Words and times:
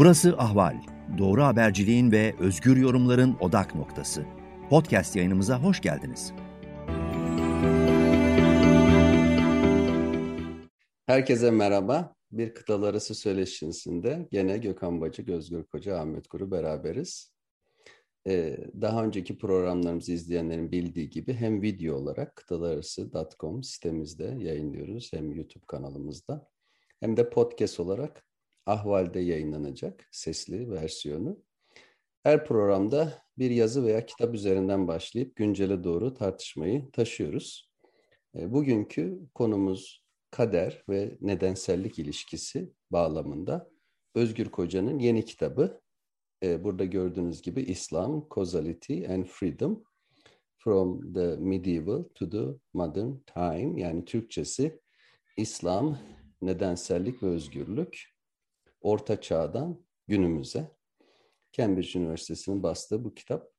Burası 0.00 0.34
Ahval. 0.38 0.76
Doğru 1.18 1.42
haberciliğin 1.42 2.12
ve 2.12 2.34
özgür 2.38 2.76
yorumların 2.76 3.36
odak 3.40 3.74
noktası. 3.74 4.26
Podcast 4.70 5.16
yayınımıza 5.16 5.62
hoş 5.62 5.80
geldiniz. 5.80 6.32
Herkese 11.06 11.50
merhaba. 11.50 12.14
Bir 12.32 12.54
kıtalar 12.54 12.90
arası 12.90 13.14
söyleşisinde 13.14 14.28
gene 14.32 14.58
Gökhan 14.58 15.00
Bacı, 15.00 15.22
Gözgür 15.22 15.64
Koca, 15.64 15.98
Ahmet 15.98 16.28
Kuru 16.28 16.50
beraberiz. 16.50 17.32
Ee, 18.26 18.56
daha 18.80 19.04
önceki 19.04 19.38
programlarımızı 19.38 20.12
izleyenlerin 20.12 20.72
bildiği 20.72 21.10
gibi 21.10 21.34
hem 21.34 21.62
video 21.62 21.96
olarak 21.96 22.36
kıtalararası.com 22.36 23.62
sitemizde 23.62 24.36
yayınlıyoruz 24.38 25.12
hem 25.12 25.32
YouTube 25.32 25.64
kanalımızda 25.66 26.48
hem 27.00 27.16
de 27.16 27.30
podcast 27.30 27.80
olarak 27.80 28.29
Ahval'de 28.70 29.20
yayınlanacak 29.20 30.08
sesli 30.10 30.70
versiyonu. 30.70 31.38
Her 32.22 32.44
programda 32.44 33.22
bir 33.38 33.50
yazı 33.50 33.84
veya 33.84 34.06
kitap 34.06 34.34
üzerinden 34.34 34.88
başlayıp 34.88 35.36
güncele 35.36 35.84
doğru 35.84 36.14
tartışmayı 36.14 36.90
taşıyoruz. 36.90 37.70
E, 38.34 38.52
bugünkü 38.52 39.20
konumuz 39.34 40.04
kader 40.30 40.84
ve 40.88 41.18
nedensellik 41.20 41.98
ilişkisi 41.98 42.72
bağlamında 42.90 43.70
Özgür 44.14 44.50
Koca'nın 44.50 44.98
yeni 44.98 45.24
kitabı. 45.24 45.80
E, 46.42 46.64
burada 46.64 46.84
gördüğünüz 46.84 47.42
gibi 47.42 47.62
İslam, 47.62 48.28
Causality 48.34 49.06
and 49.06 49.24
Freedom 49.24 49.84
From 50.58 51.12
the 51.12 51.36
Medieval 51.36 52.04
to 52.14 52.30
the 52.30 52.58
Modern 52.74 53.12
Time 53.34 53.80
yani 53.80 54.04
Türkçesi 54.04 54.80
İslam, 55.36 55.98
nedensellik 56.42 57.22
ve 57.22 57.26
özgürlük 57.26 58.19
Orta 58.80 59.20
Çağ'dan 59.20 59.84
günümüze. 60.08 60.70
Cambridge 61.52 61.98
Üniversitesi'nin 61.98 62.62
bastığı 62.62 63.04
bu 63.04 63.14
kitap. 63.14 63.52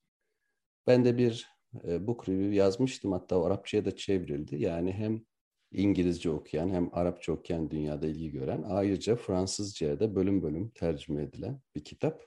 Ben 0.88 1.06
de 1.06 1.18
bir 1.18 1.50
e, 1.84 2.08
book 2.08 2.30
review 2.30 2.56
yazmıştım 2.56 3.12
hatta 3.12 3.44
Arapçaya 3.44 3.86
da 3.86 3.96
çevrildi. 3.96 4.56
Yani 4.56 4.92
hem 4.92 5.26
İngilizce 5.72 6.30
okuyan 6.30 6.70
hem 6.70 6.90
Arapça 6.94 7.32
okuyan 7.32 7.70
dünyada 7.70 8.08
ilgi 8.08 8.32
gören 8.32 8.64
ayrıca 8.68 9.16
Fransızca'ya 9.16 10.00
da 10.00 10.16
bölüm 10.16 10.44
bölüm 10.44 10.70
tercüme 10.70 11.24
edilen 11.24 11.62
bir 11.76 11.84
kitap. 11.84 12.26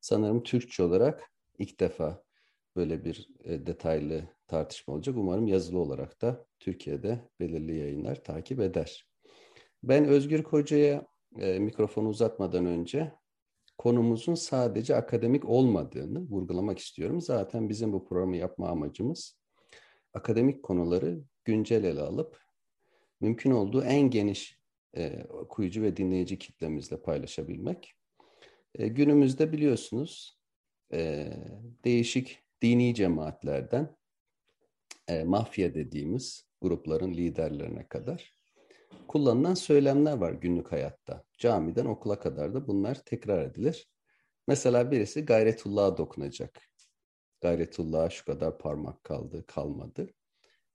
Sanırım 0.00 0.42
Türkçe 0.42 0.82
olarak 0.82 1.32
ilk 1.58 1.80
defa 1.80 2.24
böyle 2.76 3.04
bir 3.04 3.28
e, 3.44 3.66
detaylı 3.66 4.22
tartışma 4.46 4.94
olacak. 4.94 5.16
Umarım 5.18 5.46
yazılı 5.46 5.78
olarak 5.78 6.22
da 6.22 6.46
Türkiye'de 6.60 7.28
belirli 7.40 7.76
yayınlar 7.76 8.24
takip 8.24 8.60
eder. 8.60 9.08
Ben 9.82 10.04
Özgür 10.04 10.42
Koca'ya 10.42 11.06
e, 11.36 11.58
mikrofonu 11.58 12.08
uzatmadan 12.08 12.66
önce 12.66 13.12
konumuzun 13.78 14.34
sadece 14.34 14.96
akademik 14.96 15.44
olmadığını 15.44 16.20
vurgulamak 16.30 16.78
istiyorum. 16.78 17.20
Zaten 17.20 17.68
bizim 17.68 17.92
bu 17.92 18.04
programı 18.04 18.36
yapma 18.36 18.68
amacımız 18.68 19.38
akademik 20.14 20.62
konuları 20.62 21.20
güncel 21.44 21.84
ele 21.84 22.00
alıp 22.00 22.40
mümkün 23.20 23.50
olduğu 23.50 23.82
en 23.82 24.10
geniş 24.10 24.58
e, 24.96 25.24
okuyucu 25.24 25.82
ve 25.82 25.96
dinleyici 25.96 26.38
kitlemizle 26.38 27.02
paylaşabilmek. 27.02 27.94
E, 28.74 28.88
günümüzde 28.88 29.52
biliyorsunuz 29.52 30.38
e, 30.92 31.32
değişik 31.84 32.42
dini 32.62 32.94
cemaatlerden 32.94 33.96
e, 35.08 35.24
mafya 35.24 35.74
dediğimiz 35.74 36.48
grupların 36.60 37.14
liderlerine 37.14 37.88
kadar 37.88 38.37
kullanılan 39.08 39.54
söylemler 39.54 40.16
var 40.16 40.32
günlük 40.32 40.72
hayatta. 40.72 41.24
Camiden 41.38 41.84
okula 41.84 42.18
kadar 42.18 42.54
da 42.54 42.66
bunlar 42.66 42.94
tekrar 43.04 43.44
edilir. 43.44 43.88
Mesela 44.46 44.90
birisi 44.90 45.24
gayretullah'a 45.24 45.96
dokunacak. 45.98 46.60
Gayretullah'a 47.40 48.10
şu 48.10 48.24
kadar 48.24 48.58
parmak 48.58 49.04
kaldı, 49.04 49.44
kalmadı. 49.46 50.10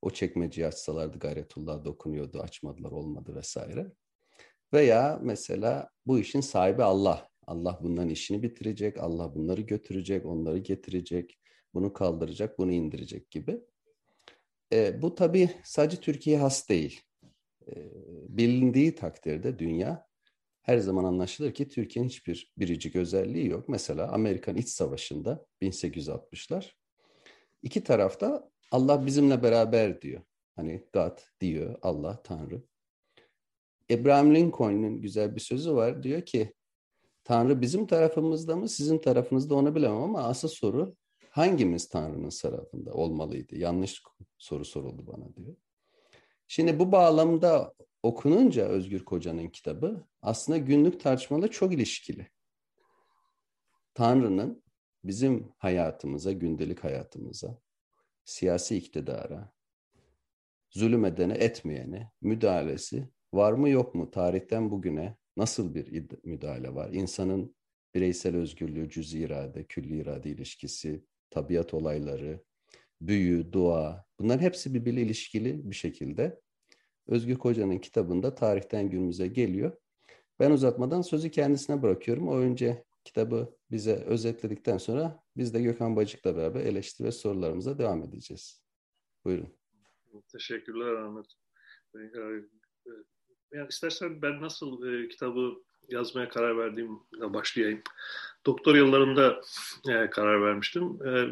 O 0.01 0.09
çekmeceyi 0.09 0.67
açsalardı 0.67 1.19
gayretullah'a 1.19 1.85
dokunuyordu, 1.85 2.39
açmadılar, 2.39 2.91
olmadı 2.91 3.35
vesaire. 3.35 3.91
Veya 4.73 5.19
mesela 5.23 5.89
bu 6.05 6.19
işin 6.19 6.41
sahibi 6.41 6.83
Allah. 6.83 7.29
Allah 7.47 7.79
bunların 7.83 8.09
işini 8.09 8.43
bitirecek, 8.43 8.97
Allah 8.97 9.35
bunları 9.35 9.61
götürecek, 9.61 10.25
onları 10.25 10.57
getirecek, 10.57 11.39
bunu 11.73 11.93
kaldıracak, 11.93 12.59
bunu 12.59 12.71
indirecek 12.71 13.31
gibi. 13.31 13.61
E, 14.73 15.01
bu 15.01 15.15
tabii 15.15 15.49
sadece 15.63 15.97
Türkiye 15.97 16.37
has 16.37 16.69
değil 16.69 17.01
bilindiği 18.29 18.95
takdirde 18.95 19.59
dünya 19.59 20.07
her 20.61 20.77
zaman 20.77 21.03
anlaşılır 21.03 21.53
ki 21.53 21.67
Türkiye'nin 21.67 22.09
hiçbir 22.09 22.53
biricik 22.57 22.95
özelliği 22.95 23.47
yok. 23.47 23.69
Mesela 23.69 24.11
Amerikan 24.11 24.55
İç 24.55 24.67
Savaşı'nda 24.67 25.45
1860'lar 25.61 26.71
iki 27.63 27.83
tarafta 27.83 28.49
Allah 28.71 29.05
bizimle 29.05 29.43
beraber 29.43 30.01
diyor. 30.01 30.21
Hani 30.55 30.83
God 30.93 31.19
diyor, 31.41 31.75
Allah, 31.81 32.23
Tanrı. 32.23 32.63
Abraham 33.93 34.35
Lincoln'un 34.35 35.01
güzel 35.01 35.35
bir 35.35 35.41
sözü 35.41 35.75
var. 35.75 36.03
Diyor 36.03 36.21
ki 36.21 36.53
Tanrı 37.23 37.61
bizim 37.61 37.87
tarafımızda 37.87 38.55
mı, 38.55 38.69
sizin 38.69 38.97
tarafınızda 38.97 39.55
onu 39.55 39.75
bilemem 39.75 40.01
ama 40.01 40.23
asıl 40.23 40.47
soru 40.47 40.95
hangimiz 41.29 41.89
Tanrı'nın 41.89 42.29
tarafında 42.29 42.93
olmalıydı? 42.93 43.55
Yanlış 43.55 44.03
soru 44.37 44.65
soruldu 44.65 45.07
bana 45.07 45.35
diyor. 45.35 45.55
Şimdi 46.47 46.79
bu 46.79 46.91
bağlamda 46.91 47.73
okununca 48.03 48.65
Özgür 48.65 49.05
Koca'nın 49.05 49.47
kitabı 49.47 50.07
aslında 50.21 50.57
günlük 50.57 50.99
tartışmalarla 50.99 51.47
çok 51.51 51.73
ilişkili. 51.73 52.29
Tanrı'nın 53.93 54.63
bizim 55.03 55.53
hayatımıza, 55.57 56.31
gündelik 56.31 56.83
hayatımıza, 56.83 57.59
siyasi 58.25 58.77
iktidara, 58.77 59.51
zulüm 60.69 61.05
edene 61.05 61.33
etmeyene 61.33 62.11
müdahalesi 62.21 63.09
var 63.33 63.53
mı 63.53 63.69
yok 63.69 63.95
mu? 63.95 64.11
Tarihten 64.11 64.71
bugüne 64.71 65.17
nasıl 65.37 65.75
bir 65.75 66.05
müdahale 66.23 66.75
var? 66.75 66.89
İnsanın 66.93 67.55
bireysel 67.95 68.35
özgürlüğü, 68.35 68.89
cüz 68.89 69.13
irade, 69.13 69.63
külli 69.63 69.97
irade 69.97 70.29
ilişkisi, 70.29 71.05
tabiat 71.29 71.73
olayları, 71.73 72.43
büyü, 73.01 73.53
dua 73.53 74.05
bunların 74.19 74.41
hepsi 74.41 74.73
birbiriyle 74.73 75.01
ilişkili 75.01 75.71
bir 75.71 75.75
şekilde 75.75 76.39
Özgür 77.07 77.35
Koca'nın 77.35 77.77
kitabında 77.77 78.35
tarihten 78.35 78.89
günümüze 78.89 79.27
geliyor. 79.27 79.77
Ben 80.39 80.51
uzatmadan 80.51 81.01
sözü 81.01 81.31
kendisine 81.31 81.81
bırakıyorum. 81.81 82.27
O 82.27 82.37
önce 82.37 82.83
kitabı 83.03 83.57
bize 83.71 83.95
özetledikten 83.95 84.77
sonra 84.77 85.23
biz 85.37 85.53
de 85.53 85.61
Gökhan 85.61 85.95
Bacık'la 85.95 86.37
beraber 86.37 86.61
eleştiri 86.61 87.07
ve 87.07 87.11
sorularımıza 87.11 87.77
devam 87.77 88.03
edeceğiz. 88.03 88.63
Buyurun. 89.25 89.57
Teşekkürler 90.31 90.93
Ahmet. 90.93 91.25
E, 91.95 91.99
yani 93.53 93.67
istersen 93.69 94.21
ben 94.21 94.41
nasıl 94.41 94.87
e, 94.87 95.07
kitabı 95.07 95.63
yazmaya 95.89 96.29
karar 96.29 96.57
verdiğimle 96.57 97.33
başlayayım. 97.33 97.81
Doktor 98.45 98.75
yıllarımda 98.75 99.41
e, 99.89 100.09
karar 100.09 100.41
vermiştim. 100.41 100.99
E, 101.05 101.27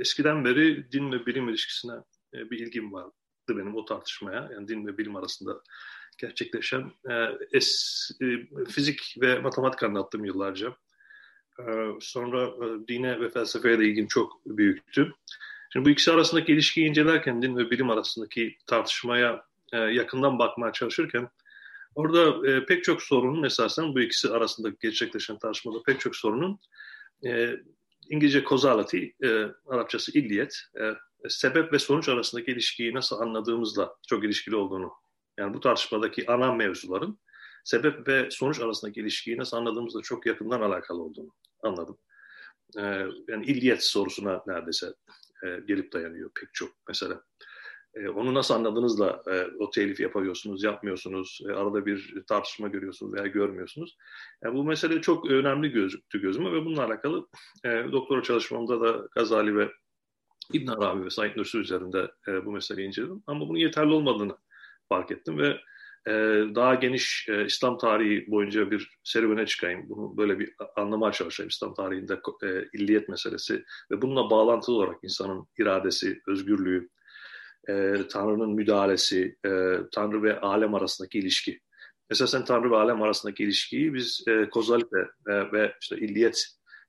eskiden 0.00 0.44
beri 0.44 0.92
din 0.92 1.12
ve 1.12 1.26
bilim 1.26 1.48
ilişkisine 1.48 1.94
e, 2.36 2.50
bir 2.50 2.58
ilgim 2.58 2.92
vardı 2.92 3.12
benim 3.48 3.76
o 3.76 3.84
tartışmaya. 3.84 4.48
Yani 4.52 4.68
din 4.68 4.86
ve 4.86 4.98
bilim 4.98 5.16
arasında 5.16 5.62
gerçekleşen 6.18 6.92
e, 7.10 7.14
es, 7.52 8.10
e, 8.22 8.64
fizik 8.64 9.14
ve 9.20 9.38
matematik 9.38 9.82
anlattım 9.82 10.24
yıllarca. 10.24 10.76
E, 11.58 11.64
sonra 12.00 12.42
e, 12.46 12.88
dine 12.88 13.20
ve 13.20 13.28
felsefeye 13.28 13.78
de 13.78 13.84
ilgim 13.84 14.06
çok 14.06 14.46
büyüktü. 14.46 15.12
Şimdi 15.72 15.86
bu 15.86 15.90
ikisi 15.90 16.12
arasındaki 16.12 16.52
ilişkiyi 16.52 16.88
incelerken 16.88 17.42
din 17.42 17.56
ve 17.56 17.70
bilim 17.70 17.90
arasındaki 17.90 18.56
tartışmaya 18.66 19.46
yakından 19.72 20.38
bakmaya 20.38 20.72
çalışırken 20.72 21.28
Orada 21.94 22.42
pek 22.66 22.84
çok 22.84 23.02
sorunun 23.02 23.42
esasen 23.42 23.94
bu 23.94 24.00
ikisi 24.00 24.30
arasında 24.30 24.68
gerçekleşen 24.80 25.38
tartışmada 25.38 25.82
pek 25.86 26.00
çok 26.00 26.16
sorunun 26.16 26.58
İngilizce 28.10 28.44
causality, 28.50 29.04
e, 29.24 29.48
Arapçası 29.66 30.18
illiyet, 30.18 30.58
e, 30.80 30.94
sebep 31.28 31.72
ve 31.72 31.78
sonuç 31.78 32.08
arasındaki 32.08 32.50
ilişkiyi 32.50 32.94
nasıl 32.94 33.20
anladığımızla 33.20 33.96
çok 34.08 34.24
ilişkili 34.24 34.56
olduğunu, 34.56 34.92
yani 35.38 35.54
bu 35.54 35.60
tartışmadaki 35.60 36.30
ana 36.30 36.52
mevzuların 36.52 37.18
sebep 37.64 38.08
ve 38.08 38.28
sonuç 38.30 38.60
arasındaki 38.60 39.00
ilişkiyi 39.00 39.38
nasıl 39.38 39.56
anladığımızla 39.56 40.02
çok 40.02 40.26
yakından 40.26 40.60
alakalı 40.60 41.02
olduğunu 41.02 41.30
anladım. 41.62 41.98
E, 42.78 42.82
yani 43.28 43.44
illiyet 43.46 43.84
sorusuna 43.84 44.42
neredeyse 44.46 44.94
e, 45.44 45.60
gelip 45.68 45.92
dayanıyor 45.92 46.30
pek 46.40 46.48
çok 46.52 46.70
mesela. 46.88 47.22
E, 47.96 48.08
onu 48.08 48.34
nasıl 48.34 48.54
anladığınızla 48.54 49.22
e, 49.30 49.46
o 49.58 49.70
telif 49.70 50.00
yapıyorsunuz, 50.00 50.64
yapmıyorsunuz, 50.64 51.40
e, 51.48 51.52
arada 51.52 51.86
bir 51.86 52.24
tartışma 52.28 52.68
görüyorsunuz 52.68 53.14
veya 53.14 53.26
görmüyorsunuz. 53.26 53.96
Yani 54.44 54.54
bu 54.54 54.64
mesele 54.64 55.00
çok 55.00 55.30
önemli 55.30 55.70
gözüktü 55.70 56.20
gözüme 56.20 56.52
ve 56.52 56.64
bununla 56.64 56.84
alakalı 56.84 57.28
e, 57.64 57.68
doktora 57.92 58.22
çalışmamda 58.22 58.80
da 58.80 59.08
Gazali 59.14 59.56
ve 59.56 59.70
İbn 60.52 60.70
Arabi 60.70 61.04
ve 61.04 61.10
Said 61.10 61.36
Nursi 61.36 61.58
üzerinde 61.58 62.10
e, 62.28 62.46
bu 62.46 62.52
meseleyi 62.52 62.88
inceledim. 62.88 63.22
Ama 63.26 63.48
bunun 63.48 63.58
yeterli 63.58 63.92
olmadığını 63.92 64.36
fark 64.88 65.10
ettim 65.10 65.38
ve 65.38 65.60
e, 66.06 66.12
daha 66.54 66.74
geniş 66.74 67.28
e, 67.28 67.44
İslam 67.44 67.78
tarihi 67.78 68.30
boyunca 68.30 68.70
bir 68.70 68.90
serüvene 69.04 69.46
çıkayım. 69.46 69.88
Bunu 69.88 70.16
böyle 70.16 70.38
bir 70.38 70.54
anlamaya 70.76 71.12
çalışayım. 71.12 71.48
İslam 71.48 71.74
tarihinde 71.74 72.20
e, 72.42 72.64
illiyet 72.72 73.08
meselesi 73.08 73.64
ve 73.90 74.02
bununla 74.02 74.30
bağlantılı 74.30 74.76
olarak 74.76 74.96
insanın 75.02 75.46
iradesi, 75.58 76.22
özgürlüğü, 76.26 76.88
e, 77.68 77.94
Tanrı'nın 78.10 78.50
müdahalesi, 78.50 79.36
e, 79.46 79.50
Tanrı 79.92 80.22
ve 80.22 80.40
alem 80.40 80.74
arasındaki 80.74 81.18
ilişki. 81.18 81.60
Esasen 82.10 82.44
Tanrı 82.44 82.70
ve 82.70 82.76
alem 82.76 83.02
arasındaki 83.02 83.44
ilişkiyi 83.44 83.94
biz 83.94 84.24
e, 84.28 84.48
kozalite 84.48 84.98
e, 85.28 85.52
ve 85.52 85.72
işte 85.80 85.96
illiyet 85.96 86.46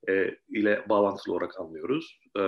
e, 0.10 0.36
ile 0.50 0.86
bağlantılı 0.90 1.34
olarak 1.34 1.60
anlıyoruz. 1.60 2.20
E, 2.36 2.42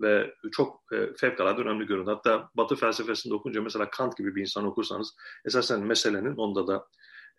ve 0.00 0.34
çok 0.52 0.82
e, 0.92 1.14
fevkalade 1.16 1.60
önemli 1.60 1.86
görünüyor. 1.86 2.14
Hatta 2.14 2.50
Batı 2.54 2.76
felsefesinde 2.76 3.34
okunca 3.34 3.62
mesela 3.62 3.90
Kant 3.90 4.16
gibi 4.16 4.34
bir 4.34 4.40
insan 4.40 4.66
okursanız 4.66 5.16
esasen 5.44 5.80
meselenin 5.80 6.36
onda 6.36 6.66
da 6.66 6.86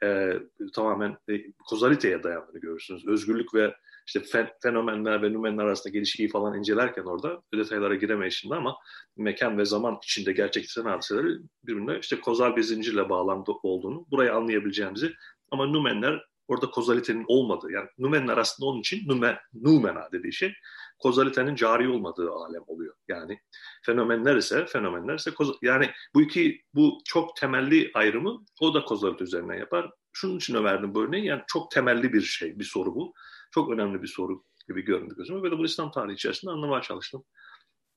e, 0.04 0.40
tamamen 0.74 1.18
e, 1.30 1.52
kozaliteye 1.70 2.24
dayandığını 2.24 2.60
görürsünüz. 2.60 3.08
Özgürlük 3.08 3.54
ve 3.54 3.76
işte 4.08 4.20
fen, 4.20 4.50
fenomenler 4.64 5.22
ve 5.22 5.32
nümenler 5.32 5.64
arasındaki 5.64 5.98
ilişkiyi 5.98 6.30
falan 6.30 6.58
incelerken 6.58 7.04
orada 7.04 7.42
detaylara 7.54 7.96
giremeyiz 7.96 8.34
şimdi 8.34 8.56
ama 8.56 8.78
mekan 9.18 9.58
ve 9.58 9.66
zaman 9.66 10.00
içinde 10.04 10.32
gerçekleşen 10.32 10.90
hadiseleri 10.90 11.38
birbirine 11.64 12.00
işte 12.00 12.20
kozal 12.20 12.56
bir 12.56 12.64
zincirle 12.64 13.10
bağlantılı 13.10 13.56
olduğunu 13.64 14.06
burayı 14.12 14.34
anlayabileceğimizi 14.34 15.14
ama 15.52 15.66
nümenler 15.66 16.24
orada 16.48 16.70
kozalitenin 16.70 17.26
olmadığı 17.28 17.72
yani 17.72 17.90
numenler 17.98 18.38
aslında 18.38 18.70
onun 18.70 18.80
için 18.80 19.08
nume, 19.08 19.40
numena 19.54 20.12
dediği 20.12 20.34
şey 20.34 20.54
kozalitenin 21.00 21.56
cari 21.56 21.90
olmadığı 21.90 22.32
alem 22.32 22.64
oluyor. 22.68 22.96
Yani 23.08 23.40
fenomenler 23.86 24.36
ise 24.36 24.66
fenomenler 24.66 25.16
ise 25.16 25.32
koz, 25.32 25.58
yani 25.62 25.90
bu 26.16 26.22
iki 26.22 26.62
bu 26.74 26.98
çok 27.06 27.36
temelli 27.36 27.92
ayrımı 27.94 28.46
o 28.62 28.74
da 28.74 28.86
kozalite 28.86 29.24
üzerinden 29.24 29.58
yapar. 29.58 29.92
Şunun 30.14 30.38
için 30.38 30.64
verdim 30.64 30.96
bu 30.96 31.04
örneği 31.04 31.26
yani 31.26 31.42
çok 31.48 31.72
temelli 31.72 32.14
bir 32.14 32.22
şey 32.22 32.60
bir 32.60 32.64
soru 32.64 32.96
bu. 32.96 33.14
Çok 33.52 33.72
önemli 33.72 34.02
bir 34.02 34.08
soru 34.08 34.44
gibi 34.68 34.82
göründü 34.82 35.16
gözüme 35.18 35.44
ve 35.44 35.52
de 35.52 35.58
bu 35.58 35.66
İslam 35.66 35.92
tarihi 35.92 36.16
içerisinde 36.16 36.52
anlamaya 36.52 36.82
çalıştım. 36.82 37.24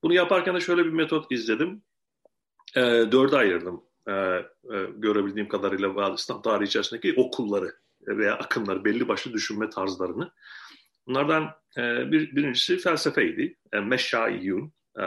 Bunu 0.02 0.14
yaparken 0.14 0.54
de 0.54 0.60
şöyle 0.60 0.84
bir 0.84 0.90
metot 0.90 1.32
izledim. 1.32 1.82
E, 2.76 2.80
dörde 3.12 3.36
ayırdım 3.36 3.82
e, 4.08 4.12
e, 4.12 4.46
görebildiğim 4.96 5.48
kadarıyla 5.48 6.14
İslam 6.14 6.42
tarihi 6.42 6.68
içerisindeki 6.68 7.14
okulları 7.16 7.74
veya 8.06 8.34
akımları, 8.34 8.84
belli 8.84 9.08
başlı 9.08 9.32
düşünme 9.32 9.70
tarzlarını. 9.70 10.32
Bunlardan 11.06 11.50
e, 11.76 12.12
bir, 12.12 12.36
birincisi 12.36 12.78
felsefeydi. 12.78 13.56
E, 13.72 13.80
Meşşaiyun, 13.80 14.72
e, 14.98 15.04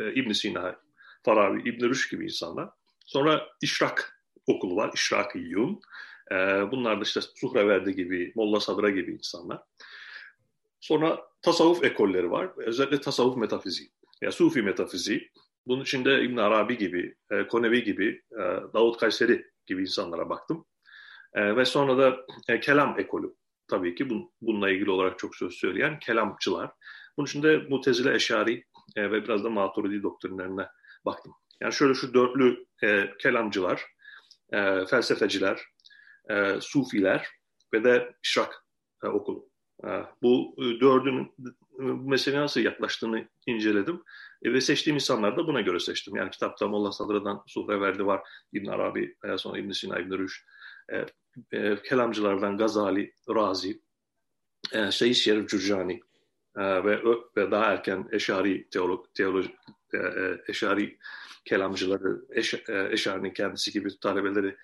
e, 0.00 0.14
ibn 0.14 0.32
Sina, 0.32 0.80
Farabi, 1.24 1.68
İbn 1.68 1.84
Rüşd 1.84 2.10
gibi 2.10 2.24
insanlar. 2.24 2.70
Sonra 3.06 3.48
İşrak 3.60 4.22
okulu 4.46 4.76
var, 4.76 4.90
İşrakiyun. 4.94 5.80
E, 6.32 6.34
bunlar 6.70 6.96
da 6.98 7.02
işte 7.02 7.20
Suhreverdi 7.34 7.96
gibi, 7.96 8.32
Molla 8.34 8.60
Sadra 8.60 8.90
gibi 8.90 9.12
insanlar. 9.12 9.62
Sonra 10.80 11.20
tasavvuf 11.42 11.84
ekolleri 11.84 12.30
var. 12.30 12.50
Özellikle 12.56 13.00
tasavvuf 13.00 13.36
metafiziği. 13.36 13.90
Ya 14.22 14.32
Sufi 14.32 14.62
metafiziği. 14.62 15.30
Bunun 15.66 15.82
içinde 15.82 16.22
İbn 16.22 16.36
Arabi 16.36 16.78
gibi, 16.78 17.14
e, 17.30 17.46
Konevi 17.46 17.84
gibi, 17.84 18.22
e, 18.32 18.42
Davut 18.74 18.96
Kayseri 18.96 19.46
gibi 19.66 19.82
insanlara 19.82 20.28
baktım. 20.28 20.64
E, 21.34 21.56
ve 21.56 21.64
sonra 21.64 21.98
da 21.98 22.26
e, 22.48 22.60
kelam 22.60 23.00
ekolü 23.00 23.34
tabii 23.68 23.94
ki 23.94 24.10
bun, 24.10 24.32
bununla 24.40 24.70
ilgili 24.70 24.90
olarak 24.90 25.18
çok 25.18 25.36
söz 25.36 25.54
söyleyen 25.54 25.98
kelamcılar. 25.98 26.70
Bunun 27.16 27.26
içinde 27.26 27.56
Mutezile 27.56 28.14
Eşari 28.14 28.64
ve 28.96 29.24
biraz 29.24 29.44
da 29.44 29.50
Maturidi 29.50 30.02
doktrinlerine 30.02 30.66
baktım. 31.04 31.32
Yani 31.60 31.72
şöyle 31.72 31.94
şu 31.94 32.14
dörtlü 32.14 32.66
kelamcılar, 33.18 33.86
felsefeciler, 34.90 35.60
e, 36.30 36.60
sufiler 36.60 37.28
ve 37.74 37.84
de 37.84 38.14
işrak 38.22 38.64
e, 39.04 39.06
okulu. 39.06 39.48
E, 39.84 39.88
bu 40.22 40.54
e, 40.58 40.80
dördünün 40.80 41.34
meseleye 42.08 42.42
nasıl 42.42 42.60
yaklaştığını 42.60 43.28
inceledim. 43.46 44.02
E, 44.42 44.52
ve 44.52 44.60
seçtiğim 44.60 44.94
insanları 44.94 45.36
da 45.36 45.46
buna 45.46 45.60
göre 45.60 45.80
seçtim. 45.80 46.16
Yani 46.16 46.30
kitapta 46.30 46.68
Molla 46.68 46.92
Sadra'dan 46.92 47.42
Suhreverdi 47.46 48.06
var, 48.06 48.20
İbn 48.52 48.66
Arabi, 48.66 49.16
e, 49.24 49.38
sonra 49.38 49.58
İbn 49.58 49.70
Sina, 49.70 49.98
İbn 49.98 50.18
Rüşd, 50.18 50.42
e, 50.92 51.06
e, 51.52 51.82
kelamcılardan 51.82 52.58
Gazali, 52.58 53.14
Razi, 53.28 53.82
e, 54.72 54.90
Seyyid 54.90 55.14
Şerif 55.14 55.48
Cürcani 55.48 56.00
e, 56.56 56.84
ve, 56.84 57.02
ve 57.36 57.50
daha 57.50 57.64
erken 57.64 58.08
Eşari 58.12 58.68
teolog, 58.70 59.06
teoloji, 59.14 59.56
e, 59.94 59.98
e, 59.98 60.42
Eşari 60.48 60.98
kelamcıları, 61.44 62.24
Eş, 62.30 62.54
e, 62.54 62.88
Eşari'nin 62.90 63.30
kendisi 63.30 63.72
gibi 63.72 63.88
talebeleri, 64.00 64.56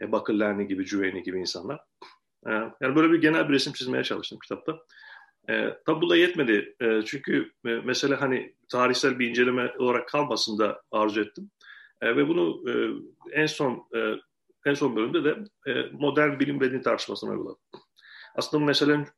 e, 0.00 0.12
Bakırlerni 0.12 0.66
gibi, 0.66 0.86
Cüveyni 0.86 1.22
gibi 1.22 1.40
insanlar. 1.40 1.80
E, 2.46 2.50
yani 2.80 2.96
böyle 2.96 3.12
bir 3.12 3.20
genel 3.20 3.48
bir 3.48 3.54
resim 3.54 3.72
çizmeye 3.72 4.04
çalıştım 4.04 4.38
kitapta. 4.42 4.78
E, 5.50 5.76
tabi 5.86 6.00
bu 6.00 6.10
da 6.10 6.16
yetmedi. 6.16 6.74
E, 6.80 7.02
çünkü 7.04 7.52
e, 7.66 7.68
mesela 7.84 8.20
hani 8.20 8.54
tarihsel 8.68 9.18
bir 9.18 9.30
inceleme 9.30 9.72
olarak 9.78 10.08
kalmasın 10.08 10.58
da 10.58 10.82
arzu 10.90 11.20
ettim. 11.20 11.50
E, 12.00 12.16
ve 12.16 12.28
bunu 12.28 12.70
e, 12.70 12.72
en 13.40 13.46
son 13.46 13.86
e, 13.96 14.14
en 14.66 14.74
son 14.74 14.96
bölümde 14.96 15.24
de 15.24 15.36
e, 15.66 15.90
modern 15.92 16.38
bilim 16.40 16.60
ve 16.60 16.82
tartışmasına 16.82 17.30
uyguladım. 17.30 17.60
Aslında 18.34 18.62
bu 18.62 18.74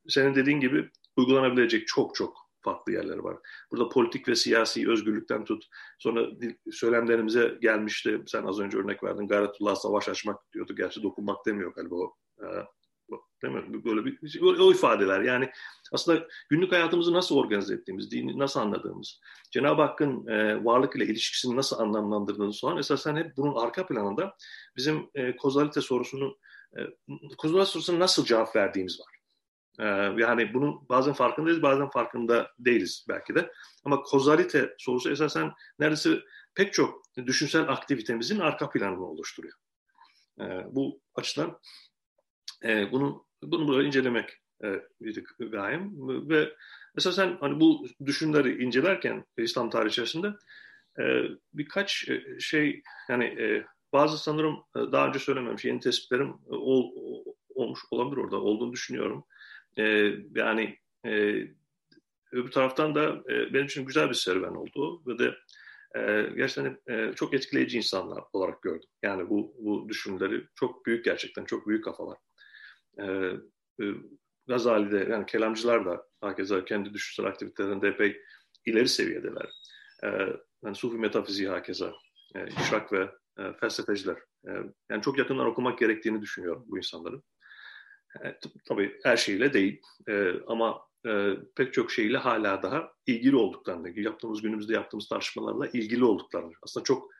senin 0.09 0.35
dediğin 0.35 0.61
gibi 0.61 0.91
uygulanabilecek 1.17 1.87
çok 1.87 2.15
çok 2.15 2.38
farklı 2.63 2.93
yerleri 2.93 3.25
var. 3.25 3.37
Burada 3.71 3.89
politik 3.89 4.29
ve 4.29 4.35
siyasi 4.35 4.91
özgürlükten 4.91 5.45
tut. 5.45 5.65
Sonra 5.99 6.27
söylemlerimize 6.73 7.59
gelmişti. 7.61 8.23
Sen 8.27 8.45
az 8.45 8.61
önce 8.61 8.79
örnek 8.79 9.05
verdin. 9.05 9.29
Gayretullah 9.29 9.75
savaş 9.75 10.09
açmak 10.09 10.53
diyordu. 10.53 10.75
Gerçi 10.77 11.03
dokunmak 11.03 11.47
demiyor 11.47 11.75
galiba 11.75 11.95
o. 11.95 12.15
E, 12.43 12.47
Değil 13.43 13.55
mi? 13.55 13.85
Böyle 13.85 14.05
bir 14.05 14.41
o 14.43 14.73
ifadeler. 14.73 15.21
Yani 15.21 15.51
aslında 15.93 16.27
günlük 16.49 16.73
hayatımızı 16.73 17.13
nasıl 17.13 17.37
organize 17.37 17.75
ettiğimiz, 17.75 18.11
dini 18.11 18.39
nasıl 18.39 18.61
anladığımız, 18.61 19.21
Cenab-ı 19.51 19.83
Hakk'ın 19.83 20.27
e, 20.27 20.65
varlık 20.65 20.97
ile 20.97 21.05
ilişkisini 21.05 21.57
nasıl 21.57 21.79
anlamlandırdığımız 21.79 22.61
falan 22.61 22.79
esasen 22.79 23.17
hep 23.17 23.37
bunun 23.37 23.55
arka 23.55 23.87
planında 23.87 24.37
bizim 24.77 25.11
e, 25.15 25.37
kozalite 25.37 25.81
sorusunu 25.81 26.39
e, 26.79 26.81
kozalite 27.39 27.71
sorusuna 27.71 27.99
nasıl 27.99 28.25
cevap 28.25 28.57
verdiğimiz 28.57 29.01
var. 29.01 29.18
E, 29.79 29.85
yani 30.17 30.55
bunun 30.55 30.89
bazen 30.89 31.13
farkındayız, 31.13 31.63
bazen 31.63 31.91
farkında 31.91 32.51
değiliz 32.59 33.07
belki 33.09 33.35
de. 33.35 33.53
Ama 33.85 34.03
kozalite 34.03 34.75
sorusu 34.79 35.11
esasen 35.11 35.53
neredeyse 35.79 36.21
pek 36.55 36.73
çok 36.73 37.03
düşünsel 37.27 37.69
aktivitemizin 37.69 38.39
arka 38.39 38.71
planını 38.71 39.07
oluşturuyor. 39.07 39.55
E, 40.41 40.45
bu 40.71 41.01
açıdan 41.15 41.59
e, 42.65 42.93
bunu 42.93 43.27
bunu 43.43 43.75
böyle 43.75 43.89
incelemek 43.89 44.31
e, 44.65 44.83
gayem 45.39 45.91
ve 46.29 46.55
esasen 46.97 47.37
hani 47.41 47.61
bu 47.61 47.87
düşünleri 48.07 48.65
incelerken 48.65 49.25
İslam 49.37 49.71
tarihi 49.71 49.89
içerisinde 49.89 50.29
e, 51.01 51.23
birkaç 51.55 52.09
e, 52.09 52.41
şey 52.41 52.83
yani 53.09 53.25
e, 53.25 53.67
bazı 53.93 54.19
sanırım 54.19 54.57
e, 54.77 54.93
daha 54.93 55.09
önce 55.09 55.19
söylememiş 55.19 55.65
yeni 55.65 55.81
tespitlerim 55.81 56.29
e, 56.29 56.55
ol, 56.55 56.93
olmuş 57.55 57.81
olabilir 57.91 58.17
orada 58.17 58.37
olduğunu 58.37 58.73
düşünüyorum. 58.73 59.25
E, 59.79 60.15
yani 60.35 60.79
e, 61.07 61.11
öbür 62.33 62.51
taraftan 62.51 62.95
da 62.95 63.23
e, 63.29 63.55
benim 63.55 63.67
için 63.67 63.87
güzel 63.87 64.09
bir 64.09 64.15
serüven 64.15 64.55
oldu 64.55 65.03
ve 65.07 65.19
de 65.19 65.35
e, 65.97 66.31
gerçekten 66.37 66.95
e, 66.95 67.13
çok 67.15 67.35
etkileyici 67.35 67.77
insanlar 67.77 68.25
olarak 68.33 68.63
gördüm. 68.63 68.89
Yani 69.03 69.31
bu, 69.31 69.55
bu 69.59 69.89
düşünleri 69.89 70.45
çok 70.55 70.87
büyük 70.87 71.05
gerçekten, 71.05 71.45
çok 71.45 71.69
büyük 71.69 71.85
kafalar. 71.85 72.19
E, 72.99 73.05
e, 73.83 73.85
Gazali'de 74.49 75.11
yani 75.11 75.27
kelamcılar 75.27 75.87
da 75.87 76.07
hakeza 76.21 76.65
kendi 76.65 76.95
düşünsel 76.95 77.27
aktivitelerinde 77.27 77.89
epey 77.89 78.23
ileri 78.67 78.89
seviyedeler. 78.89 79.51
E, 80.05 80.09
yani 80.65 80.75
Sufi 80.75 80.97
metafiziği 80.97 81.49
hakeza, 81.49 81.93
e, 82.35 82.47
işrak 82.49 82.93
ve 82.93 83.11
e, 83.39 83.53
felsefeciler. 83.61 84.17
E, 84.49 84.51
yani 84.91 85.03
çok 85.03 85.19
yakından 85.19 85.47
okumak 85.47 85.79
gerektiğini 85.79 86.23
düşünüyorum 86.23 86.65
bu 86.67 86.79
insanların. 86.79 87.23
E, 88.25 88.39
tabii 88.65 88.99
her 89.03 89.17
şeyle 89.17 89.53
değil 89.53 89.83
e, 90.09 90.33
ama 90.47 90.81
e, 91.07 91.37
pek 91.57 91.75
çok 91.75 91.93
şeyle 91.93 92.19
hala 92.19 92.63
daha 92.63 92.93
ilgili 93.07 93.37
olduklarını, 93.37 94.01
yaptığımız 94.01 94.43
günümüzde 94.43 94.75
yaptığımız 94.75 95.09
tartışmalarla 95.09 95.67
ilgili 95.67 96.05
olduklarını, 96.05 96.53
aslında 96.63 96.85
çok 96.85 97.11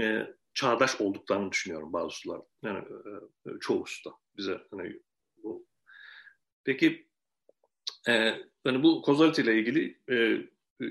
e, 0.00 0.26
çağdaş 0.54 1.00
olduklarını 1.00 1.52
düşünüyorum 1.52 1.92
bazı 1.92 2.16
sular. 2.16 2.40
Yani 2.62 2.78
e, 2.78 3.50
e 3.50 3.58
çoğu 3.60 3.82
usta 3.82 4.10
bize 4.36 4.60
hani 4.70 5.00
bu. 5.42 5.66
Peki 6.64 7.08
e, 8.08 8.34
hani 8.64 8.82
bu 8.82 9.02
kozalite 9.02 9.42
ile 9.42 9.58
ilgili 9.58 9.98
e, 10.10 10.38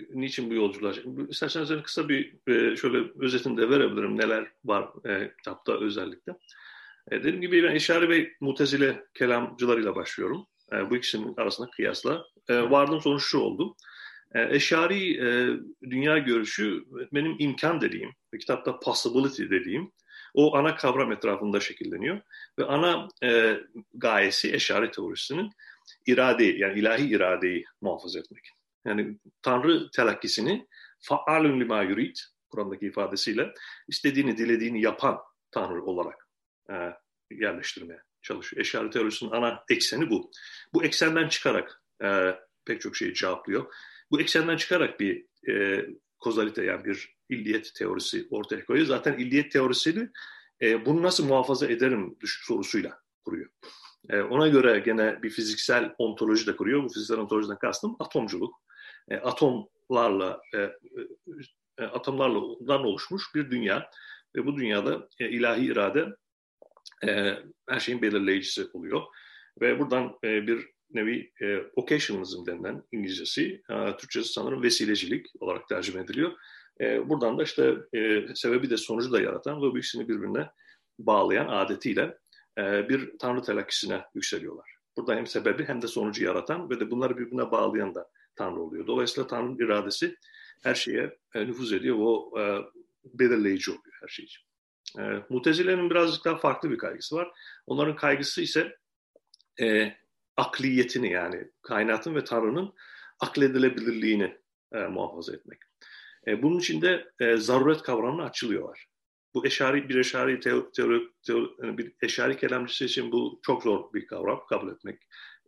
niçin 0.09 0.49
bu 0.49 0.53
yolculuğa? 0.53 0.93
İsterseniz 1.29 1.83
kısa 1.83 2.09
bir 2.09 2.35
e, 2.47 2.75
şöyle 2.75 3.11
özetini 3.19 3.57
de 3.57 3.69
verebilirim 3.69 4.17
neler 4.17 4.51
var 4.65 5.09
e, 5.09 5.33
kitapta 5.37 5.79
özellikle. 5.79 6.35
E, 7.11 7.19
dediğim 7.19 7.41
gibi 7.41 7.63
ben 7.63 7.75
İşari 7.75 8.09
ve 8.09 8.31
Mutezile 8.41 9.03
kelamcılarıyla 9.13 9.95
başlıyorum. 9.95 10.47
E, 10.73 10.89
bu 10.89 10.95
ikisinin 10.95 11.33
arasında 11.37 11.69
kıyasla. 11.69 12.25
E, 12.49 12.69
vardığım 12.69 13.01
sonuç 13.01 13.23
şu 13.23 13.39
oldu. 13.39 13.75
E, 14.35 14.55
Eşari 14.55 15.17
e, 15.17 15.59
dünya 15.89 16.17
görüşü 16.17 16.83
benim 17.13 17.35
imkan 17.39 17.81
dediğim, 17.81 18.11
kitapta 18.39 18.79
possibility 18.79 19.43
dediğim, 19.43 19.91
o 20.33 20.55
ana 20.57 20.75
kavram 20.75 21.11
etrafında 21.11 21.59
şekilleniyor. 21.59 22.21
Ve 22.59 22.65
ana 22.65 23.07
e, 23.23 23.59
gayesi 23.93 24.53
eşari 24.53 24.91
teorisinin 24.91 25.49
iradeyi 26.07 26.59
yani 26.59 26.79
ilahi 26.79 27.07
iradeyi 27.09 27.65
muhafaza 27.81 28.19
etmek. 28.19 28.49
Yani 28.85 29.17
Tanrı 29.41 29.89
telakkisini 29.91 30.67
faalun 30.99 31.59
lima 31.59 31.83
yurid 31.83 32.15
Kur'an'daki 32.49 32.85
ifadesiyle 32.85 33.53
istediğini 33.87 34.37
dilediğini 34.37 34.81
yapan 34.81 35.19
Tanrı 35.51 35.83
olarak 35.83 36.27
e, 36.69 36.73
yerleştirmeye 37.39 37.99
çalışıyor. 38.21 38.61
Eşari 38.61 38.89
teorisinin 38.89 39.31
ana 39.31 39.63
ekseni 39.69 40.09
bu. 40.09 40.31
Bu 40.73 40.83
eksenden 40.83 41.27
çıkarak 41.27 41.83
e, 42.03 42.35
pek 42.65 42.81
çok 42.81 42.95
şeyi 42.95 43.13
cevaplıyor. 43.13 43.73
Bu 44.11 44.21
eksenden 44.21 44.57
çıkarak 44.57 44.99
bir 44.99 45.25
e, 45.49 45.85
kozalite 46.19 46.63
yani 46.63 46.85
bir 46.85 47.15
illiyet 47.29 47.75
teorisi 47.75 48.27
ortaya 48.31 48.65
koyuyor. 48.65 48.87
Zaten 48.87 49.17
illiyet 49.17 49.51
teorisini 49.51 50.09
e, 50.61 50.85
bunu 50.85 51.03
nasıl 51.03 51.25
muhafaza 51.25 51.67
ederim 51.67 52.17
sorusuyla 52.23 52.99
kuruyor. 53.25 53.49
E, 54.09 54.21
ona 54.21 54.47
göre 54.47 54.79
gene 54.79 55.23
bir 55.23 55.29
fiziksel 55.29 55.95
ontoloji 55.97 56.47
de 56.47 56.55
kuruyor. 56.55 56.83
Bu 56.83 56.89
fiziksel 56.89 57.17
ontolojiden 57.17 57.57
kastım 57.57 57.95
atomculuk. 57.99 58.55
E, 59.09 59.15
atomlarla 59.15 60.41
e, 60.55 60.69
e, 61.77 61.83
atomlardan 61.83 62.85
oluşmuş 62.85 63.23
bir 63.35 63.51
dünya 63.51 63.89
ve 64.35 64.45
bu 64.45 64.57
dünyada 64.57 65.09
e, 65.19 65.29
ilahi 65.29 65.65
irade 65.65 66.05
e, 67.07 67.37
her 67.69 67.79
şeyin 67.79 68.01
belirleyicisi 68.01 68.67
oluyor. 68.73 69.01
Ve 69.61 69.79
buradan 69.79 70.17
e, 70.23 70.47
bir 70.47 70.67
nevi 70.93 71.31
e, 71.41 71.57
occasionalism 71.75 72.45
denilen 72.45 72.83
İngilizcesi, 72.91 73.61
e, 73.69 73.97
Türkçesi 73.97 74.33
sanırım 74.33 74.63
vesilecilik 74.63 75.27
olarak 75.39 75.67
tercüme 75.67 76.01
ediliyor. 76.01 76.31
E, 76.81 77.09
buradan 77.09 77.37
da 77.37 77.43
işte 77.43 77.75
e, 77.93 78.23
sebebi 78.35 78.69
de 78.69 78.77
sonucu 78.77 79.11
da 79.11 79.21
yaratan 79.21 79.57
ve 79.57 79.61
bu 79.61 79.77
ikisini 79.77 80.09
birbirine 80.09 80.49
bağlayan 80.99 81.47
adetiyle 81.47 82.17
e, 82.57 82.89
bir 82.89 83.17
tanrı 83.17 83.41
telakkisine 83.41 84.01
yükseliyorlar. 84.15 84.75
Burada 84.97 85.15
hem 85.15 85.27
sebebi 85.27 85.63
hem 85.67 85.81
de 85.81 85.87
sonucu 85.87 86.23
yaratan 86.23 86.69
ve 86.69 86.79
de 86.79 86.91
bunları 86.91 87.17
birbirine 87.17 87.51
bağlayan 87.51 87.95
da 87.95 88.09
tanrı 88.35 88.61
oluyor. 88.61 88.87
Dolayısıyla 88.87 89.27
tanrının 89.27 89.65
iradesi 89.65 90.15
her 90.63 90.75
şeye 90.75 91.17
e, 91.35 91.47
nüfuz 91.47 91.73
ediyor 91.73 91.97
o 91.99 92.39
e, 92.39 92.43
belirleyici 93.05 93.71
oluyor 93.71 93.97
her 94.01 94.07
şey 94.07 94.25
için. 94.25 94.50
E, 94.99 95.01
Mutezile'nin 95.29 95.89
birazcık 95.89 96.25
daha 96.25 96.37
farklı 96.37 96.71
bir 96.71 96.77
kaygısı 96.77 97.15
var. 97.15 97.31
Onların 97.67 97.95
kaygısı 97.95 98.41
ise 98.41 98.75
e, 99.61 99.93
akliyetini 100.37 101.11
yani 101.11 101.51
kainatın 101.61 102.15
ve 102.15 102.23
Tanrı'nın 102.23 102.73
akledilebilirliğini 103.19 104.37
e, 104.73 104.79
muhafaza 104.79 105.33
etmek. 105.33 105.59
E, 106.27 106.43
bunun 106.43 106.59
için 106.59 106.81
de 106.81 107.11
e, 107.19 107.37
zaruret 107.37 107.81
kavramını 107.81 108.23
açılıyorlar. 108.23 108.87
Bu 109.33 109.45
eşari 109.45 109.89
bir 109.89 109.95
eşari 109.95 110.39
teori, 110.39 110.71
teori, 110.71 111.01
teori, 111.27 111.77
bir 111.77 111.93
eşari 112.01 112.37
kelamcısı 112.37 112.85
için 112.85 113.11
bu 113.11 113.39
çok 113.43 113.63
zor 113.63 113.93
bir 113.93 114.07
kavram 114.07 114.45
kabul 114.49 114.71
etmek 114.71 115.01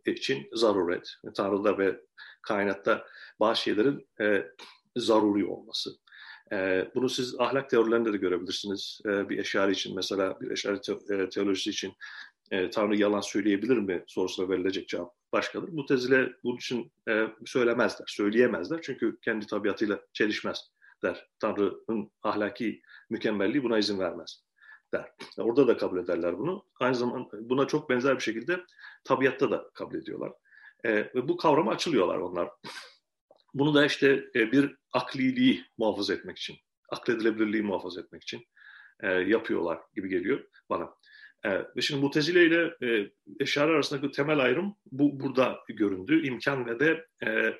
için 0.06 0.48
zaruret. 0.52 1.08
Tanrı'da 1.36 1.78
ve 1.78 2.00
kainatta 2.42 3.06
bazı 3.40 3.60
şeylerin 3.60 4.08
e, 4.20 4.46
zaruri 4.96 5.46
olması. 5.46 5.90
E, 6.52 6.88
bunu 6.94 7.08
siz 7.08 7.40
ahlak 7.40 7.70
teorilerinde 7.70 8.12
de 8.12 8.16
görebilirsiniz. 8.16 9.00
E, 9.06 9.28
bir 9.28 9.38
eşari 9.38 9.72
için 9.72 9.96
mesela 9.96 10.40
bir 10.40 10.50
eşari 10.50 10.78
e, 11.10 11.28
teolojisi 11.28 11.70
için 11.70 11.92
e, 12.50 12.70
Tanrı 12.70 12.96
yalan 12.96 13.20
söyleyebilir 13.20 13.76
mi 13.76 14.04
sorusuna 14.06 14.48
verilecek 14.48 14.88
cevap 14.88 15.14
başkadır. 15.32 15.68
Bu 15.72 15.86
tezile 15.86 16.32
bunun 16.44 16.56
için 16.56 16.92
e, 17.08 17.26
söylemezler, 17.46 18.06
söyleyemezler. 18.08 18.80
Çünkü 18.82 19.18
kendi 19.22 19.46
tabiatıyla 19.46 20.00
çelişmez 20.12 20.70
der. 21.02 21.28
Tanrı'nın 21.38 22.10
ahlaki 22.22 22.82
mükemmelliği 23.10 23.62
buna 23.62 23.78
izin 23.78 23.98
vermez 23.98 24.44
der. 24.94 25.12
Orada 25.38 25.68
da 25.68 25.76
kabul 25.76 25.98
ederler 25.98 26.38
bunu. 26.38 26.64
Aynı 26.80 26.94
zamanda 26.94 27.28
buna 27.40 27.66
çok 27.66 27.90
benzer 27.90 28.16
bir 28.16 28.22
şekilde 28.22 28.64
tabiatta 29.04 29.50
da 29.50 29.70
kabul 29.74 29.94
ediyorlar. 29.94 30.32
Ve 30.84 31.28
bu 31.28 31.36
kavramı 31.36 31.70
açılıyorlar 31.70 32.18
onlar. 32.18 32.50
Bunu 33.54 33.74
da 33.74 33.86
işte 33.86 34.24
bir 34.34 34.76
akliliği 34.94 35.64
muhafaza 35.78 36.14
etmek 36.14 36.38
için, 36.38 36.56
akledilebilirliği 36.88 37.62
muhafaza 37.62 38.00
etmek 38.00 38.22
için 38.22 38.46
e, 39.00 39.08
yapıyorlar 39.08 39.80
gibi 39.94 40.08
geliyor 40.08 40.44
bana. 40.70 40.94
E, 41.44 41.50
ve 41.76 41.80
şimdi 41.80 42.00
Mutezile 42.00 42.46
ile 42.46 42.74
e, 42.82 43.10
Eşari 43.40 43.70
arasındaki 43.70 44.10
temel 44.10 44.38
ayrım 44.38 44.76
bu 44.92 45.20
burada 45.20 45.58
göründü. 45.68 46.26
İmkan 46.26 46.66
ve 46.66 46.80
de 46.80 47.06
e, 47.26 47.54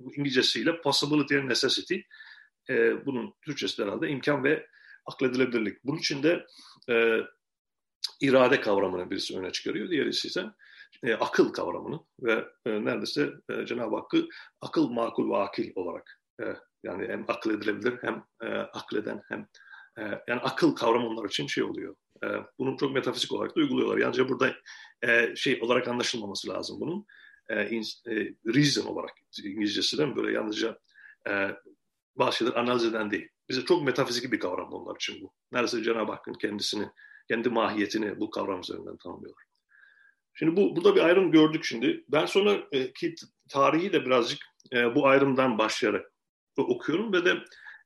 İngilizcesiyle 0.00 0.80
possibility 0.80 1.38
and 1.38 1.48
necessity. 1.48 1.96
E, 2.70 3.06
bunun 3.06 3.34
Türkçesi 3.42 3.78
de 3.78 3.82
herhalde 3.82 4.08
imkan 4.08 4.44
ve 4.44 4.66
akledilebilirlik. 5.06 5.84
Bunun 5.84 5.98
için 5.98 6.22
de 6.22 6.46
e, 6.88 7.20
irade 8.20 8.60
kavramını 8.60 9.10
birisi 9.10 9.38
öne 9.38 9.50
çıkarıyor. 9.50 9.90
Diğeri 9.90 10.08
ise 10.08 10.44
e, 11.02 11.14
akıl 11.14 11.52
kavramını 11.52 12.00
ve 12.22 12.44
e, 12.66 12.84
neredeyse 12.84 13.30
e, 13.50 13.66
Cenab-ı 13.66 13.96
Hakk'ı 13.96 14.28
akıl, 14.60 14.88
makul 14.88 15.30
ve 15.30 15.36
akil 15.36 15.72
olarak 15.74 16.20
e, 16.40 16.44
yani 16.84 17.08
hem 17.08 17.24
akledilebilir 17.28 17.98
hem 18.00 18.24
e, 18.42 18.46
akleden 18.56 19.22
hem 19.28 19.46
e, 19.98 20.02
yani 20.28 20.40
akıl 20.40 20.74
kavramı 20.74 21.08
onlar 21.08 21.24
için 21.24 21.46
şey 21.46 21.64
oluyor. 21.64 21.96
E, 22.24 22.26
bunu 22.58 22.76
çok 22.76 22.94
metafizik 22.94 23.32
olarak 23.32 23.56
da 23.56 23.60
uyguluyorlar. 23.60 23.98
Yalnızca 23.98 24.28
burada 24.28 24.54
e, 25.02 25.36
şey 25.36 25.60
olarak 25.62 25.88
anlaşılmaması 25.88 26.48
lazım 26.48 26.80
bunun. 26.80 27.06
E, 27.48 27.70
in, 27.70 27.82
e, 27.82 28.14
reason 28.54 28.86
olarak 28.86 29.10
İngilizcesi 29.44 29.98
de 29.98 30.16
böyle 30.16 30.32
yalnızca 30.32 30.78
e, 31.28 31.50
bazı 32.16 32.36
şeyler 32.36 32.54
analiz 32.54 32.84
eden 32.84 33.10
değil. 33.10 33.28
Bize 33.48 33.64
çok 33.64 33.82
metafizik 33.82 34.32
bir 34.32 34.40
kavram 34.40 34.72
onlar 34.72 34.96
için 34.96 35.22
bu. 35.22 35.32
Neredeyse 35.52 35.82
Cenab-ı 35.82 36.12
Hakk'ın 36.12 36.32
kendisini, 36.32 36.88
kendi 37.28 37.48
mahiyetini 37.48 38.20
bu 38.20 38.30
kavram 38.30 38.60
üzerinden 38.60 38.96
tanımlıyor. 38.96 39.34
Şimdi 40.34 40.56
bu 40.56 40.76
burada 40.76 40.96
bir 40.96 41.00
ayrım 41.00 41.32
gördük 41.32 41.64
şimdi. 41.64 42.04
Ben 42.08 42.26
sonra 42.26 42.58
e, 42.72 42.92
tarihi 43.48 43.92
de 43.92 44.06
birazcık 44.06 44.38
e, 44.72 44.94
bu 44.94 45.06
ayrımdan 45.06 45.58
başlayarak 45.58 46.13
okuyorum 46.62 47.12
ve 47.12 47.24
de 47.24 47.34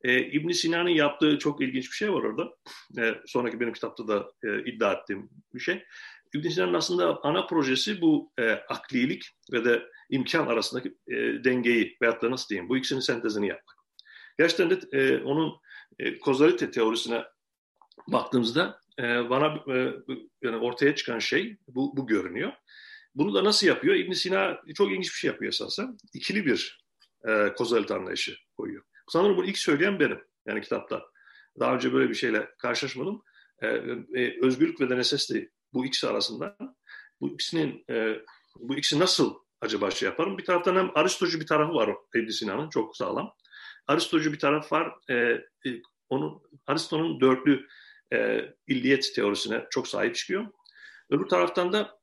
e, 0.04 0.20
ibn 0.22 0.50
Sina'nın 0.50 0.90
yaptığı 0.90 1.38
çok 1.38 1.60
ilginç 1.60 1.84
bir 1.84 1.96
şey 1.96 2.12
var 2.12 2.22
orada. 2.22 2.50
E, 2.98 3.14
sonraki 3.26 3.60
benim 3.60 3.72
kitapta 3.72 4.08
da 4.08 4.32
e, 4.44 4.64
iddia 4.64 4.92
ettiğim 4.92 5.30
bir 5.54 5.60
şey. 5.60 5.84
ibn 6.34 6.48
Sina'nın 6.48 6.74
aslında 6.74 7.20
ana 7.22 7.46
projesi 7.46 8.00
bu 8.00 8.32
e, 8.38 8.50
aklilik 8.50 9.24
ve 9.52 9.64
de 9.64 9.82
imkan 10.10 10.46
arasındaki 10.46 10.88
e, 11.08 11.14
dengeyi 11.44 11.96
veyahut 12.02 12.22
da 12.22 12.30
nasıl 12.30 12.48
diyeyim 12.48 12.68
bu 12.68 12.76
ikisinin 12.76 13.00
sentezini 13.00 13.48
yapmak. 13.48 13.76
Gerçekten 14.38 14.70
de 14.70 14.80
e, 14.92 15.22
onun 15.22 15.54
e, 15.98 16.18
kozalite 16.18 16.70
teorisine 16.70 17.24
baktığımızda 18.08 18.80
e, 18.98 19.30
bana 19.30 19.74
e, 19.74 19.92
yani 20.42 20.56
ortaya 20.56 20.94
çıkan 20.94 21.18
şey 21.18 21.56
bu, 21.68 21.96
bu 21.96 22.06
görünüyor. 22.06 22.52
Bunu 23.14 23.34
da 23.34 23.44
nasıl 23.44 23.66
yapıyor? 23.66 23.94
ibn 23.94 24.12
Sina 24.12 24.60
çok 24.74 24.90
ilginç 24.90 25.06
bir 25.06 25.18
şey 25.18 25.30
yapıyor 25.30 25.52
esasen. 25.52 25.96
İkili 26.14 26.46
bir 26.46 26.87
e, 27.28 27.52
kozalite 27.56 27.94
anlayışı 27.94 28.36
koyuyor. 28.56 28.84
Sanırım 29.08 29.36
bunu 29.36 29.46
ilk 29.46 29.58
söyleyen 29.58 30.00
benim 30.00 30.20
yani 30.46 30.60
kitapta. 30.60 31.02
Daha 31.60 31.74
önce 31.74 31.92
böyle 31.92 32.10
bir 32.10 32.14
şeyle 32.14 32.48
karşılaşmadım. 32.58 33.22
E, 33.62 33.66
e, 33.66 34.38
özgürlük 34.42 34.80
ve 34.80 34.96
necessity 34.96 35.40
bu 35.72 35.86
ikisi 35.86 36.08
arasında 36.08 36.56
bu 37.20 37.28
ikisinin 37.34 37.84
e, 37.90 38.16
bu 38.56 38.76
ikisi 38.76 38.98
nasıl 38.98 39.34
acaba 39.60 39.90
şey 39.90 40.08
yaparım? 40.08 40.38
Bir 40.38 40.44
taraftan 40.44 40.76
hem 40.76 40.90
Aristocu 40.94 41.40
bir 41.40 41.46
tarafı 41.46 41.74
var 41.74 41.94
ibn 42.14 42.28
Sina'nın 42.28 42.70
çok 42.70 42.96
sağlam. 42.96 43.34
Aristocu 43.86 44.32
bir 44.32 44.38
taraf 44.38 44.72
var. 44.72 44.92
E, 45.10 45.14
e, 45.14 45.82
onun 46.08 46.42
Aristo'nun 46.66 47.20
dörtlü 47.20 47.66
e, 48.12 48.40
illiyet 48.66 49.14
teorisine 49.14 49.64
çok 49.70 49.88
sahip 49.88 50.14
çıkıyor. 50.14 50.46
Öbür 51.10 51.26
taraftan 51.26 51.72
da 51.72 51.98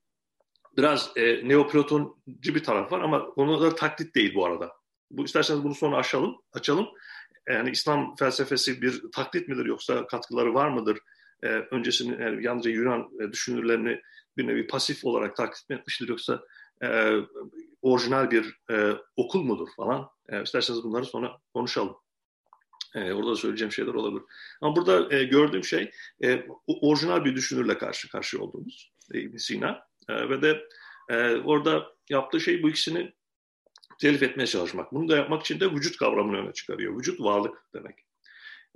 biraz 0.78 1.12
e, 1.16 1.50
neoplatoncu 1.50 2.56
bir 2.56 2.64
taraf 2.64 2.92
var 2.92 3.02
ama 3.02 3.20
onun 3.20 3.62
da 3.62 3.76
taklit 3.76 4.16
değil 4.16 4.36
bu 4.36 4.46
arada. 4.46 4.72
Bu 5.12 5.26
isterseniz 5.26 5.64
bunu 5.64 5.76
sonra 5.76 5.98
açalım. 5.98 6.36
açalım. 6.54 6.88
Yani 7.50 7.70
İslam 7.70 8.16
felsefesi 8.16 8.82
bir 8.82 9.02
taklit 9.12 9.48
midir 9.48 9.66
yoksa 9.66 10.08
katkıları 10.08 10.54
var 10.54 10.70
mıdır? 10.70 11.00
E, 11.44 11.48
öncesini 11.48 12.22
yani 12.22 12.46
yalnızca 12.46 12.72
Yunan 12.72 13.10
e, 13.22 13.32
düşünürlerini 13.32 14.02
bir 14.38 14.48
nevi 14.48 14.68
pasif 14.68 15.06
olarak 15.06 15.36
taklit 15.36 15.70
mi 15.70 15.76
etmiştir 15.76 16.08
yoksa 16.08 16.42
e, 16.84 17.18
orijinal 17.82 18.32
bir 18.32 18.58
e, 18.72 18.92
okul 19.16 19.44
mudur 19.44 19.68
falan. 19.78 20.10
E, 20.30 20.44
isterseniz 20.44 20.84
bunları 20.84 21.06
sonra 21.06 21.38
konuşalım. 21.54 21.96
E, 22.96 23.14
orada 23.14 23.36
söyleyeceğim 23.36 23.72
şeyler 23.72 23.94
olabilir. 23.94 24.24
Ama 24.62 24.76
burada 24.76 25.16
e, 25.16 25.24
gördüğüm 25.24 25.64
şey 25.64 25.92
e, 26.24 26.48
orijinal 26.68 27.26
bir 27.26 27.36
düşünürle 27.36 27.78
karşı 27.78 28.10
karşı 28.10 28.42
olduğumuz 28.42 28.92
e, 29.14 29.20
ibn 29.20 29.38
Sina 29.38 29.88
e, 30.10 30.30
ve 30.30 30.42
de 30.42 30.62
e, 31.10 31.36
orada 31.36 31.86
yaptığı 32.10 32.40
şey 32.40 32.64
bu 32.64 32.70
ikisini 32.70 33.14
telif 34.02 34.24
etmeye 34.24 34.48
çalışmak. 34.48 34.94
Bunu 34.94 35.10
da 35.10 35.18
yapmak 35.18 35.42
için 35.42 35.60
de 35.60 35.72
vücut 35.72 35.98
kavramını 35.98 36.38
öne 36.38 36.54
çıkarıyor. 36.54 36.98
Vücut 36.98 37.20
varlık 37.20 37.58
demek. 37.74 38.06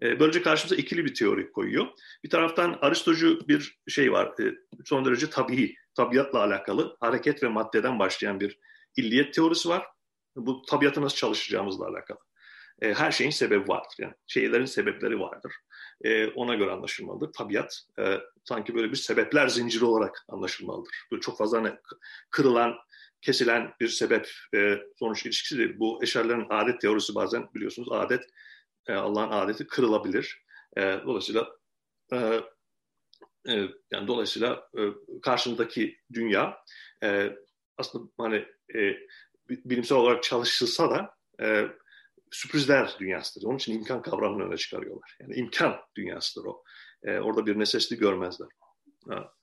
E, 0.01 0.19
böylece 0.19 0.41
karşımıza 0.41 0.75
ikili 0.75 1.05
bir 1.05 1.13
teori 1.13 1.51
koyuyor. 1.51 1.87
Bir 2.23 2.29
taraftan 2.29 2.77
Aristocu 2.81 3.47
bir 3.47 3.79
şey 3.87 4.11
var, 4.11 4.33
e, 4.39 4.55
son 4.85 5.05
derece 5.05 5.29
tabii, 5.29 5.75
tabiatla 5.95 6.39
alakalı 6.39 6.97
hareket 6.99 7.43
ve 7.43 7.47
maddeden 7.47 7.99
başlayan 7.99 8.39
bir 8.39 8.59
illiyet 8.97 9.33
teorisi 9.33 9.69
var. 9.69 9.85
Bu 10.35 10.61
tabiatı 10.61 11.01
nasıl 11.01 11.15
çalışacağımızla 11.15 11.87
alakalı. 11.87 12.19
E, 12.81 12.93
her 12.93 13.11
şeyin 13.11 13.31
sebebi 13.31 13.67
vardır. 13.67 13.95
Yani 13.99 14.13
şeylerin 14.27 14.65
sebepleri 14.65 15.19
vardır. 15.19 15.53
ona 16.35 16.55
göre 16.55 16.71
anlaşılmalıdır. 16.71 17.33
Tabiat 17.33 17.81
sanki 18.43 18.75
böyle 18.75 18.91
bir 18.91 18.95
sebepler 18.95 19.47
zinciri 19.47 19.85
olarak 19.85 20.25
anlaşılmalıdır. 20.29 20.91
Böyle 21.11 21.21
çok 21.21 21.37
fazla 21.37 21.57
hani 21.57 21.71
kırılan, 22.31 22.75
kesilen 23.21 23.73
bir 23.79 23.87
sebep 23.87 24.29
e, 24.55 24.77
sonuç 24.99 25.25
ilişkisi 25.25 25.57
değil. 25.57 25.79
Bu 25.79 26.03
eşerlerin 26.03 26.47
adet 26.49 26.81
teorisi 26.81 27.15
bazen 27.15 27.53
biliyorsunuz 27.55 27.91
adet 27.91 28.23
e, 28.87 28.93
Allah'ın 28.93 29.31
adeti 29.31 29.67
kırılabilir. 29.67 30.43
E, 30.77 30.81
dolayısıyla 30.81 31.49
e, 32.13 32.17
e, 33.47 33.69
yani 33.91 34.07
dolayısıyla 34.07 34.69
e, 34.77 34.81
karşımızdaki 35.21 35.97
dünya 36.13 36.57
e, 37.03 37.35
aslında 37.77 38.11
hani 38.17 38.45
e, 38.75 38.95
bilimsel 39.49 39.97
olarak 39.97 40.23
çalışılsa 40.23 40.91
da 40.91 41.15
e, 41.41 41.67
sürprizler 42.31 42.95
dünyasıdır. 42.99 43.47
Onun 43.47 43.57
için 43.57 43.73
imkan 43.73 44.01
kavramını 44.01 44.43
öne 44.43 44.57
çıkarıyorlar. 44.57 45.17
Yani 45.19 45.35
imkan 45.35 45.75
dünyasıdır 45.95 46.45
o. 46.45 46.63
E, 47.03 47.19
orada 47.19 47.45
bir 47.45 47.59
necessity 47.59 47.95
görmezler. 47.95 48.47
Ha. 49.09 49.33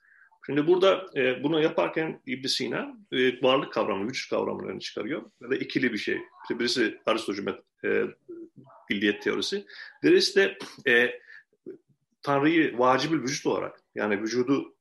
Şimdi 0.46 0.66
burada 0.66 1.06
e, 1.16 1.42
bunu 1.42 1.62
yaparken 1.62 2.20
ibn 2.26 2.46
Sina 2.46 2.96
e, 3.12 3.42
varlık 3.42 3.72
kavramını, 3.72 4.08
vücut 4.08 4.30
kavramını 4.30 4.70
öne 4.70 4.80
çıkarıyor. 4.80 5.22
Ve 5.42 5.50
de 5.50 5.58
ikili 5.58 5.92
bir 5.92 5.98
şey. 5.98 6.20
Birisi 6.50 7.00
Aristocu 7.06 7.44
e, 7.84 8.04
billiyet 8.90 9.22
teorisi. 9.22 9.66
Birisi 10.02 10.36
de 10.36 10.58
e, 10.90 11.20
Tanrı'yı 12.22 12.78
vacibül 12.78 13.22
vücut 13.22 13.46
olarak 13.46 13.80
yani 13.94 14.22
vücudu 14.22 14.76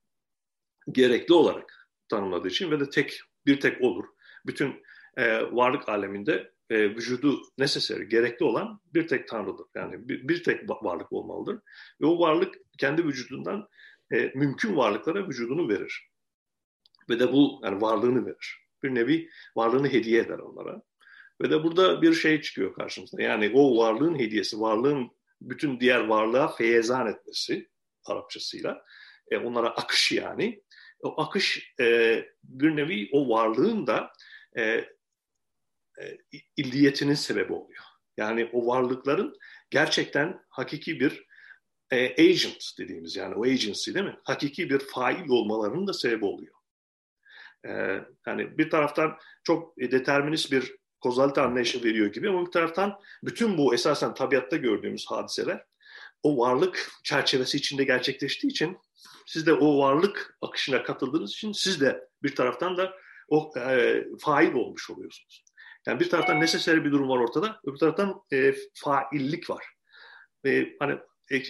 gerekli 0.91 1.33
olarak 1.33 1.89
tanımladığı 2.09 2.47
için 2.47 2.71
ve 2.71 2.79
de 2.79 2.89
tek 2.89 3.19
bir 3.45 3.59
tek 3.59 3.81
olur. 3.81 4.05
Bütün 4.45 4.83
e, 5.17 5.41
varlık 5.41 5.89
aleminde 5.89 6.51
e, 6.69 6.89
vücudu 6.95 7.41
necessary, 7.57 8.03
gerekli 8.03 8.43
olan 8.43 8.81
bir 8.93 9.07
tek 9.07 9.27
Tanrı'dır. 9.27 9.65
Yani 9.75 10.09
bir, 10.09 10.27
bir 10.27 10.43
tek 10.43 10.69
varlık 10.69 11.11
olmalıdır. 11.11 11.59
Ve 12.01 12.05
o 12.05 12.19
varlık 12.19 12.55
kendi 12.77 13.05
vücudundan 13.05 13.67
e, 14.13 14.31
mümkün 14.35 14.77
varlıklara 14.77 15.27
vücudunu 15.27 15.69
verir. 15.69 16.09
Ve 17.09 17.19
de 17.19 17.33
bu 17.33 17.61
yani 17.63 17.81
varlığını 17.81 18.25
verir. 18.25 18.65
Bir 18.83 18.95
nevi 18.95 19.29
varlığını 19.55 19.89
hediye 19.89 20.21
eder 20.21 20.39
onlara. 20.39 20.81
Ve 21.41 21.49
de 21.49 21.63
burada 21.63 22.01
bir 22.01 22.13
şey 22.13 22.41
çıkıyor 22.41 22.73
karşımıza. 22.73 23.21
Yani 23.21 23.51
o 23.53 23.77
varlığın 23.77 24.19
hediyesi, 24.19 24.59
varlığın 24.59 25.11
bütün 25.41 25.79
diğer 25.79 25.99
varlığa 25.99 26.47
feyezan 26.47 27.07
etmesi 27.07 27.69
Arapçasıyla. 28.05 28.85
E, 29.31 29.37
onlara 29.37 29.69
akış 29.69 30.11
yani. 30.11 30.63
O 30.99 31.21
akış 31.21 31.73
e, 31.79 32.25
bir 32.43 32.75
nevi 32.75 33.09
o 33.11 33.29
varlığın 33.29 33.87
da 33.87 34.11
e, 34.57 34.63
e, 34.63 36.17
illiyetinin 36.57 37.13
sebebi 37.13 37.53
oluyor. 37.53 37.83
Yani 38.17 38.49
o 38.53 38.67
varlıkların 38.67 39.35
gerçekten 39.69 40.39
hakiki 40.49 40.99
bir 40.99 41.25
e, 41.91 42.23
agent 42.23 42.77
dediğimiz 42.79 43.15
yani 43.15 43.35
o 43.35 43.43
agency 43.43 43.93
değil 43.93 44.05
mi? 44.05 44.19
Hakiki 44.23 44.69
bir 44.69 44.79
fail 44.79 45.29
olmalarının 45.29 45.87
da 45.87 45.93
sebebi 45.93 46.25
oluyor. 46.25 46.55
E, 47.65 47.71
yani 48.27 48.57
bir 48.57 48.69
taraftan 48.69 49.17
çok 49.43 49.77
determinist 49.77 50.51
bir 50.51 50.75
kozalite 51.01 51.41
anlayışı 51.41 51.83
veriyor 51.83 52.13
gibi 52.13 52.29
ama 52.29 52.45
bir 52.45 52.51
taraftan 52.51 52.99
bütün 53.23 53.57
bu 53.57 53.73
esasen 53.73 54.13
tabiatta 54.13 54.57
gördüğümüz 54.57 55.05
hadiseler 55.07 55.65
o 56.23 56.37
varlık 56.37 56.91
çerçevesi 57.03 57.57
içinde 57.57 57.83
gerçekleştiği 57.83 58.51
için 58.51 58.77
siz 59.25 59.45
de 59.45 59.53
o 59.53 59.79
varlık 59.79 60.37
akışına 60.41 60.83
katıldığınız 60.83 61.31
için 61.31 61.51
siz 61.51 61.81
de 61.81 62.07
bir 62.23 62.35
taraftan 62.35 62.77
da 62.77 62.93
o 63.29 63.53
e, 63.57 64.03
fail 64.19 64.53
olmuş 64.53 64.89
oluyorsunuz. 64.89 65.43
Yani 65.87 65.99
bir 65.99 66.09
taraftan 66.09 66.41
necessary 66.41 66.83
bir 66.83 66.91
durum 66.91 67.09
var 67.09 67.17
ortada, 67.17 67.59
öbür 67.65 67.77
taraftan 67.77 68.21
e, 68.33 68.55
faillik 68.73 69.49
var. 69.49 69.65
E, 70.45 70.67
hani 70.79 70.97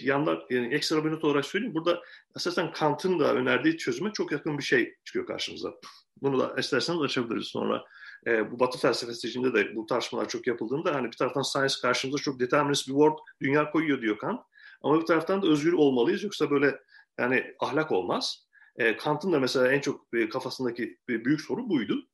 yanlar 0.02 0.46
yani 0.50 0.74
ekstra 0.74 1.04
bir 1.04 1.10
not 1.10 1.24
olarak 1.24 1.44
söyleyeyim. 1.44 1.74
Burada 1.74 2.02
esasen 2.36 2.72
Kant'ın 2.72 3.18
da 3.18 3.34
önerdiği 3.34 3.78
çözüme 3.78 4.12
çok 4.12 4.32
yakın 4.32 4.58
bir 4.58 4.62
şey 4.62 4.94
çıkıyor 5.04 5.26
karşımıza. 5.26 5.74
Bunu 6.22 6.38
da 6.38 6.54
isterseniz 6.58 7.02
açabiliriz 7.02 7.46
sonra. 7.46 7.84
E, 8.26 8.50
bu 8.50 8.60
Batı 8.60 8.78
felsefesi 8.78 9.28
içinde 9.28 9.54
de 9.54 9.76
bu 9.76 9.86
tartışmalar 9.86 10.28
çok 10.28 10.46
yapıldığında 10.46 10.94
hani 10.94 11.06
bir 11.06 11.16
taraftan 11.16 11.42
science 11.42 11.74
karşımıza 11.82 12.22
çok 12.22 12.40
determinist 12.40 12.88
bir 12.88 12.92
world 12.92 13.18
dünya 13.42 13.70
koyuyor 13.70 14.02
diyor 14.02 14.18
Kant. 14.18 14.40
Ama 14.82 15.00
bir 15.00 15.06
taraftan 15.06 15.42
da 15.42 15.46
özgür 15.48 15.72
olmalıyız 15.72 16.22
yoksa 16.22 16.50
böyle 16.50 16.80
yani 17.18 17.54
ahlak 17.60 17.92
olmaz. 17.92 18.46
E, 18.76 18.96
Kant'ın 18.96 19.32
da 19.32 19.40
mesela 19.40 19.72
en 19.72 19.80
çok 19.80 20.06
e, 20.14 20.28
kafasındaki 20.28 20.98
bir 21.08 21.24
büyük 21.24 21.40
soru 21.40 21.68
buydu. 21.68 22.08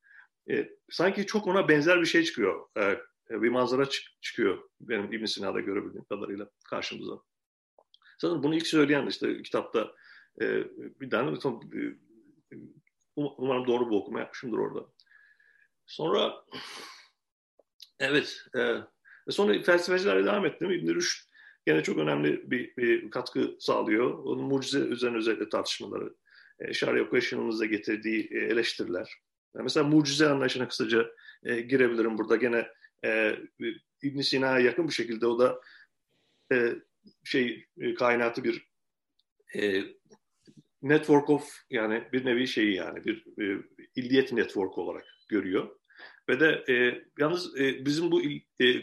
E, 0.51 0.69
sanki 0.91 1.27
çok 1.27 1.47
ona 1.47 1.69
benzer 1.69 2.01
bir 2.01 2.07
şey 2.07 2.25
çıkıyor. 2.25 2.67
E, 2.79 2.99
bir 3.31 3.49
manzara 3.49 3.89
çık- 3.89 4.23
çıkıyor 4.23 4.59
benim 4.81 5.13
İbn 5.13 5.25
Sina'da 5.25 5.61
görebildiğim 5.61 6.05
kadarıyla 6.05 6.49
karşımıza. 6.71 7.15
Zaten 8.23 8.43
bunu 8.43 8.55
ilk 8.55 8.67
söyleyen 8.67 9.07
işte 9.07 9.43
kitapta 9.43 9.93
e, 10.41 10.65
bir 11.01 11.11
tane 11.11 11.39
tam, 11.39 11.61
e, 11.75 11.81
umarım 13.17 13.67
doğru 13.67 13.91
bir 13.91 13.97
okuma 13.97 14.21
yapmışımdır 14.21 14.59
orada. 14.59 14.87
Sonra 15.87 16.45
evet 18.01 18.47
e, 18.57 18.77
sonra 19.31 19.63
felsefecilerle 19.63 20.25
devam 20.25 20.47
ettim. 20.47 20.71
İbn 20.71 20.95
Rüşd 20.95 21.29
gene 21.67 21.83
çok 21.83 21.99
önemli 21.99 22.51
bir, 22.51 22.77
bir 22.77 23.11
katkı 23.11 23.57
sağlıyor. 23.61 24.19
Onun 24.19 24.45
mucize 24.45 24.79
üzerine 24.79 25.17
özellikle 25.17 25.49
tartışmaları, 25.49 26.15
e, 26.59 26.73
Sharia 26.73 27.09
Question'ımızda 27.09 27.67
getirdiği 27.67 28.29
e, 28.31 28.39
eleştiriler. 28.39 29.15
Yani 29.55 29.63
mesela 29.65 29.87
mucize 29.87 30.29
anlayışına 30.29 30.69
kısaca 30.69 31.11
e, 31.45 31.61
girebilirim 31.61 32.19
burada. 32.19 32.37
Gene 32.37 32.69
e, 33.05 33.37
ibn 34.03 34.21
Sina'ya 34.21 34.59
yakın 34.59 34.89
bir 34.89 34.93
şekilde 34.93 35.27
o 35.27 35.39
da 35.39 35.61
e, 36.53 36.75
şey 37.25 37.67
e, 37.81 37.95
kainatı 37.95 38.45
bir 38.45 38.67
e, 39.57 39.83
network 40.83 41.31
of 41.31 41.49
yani 41.71 42.09
bir 42.13 42.25
nevi 42.25 42.49
şeyi 42.49 42.75
yani 42.75 43.05
bir 43.05 43.27
e, 43.43 43.63
illiyet 43.97 44.33
network 44.33 44.79
olarak 44.79 45.05
görüyor. 45.29 45.77
Ve 46.29 46.41
de 46.41 46.65
e, 46.73 47.05
yalnız 47.19 47.61
e, 47.61 47.85
bizim 47.87 48.11
bu 48.11 48.23
e, 48.61 48.83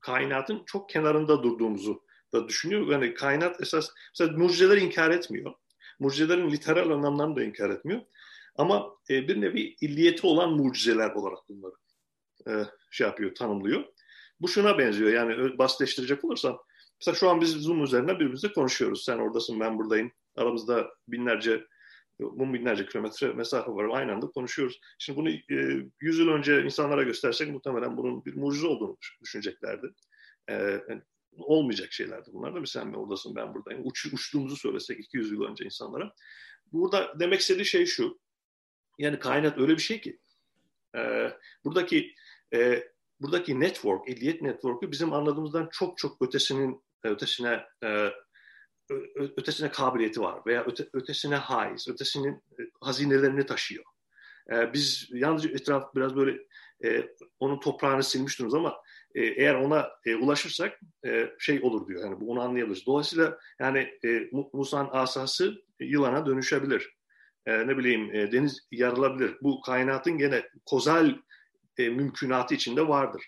kainatın 0.00 0.62
çok 0.66 0.88
kenarında 0.88 1.42
durduğumuzu 1.42 2.02
da 2.32 2.48
düşünüyor. 2.48 2.92
Yani 2.92 3.14
kainat 3.14 3.60
esas 3.60 3.88
mesela 4.12 4.38
mucizeleri 4.38 4.80
inkar 4.80 5.10
etmiyor. 5.10 5.54
Mucizelerin 5.98 6.50
literal 6.50 6.90
anlamlarını 6.90 7.36
da 7.36 7.44
inkar 7.44 7.70
etmiyor. 7.70 8.00
Ama 8.56 8.96
e, 9.10 9.28
bir 9.28 9.40
nevi 9.40 9.76
illiyeti 9.80 10.26
olan 10.26 10.52
mucizeler 10.52 11.10
olarak 11.10 11.38
bunları 11.48 11.74
e, 12.48 12.52
şey 12.90 13.06
yapıyor, 13.06 13.34
tanımlıyor. 13.34 13.84
Bu 14.40 14.48
şuna 14.48 14.78
benziyor 14.78 15.12
yani 15.12 15.58
basitleştirecek 15.58 16.24
olursam 16.24 16.58
mesela 17.00 17.14
şu 17.14 17.30
an 17.30 17.40
biz 17.40 17.50
Zoom 17.50 17.84
üzerinden 17.84 18.14
birbirimizle 18.14 18.52
konuşuyoruz. 18.52 19.04
Sen 19.04 19.18
oradasın, 19.18 19.60
ben 19.60 19.78
buradayım. 19.78 20.12
Aramızda 20.36 20.90
binlerce 21.08 21.66
bu 22.20 22.54
binlerce 22.54 22.86
kilometre 22.86 23.32
mesafe 23.32 23.72
var. 23.72 23.98
Aynı 23.98 24.12
anda 24.12 24.26
konuşuyoruz. 24.26 24.80
Şimdi 24.98 25.18
bunu 25.18 25.30
e, 25.30 25.86
100 26.00 26.18
yıl 26.18 26.28
önce 26.28 26.62
insanlara 26.62 27.02
göstersek 27.02 27.50
muhtemelen 27.50 27.96
bunun 27.96 28.24
bir 28.24 28.36
mucize 28.36 28.66
olduğunu 28.66 28.96
düşüneceklerdi. 29.22 29.86
E, 30.48 30.54
yani 30.88 31.02
olmayacak 31.38 31.92
şeylerdi 31.92 32.30
bunlar 32.32 32.54
da. 32.54 32.66
Sen 32.66 32.92
oradasın 32.92 33.36
ben 33.36 33.54
buradayım. 33.54 33.82
Uç, 33.86 34.06
uçtuğumuzu 34.06 34.56
söylesek 34.56 35.00
200 35.00 35.32
yıl 35.32 35.42
önce 35.42 35.64
insanlara. 35.64 36.14
Burada 36.72 37.20
demek 37.20 37.40
istediği 37.40 37.64
şey 37.64 37.86
şu. 37.86 38.20
Yani 38.98 39.18
kainat 39.18 39.58
öyle 39.58 39.72
bir 39.72 39.82
şey 39.82 40.00
ki 40.00 40.18
e, 40.96 41.32
buradaki 41.64 42.14
e, 42.54 42.84
buradaki 43.20 43.60
network, 43.60 44.08
illiyet 44.08 44.42
network'ü 44.42 44.90
bizim 44.90 45.12
anladığımızdan 45.12 45.68
çok 45.72 45.98
çok 45.98 46.22
ötesinin 46.22 46.82
ötesine 47.04 47.64
e, 47.84 48.10
ötesine 49.36 49.70
kabiliyeti 49.70 50.20
var 50.20 50.40
veya 50.46 50.64
öte, 50.64 50.88
ötesine 50.92 51.36
haiz, 51.36 51.88
ötesinin 51.88 52.34
e, 52.34 52.62
hazinelerini 52.80 53.46
taşıyor. 53.46 53.84
E, 54.52 54.72
biz 54.72 55.08
yalnızca 55.12 55.50
etraf 55.50 55.94
biraz 55.94 56.16
böyle 56.16 56.38
onun 57.40 57.60
toprağını 57.60 58.02
silmiş 58.02 58.38
durumuz 58.38 58.54
ama 58.54 58.82
eğer 59.14 59.54
ona 59.54 59.90
ulaşırsak 60.20 60.80
şey 61.38 61.60
olur 61.62 61.88
diyor. 61.88 62.04
Yani 62.04 62.20
bu 62.20 62.30
onu 62.30 62.40
anlayabiliriz. 62.40 62.86
Dolayısıyla 62.86 63.38
yani 63.58 63.98
e, 64.04 64.30
Musa'nın 64.52 64.88
asası 64.92 65.54
yılana 65.80 66.26
dönüşebilir. 66.26 66.96
Ne 67.46 67.78
bileyim 67.78 68.32
deniz 68.32 68.68
yarılabilir. 68.70 69.36
Bu 69.42 69.60
kainatın 69.60 70.18
gene 70.18 70.48
kozal 70.66 71.14
e, 71.78 71.88
mümkünatı 71.88 72.54
içinde 72.54 72.88
vardır. 72.88 73.22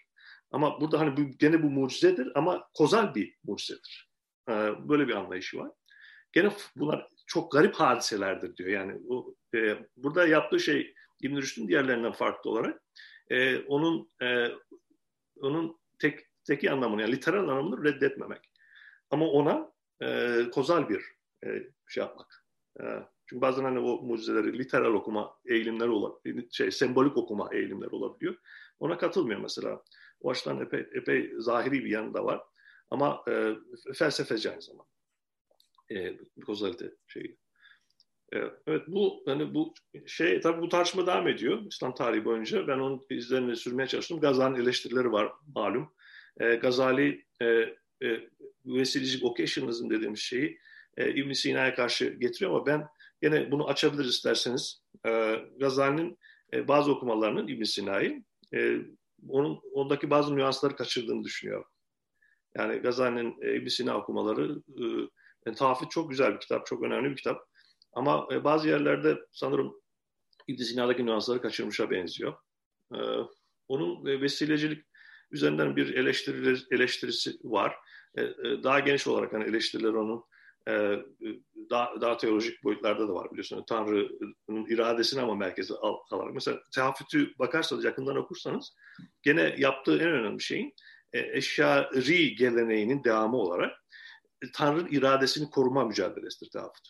Ama 0.53 0.81
burada 0.81 1.01
hani 1.01 1.17
bu, 1.17 1.21
gene 1.39 1.63
bu 1.63 1.71
mucizedir 1.71 2.33
ama 2.35 2.69
kozal 2.75 3.15
bir 3.15 3.37
mucizedir. 3.45 4.11
E, 4.49 4.53
böyle 4.89 5.09
bir 5.09 5.15
anlayışı 5.15 5.59
var. 5.59 5.71
Gene 6.33 6.53
bunlar 6.77 7.09
çok 7.27 7.53
garip 7.53 7.75
hadiselerdir 7.75 8.57
diyor. 8.57 8.71
Yani 8.71 9.01
o, 9.09 9.35
e, 9.55 9.79
burada 9.97 10.27
yaptığı 10.27 10.61
şey 10.61 10.95
İbn 11.23 11.37
Rüşd'ün 11.37 11.69
diğerlerinden 11.69 12.13
farklı 12.13 12.51
olarak 12.51 12.83
e, 13.31 13.59
onun 13.59 14.11
e, 14.23 14.49
onun 15.41 15.81
tek 15.99 16.21
teki 16.45 16.71
anlamını 16.71 17.01
yani 17.01 17.13
literal 17.13 17.49
anlamını 17.49 17.85
reddetmemek. 17.85 18.51
Ama 19.11 19.27
ona 19.27 19.73
e, 20.03 20.39
kozal 20.53 20.89
bir 20.89 21.05
e, 21.47 21.49
şey 21.89 22.03
yapmak. 22.03 22.47
E, 22.81 22.85
çünkü 23.27 23.41
bazen 23.41 23.65
hani 23.65 23.79
o 23.79 24.03
mucizeleri 24.03 24.59
literal 24.59 24.95
okuma 24.95 25.37
eğilimleri 25.47 25.91
olabiliyor, 25.91 26.45
şey 26.51 26.71
sembolik 26.71 27.17
okuma 27.17 27.49
eğilimleri 27.53 27.91
olabiliyor. 27.91 28.37
Ona 28.81 28.99
katılmıyor 28.99 29.41
mesela. 29.41 29.83
O 30.23 30.31
açıdan 30.31 30.61
epey, 30.61 30.87
epey 30.95 31.33
zahiri 31.39 31.85
bir 31.85 31.91
yanı 31.91 32.15
da 32.15 32.25
var. 32.25 32.41
Ama 32.91 33.25
e, 33.29 33.55
felsefeci 33.95 34.51
aynı 34.51 34.63
zamanda. 34.63 34.91
E, 35.91 36.17
kozalite 36.47 36.95
şeyi. 37.07 37.39
E, 38.35 38.39
evet 38.67 38.83
bu 38.87 39.23
hani 39.27 39.55
bu 39.55 39.75
şey 40.07 40.41
tabii 40.41 40.63
bu 40.63 40.69
tartışma 40.69 41.07
devam 41.07 41.29
ediyor 41.29 41.63
İslam 41.71 41.95
tarihi 41.95 42.25
boyunca. 42.25 42.69
Ben 42.69 42.79
onun 42.79 43.01
izlerini 43.11 43.57
sürmeye 43.57 43.87
çalıştım. 43.87 44.21
Gazali'nin 44.21 44.63
eleştirileri 44.63 45.13
var 45.13 45.33
malum. 45.55 45.95
E, 46.41 46.55
Gazali 46.55 47.25
e, 47.43 47.47
e, 48.03 48.29
vesilecilik 48.67 49.25
occasionalism 49.25 49.91
dediğimiz 49.91 50.21
şeyi 50.21 50.59
e, 50.97 51.15
ibn 51.15 51.33
Sina'ya 51.33 51.75
karşı 51.75 52.05
getiriyor 52.07 52.51
ama 52.51 52.67
ben 52.67 52.89
yine 53.23 53.51
bunu 53.51 53.69
açabiliriz 53.69 54.15
isterseniz. 54.15 54.83
E, 55.07 55.37
Gazali'nin 55.61 56.19
e, 56.53 56.69
bazı 56.69 56.93
okumalarının 56.93 57.49
ibn 57.49 57.63
Sina'yı 57.63 58.23
e, 58.55 58.77
onun 59.29 59.61
ondaki 59.73 60.11
bazı 60.11 60.37
nüansları 60.37 60.77
kaçırdığını 60.77 61.25
düşünüyorum. 61.25 61.67
Yani 62.57 62.77
Gazali'nin 62.77 63.37
e, 63.43 63.57
ibn 63.57 63.69
Sina 63.69 63.99
okumaları 63.99 64.63
e, 64.69 64.85
yani 65.47 65.57
Tahafit 65.57 65.91
çok 65.91 66.11
güzel 66.11 66.35
bir 66.35 66.41
kitap, 66.41 66.67
çok 66.67 66.83
önemli 66.83 67.11
bir 67.11 67.17
kitap. 67.17 67.41
Ama 67.93 68.29
e, 68.33 68.45
bazı 68.45 68.69
yerlerde 68.69 69.19
sanırım 69.33 69.81
ibn 70.49 70.63
Sina'daki 70.63 71.07
nüansları 71.07 71.43
kaçırmışa 71.43 71.91
benziyor. 71.91 72.35
E, 72.95 72.99
onun 73.69 74.07
e, 74.07 74.21
vesilecilik 74.21 74.87
üzerinden 75.31 75.77
bir 75.77 75.95
eleştiri, 75.95 76.59
eleştirisi 76.71 77.39
var. 77.45 77.77
E, 78.15 78.23
e, 78.23 78.63
daha 78.63 78.81
geniş 78.81 79.07
olarak 79.07 79.33
hani 79.33 79.45
eleştiriler 79.45 79.93
onun 79.93 80.25
e, 80.69 80.99
daha, 81.71 82.01
daha 82.01 82.17
teolojik 82.17 82.65
boyutlarda 82.65 83.09
da 83.09 83.15
var 83.15 83.31
biliyorsunuz. 83.31 83.65
Tanrı'nın 83.69 84.67
iradesini 84.67 85.21
ama 85.21 85.35
merkeze 85.35 85.75
al, 85.75 85.97
alarak. 86.11 86.35
Mesela 86.35 86.63
tehafütü 86.75 87.39
bakarsanız, 87.39 87.85
yakından 87.85 88.17
okursanız 88.17 88.75
gene 89.23 89.55
yaptığı 89.59 89.99
en 89.99 90.11
önemli 90.11 90.43
şeyin 90.43 90.75
e, 91.13 91.21
eşyari 91.37 92.35
geleneğinin 92.35 93.05
devamı 93.05 93.37
olarak 93.37 93.73
e, 94.43 94.47
Tanrı'nın 94.55 94.89
iradesini 94.91 95.51
koruma 95.51 95.85
mücadelesidir 95.85 96.51
tehafüt. 96.51 96.89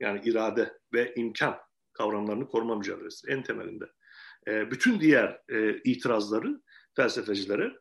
Yani 0.00 0.20
irade 0.24 0.78
ve 0.92 1.14
imkan 1.14 1.58
kavramlarını 1.92 2.48
koruma 2.48 2.76
mücadelesidir 2.76 3.32
en 3.32 3.42
temelinde. 3.42 3.84
E, 4.48 4.70
bütün 4.70 5.00
diğer 5.00 5.40
e, 5.48 5.76
itirazları 5.84 6.62
felsefecilere 6.96 7.72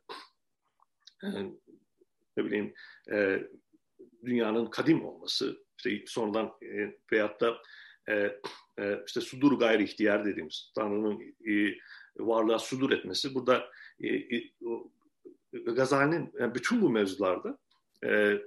e, 1.23 1.27
ne 2.37 2.45
bileyim 2.45 2.73
e, 3.11 3.47
dünyanın 4.25 4.65
kadim 4.65 5.05
olması, 5.05 5.57
işte 5.77 6.03
sonradan 6.07 6.53
e, 6.61 6.97
veyahut 7.11 7.41
da 7.41 7.57
e, 8.09 8.39
e, 8.79 9.03
işte 9.07 9.21
sudur 9.21 9.59
gayri 9.59 9.83
ihtiyar 9.83 10.25
dediğimiz 10.25 10.71
Tanrı'nın 10.75 11.21
e, 11.21 11.77
varlığa 12.17 12.59
sudur 12.59 12.91
etmesi. 12.91 13.35
Burada 13.35 13.69
e, 13.99 14.07
e, 14.07 14.51
Gazali'nin 15.53 16.33
yani 16.39 16.55
bütün 16.55 16.81
bu 16.81 16.89
mevzularda 16.89 17.57
e, 18.05 18.37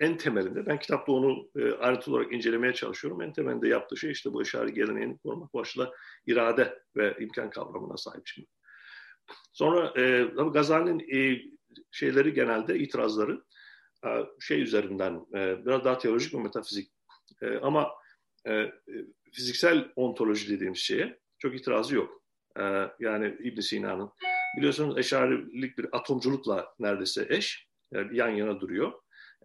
en 0.00 0.16
temelinde, 0.16 0.66
ben 0.66 0.78
kitapta 0.78 1.12
onu 1.12 1.48
e, 1.56 1.72
ayrıntılı 1.72 2.14
olarak 2.14 2.32
incelemeye 2.32 2.74
çalışıyorum. 2.74 3.22
En 3.22 3.32
temelinde 3.32 3.68
yaptığı 3.68 3.96
şey 3.96 4.10
işte 4.10 4.32
bu 4.32 4.42
eşari 4.42 4.74
geleneğini 4.74 5.18
korumak 5.18 5.54
başta 5.54 5.92
irade 6.26 6.82
ve 6.96 7.16
imkan 7.20 7.50
kavramına 7.50 7.96
sahip 7.96 8.22
şimdi. 8.24 8.48
Sonra 9.52 9.92
e, 10.00 10.24
Gazali'nin 10.52 11.00
e, 11.18 11.42
şeyleri 11.90 12.34
genelde 12.34 12.78
itirazları 12.78 13.32
e, 13.32 13.40
şey 14.40 14.62
üzerinden 14.62 15.26
e, 15.34 15.66
biraz 15.66 15.84
daha 15.84 15.98
teolojik 15.98 16.34
ve 16.34 16.38
metafizik 16.38 16.92
e, 17.42 17.56
ama 17.56 17.90
e, 18.46 18.72
fiziksel 19.32 19.88
ontoloji 19.96 20.50
dediğimiz 20.50 20.78
şeye 20.78 21.18
çok 21.38 21.54
itirazı 21.54 21.94
yok. 21.94 22.22
E, 22.58 22.62
yani 23.00 23.36
İbn 23.40 23.60
Sina'nın 23.60 24.10
biliyorsunuz 24.56 24.98
eşarilik 24.98 25.78
bir 25.78 25.86
atomculukla 25.92 26.74
neredeyse 26.78 27.26
eş 27.28 27.68
yan 28.12 28.28
yana 28.28 28.60
duruyor. 28.60 28.92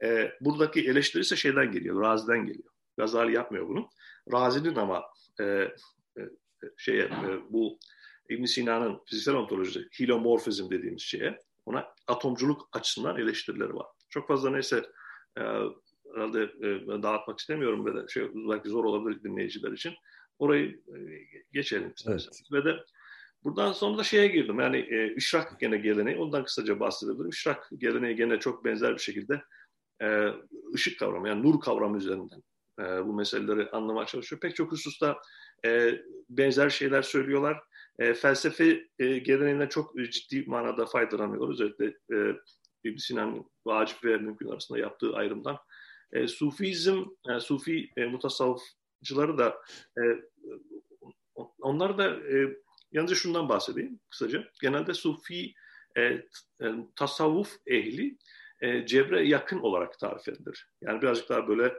E, 0.04 0.32
buradaki 0.41 0.89
eleştiri 0.89 1.22
ise 1.22 1.36
şeyden 1.36 1.72
geliyor, 1.72 2.02
Razi'den 2.02 2.46
geliyor. 2.46 2.70
Gazali 2.98 3.36
yapmıyor 3.36 3.68
bunu. 3.68 3.89
Razi'nin 4.32 4.76
ama 4.76 5.04
e, 5.39 5.44
e, 5.44 6.22
şeye 6.78 7.04
e, 7.04 7.39
bu 7.50 7.80
İbn 8.30 8.46
Sina'nın 8.46 9.02
fiziksel 9.06 9.36
ontolojisi, 9.36 9.88
hilomorfizm 10.00 10.70
dediğimiz 10.70 11.02
şeye 11.02 11.39
ona 11.65 11.94
atomculuk 12.08 12.70
açısından 12.72 13.18
eleştirileri 13.18 13.76
var. 13.76 13.88
Çok 14.15 14.28
fazla 14.28 14.51
neyse 14.51 14.84
e, 15.38 15.41
herhalde 16.13 16.41
e, 16.43 17.04
dağıtmak 17.04 17.39
istemiyorum 17.39 17.86
ve 17.86 17.95
de 17.95 18.08
şey 18.08 18.30
belki 18.34 18.69
zor 18.69 18.84
olabilir 18.86 19.23
dinleyiciler 19.23 19.71
için. 19.71 19.93
Orayı 20.39 20.69
e, 20.69 20.97
geçelim 21.54 21.93
Evet. 22.08 22.30
Ve 22.51 22.65
de 22.65 22.75
buradan 23.43 23.71
sonra 23.71 23.97
da 23.97 24.04
şeye 24.04 24.28
girdim. 24.28 24.60
Yani 24.60 24.78
e, 24.78 25.15
işrak 25.15 25.60
gene 25.60 25.78
geleneği. 25.78 26.17
Ondan 26.17 26.43
kısaca 26.43 26.80
bahsedebilirim. 26.80 27.30
İşrak 27.30 27.69
geleneği 27.78 28.15
gene 28.15 28.39
çok 28.39 28.65
benzer 28.65 28.93
bir 28.93 29.01
şekilde 29.01 29.41
e, 30.01 30.30
ışık 30.73 30.99
kavramı 30.99 31.28
yani 31.28 31.43
nur 31.43 31.60
kavramı 31.60 31.97
üzerinden 31.97 32.43
e, 32.80 32.84
bu 32.84 33.13
meseleleri 33.13 33.69
anlamaya 33.69 34.06
çalışıyor. 34.06 34.39
Pek 34.39 34.56
çok 34.56 34.71
hususta 34.71 35.17
e, 35.65 36.01
benzer 36.30 36.69
şeyler 36.69 37.01
söylüyorlar. 37.01 37.60
E, 37.99 38.13
felsefe 38.13 38.88
e, 38.99 39.17
geleneğinden 39.17 39.67
çok 39.67 39.95
ciddi 40.12 40.43
manada 40.47 40.86
faydalanıyor. 40.86 41.49
Özellikle 41.49 41.86
e, 41.86 42.36
ibn 42.86 42.98
Sina'nın 42.98 43.45
vacip 43.65 44.04
ve 44.04 44.17
mümkün 44.17 44.50
arasında 44.50 44.80
yaptığı 44.80 45.15
ayrımdan. 45.15 45.58
E, 46.12 46.28
Sufizm, 46.28 47.04
e, 47.30 47.39
Sufi 47.39 47.89
e, 47.98 48.06
mutasavvıfçıları 48.06 49.38
da 49.38 49.58
e, 49.98 50.02
onlar 51.62 51.98
da 51.98 52.10
e, 52.10 52.58
yalnızca 52.91 53.15
şundan 53.15 53.50
bahsedeyim 53.50 54.00
kısaca. 54.10 54.43
Genelde 54.62 54.93
Sufi 54.93 55.54
e, 55.98 56.02
e, 56.02 56.26
tasavvuf 56.95 57.58
ehli 57.67 58.17
e, 58.62 58.86
cebre 58.86 59.28
yakın 59.28 59.60
olarak 59.60 60.00
tarif 60.00 60.28
edilir. 60.28 60.69
Yani 60.82 61.02
birazcık 61.02 61.30
daha 61.30 61.48
böyle 61.48 61.74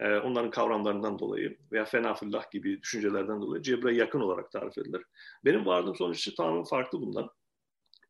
e, 0.00 0.16
onların 0.16 0.50
kavramlarından 0.50 1.18
dolayı 1.18 1.58
veya 1.72 1.84
fenafillah 1.84 2.50
gibi 2.50 2.82
düşüncelerden 2.82 3.42
dolayı 3.42 3.62
cebre 3.62 3.94
yakın 3.94 4.20
olarak 4.20 4.50
tarif 4.50 4.78
edilir. 4.78 5.02
Benim 5.44 5.66
vardığım 5.66 5.96
sonuç 5.96 6.18
için 6.18 6.34
tamamen 6.36 6.64
farklı 6.64 7.00
bundan. 7.00 7.30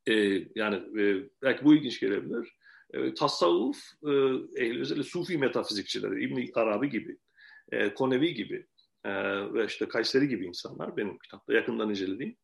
E, 0.07 0.15
yani 0.55 1.01
e, 1.01 1.29
belki 1.43 1.65
bu 1.65 1.75
ilginç 1.75 2.01
gelebilir. 2.01 2.57
E, 2.93 3.15
tasavvuf, 3.15 3.79
e, 4.03 4.11
özellikle 4.81 5.03
Sufi 5.03 5.39
metafizikçileri, 5.39 6.25
İbn 6.25 6.59
Arabi 6.59 6.91
gibi, 6.91 7.17
e, 7.73 7.95
Konevi 7.95 8.35
gibi 8.35 8.67
e, 9.05 9.13
ve 9.55 9.65
işte 9.65 9.89
Kayseri 9.89 10.29
gibi 10.29 10.47
insanlar 10.47 10.97
benim 10.97 11.19
kitapta 11.19 11.53
yakından 11.53 11.91
incelediğim. 11.91 12.37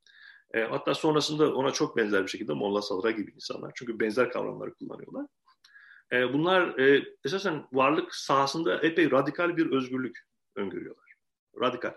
E, 0.55 0.61
hatta 0.61 0.95
sonrasında 0.95 1.55
ona 1.55 1.71
çok 1.71 1.97
benzer 1.97 2.23
bir 2.23 2.31
şekilde 2.31 2.53
Molla 2.53 2.83
Sadra 2.83 3.11
gibi 3.11 3.31
insanlar. 3.31 3.73
Çünkü 3.75 4.01
benzer 4.01 4.31
kavramları 4.31 4.75
kullanıyorlar. 4.75 5.27
E, 6.13 6.33
bunlar 6.33 6.79
e, 6.79 7.05
esasen 7.25 7.67
varlık 7.73 8.15
sahasında 8.15 8.81
epey 8.81 9.11
radikal 9.11 9.57
bir 9.57 9.73
özgürlük 9.73 10.19
öngörüyorlar. 10.57 11.15
Radikal. 11.61 11.95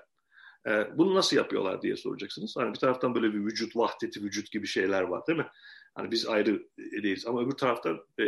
E, 0.67 0.97
bunu 0.97 1.15
nasıl 1.15 1.37
yapıyorlar 1.37 1.81
diye 1.81 1.97
soracaksınız. 1.97 2.55
Hani 2.57 2.73
bir 2.73 2.79
taraftan 2.79 3.15
böyle 3.15 3.33
bir 3.33 3.39
vücut 3.39 3.75
vahdeti, 3.75 4.23
vücut 4.23 4.51
gibi 4.51 4.67
şeyler 4.67 5.01
var 5.01 5.27
değil 5.27 5.39
mi? 5.39 5.47
Hani 5.95 6.11
biz 6.11 6.27
ayrı 6.27 6.67
değiliz 6.77 7.27
ama 7.27 7.41
öbür 7.41 7.51
tarafta 7.51 7.89
e, 8.19 8.23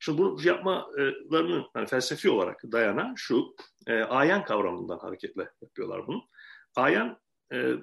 şimdi 0.00 0.18
bunu 0.18 0.40
yapmalarının 0.44 1.66
hani 1.74 1.86
felsefi 1.86 2.30
olarak 2.30 2.62
dayanan 2.72 3.14
şu 3.16 3.54
e, 3.86 3.94
ayan 3.94 4.44
kavramından 4.44 4.98
hareketle 4.98 5.50
yapıyorlar 5.62 6.06
bunu. 6.06 6.28
Ayan 6.76 7.18
e, 7.52 7.74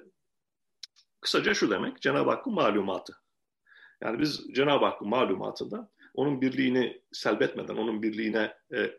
kısaca 1.20 1.54
şu 1.54 1.70
demek 1.70 2.00
Cenab-ı 2.02 2.30
Hakk'ın 2.30 2.54
malumatı. 2.54 3.16
Yani 4.02 4.18
biz 4.18 4.46
Cenab-ı 4.54 4.84
Hakk'ın 4.84 5.08
malumatında 5.08 5.90
onun 6.14 6.40
birliğini 6.40 7.02
selbetmeden, 7.12 7.76
onun 7.76 8.02
birliğine 8.02 8.54
e, 8.74 8.90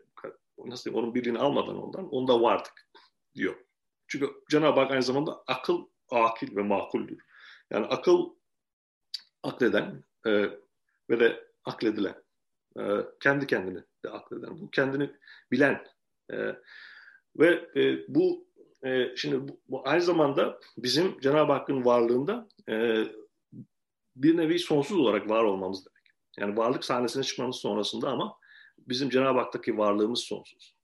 nasıl 0.64 0.84
diyeyim, 0.84 1.04
onun 1.04 1.14
birliğini 1.14 1.38
almadan 1.38 1.82
ondan, 1.82 2.08
onda 2.08 2.42
vardık 2.42 2.88
diyor. 3.34 3.65
Çünkü 4.08 4.30
Cenab-ı 4.50 4.80
Hak 4.80 4.90
aynı 4.90 5.02
zamanda 5.02 5.42
akıl, 5.46 5.86
akil 6.10 6.56
ve 6.56 6.62
makuldür. 6.62 7.18
Yani 7.70 7.86
akıl 7.86 8.30
akleden 9.42 10.04
e, 10.26 10.30
ve 11.10 11.20
de 11.20 11.46
akledilen, 11.64 12.22
e, 12.78 12.82
kendi 13.20 13.46
kendini 13.46 13.82
de 14.04 14.10
akleden, 14.10 14.60
bu 14.60 14.70
kendini 14.70 15.10
bilen 15.50 15.86
e, 16.32 16.36
ve 17.36 17.70
e, 17.76 18.04
bu 18.08 18.46
e, 18.84 19.16
şimdi 19.16 19.48
bu, 19.48 19.60
bu 19.68 19.88
aynı 19.88 20.02
zamanda 20.02 20.60
bizim 20.78 21.20
Cenab-ı 21.20 21.52
Hakk'ın 21.52 21.84
varlığında 21.84 22.48
e, 22.68 23.04
bir 24.16 24.36
nevi 24.36 24.58
sonsuz 24.58 24.98
olarak 24.98 25.28
var 25.28 25.44
olmamız 25.44 25.86
demek. 25.86 26.10
Yani 26.38 26.56
varlık 26.56 26.84
sahnesine 26.84 27.22
çıkmamız 27.22 27.56
sonrasında 27.56 28.10
ama 28.10 28.38
bizim 28.78 29.10
Cenab-ı 29.10 29.38
Hak'taki 29.38 29.78
varlığımız 29.78 30.20
sonsuz. 30.20 30.75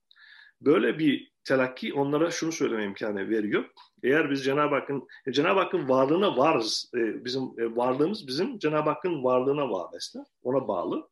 Böyle 0.65 0.99
bir 0.99 1.33
telakki 1.43 1.93
onlara 1.93 2.31
şunu 2.31 2.51
söyleme 2.51 2.83
imkanı 2.83 3.29
veriyor. 3.29 3.65
Eğer 4.03 4.31
biz 4.31 4.43
Cenab-ı 4.43 4.75
Hakk'ın 4.75 5.07
e, 5.25 5.31
Cenab-ı 5.31 5.59
Hakk'ın 5.59 5.89
varlığına 5.89 6.37
varız. 6.37 6.91
E, 6.95 7.25
bizim 7.25 7.43
e, 7.43 7.75
varlığımız 7.75 8.27
bizim 8.27 8.59
Cenab-ı 8.59 8.89
Hakk'ın 8.89 9.23
varlığına 9.23 9.71
vabeste. 9.71 10.19
Ona 10.43 10.67
bağlı. 10.67 11.09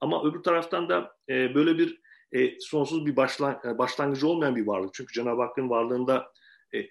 Ama 0.00 0.24
öbür 0.24 0.42
taraftan 0.42 0.88
da 0.88 1.16
böyle 1.28 1.78
bir 1.78 2.00
sonsuz 2.60 3.06
bir 3.06 3.16
başlan, 3.16 3.60
başlangıcı 3.78 4.28
olmayan 4.28 4.56
bir 4.56 4.66
varlık. 4.66 4.94
Çünkü 4.94 5.12
Cenab-ı 5.12 5.42
Hakk'ın 5.42 5.70
varlığında 5.70 6.32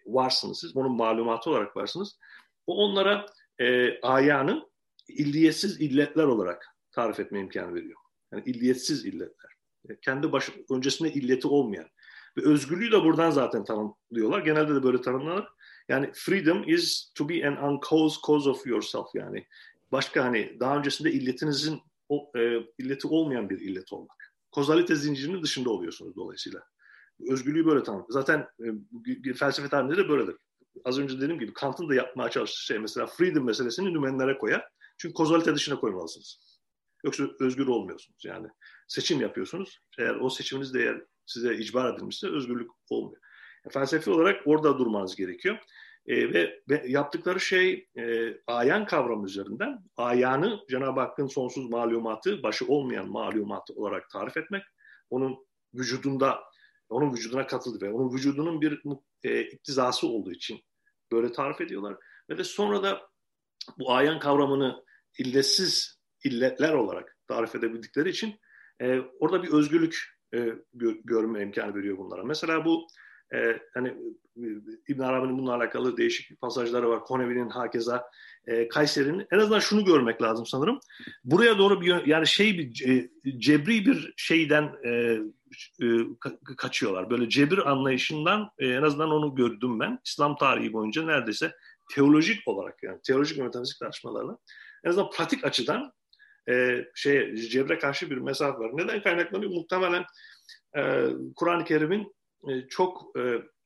varsınız 0.05 0.59
siz. 0.59 0.77
Onun 0.77 0.91
malumatı 0.91 1.49
olarak 1.49 1.77
varsınız. 1.77 2.19
O 2.67 2.75
onlara 2.75 3.25
ayanın 4.01 4.71
illiyetsiz 5.07 5.81
illetler 5.81 6.23
olarak 6.23 6.65
tarif 6.91 7.19
etme 7.19 7.39
imkanı 7.39 7.73
veriyor. 7.73 7.99
Yani 8.31 8.43
illiyetsiz 8.45 9.05
illetler. 9.05 9.54
E, 9.89 9.99
kendi 10.01 10.31
baş, 10.31 10.49
öncesinde 10.71 11.13
illeti 11.13 11.47
olmayan, 11.47 11.87
Ve 12.37 12.41
özgürlüğü 12.45 12.91
de 12.91 13.03
buradan 13.03 13.31
zaten 13.31 13.63
tanımlıyorlar. 13.63 14.39
Genelde 14.39 14.75
de 14.75 14.83
böyle 14.83 15.01
tanımlanır. 15.01 15.45
Yani 15.89 16.11
freedom 16.13 16.69
is 16.69 17.11
to 17.15 17.29
be 17.29 17.47
an 17.47 17.63
uncause 17.63 18.19
cause 18.27 18.49
of 18.49 18.67
yourself 18.67 19.07
yani. 19.13 19.45
Başka 19.91 20.23
hani 20.23 20.57
daha 20.59 20.77
öncesinde 20.77 21.11
illetinizin 21.11 21.81
o, 22.09 22.31
e, 22.37 22.59
illeti 22.77 23.07
olmayan 23.07 23.49
bir 23.49 23.59
illet 23.59 23.93
olmak. 23.93 24.33
Kozalite 24.51 24.95
zincirinin 24.95 25.43
dışında 25.43 25.69
oluyorsunuz 25.69 26.15
dolayısıyla. 26.15 26.63
Özgürlüğü 27.29 27.65
böyle 27.65 27.83
tanım. 27.83 28.05
Zaten 28.09 28.47
e, 29.25 29.33
felsefe 29.33 29.69
tarihinde 29.69 29.97
de 29.97 30.09
böyledir. 30.09 30.35
Az 30.85 30.99
önce 30.99 31.17
dediğim 31.17 31.39
gibi 31.39 31.53
Kant'ın 31.53 31.89
da 31.89 31.95
yapmaya 31.95 32.29
çalıştığı 32.29 32.65
şey 32.65 32.79
mesela 32.79 33.07
freedom 33.07 33.45
meselesini 33.45 33.93
nümenlere 33.93 34.37
koyar. 34.37 34.67
Çünkü 34.97 35.13
kozalite 35.13 35.55
dışına 35.55 35.79
koymalısınız. 35.79 36.59
Yoksa 37.03 37.23
özgür 37.39 37.67
olmuyorsunuz 37.67 38.25
yani. 38.25 38.47
Seçim 38.87 39.21
yapıyorsunuz. 39.21 39.79
Eğer 39.99 40.15
o 40.15 40.29
seçiminiz 40.29 40.73
de 40.73 40.81
eğer 40.81 41.01
size 41.25 41.55
icbar 41.55 41.93
edilmişse 41.93 42.27
özgürlük 42.27 42.71
olmuyor. 42.89 43.21
Yani 43.65 43.73
felsefi 43.73 44.09
olarak 44.09 44.41
orada 44.45 44.77
durmanız 44.79 45.15
gerekiyor. 45.15 45.57
E, 46.07 46.33
ve, 46.33 46.61
ve 46.69 46.83
yaptıkları 46.87 47.39
şey 47.39 47.87
e, 47.97 48.33
ayan 48.47 48.85
kavramı 48.85 49.25
üzerinden 49.25 49.83
ayanı 49.97 50.59
Cenab-ı 50.69 50.99
Hakk'ın 50.99 51.27
sonsuz 51.27 51.69
malumatı, 51.69 52.43
başı 52.43 52.65
olmayan 52.65 53.09
malumatı 53.09 53.73
olarak 53.73 54.09
tarif 54.09 54.37
etmek. 54.37 54.63
Onun 55.09 55.37
vücudunda, 55.73 56.39
onun 56.89 57.13
vücuduna 57.13 57.47
katıldı 57.47 57.85
ve 57.85 57.91
onun 57.91 58.13
vücudunun 58.13 58.61
bir 58.61 58.81
e, 59.23 59.41
iktizası 59.41 60.07
olduğu 60.07 60.31
için 60.31 60.61
böyle 61.11 61.31
tarif 61.31 61.61
ediyorlar. 61.61 61.95
Ve 62.29 62.37
de 62.37 62.43
sonra 62.43 62.83
da 62.83 63.01
bu 63.77 63.93
ayan 63.93 64.19
kavramını 64.19 64.83
illetsiz 65.19 65.99
illetler 66.23 66.73
olarak 66.73 67.17
tarif 67.27 67.55
edebildikleri 67.55 68.09
için 68.09 68.39
e, 68.81 68.99
orada 69.19 69.43
bir 69.43 69.49
özgürlük 69.49 70.15
e, 70.33 70.53
gör, 70.73 70.95
görme 71.03 71.41
imkanı 71.41 71.75
veriyor 71.75 71.97
bunlara. 71.97 72.23
Mesela 72.23 72.65
bu 72.65 72.87
e, 73.33 73.59
hani 73.73 73.87
e, 74.37 74.45
İbn 74.87 75.01
Arabi'nin 75.01 75.37
bununla 75.37 75.55
alakalı 75.55 75.97
değişik 75.97 76.41
pasajları 76.41 76.89
var. 76.89 77.03
Konevi'nin 77.03 77.49
hakeza 77.49 78.09
e, 78.47 78.67
Kayseri'nin. 78.67 79.27
En 79.31 79.39
azından 79.39 79.59
şunu 79.59 79.85
görmek 79.85 80.21
lazım 80.21 80.45
sanırım. 80.45 80.79
Buraya 81.23 81.57
doğru 81.57 81.81
bir 81.81 82.05
yani 82.05 82.27
şey 82.27 82.57
bir 82.57 82.89
e, 82.89 83.09
cebri 83.39 83.85
bir 83.85 84.13
şeyden 84.17 84.71
e, 84.85 85.19
e, 85.81 85.87
kaçıyorlar. 86.57 87.09
Böyle 87.09 87.29
cebir 87.29 87.71
anlayışından 87.71 88.49
e, 88.59 88.67
en 88.67 88.81
azından 88.81 89.11
onu 89.11 89.35
gördüm 89.35 89.79
ben. 89.79 89.99
İslam 90.05 90.37
tarihi 90.37 90.73
boyunca 90.73 91.05
neredeyse 91.05 91.51
teolojik 91.91 92.47
olarak 92.47 92.83
yani 92.83 92.99
teolojik 93.07 93.39
ve 93.39 93.43
metafizik 93.43 93.79
tartışmalarla 93.79 94.37
en 94.83 94.89
azından 94.89 95.09
pratik 95.09 95.45
açıdan 95.45 95.91
e, 96.49 96.85
şeye 96.95 97.35
cebre 97.35 97.79
karşı 97.79 98.09
bir 98.09 98.17
mesafe 98.17 98.59
var. 98.59 98.71
Neden 98.73 99.03
kaynaklanıyor? 99.03 99.51
Muhtemelen 99.51 100.05
e, 100.77 101.07
Kur'an-ı 101.35 101.65
Kerim'in 101.65 102.15
e, 102.49 102.67
çok 102.67 103.17
e, 103.17 103.21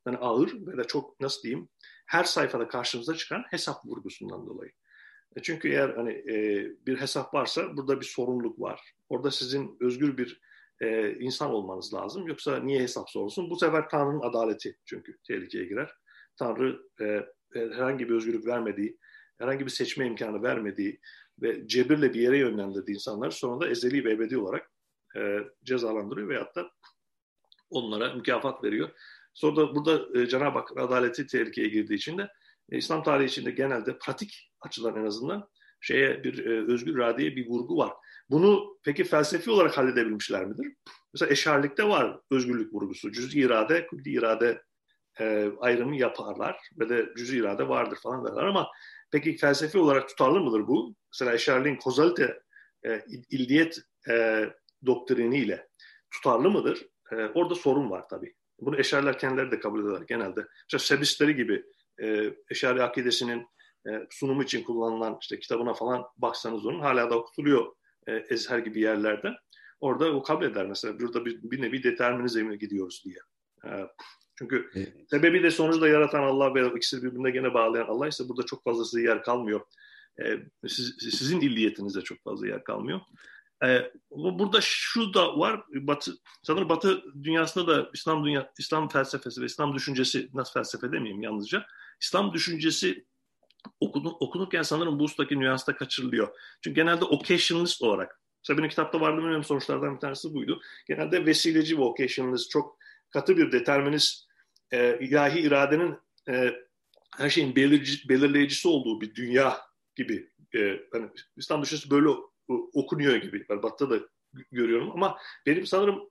yani 0.06 0.18
ağır 0.18 0.54
ve 0.68 0.78
de 0.78 0.84
çok 0.84 1.20
nasıl 1.20 1.44
diyeyim 1.44 1.70
her 2.06 2.24
sayfada 2.24 2.68
karşımıza 2.68 3.16
çıkan 3.16 3.44
hesap 3.50 3.86
vurgusundan 3.86 4.48
dolayı. 4.48 4.72
E, 5.36 5.42
çünkü 5.42 5.70
eğer 5.70 5.90
hani 5.90 6.12
e, 6.12 6.68
bir 6.88 7.02
hesap 7.02 7.34
varsa 7.34 7.78
burada 7.78 8.00
bir 8.00 8.06
sorumluluk 8.06 8.62
var. 8.62 8.94
Orada 9.10 9.32
sizin 9.32 9.78
özgür 9.80 10.18
bir 10.18 10.42
e, 10.82 11.14
insan 11.20 11.52
olmanız 11.52 11.94
lazım. 11.94 12.28
Yoksa 12.28 12.60
niye 12.60 12.82
hesap 12.82 13.10
sorulsun? 13.10 13.50
Bu 13.50 13.56
sefer 13.56 13.90
Tanrı'nın 13.90 14.22
adaleti 14.22 14.78
çünkü 14.86 15.18
tehlikeye 15.28 15.66
girer. 15.66 15.92
Tanrı 16.38 16.82
e, 17.02 17.26
herhangi 17.54 18.10
bir 18.10 18.16
özgürlük 18.16 18.46
vermediği, 18.46 18.98
herhangi 19.38 19.66
bir 19.66 19.72
seçme 19.72 20.08
imkanı 20.08 20.44
vermediği 20.44 21.00
ve 21.42 21.68
cebirle 21.68 22.14
bir 22.14 22.22
yere 22.22 22.38
yönlendirdiği 22.38 22.96
insanlar 22.96 23.32
sonunda 23.32 23.70
ezeli 23.70 24.06
ve 24.06 24.12
ebedi 24.12 24.38
olarak 24.38 24.72
e, 25.18 25.40
cezalandırıyor 25.64 26.28
veyahut 26.28 26.56
da 26.56 26.72
onlara 27.70 28.14
mükafat 28.14 28.64
veriyor. 28.64 28.90
Sonra 29.34 29.56
da 29.56 29.76
burada 29.76 30.20
e, 30.20 30.28
Cenab-ı 30.28 30.60
Hak 30.60 30.78
adaleti 30.78 31.28
tehlikeye 31.28 31.68
girdiği 31.68 31.96
için 31.96 32.18
de 32.18 32.30
e, 32.72 32.78
İslam 32.78 33.04
tarihi 33.04 33.28
içinde 33.28 33.52
genelde 33.52 33.98
pratik 33.98 34.52
açıdan 34.62 34.96
en 34.96 35.06
azından 35.06 35.50
şeye 35.82 36.24
bir 36.24 36.46
e, 36.46 36.74
özgür 36.74 36.96
iradeye 36.96 37.36
bir 37.36 37.48
vurgu 37.48 37.78
var. 37.78 37.94
Bunu 38.30 38.78
peki 38.84 39.04
felsefi 39.04 39.52
olarak 39.52 39.78
halledebilmişler 39.78 40.46
midir? 40.46 40.74
Mesela 41.14 41.32
eşarlikte 41.32 41.88
var 41.88 42.20
özgürlük 42.32 42.74
vurgusu. 42.74 43.12
Cüz 43.12 43.36
irade, 43.36 43.88
külli 43.88 44.10
irade 44.10 44.62
e, 45.20 45.52
ayrımı 45.60 45.96
yaparlar 45.96 46.58
ve 46.80 46.90
de 46.90 47.10
cüz 47.18 47.34
irade 47.34 47.68
vardır 47.68 47.98
falan 48.04 48.26
derler 48.26 48.44
ama 48.44 48.68
peki 49.12 49.38
felsefi 49.38 49.78
olarak 49.78 50.10
tutarlı 50.10 50.40
mıdır 50.40 50.68
bu? 50.68 50.96
Mesela 51.14 51.34
eşarliğin 51.34 51.76
kozalite 51.76 52.40
e, 52.86 53.02
illiyet 53.30 53.80
e, 54.10 54.46
doktriniyle 54.86 55.68
tutarlı 56.12 56.50
mıdır? 56.50 56.88
E, 57.12 57.16
orada 57.16 57.56
sorun 57.56 57.90
var 57.90 58.10
tabii. 58.10 58.36
Bunu 58.62 58.80
eşariler 58.80 59.20
kendileri 59.20 59.52
de 59.52 59.60
kabul 59.60 59.84
ederler 59.84 60.06
genelde. 60.08 60.48
İşte 60.68 60.80
sebistleri 60.80 61.36
gibi 61.36 61.64
e, 62.02 62.34
eşari 62.52 62.84
akidesinin 62.84 63.48
e, 63.88 63.92
sunumu 64.10 64.44
için 64.44 64.64
kullanılan 64.64 65.18
işte 65.22 65.40
kitabına 65.40 65.74
falan 65.74 66.06
baksanız 66.18 66.66
onun 66.66 66.80
hala 66.80 67.10
da 67.10 67.18
okutuluyor 67.18 67.76
e, 68.08 68.14
ezher 68.14 68.60
gibi 68.60 68.82
yerlerde. 68.82 69.32
Orada 69.80 70.16
o 70.16 70.24
kabul 70.24 70.46
eder 70.46 70.66
mesela. 70.66 71.00
Burada 71.00 71.26
bir, 71.26 71.44
bir 71.44 71.62
nevi 71.62 71.84
determinizmine 71.84 72.56
gidiyoruz 72.56 73.04
diye. 73.06 73.20
E, 73.66 73.88
çünkü 74.40 74.70
evet. 74.76 74.94
sebebi 75.10 75.44
de 75.44 75.52
sonucu 75.52 75.82
da 75.82 75.88
yaratan 75.88 76.24
Allah 76.24 76.56
ve 76.56 76.78
ikisi 76.78 77.04
birbirine 77.04 77.32
gene 77.32 77.54
bağlayan 77.54 77.86
Allah 77.86 78.08
ise 78.08 78.30
burada 78.30 78.46
çok 78.46 78.64
fazla 78.64 78.86
size 78.86 79.02
yer 79.02 79.24
kalmıyor. 79.24 79.62
E, 80.22 80.40
siz, 80.68 80.96
sizin 81.00 81.42
illiyetinize 81.42 82.02
çok 82.02 82.24
fazla 82.24 82.48
yer 82.48 82.64
kalmıyor. 82.64 83.00
E, 83.66 83.92
burada 84.12 84.60
şu 84.62 85.14
da 85.14 85.40
var, 85.40 85.64
Batı, 85.74 86.12
sanırım 86.44 86.70
Batı 86.70 87.04
dünyasında 87.24 87.68
da 87.68 87.90
İslam 87.94 88.26
dünya, 88.26 88.52
İslam 88.60 88.90
felsefesi 88.90 89.42
ve 89.42 89.46
İslam 89.46 89.76
düşüncesi, 89.76 90.30
nasıl 90.34 90.54
felsefe 90.54 90.92
demeyeyim 90.92 91.22
yalnızca, 91.22 91.66
İslam 92.02 92.34
düşüncesi 92.34 93.06
okunu, 93.80 94.10
okunurken 94.10 94.62
sanırım 94.62 95.00
bu 95.00 95.04
ustaki 95.04 95.40
nüansta 95.40 95.76
kaçırılıyor. 95.76 96.28
Çünkü 96.64 96.76
genelde 96.76 97.06
occasionalist 97.06 97.82
olarak, 97.82 98.22
mesela 98.44 98.58
benim 98.58 98.70
kitapta 98.70 99.02
vardı 99.02 99.22
önemli 99.22 99.44
sonuçlardan 99.44 99.96
bir 99.96 100.00
tanesi 100.00 100.34
buydu. 100.34 100.62
Genelde 100.88 101.26
vesileci 101.26 101.78
ve 101.78 101.82
occasionalist, 101.82 102.50
çok 102.50 102.78
katı 103.10 103.38
bir 103.38 103.52
determinist, 103.52 104.29
e, 104.72 105.00
ilahi 105.00 105.40
iradenin 105.40 105.98
e, 106.30 106.54
her 107.18 107.30
şeyin 107.30 107.56
belirci, 107.56 108.10
belirleyicisi 108.10 108.68
olduğu 108.68 109.02
bir 109.02 109.16
dünya 109.16 109.58
gibi. 109.96 110.30
E, 110.56 110.80
hani 110.92 111.10
İslam 111.38 111.62
düşüncesi 111.62 111.92
böyle 111.92 112.10
okunuyor 112.74 113.16
gibi. 113.16 113.46
Yani 113.50 113.64
Batı'da 113.64 114.00
da 114.00 114.06
görüyorum 114.52 114.92
ama 114.92 115.18
benim 115.46 115.66
sanırım 115.66 116.10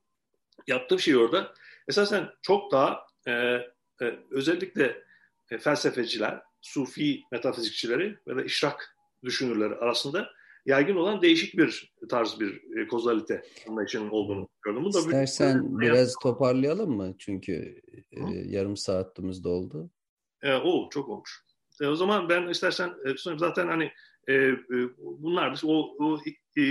yaptığım 0.66 1.00
şey 1.00 1.16
orada 1.16 1.54
esasen 1.88 2.30
çok 2.42 2.72
daha 2.72 3.06
e, 3.26 3.32
e, 4.02 4.18
özellikle 4.30 5.02
e, 5.50 5.58
felsefeciler, 5.58 6.42
sufi 6.60 7.22
metafizikçileri 7.32 8.18
ve 8.26 8.36
de 8.36 8.44
işrak 8.44 8.96
düşünürleri 9.24 9.74
arasında 9.74 10.30
yaygın 10.68 10.96
olan 10.96 11.22
değişik 11.22 11.58
bir 11.58 11.94
tarz 12.08 12.40
bir 12.40 12.80
e, 12.80 12.86
kozalite 12.86 13.42
anlayışının 13.68 14.10
olduğunu 14.10 14.48
gördüm. 14.62 14.84
Bu 14.84 14.92
da 14.92 14.98
İstersen 14.98 15.78
bir, 15.78 15.86
biraz 15.86 16.14
toparlayalım 16.22 16.96
mı? 16.96 17.14
Çünkü 17.18 17.80
e, 18.12 18.20
yarım 18.46 18.76
saatimiz 18.76 19.44
doldu. 19.44 19.90
E, 20.42 20.54
o 20.54 20.88
çok 20.90 21.08
olmuş. 21.08 21.44
E, 21.80 21.86
o 21.86 21.96
zaman 21.96 22.28
ben 22.28 22.48
istersen 22.48 22.88
e, 22.88 23.36
zaten 23.36 23.68
hani 23.68 23.92
e, 24.28 24.34
e, 24.34 24.56
bunlar 24.98 25.60
o, 25.64 25.96
o 25.98 26.18
e, 26.58 26.64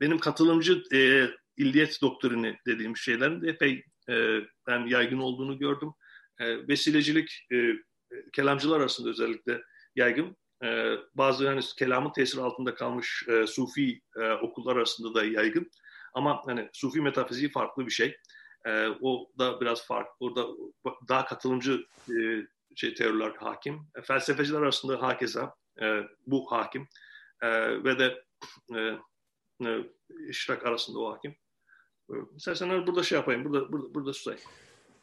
benim 0.00 0.18
katılımcı 0.18 0.82
e, 0.94 1.26
illiyet 1.56 2.02
doktrini 2.02 2.56
dediğim 2.66 2.96
şeylerin 2.96 3.42
de 3.42 3.50
epey 3.50 3.84
e, 4.08 4.38
ben 4.66 4.86
yaygın 4.86 5.18
olduğunu 5.18 5.58
gördüm. 5.58 5.92
E, 6.40 6.68
vesilecilik 6.68 7.46
e, 7.52 7.56
kelamcılar 8.32 8.80
arasında 8.80 9.10
özellikle 9.10 9.62
yaygın. 9.96 10.36
E, 10.62 10.96
bazı 11.14 11.44
yani 11.44 11.60
kelamın 11.78 12.12
tesiri 12.12 12.40
altında 12.40 12.74
kalmış 12.74 13.24
e, 13.28 13.46
sufi 13.46 14.00
e, 14.16 14.32
okullar 14.32 14.76
arasında 14.76 15.14
da 15.14 15.24
yaygın. 15.24 15.70
Ama 16.14 16.42
hani 16.46 16.70
sufi 16.72 17.00
metafiziği 17.00 17.50
farklı 17.50 17.86
bir 17.86 17.90
şey. 17.90 18.16
E, 18.66 18.88
o 19.00 19.30
da 19.38 19.60
biraz 19.60 19.86
farklı. 19.86 20.26
Orada 20.26 20.46
daha 21.08 21.24
katılımcı 21.24 21.86
e, 22.08 22.14
şey 22.76 22.94
teoriler 22.94 23.30
hakim. 23.30 23.88
E, 23.96 24.02
felsefeciler 24.02 24.58
arasında 24.58 25.02
hakeza 25.02 25.54
e, 25.82 26.00
bu 26.26 26.52
hakim 26.52 26.88
e, 27.42 27.50
ve 27.84 27.98
de 27.98 28.24
e, 28.76 28.78
e, 29.68 29.84
işrak 30.28 30.66
arasında 30.66 30.98
o 30.98 31.12
hakim. 31.12 31.36
E, 32.10 32.14
istersen 32.36 32.86
burada 32.86 33.02
şey 33.02 33.18
yapayım, 33.18 33.44
burada 33.44 33.72
burada, 33.72 33.94
burada 33.94 34.12
susayım. 34.12 34.40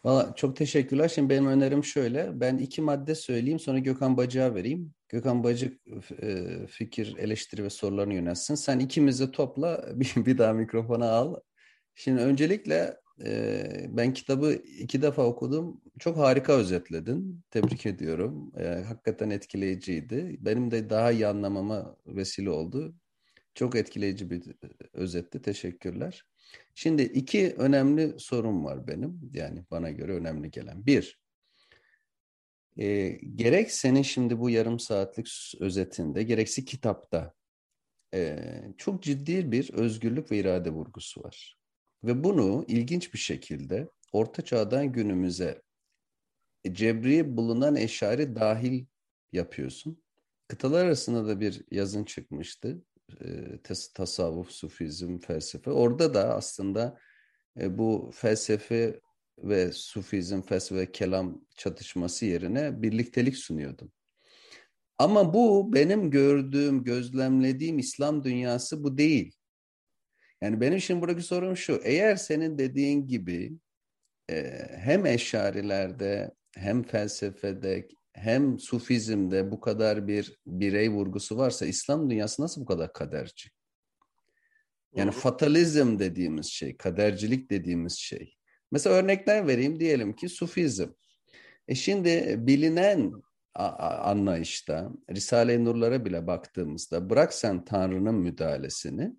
Valla 0.04 0.34
çok 0.36 0.56
teşekkürler. 0.56 1.08
Şimdi 1.08 1.30
benim 1.30 1.48
önerim 1.48 1.84
şöyle. 1.84 2.40
Ben 2.40 2.58
iki 2.58 2.82
madde 2.82 3.16
söyleyeyim 3.16 3.60
sonra 3.60 3.80
Gökhan 3.80 4.18
Bacık'a 4.18 4.56
vereyim. 4.56 4.94
Gökhan 5.10 5.44
Bacık 5.44 5.82
e, 6.22 6.46
fikir, 6.68 7.18
eleştiri 7.18 7.64
ve 7.64 7.70
sorularını 7.70 8.14
yönetsin. 8.14 8.56
Sen 8.56 8.80
ikimizi 8.80 9.32
topla 9.32 9.86
bir, 9.96 10.14
bir 10.26 10.38
daha 10.38 10.54
mikrofona 10.54 11.10
al. 11.12 11.36
Şimdi 11.96 12.22
öncelikle 12.22 12.98
e, 13.26 13.64
ben 13.90 14.14
kitabı 14.14 14.54
iki 14.54 15.02
defa 15.02 15.24
okudum. 15.26 15.82
Çok 16.00 16.18
harika 16.18 16.54
özetledin. 16.54 17.42
Tebrik 17.52 17.86
ediyorum. 17.86 18.52
E, 18.58 18.66
hakikaten 18.88 19.30
etkileyiciydi. 19.30 20.38
Benim 20.40 20.72
de 20.72 20.90
daha 20.90 21.12
iyi 21.12 21.28
anlamama 21.28 21.96
vesile 22.08 22.50
oldu. 22.50 22.96
Çok 23.56 23.76
etkileyici 23.76 24.30
bir 24.30 24.44
özetti. 24.94 25.42
Teşekkürler. 25.42 26.24
Şimdi 26.76 27.04
iki 27.04 27.54
önemli 27.58 28.20
sorun 28.20 28.66
var 28.66 28.88
benim. 28.88 29.32
Yani 29.34 29.66
bana 29.72 29.92
göre 29.92 30.14
önemli 30.14 30.52
gelen. 30.52 30.86
Bir, 30.86 31.20
e, 32.78 33.10
gerek 33.36 33.72
senin 33.72 34.02
şimdi 34.02 34.40
bu 34.40 34.50
yarım 34.50 34.80
saatlik 34.80 35.54
özetinde, 35.60 36.24
gereksi 36.24 36.66
kitapta 36.66 37.34
e, 38.14 38.40
çok 38.78 39.04
ciddi 39.04 39.52
bir 39.52 39.74
özgürlük 39.74 40.32
ve 40.32 40.38
irade 40.38 40.70
vurgusu 40.70 41.24
var. 41.24 41.58
Ve 42.04 42.24
bunu 42.24 42.66
ilginç 42.68 43.14
bir 43.14 43.20
şekilde 43.20 43.90
Orta 44.12 44.42
Çağ'dan 44.42 44.92
günümüze 44.92 45.62
cebri 46.72 47.38
bulunan 47.38 47.76
eşari 47.76 48.36
dahil 48.36 48.86
yapıyorsun. 49.32 50.04
Kıtalar 50.48 50.86
arasında 50.86 51.28
da 51.28 51.40
bir 51.40 51.62
yazın 51.72 52.04
çıkmıştı. 52.04 52.82
E, 53.26 53.60
tasavvuf, 53.94 54.52
sufizm, 54.52 55.20
felsefe. 55.20 55.72
Orada 55.72 56.14
da 56.14 56.36
aslında 56.36 56.98
e, 57.60 57.78
bu 57.78 58.12
felsefe 58.14 59.00
ve 59.38 59.72
sufizm, 59.72 60.42
felsefe 60.42 60.92
kelam 60.92 61.42
çatışması 61.56 62.26
yerine 62.26 62.82
birliktelik 62.82 63.38
sunuyordum. 63.38 63.92
Ama 64.98 65.34
bu 65.34 65.74
benim 65.74 66.12
gördüğüm, 66.12 66.84
gözlemlediğim 66.84 67.80
İslam 67.80 68.24
dünyası 68.24 68.84
bu 68.84 68.98
değil. 68.98 69.36
Yani 70.42 70.62
benim 70.62 70.80
şimdi 70.80 71.02
buradaki 71.02 71.22
sorum 71.22 71.58
şu. 71.58 71.82
Eğer 71.84 72.16
senin 72.16 72.58
dediğin 72.58 73.08
gibi 73.08 73.54
e, 74.30 74.68
hem 74.76 75.06
eşarilerde 75.06 76.32
hem 76.56 76.84
felsefede 76.84 77.88
hem 78.20 78.60
sufizmde 78.60 79.52
bu 79.52 79.60
kadar 79.60 80.08
bir 80.08 80.40
birey 80.48 80.90
vurgusu 80.90 81.38
varsa 81.38 81.66
İslam 81.66 82.10
dünyası 82.10 82.42
nasıl 82.42 82.62
bu 82.62 82.66
kadar 82.66 82.94
kaderci? 82.94 83.50
Yani 84.96 85.12
fatalizm 85.12 86.00
dediğimiz 86.00 86.46
şey, 86.46 86.78
kadercilik 86.78 87.52
dediğimiz 87.52 87.94
şey. 87.94 88.36
Mesela 88.72 88.96
örnekler 88.96 89.48
vereyim 89.48 89.80
diyelim 89.80 90.16
ki 90.16 90.30
sufizm. 90.30 90.90
E 91.68 91.76
şimdi 91.76 92.36
bilinen 92.38 93.14
anlayışta 93.56 94.92
Risale-i 95.12 95.66
Nurlara 95.66 96.06
bile 96.06 96.28
baktığımızda 96.28 97.10
bırak 97.10 97.34
sen 97.34 97.66
Tanrı'nın 97.66 98.16
müdahalesini 98.16 99.16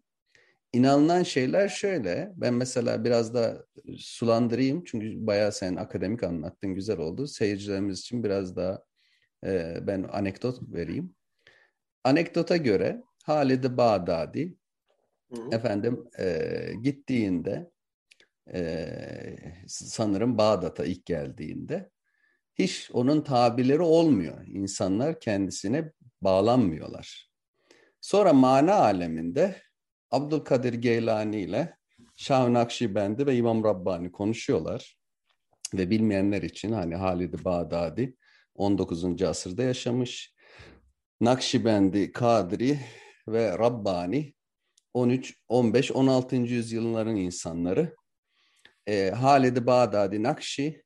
inanılan 0.72 1.22
şeyler 1.22 1.68
şöyle. 1.68 2.32
Ben 2.36 2.54
mesela 2.54 3.04
biraz 3.04 3.34
da 3.34 3.66
sulandırayım 3.98 4.84
çünkü 4.84 5.26
bayağı 5.26 5.52
sen 5.52 5.76
akademik 5.76 6.22
anlattın 6.22 6.74
güzel 6.74 6.98
oldu. 6.98 7.26
Seyircilerimiz 7.26 8.00
için 8.00 8.24
biraz 8.24 8.56
daha 8.56 8.82
e, 9.44 9.78
ben 9.86 10.02
anekdot 10.02 10.58
vereyim. 10.62 11.14
Anekdota 12.04 12.56
göre 12.56 13.02
Halid-i 13.24 13.76
Bağdadi 13.76 14.56
efendim 15.52 16.08
e, 16.18 16.48
gittiğinde 16.82 17.70
e, 18.54 18.86
sanırım 19.66 20.38
Bağdat'a 20.38 20.84
ilk 20.84 21.06
geldiğinde 21.06 21.90
hiç 22.54 22.90
onun 22.92 23.20
tabileri 23.20 23.82
olmuyor. 23.82 24.46
İnsanlar 24.46 25.20
kendisine 25.20 25.92
bağlanmıyorlar. 26.22 27.30
Sonra 28.00 28.32
mana 28.32 28.74
aleminde 28.74 29.56
Abdülkadir 30.10 30.74
Geylani 30.74 31.40
ile 31.40 31.76
Şah-ı 32.16 32.54
Nakşibendi 32.54 33.26
ve 33.26 33.36
İmam 33.36 33.64
Rabbani 33.64 34.12
konuşuyorlar. 34.12 34.96
Ve 35.74 35.90
bilmeyenler 35.90 36.42
için 36.42 36.72
hani 36.72 36.96
Halid-i 36.96 37.44
Bağdadi 37.44 38.16
19. 38.54 39.22
asırda 39.22 39.62
yaşamış. 39.62 40.34
Nakşibendi, 41.20 42.12
Kadri 42.12 42.78
ve 43.28 43.58
Rabbani 43.58 44.34
13, 44.94 45.34
15, 45.48 45.92
16. 45.92 46.36
yüzyılların 46.36 47.16
insanları. 47.16 47.96
E, 48.86 49.10
Halid-i 49.10 49.66
Bağdadi 49.66 50.22
Nakşi, 50.22 50.84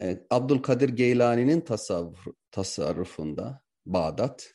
e, 0.00 0.26
Abdülkadir 0.30 0.88
Geylani'nin 0.88 1.60
tasavvuf, 1.60 2.26
tasarrufunda 2.50 3.62
Bağdat. 3.86 4.54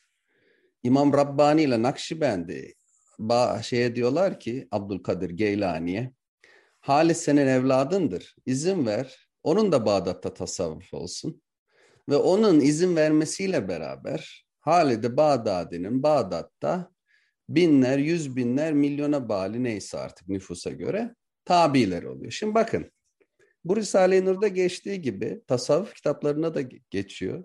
İmam 0.82 1.12
Rabbani 1.12 1.62
ile 1.62 1.82
Nakşibendi 1.82 2.74
ba 3.18 3.62
şeye 3.62 3.96
diyorlar 3.96 4.40
ki 4.40 4.68
Abdülkadir 4.70 5.30
Geylani'ye 5.30 6.12
Halis 6.82 7.18
senin 7.18 7.46
evladındır. 7.46 8.36
İzin 8.46 8.86
ver. 8.86 9.28
Onun 9.42 9.72
da 9.72 9.86
Bağdat'ta 9.86 10.34
tasavvuf 10.34 10.94
olsun. 10.94 11.42
Ve 12.08 12.16
onun 12.16 12.60
izin 12.60 12.96
vermesiyle 12.96 13.68
beraber 13.68 14.46
Halid-i 14.60 15.16
Bağdadi'nin 15.16 16.02
Bağdat'ta 16.02 16.92
binler, 17.48 17.98
yüz 17.98 18.36
binler, 18.36 18.72
milyona 18.72 19.28
bağlı 19.28 19.64
neyse 19.64 19.98
artık 19.98 20.28
nüfusa 20.28 20.70
göre 20.70 21.14
tabiler 21.44 22.02
oluyor. 22.02 22.32
Şimdi 22.32 22.54
bakın 22.54 22.90
bu 23.64 23.76
Risale-i 23.76 24.24
Nur'da 24.24 24.48
geçtiği 24.48 25.02
gibi 25.02 25.42
tasavvuf 25.46 25.94
kitaplarına 25.94 26.54
da 26.54 26.60
geçiyor. 26.90 27.44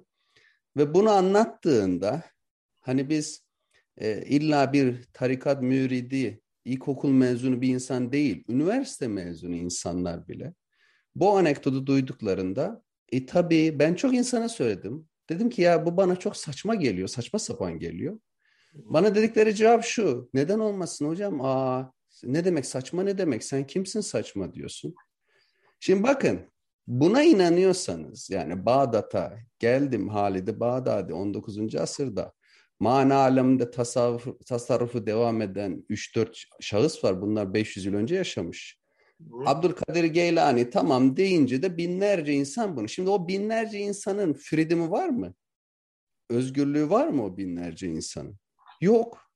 Ve 0.77 0.93
bunu 0.93 1.09
anlattığında 1.09 2.23
hani 2.79 3.09
biz 3.09 3.43
e, 3.97 4.21
illa 4.21 4.73
bir 4.73 5.03
tarikat 5.13 5.61
müridi, 5.61 6.41
ilkokul 6.65 7.11
mezunu 7.11 7.61
bir 7.61 7.69
insan 7.69 8.11
değil, 8.11 8.43
üniversite 8.47 9.07
mezunu 9.07 9.55
insanlar 9.55 10.27
bile 10.27 10.53
bu 11.15 11.37
anekdotu 11.37 11.87
duyduklarında 11.87 12.83
e 13.11 13.25
tabii 13.25 13.79
ben 13.79 13.95
çok 13.95 14.13
insana 14.13 14.49
söyledim. 14.49 15.07
Dedim 15.29 15.49
ki 15.49 15.61
ya 15.61 15.85
bu 15.85 15.97
bana 15.97 16.15
çok 16.15 16.37
saçma 16.37 16.75
geliyor, 16.75 17.07
saçma 17.07 17.39
sapan 17.39 17.79
geliyor. 17.79 18.19
Bana 18.73 19.15
dedikleri 19.15 19.55
cevap 19.55 19.83
şu. 19.83 20.29
Neden 20.33 20.59
olmasın 20.59 21.07
hocam? 21.07 21.41
Aa 21.41 21.91
ne 22.23 22.45
demek 22.45 22.65
saçma 22.65 23.03
ne 23.03 23.17
demek? 23.17 23.43
Sen 23.43 23.67
kimsin 23.67 24.01
saçma 24.01 24.53
diyorsun. 24.53 24.95
Şimdi 25.79 26.03
bakın 26.03 26.39
buna 26.87 27.23
inanıyorsanız 27.23 28.29
yani 28.29 28.65
Bağdat'a 28.65 29.37
geldim 29.59 30.09
Halid-i 30.09 30.59
Bağdadi 30.59 31.13
19. 31.13 31.75
asırda 31.75 32.33
mana 32.79 33.15
aleminde 33.15 33.71
tasavvuf, 33.71 34.45
tasarrufu 34.45 35.05
devam 35.05 35.41
eden 35.41 35.85
3-4 35.89 36.43
şahıs 36.59 37.03
var. 37.03 37.21
Bunlar 37.21 37.53
500 37.53 37.85
yıl 37.85 37.93
önce 37.93 38.15
yaşamış. 38.15 38.76
Abdülkadir 39.45 40.03
Geylani 40.03 40.69
tamam 40.69 41.17
deyince 41.17 41.61
de 41.61 41.77
binlerce 41.77 42.33
insan 42.33 42.77
bunu. 42.77 42.89
Şimdi 42.89 43.09
o 43.09 43.27
binlerce 43.27 43.79
insanın 43.79 44.33
freedom'u 44.33 44.91
var 44.91 45.09
mı? 45.09 45.33
Özgürlüğü 46.29 46.89
var 46.89 47.07
mı 47.07 47.25
o 47.25 47.37
binlerce 47.37 47.87
insanın? 47.87 48.37
Yok. 48.81 49.31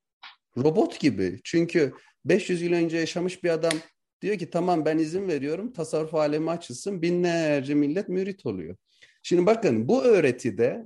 Robot 0.58 1.00
gibi. 1.00 1.40
Çünkü 1.44 1.94
500 2.26 2.62
yıl 2.62 2.74
önce 2.74 2.98
yaşamış 2.98 3.44
bir 3.44 3.50
adam 3.50 3.74
diyor 4.22 4.38
ki 4.38 4.50
tamam 4.50 4.86
ben 4.86 4.98
izin 4.98 5.28
veriyorum 5.28 5.74
tasarruf 5.74 6.16
alemi 6.16 6.50
açılsın 6.50 7.02
binlerce 7.02 7.74
millet 7.74 8.10
mürit 8.10 8.46
oluyor. 8.46 8.76
Şimdi 9.24 9.46
bakın 9.46 9.88
bu 9.88 10.04
öğretide 10.04 10.86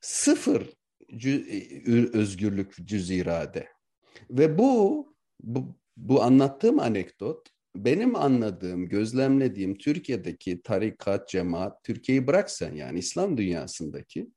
sıfır 0.00 0.70
özgürlük, 2.12 2.76
cüz 2.88 3.10
irade. 3.10 3.68
Ve 4.30 4.58
bu, 4.58 5.06
bu, 5.40 5.76
bu 5.96 6.22
anlattığım 6.22 6.80
anekdot 6.80 7.48
benim 7.76 8.16
anladığım, 8.16 8.88
gözlemlediğim 8.88 9.78
Türkiye'deki 9.78 10.62
tarikat, 10.62 11.28
cemaat, 11.28 11.84
Türkiye'yi 11.84 12.26
bıraksan 12.26 12.72
yani 12.72 12.98
İslam 12.98 13.36
dünyasındaki 13.36 14.28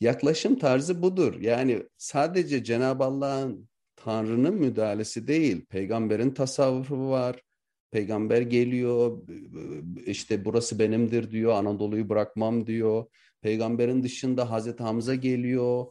yaklaşım 0.00 0.58
tarzı 0.58 1.02
budur. 1.02 1.40
Yani 1.40 1.82
sadece 1.98 2.64
Cenab-ı 2.64 3.04
Allah'ın 3.04 3.68
Tanrı'nın 3.96 4.54
müdahalesi 4.54 5.26
değil, 5.26 5.66
peygamberin 5.66 6.30
tasavvufu 6.30 7.10
var. 7.10 7.42
Peygamber 7.90 8.40
geliyor, 8.40 9.22
işte 10.06 10.44
burası 10.44 10.78
benimdir 10.78 11.30
diyor, 11.30 11.52
Anadolu'yu 11.52 12.08
bırakmam 12.08 12.66
diyor. 12.66 13.06
Peygamberin 13.42 14.02
dışında 14.02 14.50
Hazreti 14.50 14.82
Hamza 14.82 15.14
geliyor, 15.14 15.86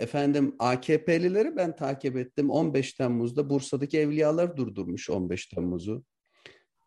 Efendim 0.00 0.56
AKP'lileri 0.58 1.56
ben 1.56 1.76
takip 1.76 2.16
ettim. 2.16 2.50
15 2.50 2.92
Temmuz'da 2.92 3.50
Bursa'daki 3.50 3.98
evliyalar 3.98 4.56
durdurmuş 4.56 5.10
15 5.10 5.46
Temmuz'u. 5.46 6.04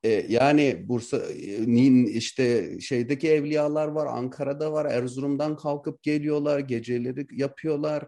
Ee, 0.04 0.26
yani 0.30 0.86
Bursa 0.90 1.18
e, 1.18 2.10
işte 2.10 2.80
şeydeki 2.80 3.30
evliyalar 3.30 3.88
var, 3.88 4.08
Ankara'da 4.08 4.72
var, 4.72 4.86
Erzurum'dan 4.86 5.56
kalkıp 5.56 6.04
geliyorlar, 6.04 6.60
geceleri 6.60 7.28
yapıyorlar. 7.32 8.08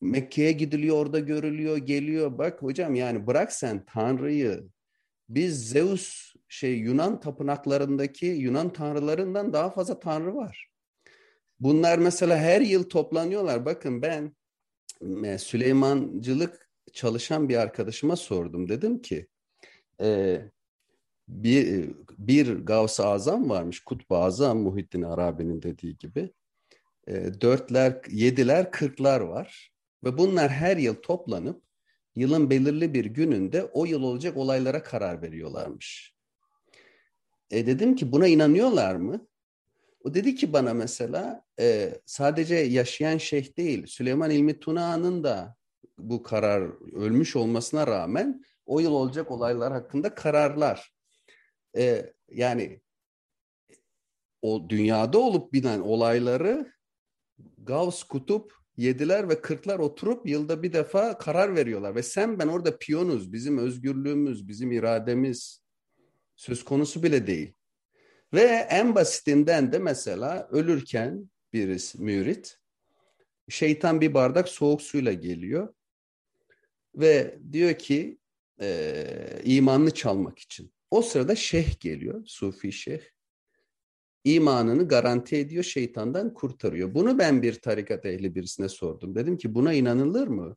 Mekke'ye 0.00 0.52
gidiliyor, 0.52 0.96
orada 0.96 1.18
görülüyor, 1.18 1.76
geliyor. 1.76 2.38
Bak 2.38 2.62
hocam 2.62 2.94
yani 2.94 3.26
bırak 3.26 3.52
sen 3.52 3.84
Tanrı'yı. 3.84 4.64
Biz 5.28 5.68
Zeus 5.68 6.34
şey 6.48 6.78
Yunan 6.78 7.20
tapınaklarındaki 7.20 8.26
Yunan 8.26 8.72
tanrılarından 8.72 9.52
daha 9.52 9.70
fazla 9.70 10.00
tanrı 10.00 10.34
var. 10.34 10.70
Bunlar 11.60 11.98
mesela 11.98 12.38
her 12.38 12.60
yıl 12.60 12.82
toplanıyorlar. 12.82 13.64
Bakın 13.64 14.02
ben 14.02 14.36
e, 15.24 15.38
Süleymancılık 15.38 16.70
çalışan 16.92 17.48
bir 17.48 17.56
arkadaşıma 17.56 18.16
sordum. 18.16 18.68
Dedim 18.68 19.02
ki 19.02 19.26
e, 20.00 20.40
bir, 21.28 21.90
bir 22.18 22.58
Gavs-ı 22.58 23.06
Azam 23.06 23.50
varmış. 23.50 23.80
Kutbu 23.80 24.16
Azam 24.16 24.58
Muhittin 24.58 25.02
Arabi'nin 25.02 25.62
dediği 25.62 25.98
gibi. 25.98 26.30
E, 27.06 27.40
dörtler, 27.40 28.00
yediler, 28.10 28.70
kırklar 28.70 29.20
var. 29.20 29.72
Ve 30.04 30.18
bunlar 30.18 30.50
her 30.50 30.76
yıl 30.76 30.94
toplanıp 30.94 31.62
yılın 32.16 32.50
belirli 32.50 32.94
bir 32.94 33.04
gününde 33.04 33.64
o 33.64 33.84
yıl 33.84 34.02
olacak 34.02 34.36
olaylara 34.36 34.82
karar 34.82 35.22
veriyorlarmış. 35.22 36.14
E 37.50 37.66
dedim 37.66 37.96
ki 37.96 38.12
buna 38.12 38.26
inanıyorlar 38.26 38.94
mı? 38.96 39.26
O 40.04 40.14
dedi 40.14 40.34
ki 40.34 40.52
bana 40.52 40.74
mesela 40.74 41.44
e, 41.60 41.94
sadece 42.06 42.54
yaşayan 42.54 43.18
şeyh 43.18 43.56
değil 43.56 43.86
Süleyman 43.86 44.30
İlmi 44.30 44.60
Tuna'nın 44.60 45.24
da 45.24 45.56
bu 45.98 46.22
karar 46.22 46.62
ölmüş 46.96 47.36
olmasına 47.36 47.86
rağmen 47.86 48.44
o 48.66 48.80
yıl 48.80 48.92
olacak 48.92 49.30
olaylar 49.30 49.72
hakkında 49.72 50.14
kararlar. 50.14 50.93
E, 51.76 52.12
yani 52.28 52.80
o 54.42 54.68
dünyada 54.70 55.18
olup 55.18 55.52
binen 55.52 55.80
olayları 55.80 56.72
Gauss 57.58 58.02
Kutup 58.02 58.54
yediler 58.76 59.28
ve 59.28 59.40
kırklar 59.40 59.78
oturup 59.78 60.28
yılda 60.28 60.62
bir 60.62 60.72
defa 60.72 61.18
karar 61.18 61.56
veriyorlar. 61.56 61.94
Ve 61.94 62.02
sen 62.02 62.38
ben 62.38 62.48
orada 62.48 62.78
piyonuz, 62.78 63.32
bizim 63.32 63.58
özgürlüğümüz, 63.58 64.48
bizim 64.48 64.72
irademiz 64.72 65.62
söz 66.36 66.64
konusu 66.64 67.02
bile 67.02 67.26
değil. 67.26 67.54
Ve 68.34 68.42
en 68.70 68.94
basitinden 68.94 69.72
de 69.72 69.78
mesela 69.78 70.48
ölürken 70.50 71.30
birisi 71.52 72.02
mürit, 72.02 72.58
şeytan 73.48 74.00
bir 74.00 74.14
bardak 74.14 74.48
soğuk 74.48 74.82
suyla 74.82 75.12
geliyor 75.12 75.74
ve 76.94 77.38
diyor 77.52 77.74
ki 77.74 78.18
e, 78.60 79.40
imanını 79.44 79.90
çalmak 79.90 80.38
için. 80.38 80.72
O 80.94 81.02
sırada 81.02 81.34
şeyh 81.34 81.80
geliyor, 81.80 82.22
sufi 82.26 82.72
şeyh 82.72 83.00
imanını 84.24 84.88
garanti 84.88 85.36
ediyor, 85.36 85.64
şeytandan 85.64 86.34
kurtarıyor. 86.34 86.94
Bunu 86.94 87.18
ben 87.18 87.42
bir 87.42 87.54
tarikat 87.54 88.06
ehli 88.06 88.34
birisine 88.34 88.68
sordum. 88.68 89.14
Dedim 89.14 89.36
ki 89.36 89.54
buna 89.54 89.72
inanılır 89.72 90.28
mı? 90.28 90.56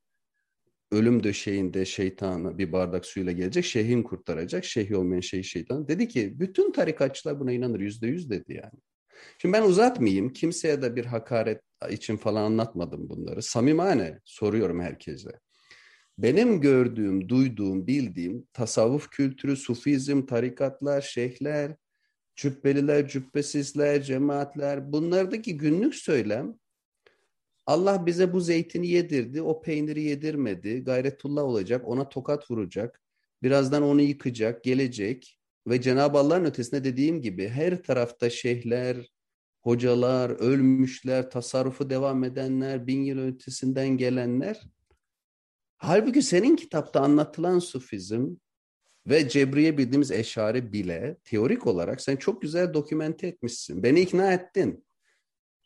Ölüm 0.91 1.23
döşeğinde 1.23 1.85
şeytanı 1.85 2.57
bir 2.57 2.71
bardak 2.71 3.05
suyla 3.05 3.31
gelecek, 3.31 3.65
şeyhin 3.65 4.03
kurtaracak, 4.03 4.65
şeyh 4.65 4.91
olmayan 4.99 5.21
şey 5.21 5.43
şeytan. 5.43 5.88
Dedi 5.88 6.07
ki 6.07 6.39
bütün 6.39 6.71
tarikatçılar 6.71 7.39
buna 7.39 7.51
inanır, 7.51 7.79
yüzde 7.79 8.07
yüz 8.07 8.29
dedi 8.29 8.53
yani. 8.53 8.79
Şimdi 9.38 9.53
ben 9.53 9.63
uzatmayayım, 9.63 10.33
kimseye 10.33 10.81
de 10.81 10.95
bir 10.95 11.05
hakaret 11.05 11.61
için 11.89 12.17
falan 12.17 12.43
anlatmadım 12.43 13.09
bunları. 13.09 13.41
Samimane 13.41 14.19
soruyorum 14.25 14.81
herkese. 14.81 15.31
Benim 16.18 16.61
gördüğüm, 16.61 17.30
duyduğum, 17.30 17.88
bildiğim 17.88 18.47
tasavvuf 18.53 19.09
kültürü, 19.09 19.55
sufizm, 19.55 20.26
tarikatlar, 20.26 21.01
şeyhler, 21.01 21.76
cübbeliler, 22.36 23.07
cübbesizler, 23.07 24.03
cemaatler 24.03 24.91
bunlardaki 24.91 25.57
günlük 25.57 25.95
söylem 25.95 26.59
Allah 27.65 28.05
bize 28.05 28.34
bu 28.34 28.41
zeytini 28.41 28.88
yedirdi, 28.88 29.41
o 29.41 29.61
peyniri 29.61 30.01
yedirmedi, 30.01 30.84
gayretullah 30.84 31.43
olacak, 31.43 31.88
ona 31.88 32.09
tokat 32.09 32.51
vuracak, 32.51 33.01
birazdan 33.43 33.84
onu 33.84 34.01
yıkacak, 34.01 34.63
gelecek 34.63 35.39
ve 35.68 35.82
Cenab-ı 35.82 36.18
Allah'ın 36.18 36.45
ötesinde 36.45 36.84
dediğim 36.84 37.22
gibi 37.22 37.47
her 37.47 37.84
tarafta 37.84 38.30
şeyhler, 38.30 39.11
hocalar, 39.61 40.30
ölmüşler, 40.30 41.30
tasarrufu 41.30 41.89
devam 41.89 42.24
edenler, 42.24 42.88
bin 42.88 43.03
yıl 43.03 43.20
ötesinden 43.20 43.97
gelenler. 43.97 44.61
Halbuki 45.78 46.21
senin 46.21 46.55
kitapta 46.55 47.01
anlatılan 47.01 47.59
sufizm, 47.59 48.36
ve 49.07 49.30
Cebriye 49.30 49.78
bildiğimiz 49.78 50.11
eşari 50.11 50.73
bile 50.73 51.17
teorik 51.23 51.67
olarak 51.67 52.01
sen 52.01 52.15
çok 52.15 52.41
güzel 52.41 52.73
dokümente 52.73 53.28
etmişsin. 53.28 53.84
Beni 53.84 53.99
ikna 53.99 54.34
ettin. 54.34 54.86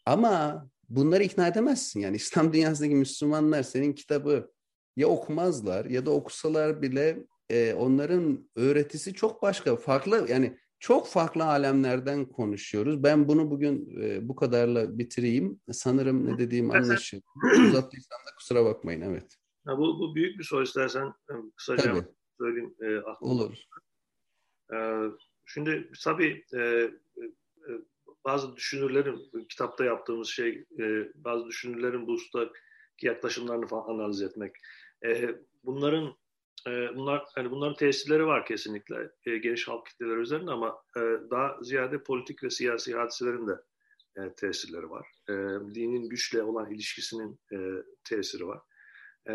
Ama 0.05 0.67
bunları 0.89 1.23
ikna 1.23 1.47
edemezsin. 1.47 1.99
Yani 1.99 2.15
İslam 2.21 2.53
dünyasındaki 2.53 2.95
Müslümanlar 2.95 3.63
senin 3.63 3.93
kitabı 3.93 4.51
ya 4.95 5.07
okumazlar 5.07 5.85
ya 5.85 6.05
da 6.05 6.11
okusalar 6.11 6.81
bile 6.81 7.17
e, 7.49 7.73
onların 7.73 8.49
öğretisi 8.55 9.13
çok 9.13 9.41
başka. 9.41 9.75
Farklı 9.75 10.25
yani 10.29 10.57
çok 10.79 11.07
farklı 11.07 11.45
alemlerden 11.45 12.25
konuşuyoruz. 12.25 13.03
Ben 13.03 13.27
bunu 13.27 13.51
bugün 13.51 14.01
e, 14.01 14.27
bu 14.27 14.35
kadarla 14.35 14.97
bitireyim. 14.97 15.59
Sanırım 15.71 16.25
ne 16.27 16.37
dediğim 16.37 16.71
anlaşıldı. 16.71 17.23
Uzattıysam 17.67 18.19
da 18.27 18.35
kusura 18.37 18.65
bakmayın. 18.65 19.01
Evet. 19.01 19.40
Ya 19.67 19.77
bu, 19.77 19.99
bu 19.99 20.15
büyük 20.15 20.39
bir 20.39 20.43
soru 20.43 20.63
istersen 20.63 21.07
e, 21.07 21.33
kısaca 21.55 21.83
Tabii 21.83 22.05
söyleyeyim. 22.39 22.75
E, 22.81 22.99
Olur. 23.21 23.57
E, 24.73 24.77
şimdi 25.45 25.91
tabii 26.03 26.45
e, 26.53 26.59
e, 26.59 26.91
bazı 28.25 28.55
düşünürlerin, 28.55 29.45
kitapta 29.49 29.85
yaptığımız 29.85 30.27
şey, 30.27 30.65
e, 30.79 31.11
bazı 31.15 31.45
düşünürlerin 31.47 32.07
bu 32.07 32.11
ustaki 32.11 32.51
yaklaşımlarını 33.01 33.67
falan 33.67 33.93
analiz 33.93 34.21
etmek. 34.21 34.55
E, 35.05 35.35
bunların 35.63 36.15
e, 36.67 36.95
bunlar 36.95 37.25
hani 37.35 37.51
bunların 37.51 37.75
tesirleri 37.75 38.25
var 38.25 38.45
kesinlikle 38.45 39.11
e, 39.25 39.37
geniş 39.37 39.67
halk 39.67 39.85
kitleleri 39.85 40.19
üzerinde 40.19 40.51
ama 40.51 40.83
e, 40.97 41.01
daha 41.31 41.57
ziyade 41.61 42.03
politik 42.03 42.43
ve 42.43 42.49
siyasi 42.49 42.93
hadiselerin 42.93 43.47
de 43.47 43.61
e, 44.17 44.33
tesirleri 44.33 44.89
var. 44.89 45.07
E, 45.29 45.33
dinin 45.75 46.09
güçle 46.09 46.43
olan 46.43 46.71
ilişkisinin 46.71 47.39
e, 47.53 47.57
tesiri 48.03 48.47
var. 48.47 48.61
E, 49.29 49.33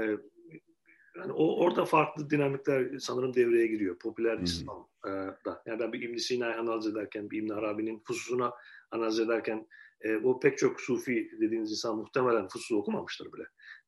yani 1.17 1.33
o 1.33 1.65
orada 1.65 1.85
farklı 1.85 2.31
dinamikler 2.31 2.99
sanırım 2.99 3.35
devreye 3.35 3.67
giriyor. 3.67 3.99
Popüler 3.99 4.39
İslam'da. 4.39 5.63
Yani 5.67 5.81
ben 5.81 5.93
bir 5.93 6.03
İbn 6.03 6.17
Sina'yı 6.17 6.57
analiz 6.57 6.87
ederken, 6.87 7.31
bir 7.31 7.43
İbn 7.43 7.53
Arabi'nin 7.53 8.03
Fusus'una 8.07 8.53
analiz 8.91 9.21
ederken 9.21 9.67
e, 10.01 10.17
o 10.17 10.41
pek 10.41 10.59
çok 10.59 10.81
Sufi 10.81 11.31
dediğiniz 11.41 11.71
insan 11.71 11.97
muhtemelen 11.97 12.49
Fusus'u 12.49 12.77
okumamıştır 12.77 13.33
bile. 13.33 13.43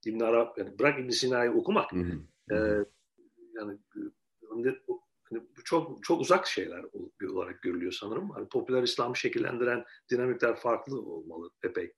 İbn 0.07 0.21
Arabi, 0.21 0.61
yani 0.61 0.79
bırak 0.79 1.01
İbn 1.01 1.09
Sina'yı 1.09 1.53
okumak. 1.53 1.93
E, 2.51 2.55
yani 3.55 3.79
hani, 4.51 4.73
çok 5.65 6.05
çok 6.05 6.21
uzak 6.21 6.47
şeyler 6.47 6.85
olarak 7.31 7.63
görülüyor 7.63 7.93
sanırım. 7.93 8.31
Hani 8.31 8.49
popüler 8.49 8.83
İslam'ı 8.83 9.17
şekillendiren 9.17 9.85
dinamikler 10.11 10.57
farklı 10.57 11.01
olmalı 11.01 11.51
epey. 11.65 11.93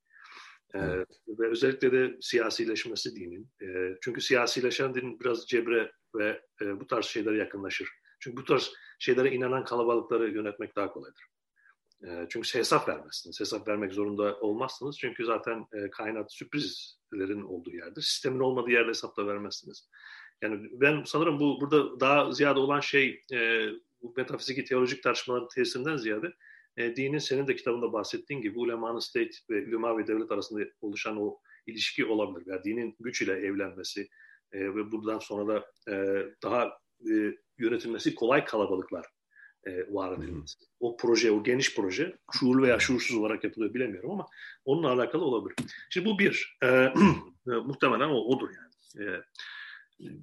Evet. 0.75 1.09
ve 1.29 1.49
özellikle 1.49 1.93
de 1.93 2.16
siyasileşmesi 2.21 3.16
dinin. 3.16 3.49
E, 3.62 3.97
çünkü 4.01 4.21
siyasileşen 4.21 4.95
din 4.95 5.21
biraz 5.21 5.47
cebre 5.47 5.93
ve 6.14 6.43
e, 6.62 6.81
bu 6.81 6.87
tarz 6.87 7.05
şeylere 7.05 7.37
yakınlaşır. 7.37 7.89
Çünkü 8.21 8.37
bu 8.37 8.45
tarz 8.45 8.73
şeylere 8.99 9.31
inanan 9.31 9.64
kalabalıkları 9.64 10.31
yönetmek 10.31 10.77
daha 10.77 10.93
kolaydır. 10.93 11.25
E, 12.05 12.27
çünkü 12.29 12.59
hesap 12.59 12.89
vermezsiniz. 12.89 13.41
Hesap 13.41 13.68
vermek 13.68 13.93
zorunda 13.93 14.41
olmazsınız. 14.41 14.99
Çünkü 14.99 15.25
zaten 15.25 15.66
e, 15.73 15.91
kainat 15.91 16.33
sürprizlerin 16.33 17.43
olduğu 17.43 17.71
yerdir. 17.71 18.03
Sistemin 18.03 18.41
olmadığı 18.41 18.71
yerde 18.71 18.89
hesap 18.89 19.16
da 19.16 19.27
vermezsiniz. 19.27 19.89
Yani 20.43 20.68
ben 20.73 21.03
sanırım 21.07 21.41
bu 21.41 21.61
burada 21.61 22.01
daha 22.01 22.33
ziyade 22.33 22.59
olan 22.59 22.81
şey 22.81 23.25
e, 23.33 23.68
bu 24.03 24.14
metafizik 24.16 24.66
teolojik 24.66 25.03
tartışmaların 25.03 25.49
tesirinden 25.49 25.97
ziyade 25.97 26.33
e, 26.77 26.97
dinin 26.97 27.18
senin 27.18 27.47
de 27.47 27.57
kitabında 27.57 27.93
bahsettiğin 27.93 28.43
gibi 28.43 28.59
ulemanın 28.59 28.99
state 28.99 29.31
ve 29.51 29.66
ulema 29.66 29.99
ve 29.99 30.07
devlet 30.07 30.33
arasında 30.33 30.64
oluşan 30.81 31.16
o 31.16 31.39
ilişki 31.66 32.07
olabilir. 32.07 32.47
Yani 32.47 32.64
dinin 32.64 32.97
güç 33.01 33.23
ile 33.23 33.33
evlenmesi 33.33 34.09
e, 34.53 34.61
ve 34.61 34.93
buradan 34.93 35.18
sonra 35.18 35.55
da 35.55 35.66
e, 35.93 36.27
daha 36.43 36.79
e, 37.11 37.35
yönetilmesi 37.59 38.14
kolay 38.14 38.45
kalabalıklar 38.45 39.07
e, 39.66 39.95
var 39.95 40.18
edilmesi. 40.18 40.59
O 40.81 40.97
proje, 40.97 41.31
o 41.31 41.43
geniş 41.43 41.75
proje 41.75 42.16
şuurlu 42.33 42.62
veya 42.62 42.79
şuursuz 42.79 43.16
olarak 43.16 43.45
yapılıyor 43.45 43.75
bilemiyorum 43.75 44.11
ama 44.11 44.27
onunla 44.64 44.93
alakalı 44.93 45.25
olabilir. 45.25 45.57
Şimdi 45.91 46.07
bu 46.07 46.18
bir. 46.18 46.59
E, 46.62 46.66
e, 46.66 46.91
muhtemelen 47.47 48.09
o, 48.09 48.18
odur 48.18 48.49
yani. 48.51 49.09
E, 49.09 49.23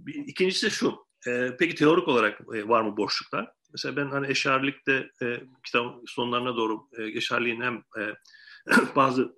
ikincisi 0.05 0.71
şu. 0.71 1.06
E, 1.27 1.55
peki 1.59 1.75
teorik 1.75 2.07
olarak 2.07 2.41
e, 2.55 2.67
var 2.67 2.81
mı 2.81 2.97
boşluklar? 2.97 3.51
Mesela 3.71 3.95
ben 3.95 4.09
hani 4.09 4.27
eşarlikte 4.27 5.09
e, 5.21 5.41
kitabın 5.65 6.03
sonlarına 6.07 6.55
doğru 6.55 6.87
e, 6.97 7.03
eşarliğin 7.03 7.61
hem 7.61 7.75
e, 7.75 8.13
bazı 8.95 9.35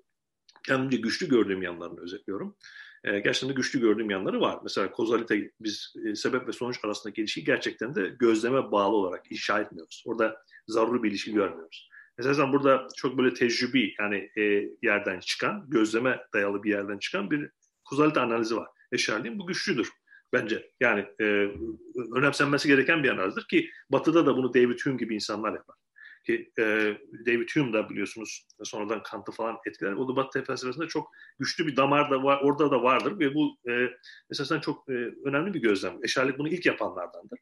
kendimce 0.67 0.97
güçlü 0.97 1.29
gördüğüm 1.29 1.61
yanlarını 1.61 2.01
özetliyorum. 2.01 2.55
E, 3.03 3.19
gerçekten 3.19 3.49
de 3.49 3.53
güçlü 3.53 3.79
gördüğüm 3.79 4.09
yanları 4.09 4.41
var. 4.41 4.59
Mesela 4.63 4.91
kozalite 4.91 5.51
biz 5.59 5.93
e, 6.05 6.15
sebep 6.15 6.47
ve 6.47 6.51
sonuç 6.51 6.79
arasındaki 6.85 7.21
ilişki 7.21 7.43
gerçekten 7.43 7.95
de 7.95 8.15
gözleme 8.19 8.71
bağlı 8.71 8.95
olarak 8.95 9.31
inşa 9.31 9.59
etmiyoruz. 9.59 10.03
Orada 10.05 10.43
zaruri 10.67 11.03
bir 11.03 11.09
ilişki 11.09 11.33
görmüyoruz. 11.33 11.89
Mesela 12.17 12.53
burada 12.53 12.87
çok 12.95 13.17
böyle 13.17 13.33
tecrübi 13.33 13.95
yani 13.99 14.29
e, 14.37 14.69
yerden 14.81 15.19
çıkan, 15.19 15.65
gözleme 15.67 16.19
dayalı 16.33 16.63
bir 16.63 16.69
yerden 16.69 16.97
çıkan 16.97 17.31
bir 17.31 17.49
kozalite 17.83 18.19
analizi 18.19 18.55
var. 18.57 18.67
Eşarliğin 18.91 19.39
bu 19.39 19.47
güçlüdür 19.47 19.91
bence. 20.33 20.71
Yani 20.79 21.05
e, 21.21 21.47
önemsenmesi 22.15 22.67
gereken 22.67 23.03
bir 23.03 23.09
analizdir 23.09 23.47
ki 23.47 23.69
Batı'da 23.89 24.25
da 24.25 24.37
bunu 24.37 24.53
David 24.53 24.79
Hume 24.79 24.97
gibi 24.97 25.15
insanlar 25.15 25.53
yapar. 25.53 25.75
Ki 26.25 26.51
e, 26.59 26.63
David 27.25 27.49
Hume 27.55 27.73
da 27.73 27.89
biliyorsunuz 27.89 28.47
sonradan 28.63 29.03
Kant'ı 29.03 29.31
falan 29.31 29.57
etkiler. 29.67 29.91
O 29.91 30.07
da 30.07 30.15
Batı 30.15 30.43
felsefesinde 30.43 30.87
çok 30.87 31.11
güçlü 31.39 31.67
bir 31.67 31.75
damar 31.75 32.11
da 32.11 32.23
var, 32.23 32.41
orada 32.43 32.71
da 32.71 32.83
vardır 32.83 33.19
ve 33.19 33.33
bu 33.33 33.57
e, 33.69 33.89
esasen 34.31 34.59
çok 34.59 34.89
e, 34.89 34.93
önemli 35.25 35.53
bir 35.53 35.61
gözlem. 35.61 35.97
Eşarlık 36.03 36.39
bunu 36.39 36.49
ilk 36.49 36.65
yapanlardandır. 36.65 37.39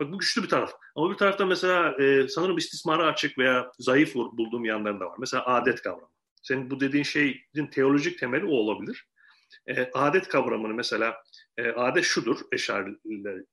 Bak 0.00 0.12
bu 0.12 0.18
güçlü 0.18 0.42
bir 0.42 0.48
taraf. 0.48 0.72
Ama 0.96 1.10
bir 1.10 1.16
tarafta 1.16 1.46
mesela 1.46 2.02
e, 2.02 2.28
sanırım 2.28 2.56
istismara 2.56 3.06
açık 3.06 3.38
veya 3.38 3.70
zayıf 3.78 4.14
bulduğum 4.14 4.64
yanları 4.64 5.00
da 5.00 5.04
var. 5.04 5.16
Mesela 5.18 5.46
adet 5.46 5.82
kavramı. 5.82 6.08
Senin 6.42 6.70
bu 6.70 6.80
dediğin 6.80 7.04
şeyin 7.04 7.66
teolojik 7.72 8.18
temeli 8.18 8.44
o 8.44 8.50
olabilir. 8.50 9.06
e, 9.66 9.90
adet 9.94 10.28
kavramını 10.28 10.74
mesela 10.74 11.16
e, 11.56 11.68
adet 11.68 12.04
şudur 12.04 12.40
eşarlik, 12.52 13.00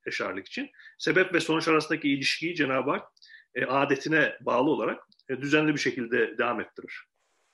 eşarlik 0.05 0.47
için. 0.47 0.69
Sebep 0.97 1.33
ve 1.33 1.39
sonuç 1.39 1.67
arasındaki 1.67 2.09
ilişkiyi 2.09 2.55
Cenab-ı 2.55 2.91
Hak 2.91 3.07
e, 3.55 3.65
adetine 3.65 4.37
bağlı 4.41 4.69
olarak 4.69 5.03
e, 5.29 5.41
düzenli 5.41 5.73
bir 5.73 5.79
şekilde 5.79 6.37
devam 6.37 6.61
ettirir. 6.61 7.05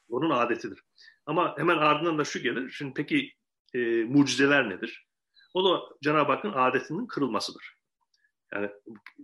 Onun 0.10 0.30
adetidir. 0.30 0.84
Ama 1.26 1.58
hemen 1.58 1.78
ardından 1.78 2.18
da 2.18 2.24
şu 2.24 2.40
gelir. 2.40 2.70
Şimdi 2.70 2.94
peki 2.96 3.34
e, 3.74 3.80
mucizeler 4.04 4.70
nedir? 4.70 5.08
O 5.54 5.64
da 5.70 5.84
Cenab-ı 6.04 6.32
Hakk'ın 6.32 6.54
adetinin 6.54 7.08
kırılmasıdır. 7.08 7.78
Yani 8.54 8.70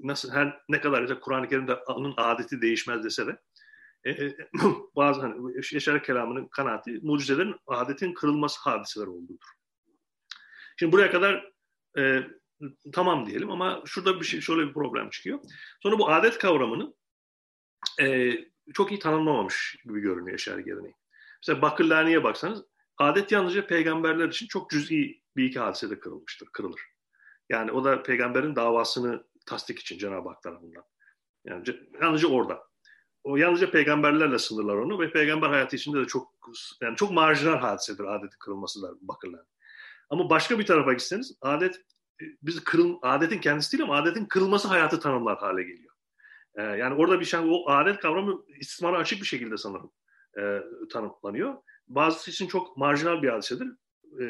nasıl 0.04 0.32
her 0.32 0.60
ne 0.70 0.82
kadar 0.82 1.04
işte 1.04 1.20
Kur'an-ı 1.20 1.48
Kerim'de 1.48 1.76
onun 1.76 2.14
adeti 2.18 2.62
değişmez 2.62 3.04
dese 3.04 3.28
de 3.28 3.40
e, 4.04 4.12
e, 4.12 4.36
bazı 4.96 5.22
hani 5.22 5.58
Eşer 5.58 6.04
kelamının 6.04 6.48
kanaati 6.48 7.00
mucizelerin 7.04 7.56
adetin 7.68 8.14
kırılması 8.14 8.60
hadiseler 8.62 9.08
olduğudur. 9.08 9.63
Şimdi 10.80 10.92
buraya 10.92 11.12
kadar 11.12 11.52
e, 11.98 12.20
tamam 12.94 13.26
diyelim 13.26 13.52
ama 13.52 13.82
şurada 13.86 14.20
bir 14.20 14.26
şey 14.26 14.42
şöyle 14.42 14.68
bir 14.68 14.74
problem 14.74 15.10
çıkıyor. 15.10 15.40
Sonra 15.84 16.00
bu 16.00 16.10
adet 16.10 16.38
kavramını 16.38 16.94
e, 18.02 18.32
çok 18.74 18.92
iyi 18.92 19.00
tanımlamamış 19.00 19.78
gibi 19.86 20.00
görünüyor 20.00 20.36
Eşer 20.36 20.58
geleneği. 20.58 20.96
Mesela 21.42 21.62
Bakırlani'ye 21.62 22.24
baksanız 22.24 22.64
adet 22.98 23.32
yalnızca 23.32 23.68
peygamberler 23.68 24.28
için 24.28 24.48
çok 24.48 24.70
cüz'i 24.70 25.22
bir 25.36 25.46
iki 25.46 25.60
hadisede 25.60 26.00
kırılmıştır, 26.00 26.48
kırılır. 26.54 26.82
Yani 27.50 27.72
o 27.72 27.84
da 27.84 28.04
peygamberin 28.04 28.56
davasını 28.56 29.24
tasdik 29.46 29.80
için 29.80 29.98
Cenab-ı 29.98 30.30
Hak 30.30 30.44
tarafından. 30.44 30.84
Yani 31.46 31.64
yalnızca 32.02 32.28
orada. 32.28 32.64
O 33.24 33.38
yalnızca 33.38 33.72
peygamberlerle 33.72 34.40
sınırlar 34.40 34.76
onu 34.76 35.00
ve 35.00 35.12
peygamber 35.12 35.50
hayatı 35.50 35.76
içinde 35.76 36.00
de 36.00 36.06
çok 36.06 36.34
yani 36.82 36.96
çok 36.96 37.12
marjinal 37.12 37.58
hadisedir 37.58 38.04
adetin 38.04 38.38
kırılması 38.40 38.82
da 38.82 38.92
bakırlar. 39.02 39.42
Ama 40.14 40.30
başka 40.30 40.60
bir 40.60 40.66
tarafa 40.66 40.94
gitseniz 40.94 41.38
adet 41.42 41.76
e, 42.22 42.24
biz 42.42 42.64
kırıl, 42.64 42.98
adetin 43.02 43.40
kendisi 43.40 43.72
değil 43.72 43.84
ama 43.84 43.98
adetin 43.98 44.26
kırılması 44.26 44.68
hayatı 44.68 45.00
tanımlar 45.00 45.38
hale 45.38 45.64
geliyor. 45.64 45.94
Ee, 46.56 46.62
yani 46.62 46.96
orada 46.96 47.20
bir 47.20 47.26
şey 47.26 47.40
o 47.44 47.70
adet 47.70 48.00
kavramı 48.00 48.44
istismara 48.60 48.98
açık 48.98 49.22
bir 49.22 49.26
şekilde 49.26 49.58
sanırım 49.58 49.92
e, 50.40 50.62
tanımlanıyor. 50.92 51.56
Bazısı 51.88 52.32
için 52.32 52.48
çok 52.48 52.78
marjinal 52.78 53.22
bir 53.22 53.30
hadisedir. 53.30 53.68
E, 54.20 54.24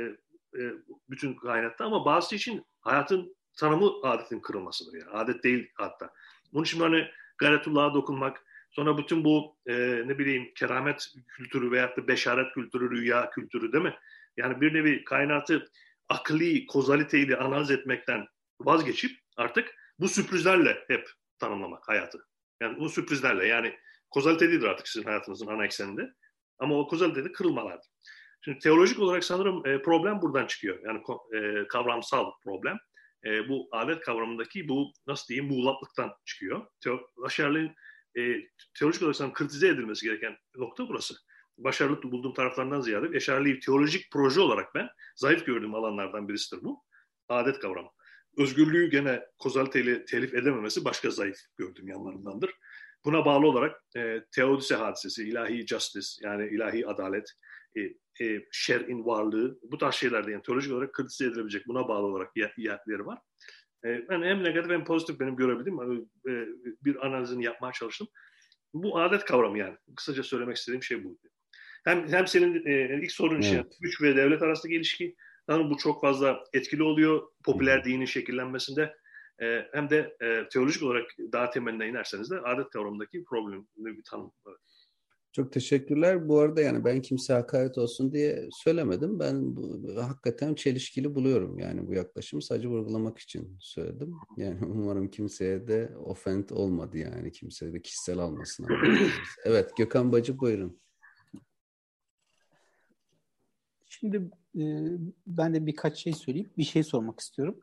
e, 0.59 0.61
bütün 1.09 1.35
kaynakta 1.35 1.85
ama 1.85 2.05
bazısı 2.05 2.35
için 2.35 2.65
hayatın 2.81 3.35
tanımı 3.57 3.91
adetin 4.03 4.39
kırılmasıdır. 4.39 4.93
Yani. 4.99 5.11
Adet 5.11 5.43
değil 5.43 5.69
hatta. 5.75 6.09
Bunun 6.53 6.63
için 6.63 6.79
hani 6.79 7.07
gayretullah'a 7.37 7.93
dokunmak, 7.93 8.45
sonra 8.71 8.97
bütün 8.97 9.23
bu 9.23 9.57
e, 9.65 9.73
ne 10.05 10.19
bileyim 10.19 10.51
keramet 10.55 11.07
kültürü 11.27 11.71
veyahut 11.71 11.97
da 11.97 12.07
beşaret 12.07 12.53
kültürü, 12.53 12.91
rüya 12.91 13.29
kültürü 13.29 13.73
değil 13.73 13.83
mi? 13.83 13.95
Yani 14.37 14.61
bir 14.61 14.73
nevi 14.73 15.03
kainatı 15.03 15.65
akli, 16.09 16.65
kozaliteyle 16.65 17.37
analiz 17.37 17.71
etmekten 17.71 18.25
vazgeçip 18.59 19.11
artık 19.37 19.75
bu 19.99 20.07
sürprizlerle 20.07 20.83
hep 20.87 21.09
tanımlamak 21.39 21.87
hayatı. 21.87 22.27
Yani 22.61 22.79
bu 22.79 22.89
sürprizlerle 22.89 23.47
yani 23.47 23.75
kozalite 24.09 24.49
değildir 24.49 24.67
artık 24.67 24.87
sizin 24.87 25.05
hayatınızın 25.05 25.47
ana 25.47 25.65
ekseninde. 25.65 26.13
Ama 26.59 26.75
o 26.75 26.87
kozalite 26.87 27.23
de 27.23 27.31
kırılmalardır. 27.31 27.87
Şimdi 28.41 28.59
teolojik 28.59 28.99
olarak 28.99 29.23
sanırım 29.23 29.67
e, 29.67 29.81
problem 29.81 30.21
buradan 30.21 30.47
çıkıyor. 30.47 30.79
Yani 30.85 31.01
e, 31.33 31.67
kavramsal 31.67 32.31
problem. 32.43 32.77
E, 33.25 33.49
bu 33.49 33.69
adet 33.71 33.99
kavramındaki 33.99 34.67
bu 34.69 34.93
nasıl 35.07 35.27
diyeyim 35.27 35.51
muğlaklıktan 35.51 36.11
çıkıyor. 36.25 36.67
Teo, 36.83 36.99
Aşerli'nin 37.25 37.75
e, 38.17 38.47
teolojik 38.79 39.01
olarak 39.01 39.15
sanırım 39.15 39.33
kritize 39.33 39.67
edilmesi 39.67 40.05
gereken 40.05 40.37
nokta 40.55 40.89
burası. 40.89 41.15
Başarılı 41.57 42.03
bulduğum 42.03 42.33
taraflarından 42.33 42.81
ziyade 42.81 43.17
Eşarli'yi 43.17 43.59
teolojik 43.59 44.11
proje 44.11 44.41
olarak 44.41 44.75
ben 44.75 44.89
zayıf 45.15 45.45
gördüğüm 45.45 45.75
alanlardan 45.75 46.27
birisidir 46.27 46.63
bu. 46.63 46.83
Adet 47.29 47.59
kavramı. 47.59 47.89
Özgürlüğü 48.37 48.89
gene 48.89 49.25
kozaliteyle 49.37 50.05
telif 50.05 50.33
edememesi 50.33 50.85
başka 50.85 51.09
zayıf 51.09 51.37
gördüğüm 51.57 51.87
yanlarındandır. 51.87 52.51
Buna 53.05 53.25
bağlı 53.25 53.47
olarak 53.47 53.83
e, 53.95 54.23
Teodise 54.31 54.75
hadisesi, 54.75 55.29
ilahi 55.29 55.67
justice 55.67 56.07
yani 56.21 56.47
ilahi 56.47 56.87
adalet, 56.87 57.31
e, 57.75 57.81
e, 58.25 58.45
şer'in 58.51 59.05
varlığı 59.05 59.59
bu 59.63 59.77
tarz 59.77 59.95
şeylerde 59.95 60.31
yani 60.31 60.43
teolojik 60.43 60.73
olarak 60.73 60.93
kritize 60.93 61.25
edilebilecek 61.25 61.67
buna 61.67 61.87
bağlı 61.87 62.05
olarak 62.05 62.31
yerleri 62.57 63.05
var. 63.05 63.19
E, 63.85 63.89
yani 63.89 64.25
hem 64.25 64.43
negatif 64.43 64.71
hem 64.71 64.85
pozitif 64.85 65.19
benim 65.19 65.35
görebildiğim 65.35 65.77
hani, 65.77 65.99
e, 66.27 66.47
bir 66.85 67.05
analizini 67.05 67.45
yapmaya 67.45 67.71
çalıştım. 67.71 68.07
Bu 68.73 68.99
adet 68.99 69.25
kavramı 69.25 69.57
yani. 69.57 69.77
Kısaca 69.95 70.23
söylemek 70.23 70.57
istediğim 70.57 70.83
şey 70.83 71.03
bu. 71.03 71.19
Hem, 71.83 72.07
hem 72.07 72.27
senin 72.27 72.65
e, 72.65 72.99
ilk 73.03 73.11
sorun 73.11 73.35
evet. 73.35 73.45
için 73.45 73.69
güç 73.79 74.01
ve 74.01 74.15
devlet 74.15 74.41
arasındaki 74.41 74.75
ilişki 74.75 75.15
yani 75.49 75.69
bu 75.69 75.77
çok 75.77 76.01
fazla 76.01 76.43
etkili 76.53 76.83
oluyor 76.83 77.21
popüler 77.43 77.85
dinin 77.85 78.05
şekillenmesinde. 78.05 78.95
E, 79.41 79.67
hem 79.71 79.89
de 79.89 80.17
e, 80.21 80.49
teolojik 80.49 80.83
olarak 80.83 81.05
daha 81.31 81.49
temeline 81.49 81.87
inerseniz 81.87 82.31
de 82.31 82.39
adet 82.39 82.69
kavramındaki 82.69 83.23
problemi 83.23 83.65
bir 83.97 84.03
tanım. 84.03 84.31
Evet. 84.47 84.57
Çok 85.31 85.51
teşekkürler. 85.51 86.29
Bu 86.29 86.39
arada 86.39 86.61
yani 86.61 86.85
ben 86.85 87.01
kimse 87.01 87.33
hakaret 87.33 87.77
olsun 87.77 88.13
diye 88.13 88.47
söylemedim. 88.51 89.19
Ben 89.19 89.55
bu, 89.55 89.95
hakikaten 90.01 90.55
çelişkili 90.55 91.15
buluyorum 91.15 91.59
yani 91.59 91.87
bu 91.87 91.93
yaklaşımı 91.93 92.41
sadece 92.41 92.67
vurgulamak 92.67 93.19
için 93.19 93.57
söyledim. 93.59 94.13
Yani 94.37 94.59
umarım 94.65 95.07
kimseye 95.07 95.67
de 95.67 95.91
offend 96.05 96.49
olmadı 96.49 96.97
yani 96.97 97.31
kimseye 97.31 97.73
de 97.73 97.81
kişisel 97.81 98.19
almasın. 98.19 98.67
evet 99.45 99.71
Gökhan 99.77 100.11
Bacı 100.11 100.39
buyurun. 100.39 100.79
Şimdi 104.03 104.17
e, 104.55 104.63
ben 105.27 105.53
de 105.53 105.65
birkaç 105.65 105.97
şey 105.97 106.13
söyleyip 106.13 106.57
bir 106.57 106.63
şey 106.63 106.83
sormak 106.83 107.19
istiyorum. 107.19 107.59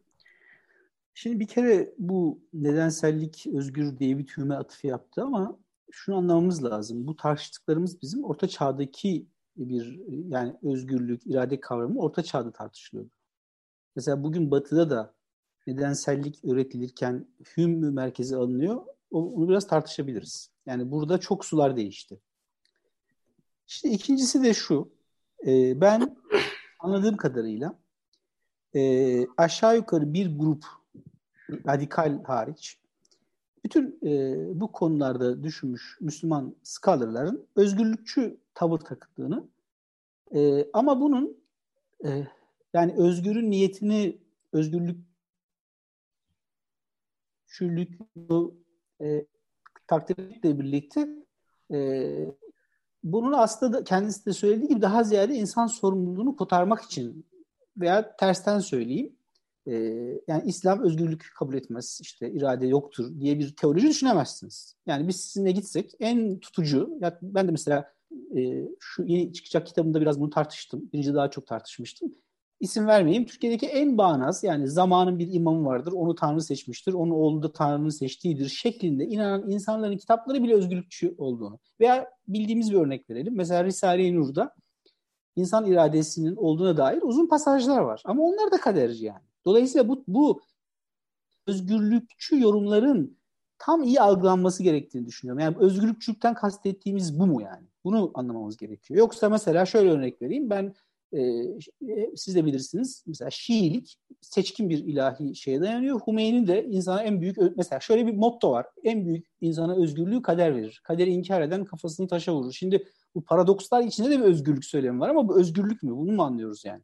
Şimdi 1.14 1.40
bir 1.40 1.46
kere 1.46 1.94
bu 1.98 2.40
nedensellik 2.52 3.46
özgür 3.46 4.00
David 4.00 4.28
Hume'e 4.28 4.56
atıf 4.56 4.84
yaptı 4.84 5.22
ama 5.22 5.58
şunu 5.90 6.16
anlamamız 6.16 6.64
lazım. 6.64 7.06
Bu 7.06 7.16
tartıştıklarımız 7.16 8.02
bizim 8.02 8.24
orta 8.24 8.48
çağdaki 8.48 9.26
bir 9.56 10.00
yani 10.28 10.56
özgürlük, 10.62 11.26
irade 11.26 11.60
kavramı 11.60 12.00
orta 12.00 12.22
çağda 12.22 12.50
tartışılıyordu. 12.50 13.10
Mesela 13.96 14.24
bugün 14.24 14.50
batıda 14.50 14.90
da 14.90 15.14
nedensellik 15.66 16.44
üretilirken 16.44 17.26
hüm 17.56 17.92
merkezi 17.94 18.36
alınıyor. 18.36 18.82
Onu 19.10 19.48
biraz 19.48 19.66
tartışabiliriz. 19.66 20.50
Yani 20.66 20.90
burada 20.90 21.18
çok 21.18 21.44
sular 21.44 21.76
değişti. 21.76 22.20
İşte 23.66 23.90
ikincisi 23.90 24.42
de 24.42 24.54
şu. 24.54 24.92
E, 25.46 25.80
ben 25.80 26.19
anladığım 26.80 27.16
kadarıyla 27.16 27.78
e, 28.74 29.26
aşağı 29.36 29.76
yukarı 29.76 30.12
bir 30.12 30.38
grup 30.38 30.64
radikal 31.66 32.24
hariç 32.24 32.78
bütün 33.64 33.98
e, 34.06 34.36
bu 34.60 34.72
konularda 34.72 35.44
düşünmüş 35.44 35.98
Müslüman 36.00 36.56
scholarların 36.62 37.46
özgürlükçü 37.56 38.40
tavır 38.54 38.78
takıldığını 38.78 39.48
e, 40.34 40.70
ama 40.72 41.00
bunun 41.00 41.36
e, 42.04 42.26
yani 42.74 42.94
özgürün 42.96 43.50
niyetini 43.50 44.18
özgürlük 44.52 44.98
şürlük 47.46 48.00
e, 49.00 49.26
takdirle 49.86 50.58
birlikte 50.58 51.08
e, 51.72 51.78
bunun 53.02 53.32
aslında 53.32 53.84
kendisi 53.84 54.26
de 54.26 54.32
söylediği 54.32 54.68
gibi 54.68 54.82
daha 54.82 55.04
ziyade 55.04 55.34
insan 55.34 55.66
sorumluluğunu 55.66 56.36
kotarmak 56.36 56.82
için 56.82 57.26
veya 57.76 58.16
tersten 58.16 58.58
söyleyeyim 58.58 59.16
e, 59.66 59.74
yani 60.28 60.42
İslam 60.46 60.82
özgürlük 60.82 61.32
kabul 61.34 61.54
etmez, 61.54 61.98
işte 62.02 62.30
irade 62.30 62.66
yoktur 62.66 63.20
diye 63.20 63.38
bir 63.38 63.56
teoloji 63.56 63.88
düşünemezsiniz. 63.88 64.76
Yani 64.86 65.08
biz 65.08 65.20
sizinle 65.20 65.50
gitsek 65.52 65.92
en 66.00 66.38
tutucu, 66.38 66.98
ya 67.00 67.18
ben 67.22 67.48
de 67.48 67.50
mesela 67.52 67.92
e, 68.36 68.68
şu 68.80 69.02
yeni 69.02 69.32
çıkacak 69.32 69.66
kitabımda 69.66 70.00
biraz 70.00 70.20
bunu 70.20 70.30
tartıştım. 70.30 70.90
Birinci 70.92 71.14
daha 71.14 71.30
çok 71.30 71.46
tartışmıştım. 71.46 72.14
İsim 72.60 72.86
vermeyeyim. 72.86 73.26
Türkiye'deki 73.26 73.66
en 73.66 73.98
bağnaz 73.98 74.44
yani 74.44 74.68
zamanın 74.68 75.18
bir 75.18 75.32
imamı 75.32 75.66
vardır. 75.66 75.92
Onu 75.92 76.14
Tanrı 76.14 76.42
seçmiştir. 76.42 76.92
Onu 76.92 77.14
oğlu 77.14 77.42
da 77.42 77.52
Tanrı'nın 77.52 77.88
seçtiğidir 77.88 78.48
şeklinde 78.48 79.04
inanan 79.06 79.50
insanların 79.50 79.96
kitapları 79.96 80.42
bile 80.42 80.54
özgürlükçü 80.54 81.14
olduğunu. 81.18 81.58
Veya 81.80 82.10
bildiğimiz 82.28 82.72
bir 82.72 82.76
örnek 82.76 83.10
verelim. 83.10 83.36
Mesela 83.36 83.64
Risale-i 83.64 84.16
Nur'da 84.16 84.54
insan 85.36 85.66
iradesinin 85.66 86.36
olduğuna 86.36 86.76
dair 86.76 87.02
uzun 87.02 87.26
pasajlar 87.26 87.78
var. 87.78 88.02
Ama 88.04 88.22
onlar 88.22 88.52
da 88.52 88.60
kaderci 88.60 89.04
yani. 89.04 89.24
Dolayısıyla 89.44 89.88
bu, 89.88 90.04
bu 90.08 90.40
özgürlükçü 91.46 92.40
yorumların 92.40 93.18
tam 93.58 93.82
iyi 93.82 94.00
algılanması 94.00 94.62
gerektiğini 94.62 95.06
düşünüyorum. 95.06 95.40
Yani 95.40 95.56
özgürlükçülükten 95.58 96.34
kastettiğimiz 96.34 97.20
bu 97.20 97.26
mu 97.26 97.42
yani? 97.42 97.66
Bunu 97.84 98.10
anlamamız 98.14 98.56
gerekiyor. 98.56 98.98
Yoksa 98.98 99.28
mesela 99.28 99.66
şöyle 99.66 99.90
örnek 99.90 100.22
vereyim. 100.22 100.50
Ben 100.50 100.74
e, 101.12 101.46
siz 102.16 102.34
de 102.34 102.44
bilirsiniz 102.44 103.04
mesela 103.06 103.30
Şiilik 103.30 103.96
seçkin 104.20 104.70
bir 104.70 104.78
ilahi 104.78 105.36
şeye 105.36 105.60
dayanıyor. 105.60 106.00
Hümeyni 106.06 106.46
de 106.46 106.64
insana 106.64 107.02
en 107.02 107.20
büyük 107.20 107.36
mesela 107.56 107.80
şöyle 107.80 108.06
bir 108.06 108.14
motto 108.14 108.50
var. 108.50 108.66
En 108.84 109.06
büyük 109.06 109.26
insana 109.40 109.76
özgürlüğü 109.76 110.22
kader 110.22 110.56
verir. 110.56 110.80
Kaderi 110.84 111.10
inkar 111.10 111.42
eden 111.42 111.64
kafasını 111.64 112.08
taşa 112.08 112.34
vurur. 112.34 112.52
Şimdi 112.52 112.86
bu 113.14 113.24
paradokslar 113.24 113.82
içinde 113.82 114.10
de 114.10 114.18
bir 114.18 114.24
özgürlük 114.24 114.64
söylemi 114.64 115.00
var 115.00 115.08
ama 115.08 115.28
bu 115.28 115.40
özgürlük 115.40 115.82
mü? 115.82 115.90
Bunu 115.96 116.12
mu 116.12 116.22
anlıyoruz 116.22 116.64
yani? 116.64 116.82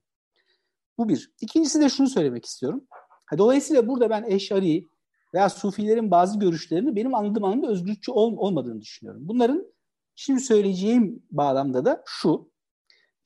Bu 0.99 1.09
bir. 1.09 1.31
İkincisi 1.41 1.81
de 1.81 1.89
şunu 1.89 2.09
söylemek 2.09 2.45
istiyorum. 2.45 2.85
Dolayısıyla 3.39 3.89
burada 3.89 4.11
ben 4.11 4.24
Eşari 4.29 4.89
veya 5.35 5.49
Sufilerin 5.49 6.11
bazı 6.11 6.39
görüşlerini 6.39 6.97
benim 6.97 7.14
anladığım 7.14 7.45
anlamda 7.45 7.68
özgürlükçü 7.68 8.12
ol, 8.12 8.37
olmadığını 8.37 8.81
düşünüyorum. 8.81 9.29
Bunların 9.29 9.66
şimdi 10.14 10.41
söyleyeceğim 10.41 11.22
bağlamda 11.31 11.85
da 11.85 12.03
şu. 12.07 12.51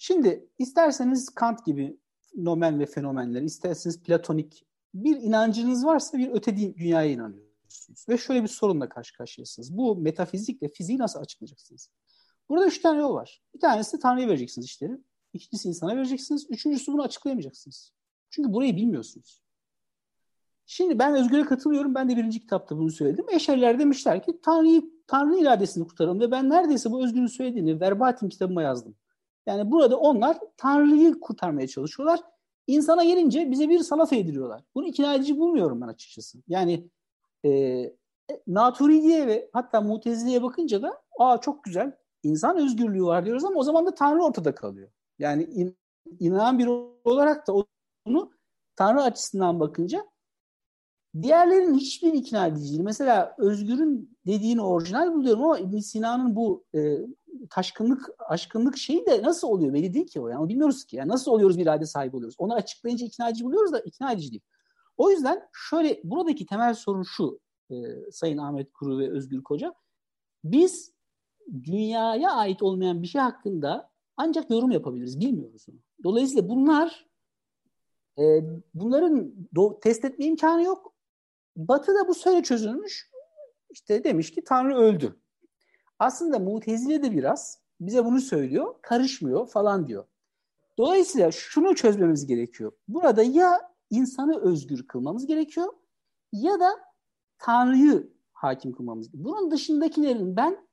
Şimdi 0.02 0.48
isterseniz 0.58 1.28
Kant 1.28 1.66
gibi 1.66 1.96
nomen 2.36 2.80
ve 2.80 2.86
fenomenler, 2.86 3.42
isterseniz 3.42 4.02
platonik 4.02 4.66
bir 4.94 5.16
inancınız 5.16 5.86
varsa 5.86 6.18
bir 6.18 6.30
öte 6.30 6.56
dünyaya 6.56 7.10
inanıyorsunuz. 7.10 8.06
Ve 8.08 8.18
şöyle 8.18 8.42
bir 8.42 8.48
sorunla 8.48 8.88
karşı 8.88 9.16
karşıyasınız. 9.16 9.76
Bu 9.76 9.96
metafizikle 9.96 10.68
fiziği 10.68 10.98
nasıl 10.98 11.20
açıklayacaksınız? 11.20 11.90
Burada 12.48 12.66
üç 12.66 12.80
tane 12.80 13.00
yol 13.00 13.14
var. 13.14 13.42
Bir 13.54 13.60
tanesi 13.60 13.98
Tanrı'ya 13.98 14.28
vereceksiniz 14.28 14.66
işleri. 14.66 14.98
İkincisi 15.32 15.68
insana 15.68 15.96
vereceksiniz. 15.96 16.46
Üçüncüsü 16.50 16.92
bunu 16.92 17.02
açıklayamayacaksınız. 17.02 17.92
Çünkü 18.30 18.52
burayı 18.52 18.76
bilmiyorsunuz. 18.76 19.42
Şimdi 20.66 20.98
ben 20.98 21.14
Özgür'e 21.14 21.44
katılıyorum. 21.44 21.94
Ben 21.94 22.08
de 22.08 22.16
birinci 22.16 22.40
kitapta 22.40 22.76
bunu 22.76 22.90
söyledim. 22.90 23.26
Eşeriler 23.30 23.78
demişler 23.78 24.22
ki 24.22 24.40
Tanrı'yı 24.42 24.82
Tanrı 25.06 25.38
iradesini 25.38 25.86
kurtaralım 25.86 26.20
ve 26.20 26.30
ben 26.30 26.50
neredeyse 26.50 26.90
bu 26.90 27.04
Özgür'ün 27.04 27.26
söylediğini 27.26 27.80
verbatim 27.80 28.28
kitabıma 28.28 28.62
yazdım. 28.62 28.96
Yani 29.50 29.70
burada 29.70 29.96
onlar 29.96 30.38
Tanrı'yı 30.56 31.20
kurtarmaya 31.20 31.68
çalışıyorlar. 31.68 32.20
İnsana 32.66 33.04
gelince 33.04 33.50
bize 33.50 33.68
bir 33.68 33.78
salata 33.78 34.16
yediriyorlar. 34.16 34.62
Bunu 34.74 34.86
ikna 34.86 35.14
edici 35.14 35.38
bulmuyorum 35.38 35.80
ben 35.80 35.88
açıkçası. 35.88 36.38
Yani 36.48 36.88
e, 37.44 37.82
Naturidiye 38.46 39.26
ve 39.26 39.50
hatta 39.52 39.80
Mutezile'ye 39.80 40.42
bakınca 40.42 40.82
da 40.82 41.02
aa 41.18 41.38
çok 41.40 41.64
güzel 41.64 41.92
insan 42.22 42.56
özgürlüğü 42.56 43.04
var 43.04 43.24
diyoruz 43.24 43.44
ama 43.44 43.60
o 43.60 43.62
zaman 43.62 43.86
da 43.86 43.94
Tanrı 43.94 44.24
ortada 44.24 44.54
kalıyor. 44.54 44.90
Yani 45.18 45.42
in, 45.42 45.76
inanan 46.20 46.58
bir 46.58 46.66
olarak 47.04 47.46
da 47.46 47.52
onu 48.06 48.32
Tanrı 48.76 49.02
açısından 49.02 49.60
bakınca 49.60 50.06
diğerlerinin 51.22 51.74
hiçbir 51.74 52.12
ikna 52.12 52.46
edici 52.46 52.68
değil. 52.68 52.80
Mesela 52.80 53.34
Özgür'ün 53.38 54.18
dediğini 54.26 54.62
orijinal 54.62 55.14
buluyorum 55.14 55.44
ama 55.44 55.58
İbn 55.58 55.78
Sina'nın 55.78 56.36
bu 56.36 56.64
e, 56.74 56.98
taşkınlık, 57.50 58.10
aşkınlık 58.18 58.76
şeyi 58.76 59.06
de 59.06 59.22
nasıl 59.22 59.48
oluyor 59.48 59.72
belli 59.74 59.94
değil 59.94 60.06
ki 60.06 60.20
o. 60.20 60.28
Yani 60.28 60.48
bilmiyoruz 60.48 60.84
ki. 60.84 60.96
Yani 60.96 61.08
nasıl 61.08 61.30
oluyoruz 61.30 61.58
bir 61.58 61.62
irade 61.62 61.86
sahibi 61.86 62.16
oluyoruz. 62.16 62.36
Onu 62.38 62.54
açıklayınca 62.54 63.06
ikna 63.06 63.28
edici 63.28 63.44
buluyoruz 63.44 63.72
da 63.72 63.80
ikna 63.80 64.12
edici 64.12 64.30
değil. 64.30 64.42
O 64.96 65.10
yüzden 65.10 65.48
şöyle 65.52 66.00
buradaki 66.04 66.46
temel 66.46 66.74
sorun 66.74 67.02
şu 67.02 67.40
e, 67.70 67.74
Sayın 68.12 68.38
Ahmet 68.38 68.72
Kuru 68.72 68.98
ve 68.98 69.10
Özgür 69.10 69.42
Koca. 69.42 69.74
Biz 70.44 70.92
dünyaya 71.64 72.32
ait 72.32 72.62
olmayan 72.62 73.02
bir 73.02 73.06
şey 73.06 73.20
hakkında 73.20 73.90
ancak 74.16 74.50
yorum 74.50 74.70
yapabiliriz. 74.70 75.20
Bilmiyoruz 75.20 75.66
onu. 75.70 75.78
Dolayısıyla 76.04 76.48
bunlar 76.48 77.06
e, 78.18 78.22
bunların 78.74 79.32
do- 79.54 79.80
test 79.80 80.04
etme 80.04 80.24
imkanı 80.24 80.62
yok. 80.62 80.94
Batı'da 81.56 82.08
bu 82.08 82.14
söyle 82.14 82.42
çözülmüş. 82.42 83.10
İşte 83.70 84.04
demiş 84.04 84.30
ki 84.30 84.44
Tanrı 84.44 84.76
öldü. 84.76 85.20
Aslında 86.00 86.38
Mutezile 86.38 87.02
de 87.02 87.12
biraz 87.12 87.58
bize 87.80 88.04
bunu 88.04 88.20
söylüyor. 88.20 88.74
Karışmıyor 88.82 89.48
falan 89.48 89.88
diyor. 89.88 90.04
Dolayısıyla 90.78 91.32
şunu 91.32 91.74
çözmemiz 91.74 92.26
gerekiyor. 92.26 92.72
Burada 92.88 93.22
ya 93.22 93.60
insanı 93.90 94.40
özgür 94.40 94.86
kılmamız 94.86 95.26
gerekiyor 95.26 95.72
ya 96.32 96.60
da 96.60 96.70
Tanrı'yı 97.38 98.12
hakim 98.32 98.72
kılmamız 98.72 99.10
gerekiyor. 99.10 99.34
Bunun 99.34 99.50
dışındakilerin 99.50 100.36
ben 100.36 100.68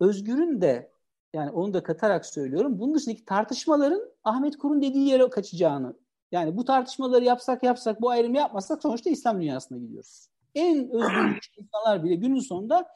Özgür'ün 0.00 0.60
de 0.60 0.92
yani 1.34 1.50
onu 1.50 1.74
da 1.74 1.82
katarak 1.82 2.26
söylüyorum. 2.26 2.78
Bunun 2.78 2.94
dışındaki 2.94 3.24
tartışmaların 3.24 4.10
Ahmet 4.24 4.58
Kur'un 4.58 4.82
dediği 4.82 5.08
yere 5.08 5.30
kaçacağını. 5.30 5.94
Yani 6.32 6.56
bu 6.56 6.64
tartışmaları 6.64 7.24
yapsak 7.24 7.62
yapsak 7.62 8.00
bu 8.00 8.10
ayrımı 8.10 8.36
yapmazsak 8.36 8.82
sonuçta 8.82 9.10
İslam 9.10 9.40
dünyasına 9.40 9.78
gidiyoruz. 9.78 10.28
En 10.54 10.90
özgür 10.90 11.50
insanlar 11.58 12.04
bile 12.04 12.14
günün 12.14 12.40
sonunda 12.40 12.88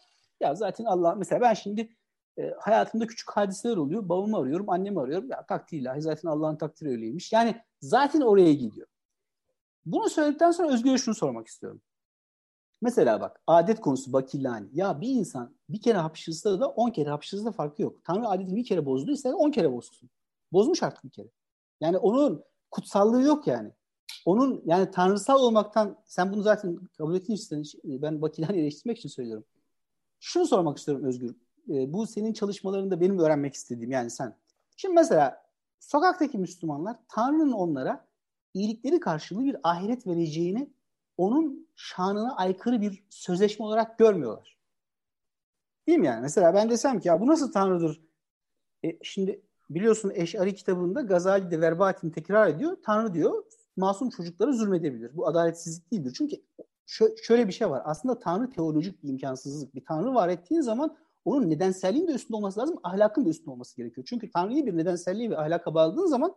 ya 0.43 0.55
zaten 0.55 0.85
Allah 0.85 1.15
mesela 1.15 1.41
ben 1.41 1.55
şimdi 1.55 1.97
e, 2.39 2.55
hayatımda 2.61 3.07
küçük 3.07 3.31
hadiseler 3.31 3.77
oluyor. 3.77 4.09
Babamı 4.09 4.39
arıyorum, 4.39 4.71
annemi 4.71 5.01
arıyorum. 5.01 5.31
Ya 5.31 5.47
takdir 5.47 5.79
ilahi 5.79 6.03
zaten 6.03 6.29
Allah'ın 6.29 6.57
takdiri 6.57 6.89
öyleymiş. 6.89 7.33
Yani 7.33 7.57
zaten 7.81 8.21
oraya 8.21 8.53
gidiyor. 8.53 8.87
Bunu 9.87 10.09
söyledikten 10.09 10.51
sonra 10.51 10.73
Özgür'e 10.73 10.99
şunu 10.99 11.15
sormak 11.15 11.47
istiyorum. 11.47 11.83
Mesela 12.83 13.21
bak 13.21 13.41
adet 13.47 13.81
konusu 13.81 14.13
bakillani. 14.13 14.69
Ya 14.73 15.01
bir 15.01 15.09
insan 15.09 15.57
bir 15.69 15.81
kere 15.81 15.99
hapşırsa 15.99 16.61
da 16.61 16.69
on 16.69 16.91
kere 16.91 17.11
hapşırsa 17.11 17.45
da 17.45 17.53
farkı 17.53 17.83
yok. 17.83 18.05
Tanrı 18.05 18.29
adetini 18.29 18.57
bir 18.57 18.65
kere 18.65 18.87
bozdu 18.87 19.11
ise 19.11 19.35
on 19.35 19.51
kere 19.51 19.73
bozsun. 19.73 20.11
Bozmuş 20.53 20.83
artık 20.83 21.05
bir 21.05 21.11
kere. 21.11 21.29
Yani 21.81 21.99
onun 21.99 22.45
kutsallığı 22.71 23.23
yok 23.23 23.47
yani. 23.47 23.73
Onun 24.25 24.63
yani 24.65 24.91
tanrısal 24.91 25.43
olmaktan 25.43 25.97
sen 26.05 26.33
bunu 26.33 26.43
zaten 26.43 26.79
kabul 26.99 27.15
için 27.15 27.65
ben 27.85 28.23
bakillani 28.23 28.61
eleştirmek 28.61 28.99
için 28.99 29.09
söylüyorum. 29.09 29.45
Şunu 30.25 30.47
sormak 30.47 30.79
istiyorum 30.79 31.05
Özgür. 31.05 31.37
E, 31.69 31.93
bu 31.93 32.07
senin 32.07 32.33
çalışmalarında 32.33 33.01
benim 33.01 33.19
öğrenmek 33.19 33.55
istediğim 33.55 33.91
yani 33.91 34.11
sen. 34.11 34.37
Şimdi 34.77 34.95
mesela 34.95 35.43
sokaktaki 35.81 36.39
Müslümanlar 36.39 36.97
Tanrı'nın 37.09 37.53
onlara 37.53 38.07
iyilikleri 38.55 39.01
karşılığı 39.01 39.45
bir 39.45 39.57
ahiret 39.63 40.07
vereceğini 40.07 40.71
onun 41.17 41.69
şanına 41.77 42.37
aykırı 42.37 42.81
bir 42.81 43.05
sözleşme 43.11 43.65
olarak 43.65 43.99
görmüyorlar. 43.99 44.59
Değil 45.87 45.99
mi 45.99 46.07
yani? 46.07 46.23
Mesela 46.23 46.55
ben 46.55 46.71
desem 46.71 47.01
ki 47.01 47.09
ya 47.09 47.21
bu 47.21 47.27
nasıl 47.27 47.53
Tanrı'dır? 47.53 48.01
E, 48.85 48.99
şimdi 49.03 49.43
biliyorsun 49.71 50.13
Eş'ari 50.15 50.55
kitabında 50.55 51.01
Gazali 51.01 51.51
de 51.51 51.61
verbatim 51.61 52.11
tekrar 52.11 52.49
ediyor. 52.49 52.77
Tanrı 52.85 53.15
diyor 53.15 53.45
masum 53.77 54.11
çocuklara 54.11 54.53
zulmedebilir. 54.53 55.17
Bu 55.17 55.27
adaletsizlik 55.27 55.93
değildir. 55.93 56.15
Çünkü 56.19 56.37
şöyle 57.23 57.49
bir 57.49 57.53
şey 57.53 57.71
var. 57.71 57.83
Aslında 57.85 58.19
Tanrı 58.19 58.51
teolojik 58.51 59.03
bir 59.03 59.09
imkansızlık. 59.09 59.75
Bir 59.75 59.85
Tanrı 59.85 60.15
var 60.15 60.29
ettiğin 60.29 60.61
zaman 60.61 60.97
onun 61.25 61.51
nedenselliğin 61.51 62.09
de 62.09 62.13
üstünde 62.13 62.37
olması 62.37 62.61
lazım, 62.61 62.79
ahlakın 62.83 63.25
da 63.25 63.29
üstünde 63.29 63.51
olması 63.51 63.77
gerekiyor. 63.77 64.07
Çünkü 64.11 64.31
Tanrı'yı 64.31 64.67
bir 64.67 64.77
nedenselliği 64.77 65.31
ve 65.31 65.39
ahlaka 65.39 65.75
bağladığın 65.75 66.07
zaman 66.07 66.35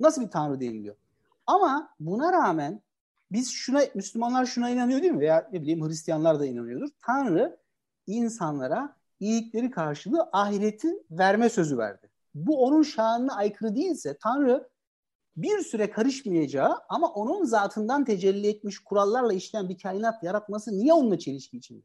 nasıl 0.00 0.22
bir 0.22 0.30
Tanrı 0.30 0.60
deniliyor? 0.60 0.96
Ama 1.46 1.90
buna 2.00 2.32
rağmen 2.32 2.82
biz 3.32 3.50
şuna 3.50 3.80
Müslümanlar 3.94 4.46
şuna 4.46 4.70
inanıyor 4.70 5.02
değil 5.02 5.12
mi? 5.12 5.20
Veya 5.20 5.48
ne 5.52 5.62
bileyim 5.62 5.88
Hristiyanlar 5.88 6.40
da 6.40 6.46
inanıyordur. 6.46 6.88
Tanrı 7.06 7.58
insanlara 8.06 8.96
iyilikleri 9.20 9.70
karşılığı 9.70 10.28
ahireti 10.32 10.94
verme 11.10 11.48
sözü 11.48 11.78
verdi. 11.78 12.10
Bu 12.34 12.64
onun 12.64 12.82
şanına 12.82 13.36
aykırı 13.36 13.76
değilse 13.76 14.16
Tanrı 14.22 14.68
bir 15.36 15.58
süre 15.58 15.90
karışmayacağı 15.90 16.76
ama 16.88 17.12
onun 17.12 17.44
zatından 17.44 18.04
tecelli 18.04 18.46
etmiş 18.46 18.78
kurallarla 18.78 19.32
işleyen 19.32 19.68
bir 19.68 19.78
kainat 19.78 20.22
yaratması 20.22 20.78
niye 20.78 20.92
onunla 20.92 21.18
çelişki 21.18 21.56
içinde? 21.56 21.82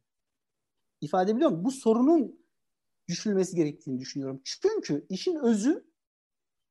İfade 1.02 1.36
biliyor 1.36 1.50
muyum? 1.50 1.66
Bu 1.66 1.72
sorunun 1.72 2.40
düşünülmesi 3.08 3.56
gerektiğini 3.56 4.00
düşünüyorum. 4.00 4.42
Çünkü 4.44 5.06
işin 5.10 5.36
özü 5.36 5.90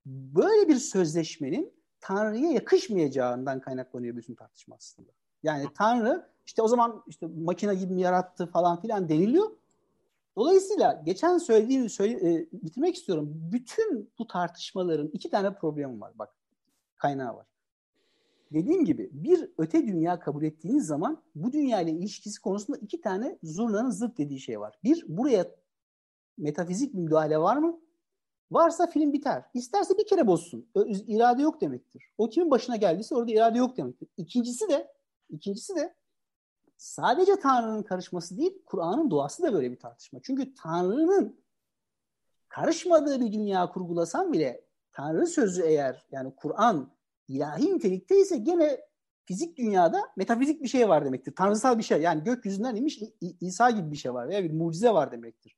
böyle 0.07 0.69
bir 0.69 0.77
sözleşmenin 0.77 1.79
Tanrı'ya 2.01 2.51
yakışmayacağından 2.51 3.61
kaynaklanıyor 3.61 4.17
bütün 4.17 4.35
tartışma 4.35 4.77
aslında. 4.77 5.11
Yani 5.43 5.67
Tanrı 5.75 6.31
işte 6.47 6.63
o 6.63 6.69
zaman 6.69 7.03
işte 7.07 7.27
makine 7.27 7.75
gibi 7.75 7.95
mi 7.95 8.01
yarattı 8.01 8.47
falan 8.47 8.81
filan 8.81 9.09
deniliyor. 9.09 9.51
Dolayısıyla 10.37 11.03
geçen 11.07 11.39
söylediğimi 11.39 11.91
söyle, 11.91 12.33
e, 12.33 12.49
bitirmek 12.53 12.97
istiyorum. 12.97 13.31
Bütün 13.53 14.11
bu 14.19 14.27
tartışmaların 14.27 15.09
iki 15.09 15.31
tane 15.31 15.55
problemi 15.55 16.01
var. 16.01 16.13
Bak 16.19 16.38
kaynağı 16.99 17.37
var. 17.37 17.47
Dediğim 18.53 18.85
gibi 18.85 19.11
bir 19.13 19.51
öte 19.59 19.87
dünya 19.87 20.21
kabul 20.21 20.43
ettiğiniz 20.43 20.87
zaman 20.87 21.23
bu 21.35 21.53
dünya 21.53 21.81
ile 21.81 21.91
ilişkisi 21.91 22.41
konusunda 22.41 22.79
iki 22.79 23.01
tane 23.01 23.39
zurnanın 23.43 23.91
zıt 23.91 24.19
dediği 24.19 24.41
şey 24.41 24.61
var. 24.61 24.79
Bir, 24.85 25.05
buraya 25.09 25.51
metafizik 26.39 26.95
bir 26.95 26.99
müdahale 26.99 27.39
var 27.39 27.57
mı? 27.57 27.81
Varsa 28.51 28.87
film 28.87 29.13
biter. 29.13 29.45
İsterse 29.55 29.99
bir 29.99 30.07
kere 30.07 30.27
bozsun. 30.27 30.71
İrade 31.07 31.43
yok 31.43 31.61
demektir. 31.61 32.03
O 32.19 32.29
kimin 32.29 32.51
başına 32.51 32.77
geldiyse 32.77 33.15
orada 33.15 33.33
irade 33.33 33.59
yok 33.59 33.77
demektir. 33.77 34.09
İkincisi 34.17 34.69
de 34.69 34.93
ikincisi 35.31 35.77
de 35.77 35.95
sadece 36.77 37.41
Tanrı'nın 37.41 37.83
karışması 37.83 38.39
değil, 38.39 38.63
Kur'an'ın 38.67 39.11
doğası 39.11 39.43
da 39.43 39.53
böyle 39.53 39.71
bir 39.71 39.79
tartışma. 39.79 40.21
Çünkü 40.23 40.55
Tanrı'nın 40.55 41.41
karışmadığı 42.49 43.21
bir 43.21 43.33
dünya 43.33 43.73
kurgulasam 43.73 44.33
bile 44.33 44.68
Tanrı 44.99 45.27
sözü 45.27 45.63
eğer 45.63 46.07
yani 46.11 46.33
Kur'an 46.37 46.93
ilahi 47.29 47.75
nitelikte 47.75 48.21
ise 48.21 48.37
gene 48.37 48.81
fizik 49.25 49.57
dünyada 49.57 50.03
metafizik 50.17 50.63
bir 50.63 50.69
şey 50.69 50.89
var 50.89 51.05
demektir. 51.05 51.35
Tanrısal 51.35 51.79
bir 51.79 51.83
şey. 51.83 52.01
Yani 52.01 52.25
gökyüzünden 52.25 52.77
inmiş 52.77 53.01
İsa 53.41 53.71
gibi 53.71 53.93
bir 53.93 53.97
şey 53.97 54.15
var 54.15 54.29
veya 54.29 54.45
bir 54.45 54.53
mucize 54.53 54.91
var 54.91 55.13
demektir. 55.13 55.57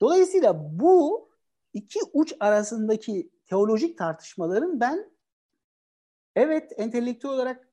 Dolayısıyla 0.00 0.78
bu 0.78 1.28
iki 1.72 1.98
uç 2.12 2.34
arasındaki 2.40 3.30
teolojik 3.46 3.98
tartışmaların 3.98 4.80
ben 4.80 5.10
evet 6.36 6.72
entelektüel 6.76 7.32
olarak 7.32 7.68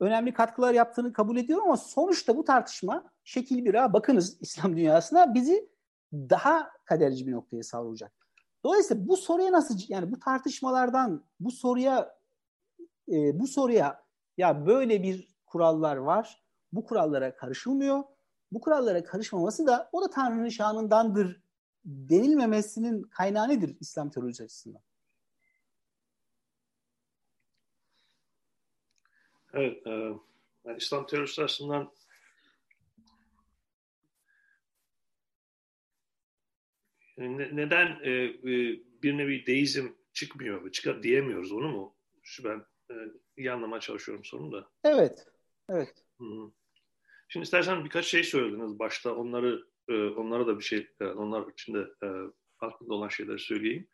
önemli 0.00 0.32
katkılar 0.34 0.74
yaptığını 0.74 1.12
kabul 1.12 1.36
ediyorum 1.36 1.64
ama 1.64 1.76
sonuçta 1.76 2.36
bu 2.36 2.44
tartışma 2.44 3.12
şekil 3.24 3.64
bir 3.64 3.74
bakınız 3.74 4.38
İslam 4.40 4.76
dünyasına 4.76 5.34
bizi 5.34 5.68
daha 6.12 6.70
kaderci 6.84 7.26
bir 7.26 7.32
noktaya 7.32 7.62
savrulacak. 7.62 8.27
Dolayısıyla 8.64 9.08
bu 9.08 9.16
soruya 9.16 9.52
nasıl 9.52 9.78
yani 9.88 10.12
bu 10.12 10.20
tartışmalardan 10.20 11.24
bu 11.40 11.50
soruya 11.50 12.18
e, 13.08 13.38
bu 13.40 13.46
soruya 13.46 14.04
ya 14.36 14.66
böyle 14.66 15.02
bir 15.02 15.28
kurallar 15.46 15.96
var. 15.96 16.42
Bu 16.72 16.84
kurallara 16.84 17.34
karışılmıyor. 17.34 18.02
Bu 18.52 18.60
kurallara 18.60 19.04
karışmaması 19.04 19.66
da 19.66 19.88
o 19.92 20.02
da 20.02 20.10
Tanrı'nın 20.10 20.48
şanındandır 20.48 21.42
denilmemesinin 21.84 23.02
kaynağı 23.02 23.48
nedir 23.48 23.76
İslam 23.80 24.10
teolojisi 24.10 24.44
açısından? 24.44 24.82
Evet, 29.52 29.86
e, 29.86 29.90
yani 30.64 30.76
İslam 30.78 31.06
teorisi 31.06 31.42
açısından 31.42 31.92
ne, 37.18 37.56
neden 37.56 37.98
e, 38.02 38.10
e, 38.10 38.80
bir 39.02 39.18
nevi 39.18 39.46
deizm 39.46 39.88
çıkmıyor, 40.12 40.72
çıkar 40.72 41.02
diyemiyoruz 41.02 41.52
onu 41.52 41.68
mu? 41.68 41.96
Şu 42.22 42.44
ben 42.44 42.64
e, 42.90 42.94
iyi 43.36 43.52
anlamaya 43.52 43.80
çalışıyorum 43.80 44.24
sonunda. 44.24 44.70
Evet, 44.84 45.26
evet. 45.68 45.94
Hı-hı. 46.18 46.50
Şimdi 47.28 47.44
istersen 47.44 47.84
birkaç 47.84 48.06
şey 48.06 48.24
söylediniz 48.24 48.78
başta. 48.78 49.14
Onları 49.14 49.64
e, 49.88 50.04
onlara 50.04 50.46
da 50.46 50.58
bir 50.58 50.64
şey, 50.64 50.88
e, 51.00 51.04
onlar 51.04 51.52
içinde 51.52 51.78
e, 51.78 52.08
aklımda 52.60 52.94
olan 52.94 53.08
şeyleri 53.08 53.38
söyleyeyim. 53.38 53.88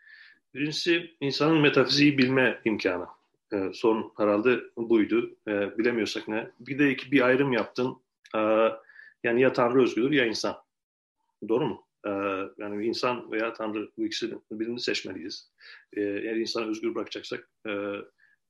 Birincisi 0.54 1.16
insanın 1.20 1.60
metafiziği 1.60 2.18
bilme 2.18 2.60
imkanı. 2.64 3.06
E, 3.52 3.72
sorun 3.72 4.12
herhalde 4.16 4.60
buydu. 4.76 5.36
E, 5.48 5.78
bilemiyorsak 5.78 6.28
ne? 6.28 6.50
Bir 6.60 6.78
de 6.78 6.90
iki, 6.90 7.12
bir 7.12 7.20
ayrım 7.20 7.52
yaptın. 7.52 8.02
E, 8.34 8.40
yani 9.24 9.40
ya 9.40 9.52
Tanrı 9.52 9.82
özgüdür 9.82 10.10
ya 10.10 10.26
insan. 10.26 10.56
Doğru 11.48 11.66
mu? 11.66 11.86
E, 12.06 12.10
yani 12.58 12.86
insan 12.86 13.32
veya 13.32 13.52
Tanrı 13.52 13.90
bu 13.98 14.06
ikisinin 14.06 14.42
birini 14.50 14.80
seçmeliyiz. 14.80 15.52
E, 15.92 16.00
eğer 16.00 16.36
insanı 16.36 16.70
özgür 16.70 16.94
bırakacaksak 16.94 17.50
e, 17.66 17.70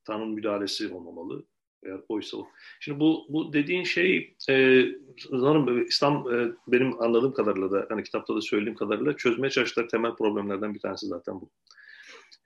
Tanrı'nın 0.04 0.34
müdahalesi 0.34 0.92
olmamalı. 0.92 1.44
Eğer 1.84 2.00
oysa 2.08 2.36
o. 2.36 2.48
Şimdi 2.80 3.00
bu, 3.00 3.26
bu 3.28 3.52
dediğin 3.52 3.84
şey 3.84 4.36
e, 4.50 4.86
sanırım 5.30 5.86
İslam 5.86 6.34
e, 6.34 6.52
benim 6.66 7.02
anladığım 7.02 7.32
kadarıyla 7.34 7.70
da 7.70 7.86
hani 7.88 8.02
kitapta 8.02 8.36
da 8.36 8.40
söylediğim 8.40 8.76
kadarıyla 8.76 9.16
çözmeye 9.16 9.50
çalıştığı 9.50 9.88
temel 9.88 10.14
problemlerden 10.14 10.74
bir 10.74 10.80
tanesi 10.80 11.06
zaten 11.06 11.40
bu. 11.40 11.50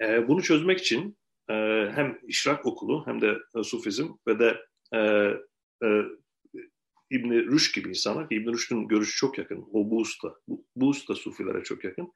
E, 0.00 0.28
bunu 0.28 0.42
çözmek 0.42 0.78
için 0.78 1.18
e, 1.50 1.54
hem 1.94 2.18
işrak 2.26 2.66
okulu 2.66 3.06
hem 3.06 3.20
de 3.20 3.38
e, 3.56 3.62
sufizm 3.62 4.08
ve 4.28 4.38
de 4.38 4.56
e, 4.94 4.98
e, 5.86 6.02
İbn 7.10 7.30
Rüşd 7.30 7.74
gibi 7.74 7.88
insanlar, 7.88 8.26
İbn 8.30 8.52
Rüşd'ün 8.52 8.88
görüşü 8.88 9.16
çok 9.16 9.38
yakın. 9.38 9.64
O 9.72 9.90
bu 9.90 9.96
usta, 9.96 10.34
bu, 10.48 10.64
bu 10.76 10.88
usta 10.88 11.14
sufilere 11.14 11.62
çok 11.62 11.84
yakın. 11.84 12.12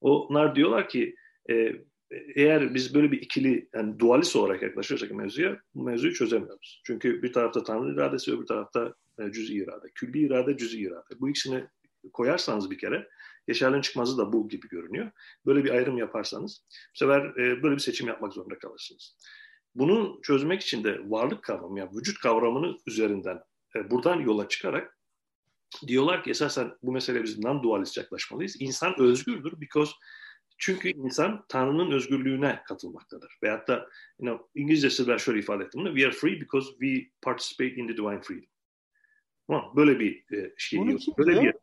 Onlar 0.00 0.56
diyorlar 0.56 0.88
ki 0.88 1.14
e, 1.50 1.72
eğer 2.34 2.74
biz 2.74 2.94
böyle 2.94 3.12
bir 3.12 3.20
ikili 3.22 3.68
yani 3.74 3.98
dualist 3.98 4.36
olarak 4.36 4.62
yaklaşırsak 4.62 5.10
mevzuya 5.10 5.60
bu 5.74 5.82
mevzuyu 5.82 6.14
çözemiyoruz. 6.14 6.82
Çünkü 6.86 7.22
bir 7.22 7.32
tarafta 7.32 7.62
Tanrı 7.62 7.94
iradesi 7.94 8.32
öbür 8.32 8.46
tarafta 8.46 8.94
e, 9.18 9.32
cüz-i 9.32 9.54
irade. 9.54 9.90
Külli 9.94 10.18
irade, 10.18 10.56
cüz-i 10.56 10.80
irade. 10.80 11.20
Bu 11.20 11.30
ikisini 11.30 11.64
koyarsanız 12.12 12.70
bir 12.70 12.78
kere 12.78 13.08
Yaşar'ın 13.48 13.80
çıkmazı 13.80 14.18
da 14.18 14.32
bu 14.32 14.48
gibi 14.48 14.68
görünüyor. 14.68 15.10
Böyle 15.46 15.64
bir 15.64 15.70
ayrım 15.70 15.98
yaparsanız 15.98 16.64
bu 16.70 16.98
sefer 16.98 17.20
e, 17.20 17.62
böyle 17.62 17.74
bir 17.74 17.80
seçim 17.80 18.08
yapmak 18.08 18.32
zorunda 18.32 18.58
kalırsınız. 18.58 19.16
Bunu 19.74 20.20
çözmek 20.22 20.62
için 20.62 20.84
de 20.84 21.00
varlık 21.04 21.42
kavramı 21.42 21.78
yani 21.78 21.90
vücut 21.96 22.18
kavramını 22.18 22.76
üzerinden 22.86 23.40
e, 23.76 23.90
buradan 23.90 24.20
yola 24.20 24.48
çıkarak 24.48 24.98
diyorlar 25.86 26.24
ki 26.24 26.30
esasen 26.30 26.76
bu 26.82 26.92
mesele 26.92 27.22
biz 27.22 27.38
non-dualist 27.38 28.00
yaklaşmalıyız. 28.00 28.60
İnsan 28.60 29.00
özgürdür 29.00 29.60
because 29.60 29.92
çünkü 30.58 30.88
insan 30.88 31.44
Tanrı'nın 31.48 31.90
özgürlüğüne 31.90 32.62
katılmaktadır. 32.66 33.38
Veyahut 33.42 33.68
da 33.68 33.74
you 33.74 33.88
know, 34.18 34.46
İngilizcesi 34.54 35.08
ben 35.08 35.16
şöyle 35.16 35.38
ifade 35.38 35.64
ettim 35.64 35.80
bunu. 35.80 35.94
We 35.94 36.06
are 36.06 36.12
free 36.12 36.40
because 36.40 36.70
we 36.70 37.10
participate 37.22 37.74
in 37.74 37.88
the 37.88 37.96
divine 37.96 38.22
freedom. 38.22 38.48
Tamam, 39.46 39.72
böyle 39.76 40.00
bir 40.00 40.36
e, 40.36 40.54
şey 40.58 40.78
Bunu 40.78 40.88
diyor. 40.88 41.00
Böyle 41.18 41.42
bir 41.42 41.54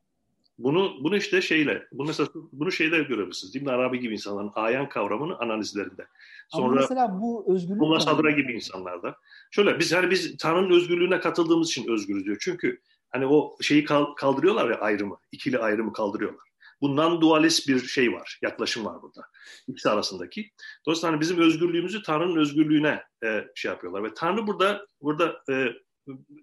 bunu 0.60 1.04
bunu 1.04 1.18
işte 1.18 1.42
şeyle, 1.42 1.88
bunu 1.92 2.08
mesela 2.08 2.30
bunu 2.52 2.72
şeyde 2.72 3.04
görebilirsiniz. 3.04 3.56
İbn 3.56 3.70
Arabi 3.70 4.00
gibi 4.00 4.14
insanların 4.14 4.52
ayan 4.56 4.90
kavramını 4.90 5.40
analizlerinde. 5.40 6.08
Sonra 6.50 6.66
Ama 6.66 6.76
mesela 6.76 7.20
bu 7.22 7.46
özgürlük 7.54 7.82
Mullah 7.82 8.00
Sadra 8.00 8.32
gibi 8.32 8.54
insanlarda. 8.54 9.16
Şöyle 9.52 9.80
biz 9.80 9.94
hani 9.94 10.10
biz 10.10 10.38
Tanrı'nın 10.38 10.76
özgürlüğüne 10.76 11.20
katıldığımız 11.20 11.70
için 11.70 11.92
özgürüz 11.92 12.26
diyor. 12.26 12.38
Çünkü 12.40 12.82
hani 13.10 13.26
o 13.26 13.58
şeyi 13.62 13.86
kaldırıyorlar 14.18 14.70
ya 14.70 14.80
ayrımı, 14.80 15.18
ikili 15.32 15.58
ayrımı 15.58 15.94
kaldırıyorlar. 15.94 16.50
Bu 16.82 16.88
non-dualist 16.96 17.68
bir 17.68 17.80
şey 17.80 18.14
var, 18.14 18.40
yaklaşım 18.42 18.86
var 18.86 19.02
burada. 19.02 19.22
İkisi 19.68 19.90
arasındaki. 19.90 20.52
Dolayısıyla 20.86 21.12
hani 21.14 21.22
bizim 21.22 21.38
özgürlüğümüzü 21.38 22.04
Tanrı'nın 22.04 22.36
özgürlüğüne 22.36 23.04
e, 23.24 23.46
şey 23.56 23.72
yapıyorlar. 23.72 24.04
Ve 24.04 24.14
Tanrı 24.14 24.48
burada 24.48 24.86
burada 25.02 25.44
e, 25.50 25.68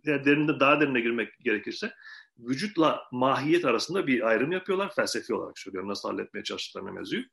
derinde 0.07 0.61
daha 0.61 0.81
derine 0.81 1.01
girmek 1.01 1.39
gerekirse 1.41 1.93
vücutla 2.39 3.03
mahiyet 3.13 3.65
arasında 3.65 4.07
bir 4.07 4.29
ayrım 4.29 4.53
yapıyorlar. 4.53 4.95
Felsefi 4.95 5.35
olarak 5.35 5.59
söylüyorum 5.59 5.91
nasıl 5.91 6.09
halletmeye 6.09 6.45
çalıştıklarını 6.45 6.93
mevzuyu. 6.93 7.25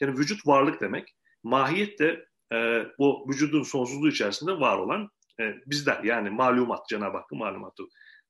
Yani 0.00 0.18
vücut 0.18 0.46
varlık 0.46 0.80
demek. 0.80 1.16
Mahiyet 1.42 1.98
de 1.98 2.26
e, 2.52 2.86
o 2.98 3.28
vücudun 3.28 3.62
sonsuzluğu 3.62 4.08
içerisinde 4.08 4.52
var 4.52 4.78
olan 4.78 5.08
e, 5.40 5.54
bizler. 5.66 6.04
Yani 6.04 6.30
malumat, 6.30 6.88
Cenab-ı 6.88 7.16
Hakk'ın 7.16 7.38
malumatı. 7.38 7.82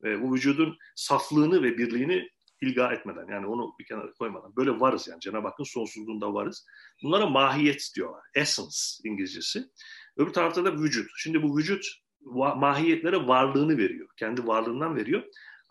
E, 0.05 0.22
bu 0.22 0.35
vücudun 0.35 0.76
saflığını 0.97 1.62
ve 1.62 1.78
birliğini 1.78 2.28
ilga 2.61 2.93
etmeden 2.93 3.26
yani 3.28 3.47
onu 3.47 3.74
bir 3.78 3.85
kenara 3.85 4.12
koymadan 4.12 4.57
böyle 4.57 4.80
varız 4.80 5.09
yani 5.09 5.20
Cenab-ı 5.20 5.49
Hakk'ın 5.49 5.64
sonsuzluğunda 5.64 6.35
varız. 6.35 6.66
Bunlara 7.03 7.26
mahiyet 7.26 7.91
diyorlar. 7.97 8.22
Essence 8.35 8.76
İngilizcesi. 9.05 9.64
Öbür 10.16 10.33
tarafta 10.33 10.64
da 10.64 10.72
vücut. 10.72 11.11
Şimdi 11.16 11.43
bu 11.43 11.57
vücut 11.57 11.85
mahiyetlere 12.57 13.26
varlığını 13.26 13.78
veriyor. 13.78 14.09
Kendi 14.16 14.47
varlığından 14.47 14.97
veriyor. 14.97 15.22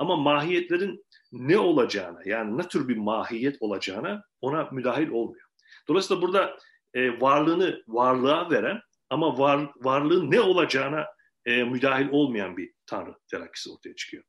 Ama 0.02 0.16
mahiyetlerin 0.16 1.06
ne 1.32 1.58
olacağına 1.58 2.20
yani 2.26 2.58
ne 2.58 2.68
tür 2.68 2.88
bir 2.88 2.97
mahiyet 2.97 3.58
olacağına 3.62 4.24
ona 4.41 4.70
müdahil 4.72 5.10
olmuyor. 5.10 5.47
Dolayısıyla 5.88 6.22
burada 6.22 6.58
e, 6.93 7.22
varlığını 7.22 7.84
varlığa 7.88 8.49
veren 8.52 8.82
ama 9.10 9.38
var, 9.38 9.72
varlığın 9.76 10.32
ne 10.32 10.41
olacağına 10.41 11.06
e, 11.45 11.64
müdahil 11.64 12.10
olmayan 12.12 12.58
bir 12.58 12.74
tanrı 12.86 13.16
telakkisi 13.32 13.70
ortaya 13.72 13.95
çıkıyor. 13.95 14.24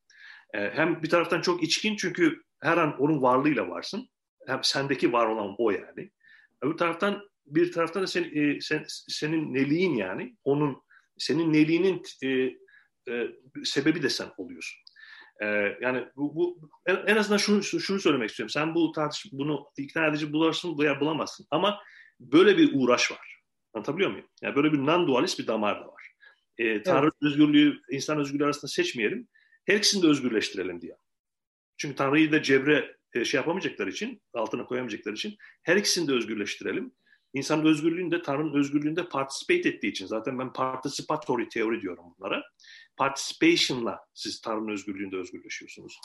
E, 0.54 0.70
hem 0.70 1.02
bir 1.02 1.10
taraftan 1.10 1.40
çok 1.40 1.62
içkin 1.62 1.96
çünkü 1.96 2.42
her 2.62 2.76
an 2.76 3.00
onun 3.00 3.22
varlığıyla 3.22 3.68
varsın. 3.68 4.08
Hem 4.46 4.64
sendeki 4.64 5.12
var 5.12 5.26
olan 5.26 5.54
o 5.58 5.70
yani. 5.70 6.10
Öbür 6.62 6.76
taraftan 6.76 7.22
bir 7.46 7.72
taraftan 7.72 8.02
da 8.02 8.06
sen, 8.06 8.24
e, 8.34 8.60
sen, 8.60 8.84
senin 8.88 9.54
neliğin 9.54 9.94
yani 9.96 10.36
onun 10.44 10.82
senin 11.18 11.52
neliğinin 11.52 12.02
e, 12.22 12.28
e, 13.14 13.28
sebebi 13.64 14.02
de 14.02 14.08
sen 14.08 14.28
oluyorsun. 14.36 14.81
E, 15.42 15.46
yani 15.80 16.04
bu, 16.16 16.34
bu 16.34 16.70
en, 16.86 16.96
en 17.06 17.16
azından 17.16 17.38
şunu 17.38 17.62
şunu 17.62 18.00
söylemek 18.00 18.30
istiyorum. 18.30 18.50
Sen 18.50 18.74
bu 18.74 18.92
tartış 18.92 19.26
bunu 19.32 19.66
ikna 19.76 20.06
edici 20.06 20.32
bularsın 20.32 20.78
veya 20.78 21.00
bulamazsın 21.00 21.46
ama 21.50 21.80
böyle 22.20 22.58
bir 22.58 22.70
uğraş 22.74 23.12
var. 23.12 23.42
Anlatabiliyor 23.74 24.10
muyum? 24.10 24.26
Yani 24.42 24.56
böyle 24.56 24.72
bir 24.72 24.78
non-dualist 24.78 25.38
bir 25.38 25.46
damar 25.46 25.80
da 25.80 25.86
var. 25.88 26.12
E, 26.58 26.82
Tanrı 26.82 27.04
evet. 27.04 27.14
özgürlüğü, 27.22 27.80
insan 27.90 28.18
özgürlüğü 28.18 28.44
arasında 28.44 28.68
seçmeyelim. 28.68 29.28
Her 29.64 29.76
ikisini 29.76 30.02
de 30.02 30.06
özgürleştirelim 30.06 30.80
diye. 30.80 30.96
Çünkü 31.76 31.96
Tanrı'yı 31.96 32.32
da 32.32 32.42
cebre 32.42 32.96
e, 33.14 33.24
şey 33.24 33.38
yapamayacakları 33.38 33.90
için, 33.90 34.22
altına 34.34 34.64
koyamayacakları 34.64 35.14
için 35.14 35.36
her 35.62 35.76
ikisini 35.76 36.08
de 36.08 36.12
özgürleştirelim. 36.12 36.92
İnsanın 37.34 37.64
özgürlüğünde, 37.64 38.22
Tanrı'nın 38.22 38.54
özgürlüğünde 38.54 39.08
participate 39.08 39.68
ettiği 39.68 39.88
için 39.88 40.06
zaten 40.06 40.38
ben 40.38 40.52
participatory 40.52 41.48
teori 41.48 41.80
diyorum 41.80 42.04
bunlara. 42.18 42.42
Participation'la 43.02 44.00
siz 44.14 44.40
Tanrı'nın 44.40 44.72
özgürlüğünde 44.72 45.16
özgürleşiyorsunuz. 45.16 46.00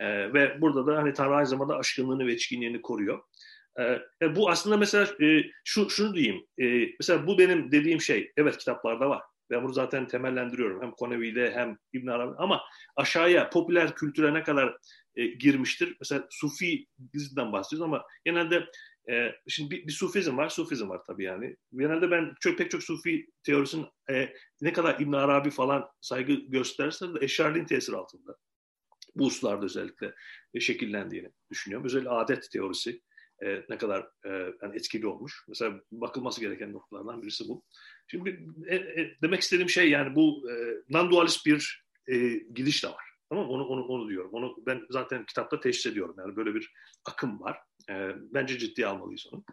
Ee, 0.00 0.32
ve 0.32 0.60
burada 0.60 0.86
da 0.86 0.96
hani 0.96 1.12
Tanrı 1.12 1.34
aynı 1.34 1.46
zamanda 1.46 1.76
aşkınlığını 1.76 2.26
ve 2.26 2.34
içkinliğini 2.34 2.82
koruyor. 2.82 3.22
Ee, 3.80 4.36
bu 4.36 4.50
aslında 4.50 4.76
mesela 4.76 5.06
e, 5.26 5.42
şu 5.64 5.90
şunu 5.90 6.14
diyeyim. 6.14 6.46
E, 6.58 6.64
mesela 7.00 7.26
bu 7.26 7.38
benim 7.38 7.72
dediğim 7.72 8.00
şey. 8.00 8.32
Evet 8.36 8.56
kitaplarda 8.58 9.10
var. 9.10 9.22
Ben 9.50 9.64
bunu 9.64 9.72
zaten 9.72 10.08
temellendiriyorum. 10.08 10.82
Hem 10.82 10.90
Konevi'de 10.90 11.52
hem 11.54 11.76
İbn 11.92 12.06
Arabi. 12.06 12.34
Ama 12.38 12.60
aşağıya 12.96 13.50
popüler 13.50 13.94
kültüre 13.94 14.34
ne 14.34 14.42
kadar 14.42 14.76
e, 15.16 15.26
girmiştir? 15.26 15.96
Mesela 16.00 16.26
Sufi 16.30 16.86
diziden 17.12 17.52
bahsediyoruz 17.52 17.92
ama 17.92 18.04
genelde 18.24 18.66
e, 19.10 19.34
şimdi 19.48 19.70
bir, 19.70 19.86
bir 19.86 19.92
Sufizm 19.92 20.36
var, 20.36 20.48
Sufizm 20.48 20.88
var 20.88 21.00
tabii 21.06 21.24
yani. 21.24 21.56
Genelde 21.72 22.10
ben 22.10 22.34
çok 22.40 22.58
pek 22.58 22.70
çok 22.70 22.82
Sufi 22.82 23.26
teorisinin 23.42 23.86
e, 24.10 24.34
ne 24.60 24.72
kadar 24.72 25.00
İbn 25.00 25.12
Arabi 25.12 25.50
falan 25.50 25.88
saygı 26.00 26.32
gösterse 26.32 27.14
de 27.14 27.18
Eşarli'nin 27.20 27.66
tesiri 27.66 27.96
altında. 27.96 28.36
Bu 29.14 29.26
hususlarda 29.26 29.64
özellikle 29.64 30.14
e, 30.54 30.60
şekillendiğini 30.60 31.30
düşünüyorum. 31.50 31.86
Özellikle 31.86 32.10
adet 32.10 32.50
teorisi 32.50 33.00
e, 33.44 33.64
ne 33.68 33.78
kadar 33.78 34.00
e, 34.24 34.30
yani 34.62 34.76
etkili 34.76 35.06
olmuş. 35.06 35.44
Mesela 35.48 35.80
bakılması 35.92 36.40
gereken 36.40 36.72
noktalardan 36.72 37.22
birisi 37.22 37.48
bu. 37.48 37.64
Şimdi 38.06 38.46
e, 38.66 38.76
e, 38.76 39.16
demek 39.22 39.40
istediğim 39.40 39.70
şey 39.70 39.90
yani 39.90 40.14
bu 40.14 40.50
e, 40.50 40.54
non-dualist 40.90 41.46
bir 41.46 41.84
e, 42.06 42.28
gidiş 42.54 42.84
de 42.84 42.88
var. 42.88 43.13
Tamam 43.34 43.50
Onu, 43.50 43.66
onu, 43.66 43.84
onu 43.84 44.08
diyorum. 44.08 44.30
Onu 44.32 44.56
ben 44.66 44.86
zaten 44.90 45.26
kitapta 45.26 45.60
teşhis 45.60 45.86
ediyorum. 45.86 46.14
Yani 46.18 46.36
böyle 46.36 46.54
bir 46.54 46.72
akım 47.04 47.40
var. 47.40 47.58
E, 47.90 48.10
bence 48.16 48.58
ciddiye 48.58 48.86
almalıyız 48.86 49.26
onu. 49.32 49.44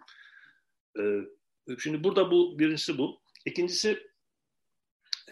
E, 0.99 1.03
şimdi 1.79 2.03
burada 2.03 2.31
bu 2.31 2.59
birincisi 2.59 2.97
bu. 2.97 3.21
İkincisi 3.45 4.07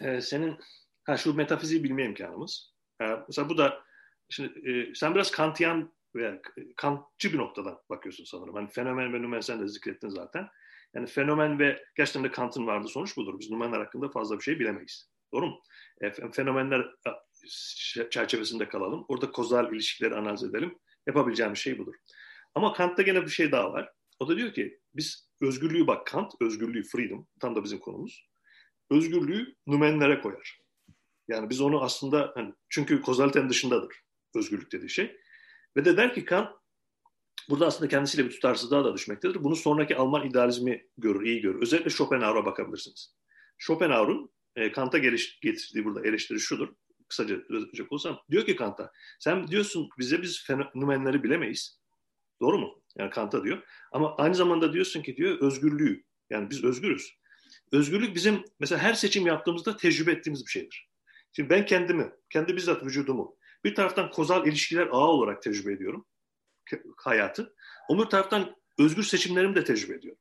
e, 0.00 0.20
senin 0.20 0.58
ha, 1.04 1.16
şu 1.16 1.34
metafiziği 1.34 1.84
bilme 1.84 2.04
imkanımız. 2.04 2.74
E, 3.02 3.04
mesela 3.28 3.48
bu 3.48 3.58
da 3.58 3.84
şimdi 4.28 4.70
e, 4.70 4.94
sen 4.94 5.14
biraz 5.14 5.30
Kantiyan 5.30 5.92
veya 6.14 6.40
Kantçı 6.76 7.32
bir 7.32 7.38
noktadan 7.38 7.78
bakıyorsun 7.90 8.24
sanırım. 8.24 8.54
Hani 8.54 8.70
fenomen 8.70 9.12
ve 9.12 9.22
nümen 9.22 9.40
sen 9.40 9.60
de 9.60 9.68
zikrettin 9.68 10.08
zaten. 10.08 10.48
Yani 10.94 11.06
fenomen 11.06 11.58
ve 11.58 11.84
gerçekten 11.96 12.24
de 12.24 12.30
Kant'ın 12.30 12.66
vardı 12.66 12.88
sonuç 12.88 13.16
budur. 13.16 13.38
Biz 13.40 13.50
nümenler 13.50 13.78
hakkında 13.78 14.08
fazla 14.08 14.38
bir 14.38 14.42
şey 14.42 14.58
bilemeyiz. 14.58 15.10
Doğru 15.32 15.46
mu? 15.46 15.62
E, 16.00 16.30
fenomenler 16.32 16.86
çerçevesinde 18.10 18.68
kalalım. 18.68 19.04
Orada 19.08 19.30
kozal 19.30 19.72
ilişkileri 19.72 20.14
analiz 20.14 20.44
edelim. 20.44 20.78
Yapabileceğimiz 21.06 21.58
şey 21.58 21.78
budur. 21.78 21.94
Ama 22.54 22.72
Kant'ta 22.72 23.02
gene 23.02 23.22
bir 23.22 23.30
şey 23.30 23.52
daha 23.52 23.72
var. 23.72 23.92
O 24.18 24.28
da 24.28 24.36
diyor 24.36 24.54
ki 24.54 24.80
biz 24.94 25.28
özgürlüğü 25.40 25.86
bak 25.86 26.06
Kant, 26.06 26.32
özgürlüğü, 26.40 26.82
freedom, 26.82 27.26
tam 27.40 27.56
da 27.56 27.64
bizim 27.64 27.78
konumuz. 27.78 28.28
Özgürlüğü 28.90 29.54
nümenlere 29.66 30.20
koyar. 30.20 30.60
Yani 31.28 31.50
biz 31.50 31.60
onu 31.60 31.82
aslında 31.82 32.32
hani, 32.34 32.54
çünkü 32.68 33.02
kozaliten 33.02 33.50
dışındadır 33.50 33.96
özgürlük 34.34 34.72
dediği 34.72 34.90
şey. 34.90 35.16
Ve 35.76 35.84
de 35.84 35.96
der 35.96 36.14
ki 36.14 36.24
Kant 36.24 36.48
burada 37.48 37.66
aslında 37.66 37.88
kendisiyle 37.88 38.24
bir 38.24 38.30
tutarsızlığa 38.30 38.84
da 38.84 38.94
düşmektedir. 38.94 39.44
Bunu 39.44 39.56
sonraki 39.56 39.96
Alman 39.96 40.26
idealizmi 40.26 40.86
görür, 40.98 41.26
iyi 41.26 41.40
görür. 41.40 41.62
Özellikle 41.62 41.90
Schopenhauer'a 41.90 42.44
bakabilirsiniz. 42.44 43.14
Schopenhauer'un 43.58 44.30
e, 44.56 44.72
Kant'a 44.72 44.98
getirdiği 44.98 45.84
burada 45.84 46.08
eleştiri 46.08 46.40
şudur. 46.40 46.68
Kısaca 47.10 47.34
özetleyecek 47.34 47.92
olsam. 47.92 48.20
Diyor 48.30 48.46
ki 48.46 48.56
Kant'a 48.56 48.92
sen 49.18 49.48
diyorsun 49.48 49.88
bize 49.98 50.22
biz 50.22 50.44
fenomenleri 50.44 51.22
bilemeyiz. 51.22 51.80
Doğru 52.40 52.58
mu? 52.58 52.82
Yani 52.98 53.10
Kant'a 53.10 53.44
diyor. 53.44 53.62
Ama 53.92 54.16
aynı 54.16 54.34
zamanda 54.34 54.72
diyorsun 54.72 55.02
ki 55.02 55.16
diyor 55.16 55.38
özgürlüğü. 55.40 56.04
Yani 56.30 56.50
biz 56.50 56.64
özgürüz. 56.64 57.14
Özgürlük 57.72 58.14
bizim 58.14 58.44
mesela 58.60 58.82
her 58.82 58.94
seçim 58.94 59.26
yaptığımızda 59.26 59.76
tecrübe 59.76 60.12
ettiğimiz 60.12 60.46
bir 60.46 60.50
şeydir. 60.50 60.88
Şimdi 61.32 61.50
ben 61.50 61.66
kendimi, 61.66 62.12
kendi 62.30 62.56
bizzat 62.56 62.84
vücudumu 62.84 63.36
bir 63.64 63.74
taraftan 63.74 64.10
kozal 64.10 64.46
ilişkiler 64.46 64.86
ağı 64.86 65.08
olarak 65.08 65.42
tecrübe 65.42 65.72
ediyorum 65.72 66.06
hayatı. 66.96 67.54
Öbür 67.90 68.04
taraftan 68.04 68.56
özgür 68.78 69.02
seçimlerimi 69.02 69.54
de 69.54 69.64
tecrübe 69.64 69.94
ediyorum. 69.94 70.20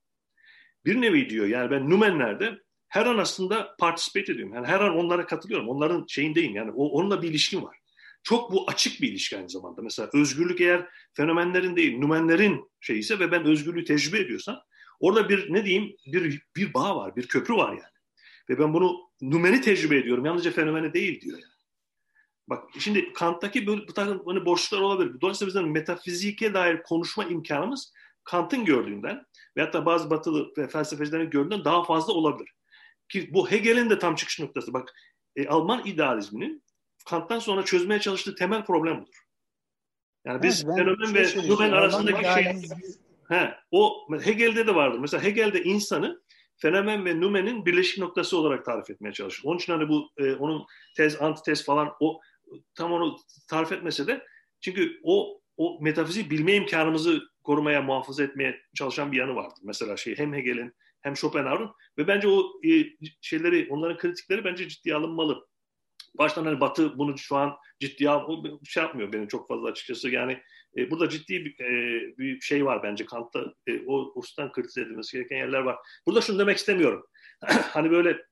Bir 0.85 1.01
nevi 1.01 1.29
diyor 1.29 1.47
yani 1.47 1.71
ben 1.71 1.89
Numenler'de 1.89 2.59
her 2.89 3.05
an 3.05 3.17
aslında 3.17 3.75
participate 3.79 4.31
ediyorum. 4.31 4.53
Yani 4.53 4.67
her 4.67 4.79
an 4.79 4.97
onlara 4.97 5.25
katılıyorum. 5.25 5.69
Onların 5.69 6.05
şeyindeyim 6.07 6.55
yani 6.55 6.71
o, 6.71 6.87
onunla 6.87 7.21
bir 7.21 7.29
ilişkim 7.29 7.63
var. 7.63 7.77
Çok 8.23 8.51
bu 8.51 8.69
açık 8.69 9.01
bir 9.01 9.09
ilişki 9.09 9.37
aynı 9.37 9.49
zamanda. 9.49 9.81
Mesela 9.81 10.09
özgürlük 10.13 10.61
eğer 10.61 10.89
fenomenlerin 11.13 11.75
değil, 11.75 11.97
numenlerin 11.97 12.71
şeyi 12.79 12.99
ise 12.99 13.19
ve 13.19 13.31
ben 13.31 13.45
özgürlüğü 13.45 13.85
tecrübe 13.85 14.19
ediyorsam 14.19 14.61
orada 14.99 15.29
bir 15.29 15.53
ne 15.53 15.65
diyeyim 15.65 15.95
bir, 16.05 16.41
bir 16.55 16.73
bağ 16.73 16.95
var, 16.95 17.15
bir 17.15 17.27
köprü 17.27 17.55
var 17.55 17.69
yani. 17.69 17.93
Ve 18.49 18.59
ben 18.59 18.73
bunu 18.73 18.97
numeni 19.21 19.61
tecrübe 19.61 19.97
ediyorum. 19.97 20.25
Yalnızca 20.25 20.51
fenomeni 20.51 20.93
değil 20.93 21.21
diyor 21.21 21.37
yani. 21.37 21.53
Bak 22.49 22.63
şimdi 22.79 23.13
Kant'taki 23.13 23.67
böyle, 23.67 23.87
bu 23.87 23.93
takım 23.93 24.21
hani 24.25 24.45
boşluklar 24.45 24.81
olabilir. 24.81 25.21
Dolayısıyla 25.21 25.47
bizim 25.47 25.71
metafizike 25.71 26.53
dair 26.53 26.83
konuşma 26.83 27.23
imkanımız 27.23 27.93
Kant'ın 28.23 28.65
gördüğünden 28.65 29.25
ve 29.57 29.61
hatta 29.61 29.85
bazı 29.85 30.09
batılı 30.09 30.53
felsefecilerin 30.71 31.29
gördüğünden 31.29 31.65
daha 31.65 31.83
fazla 31.83 32.13
olabilir. 32.13 32.53
Ki 33.09 33.33
bu 33.33 33.51
Hegel'in 33.51 33.89
de 33.89 33.99
tam 33.99 34.15
çıkış 34.15 34.39
noktası. 34.39 34.73
Bak 34.73 34.93
e, 35.35 35.47
Alman 35.47 35.85
idealizminin 35.85 36.63
Kant'tan 37.05 37.39
sonra 37.39 37.65
çözmeye 37.65 37.99
çalıştığı 37.99 38.35
temel 38.35 38.65
problem 38.65 39.01
budur. 39.01 39.23
Yani 40.25 40.43
biz 40.43 40.65
evet, 40.65 40.75
fenomen 40.75 41.15
ve 41.15 41.47
Numen 41.49 41.71
arasındaki 41.71 42.23
şey... 42.23 42.69
He, 43.29 43.55
o 43.71 44.07
Hegel'de 44.23 44.67
de 44.67 44.75
vardır. 44.75 44.99
Mesela 44.99 45.23
Hegel'de 45.23 45.63
insanı 45.63 46.21
fenomen 46.57 47.05
ve 47.05 47.21
numenin 47.21 47.65
birleşik 47.65 47.99
noktası 47.99 48.37
olarak 48.37 48.65
tarif 48.65 48.89
etmeye 48.89 49.13
çalışır. 49.13 49.43
Onun 49.45 49.57
için 49.57 49.73
hani 49.73 49.89
bu 49.89 50.11
e, 50.17 50.33
onun 50.33 50.65
tez, 50.97 51.21
antitez 51.21 51.65
falan 51.65 51.93
o 51.99 52.21
tam 52.75 52.91
onu 52.91 53.17
tarif 53.49 53.71
etmese 53.71 54.07
de 54.07 54.25
çünkü 54.61 54.99
o 55.03 55.41
o 55.57 55.77
metafizik 55.81 56.31
bilme 56.31 56.55
imkanımızı 56.55 57.21
korumaya, 57.43 57.81
muhafaza 57.81 58.23
etmeye 58.23 58.61
çalışan 58.75 59.11
bir 59.11 59.17
yanı 59.17 59.35
vardır. 59.35 59.59
Mesela 59.63 59.97
şey 59.97 60.17
hem 60.17 60.33
Hegel'in 60.33 60.75
hem 61.01 61.15
Schopenhauer'un 61.15 61.71
ve 61.97 62.07
bence 62.07 62.27
o 62.27 62.61
e, 62.65 62.85
şeyleri, 63.21 63.67
onların 63.69 63.97
kritikleri 63.97 64.43
bence 64.43 64.69
ciddiye 64.69 64.95
alınmalı. 64.95 65.47
Baştan 66.17 66.45
hani 66.45 66.59
Batı 66.59 66.97
bunu 66.97 67.17
şu 67.17 67.35
an 67.35 67.55
ciddiye 67.79 68.09
al, 68.09 68.43
şey 68.63 68.83
yapmıyor 68.83 69.13
benim 69.13 69.27
çok 69.27 69.47
fazla 69.47 69.67
açıkçası. 69.67 70.09
Yani 70.09 70.41
e, 70.77 70.91
burada 70.91 71.09
ciddi 71.09 71.45
bir, 71.45 71.59
e, 71.59 72.17
bir 72.17 72.41
şey 72.41 72.65
var 72.65 72.83
bence 72.83 73.05
Kant'ta. 73.05 73.53
E, 73.67 73.79
o 73.87 74.11
uçtan 74.15 74.51
kritize 74.51 74.81
edilmesi 74.81 75.17
gereken 75.17 75.37
yerler 75.37 75.59
var. 75.59 75.77
Burada 76.07 76.21
şunu 76.21 76.39
demek 76.39 76.57
istemiyorum. 76.57 77.05
hani 77.47 77.91
böyle 77.91 78.25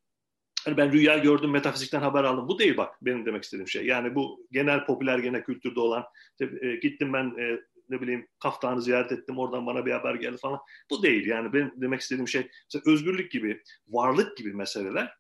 hani 0.65 0.77
ben 0.77 0.91
rüya 0.91 1.17
gördüm, 1.17 1.51
metafizikten 1.51 2.01
haber 2.01 2.23
aldım. 2.23 2.47
Bu 2.47 2.59
değil 2.59 2.77
bak 2.77 2.95
benim 3.01 3.25
demek 3.25 3.43
istediğim 3.43 3.67
şey. 3.67 3.85
Yani 3.85 4.15
bu 4.15 4.47
genel 4.51 4.85
popüler 4.85 5.19
gene 5.19 5.43
kültürde 5.43 5.79
olan 5.79 6.05
işte, 6.31 6.67
e, 6.67 6.75
gittim 6.75 7.13
ben 7.13 7.33
e, 7.39 7.59
ne 7.89 8.01
bileyim 8.01 8.27
kaftanı 8.39 8.81
ziyaret 8.81 9.11
ettim 9.11 9.39
oradan 9.39 9.65
bana 9.65 9.85
bir 9.85 9.91
haber 9.91 10.15
geldi 10.15 10.37
falan. 10.37 10.59
Bu 10.89 11.03
değil 11.03 11.27
yani 11.27 11.53
benim 11.53 11.73
demek 11.75 12.01
istediğim 12.01 12.27
şey 12.27 12.47
mesela 12.73 12.93
özgürlük 12.93 13.31
gibi, 13.31 13.61
varlık 13.87 14.37
gibi 14.37 14.53
meseleler 14.53 15.17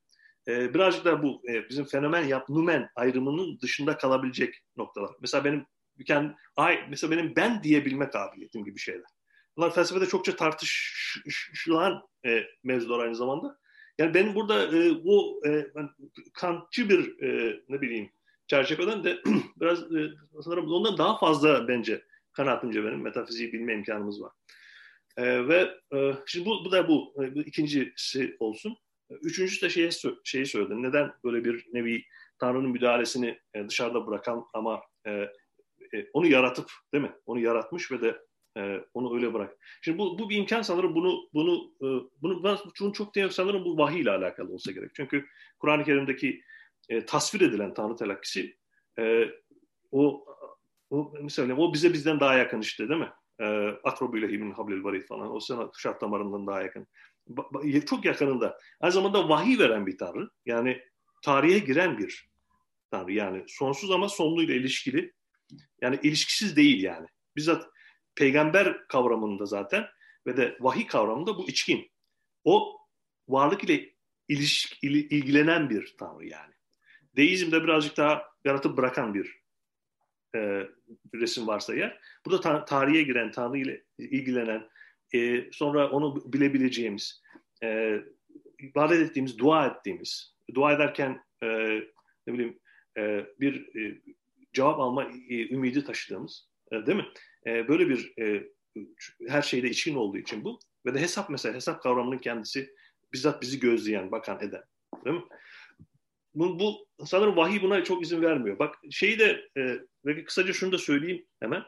e, 0.47 0.73
birazcık 0.73 1.05
da 1.05 1.23
bu 1.23 1.41
e, 1.49 1.69
bizim 1.69 1.85
fenomen 1.85 2.23
yap 2.23 2.49
numen 2.49 2.89
ayrımının 2.95 3.59
dışında 3.61 3.97
kalabilecek 3.97 4.55
noktalar. 4.77 5.11
Mesela 5.21 5.45
benim 5.45 5.65
kendi, 6.05 6.35
ay, 6.55 6.85
mesela 6.89 7.11
benim 7.11 7.35
ben 7.35 7.63
diyebilme 7.63 8.09
kabiliyetim 8.09 8.65
gibi 8.65 8.79
şeyler. 8.79 9.07
Bunlar 9.57 9.73
felsefede 9.73 10.05
çokça 10.05 10.35
tartışılan 10.35 12.01
e, 12.25 12.43
mevzular 12.63 12.99
aynı 12.99 13.15
zamanda. 13.15 13.57
Yani 13.97 14.13
benim 14.13 14.35
burada 14.35 14.77
e, 14.77 15.03
bu 15.03 15.41
e, 15.45 15.75
ben, 15.75 15.89
kantçı 16.33 16.89
bir 16.89 17.21
e, 17.23 17.59
ne 17.69 17.81
bileyim 17.81 18.11
çerçeveden 18.47 19.03
de 19.03 19.21
biraz 19.61 19.83
e, 19.95 20.09
sanırım 20.43 20.71
ondan 20.71 20.97
daha 20.97 21.17
fazla 21.17 21.67
bence 21.67 22.03
kanaatimce 22.37 22.83
benim 22.83 23.01
metafiziği 23.01 23.53
bilme 23.53 23.73
imkanımız 23.73 24.21
var. 24.21 24.31
E, 25.17 25.47
ve 25.47 25.69
e, 25.93 26.13
şimdi 26.25 26.45
bu, 26.45 26.65
bu 26.65 26.71
da 26.71 26.87
bu, 26.87 27.13
e, 27.23 27.35
bu 27.35 27.39
ikincisi 27.39 28.37
olsun. 28.39 28.77
Üçüncüsü 29.09 29.65
de 29.65 29.69
şeye, 29.69 29.89
şeyi 30.23 30.45
söyledim. 30.45 30.83
Neden 30.83 31.13
böyle 31.23 31.45
bir 31.45 31.65
nevi 31.73 32.03
Tanrı'nın 32.39 32.69
müdahalesini 32.69 33.39
e, 33.53 33.67
dışarıda 33.67 34.07
bırakan 34.07 34.45
ama 34.53 34.81
e, 35.05 35.11
e, 35.93 36.07
onu 36.13 36.27
yaratıp 36.27 36.71
değil 36.93 37.03
mi? 37.03 37.11
Onu 37.25 37.39
yaratmış 37.39 37.91
ve 37.91 38.01
de 38.01 38.21
e, 38.57 38.81
onu 38.93 39.15
öyle 39.15 39.33
bırak. 39.33 39.57
Şimdi 39.81 39.97
bu, 39.97 40.19
bu 40.19 40.29
bir 40.29 40.37
imkan 40.37 40.61
sanırım 40.61 40.95
bunu 40.95 41.29
bunu 41.33 41.71
e, 41.81 41.87
bunu 42.21 42.59
bunu 42.79 42.93
çok 42.93 43.15
değil 43.15 43.29
sanırım 43.29 43.65
bu 43.65 43.77
vahiy 43.77 44.01
ile 44.01 44.11
alakalı 44.11 44.53
olsa 44.53 44.71
gerek. 44.71 44.91
Çünkü 44.93 45.25
Kur'an-ı 45.59 45.83
Kerim'deki 45.83 46.41
e, 46.89 47.05
tasvir 47.05 47.41
edilen 47.41 47.73
Tanrı 47.73 47.95
telakkisi 47.95 48.57
e, 48.99 49.25
o 49.91 50.25
o, 50.89 51.13
mesela 51.21 51.55
o 51.55 51.73
bize 51.73 51.93
bizden 51.93 52.19
daha 52.19 52.33
yakın 52.33 52.61
işte 52.61 52.89
değil 52.89 52.99
mi? 52.99 53.11
E, 53.39 53.45
Akrobüyle 53.83 54.29
İbn 54.29 54.51
Hablil 54.51 54.83
Varid 54.83 55.07
falan. 55.07 55.35
O 55.35 55.39
sana 55.39 55.69
şart 55.77 56.01
damarından 56.01 56.47
daha 56.47 56.61
yakın. 56.61 56.87
Ba, 57.27 57.43
çok 57.85 58.05
yakınında. 58.05 58.59
Aynı 58.79 58.93
zamanda 58.93 59.29
vahiy 59.29 59.59
veren 59.59 59.85
bir 59.85 59.97
tanrı. 59.97 60.29
Yani 60.45 60.81
tarihe 61.21 61.59
giren 61.59 61.97
bir 61.97 62.29
tanrı. 62.91 63.13
Yani 63.13 63.43
sonsuz 63.47 63.91
ama 63.91 64.09
sonluyla 64.09 64.55
ilişkili. 64.55 65.13
Yani 65.81 65.99
ilişkisiz 66.03 66.55
değil 66.55 66.83
yani. 66.83 67.07
Bizzat 67.35 67.69
peygamber 68.15 68.87
kavramında 68.87 69.45
zaten 69.45 69.85
ve 70.27 70.37
de 70.37 70.57
vahiy 70.59 70.87
kavramında 70.87 71.37
bu 71.37 71.47
içkin. 71.47 71.91
O 72.43 72.77
varlık 73.27 73.63
ile 73.63 73.93
ilişki, 74.27 74.87
ilgilenen 74.87 75.69
bir 75.69 75.95
tanrı 75.99 76.25
yani. 76.25 76.53
Deizmde 77.15 77.63
birazcık 77.63 77.97
daha 77.97 78.23
yaratıp 78.45 78.77
bırakan 78.77 79.13
bir 79.13 79.46
e, 80.35 80.67
resim 81.13 81.47
varsa 81.47 81.75
eğer. 81.75 81.99
Burada 82.25 82.41
ta- 82.41 82.65
tarihe 82.65 83.03
giren, 83.03 83.31
Tanrı 83.31 83.57
ile 83.57 83.83
ilgilenen, 83.97 84.67
e, 85.13 85.51
sonra 85.51 85.89
onu 85.89 86.33
bilebileceğimiz, 86.33 87.21
e, 87.63 87.99
ibadet 88.59 89.09
ettiğimiz, 89.09 89.37
dua 89.37 89.67
ettiğimiz, 89.67 90.35
dua 90.53 90.73
ederken 90.73 91.21
e, 91.43 91.47
ne 92.27 92.33
bileyim 92.33 92.59
e, 92.97 93.25
bir 93.39 93.75
e, 93.75 94.01
cevap 94.53 94.79
alma 94.79 95.03
e, 95.29 95.49
ümidi 95.49 95.83
taşıdığımız, 95.83 96.47
e, 96.71 96.85
değil 96.85 96.97
mi? 96.97 97.07
E, 97.47 97.67
böyle 97.67 97.89
bir 97.89 98.13
e, 98.21 98.43
her 99.27 99.41
şeyde 99.41 99.69
içkin 99.69 99.95
olduğu 99.95 100.17
için 100.17 100.43
bu. 100.43 100.59
Ve 100.85 100.93
de 100.93 100.99
hesap 101.01 101.29
mesela, 101.29 101.55
hesap 101.55 101.83
kavramının 101.83 102.17
kendisi 102.17 102.69
bizzat 103.13 103.41
bizi 103.41 103.59
gözleyen, 103.59 104.11
bakan, 104.11 104.37
eden. 104.37 104.63
Değil 105.05 105.15
mi? 105.15 105.23
Bu, 106.37 106.59
bu 106.59 106.87
sanırım 107.05 107.37
vahiy 107.37 107.61
buna 107.61 107.83
çok 107.83 108.03
izin 108.03 108.21
vermiyor. 108.21 108.59
Bak 108.59 108.75
şeyi 108.91 109.19
de 109.19 109.49
e, 109.57 109.79
belki 110.05 110.23
kısaca 110.23 110.53
şunu 110.53 110.71
da 110.71 110.77
söyleyeyim 110.77 111.25
hemen. 111.39 111.63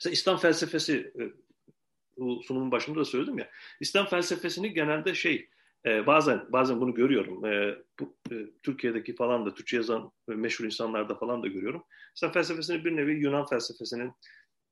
Mesela 0.00 0.12
İslam 0.12 0.38
felsefesi 0.38 1.12
e, 1.20 1.22
bu 2.16 2.42
sunumun 2.42 2.70
başında 2.70 3.00
da 3.00 3.04
söyledim 3.04 3.38
ya. 3.38 3.50
İslam 3.80 4.06
felsefesini 4.06 4.74
genelde 4.74 5.14
şey 5.14 5.48
e, 5.86 6.06
bazen 6.06 6.46
bazen 6.48 6.80
bunu 6.80 6.94
görüyorum. 6.94 7.46
E, 7.46 7.78
bu, 8.00 8.16
e, 8.32 8.34
Türkiye'deki 8.62 9.14
falan 9.14 9.46
da 9.46 9.54
Türkçe 9.54 9.76
yazan 9.76 10.12
e, 10.30 10.34
meşhur 10.34 10.64
insanlarda 10.64 11.14
falan 11.14 11.42
da 11.42 11.46
görüyorum. 11.46 11.84
İslam 12.14 12.32
felsefesini 12.32 12.84
bir 12.84 12.96
nevi 12.96 13.20
Yunan 13.20 13.46
felsefesinin 13.46 14.12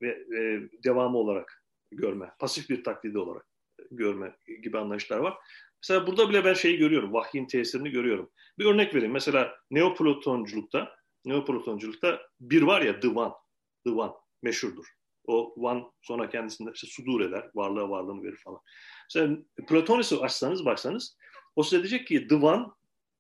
ve 0.03 0.09
e, 0.09 0.69
devamı 0.85 1.19
olarak 1.19 1.63
görme. 1.91 2.31
Pasif 2.39 2.71
bir 2.71 2.85
taklidi 2.85 3.19
olarak 3.19 3.47
görme 3.91 4.37
gibi 4.63 4.79
anlayışlar 4.79 5.19
var. 5.19 5.35
Mesela 5.83 6.07
burada 6.07 6.29
bile 6.29 6.45
ben 6.45 6.55
şeyi 6.55 6.79
görüyorum, 6.79 7.13
vahyin 7.13 7.47
tesirini 7.47 7.91
görüyorum. 7.91 8.31
Bir 8.59 8.65
örnek 8.65 8.95
vereyim. 8.95 9.13
Mesela 9.13 9.57
Neoplatonculukta, 9.71 10.97
Neoplatonculukta 11.25 12.21
bir 12.41 12.63
var 12.63 12.83
ya 12.83 13.01
the 13.01 13.09
one, 13.09 13.33
the 13.85 13.91
one 13.91 14.13
meşhurdur. 14.43 14.87
O 15.27 15.55
one 15.57 15.85
sonra 16.03 16.29
kendisinde 16.29 16.71
işte 16.75 16.87
sudur 16.87 17.21
eder, 17.21 17.51
varlığa 17.55 17.91
varlığını 17.91 18.23
verir 18.23 18.37
falan. 18.37 18.61
Mesela 19.15 19.39
Platonis'i 19.69 20.17
açsanız 20.17 20.65
baksanız 20.65 21.17
o 21.57 21.63
size 21.63 21.79
diyecek 21.79 22.07
ki 22.07 22.29
the 22.29 22.35
one 22.35 22.67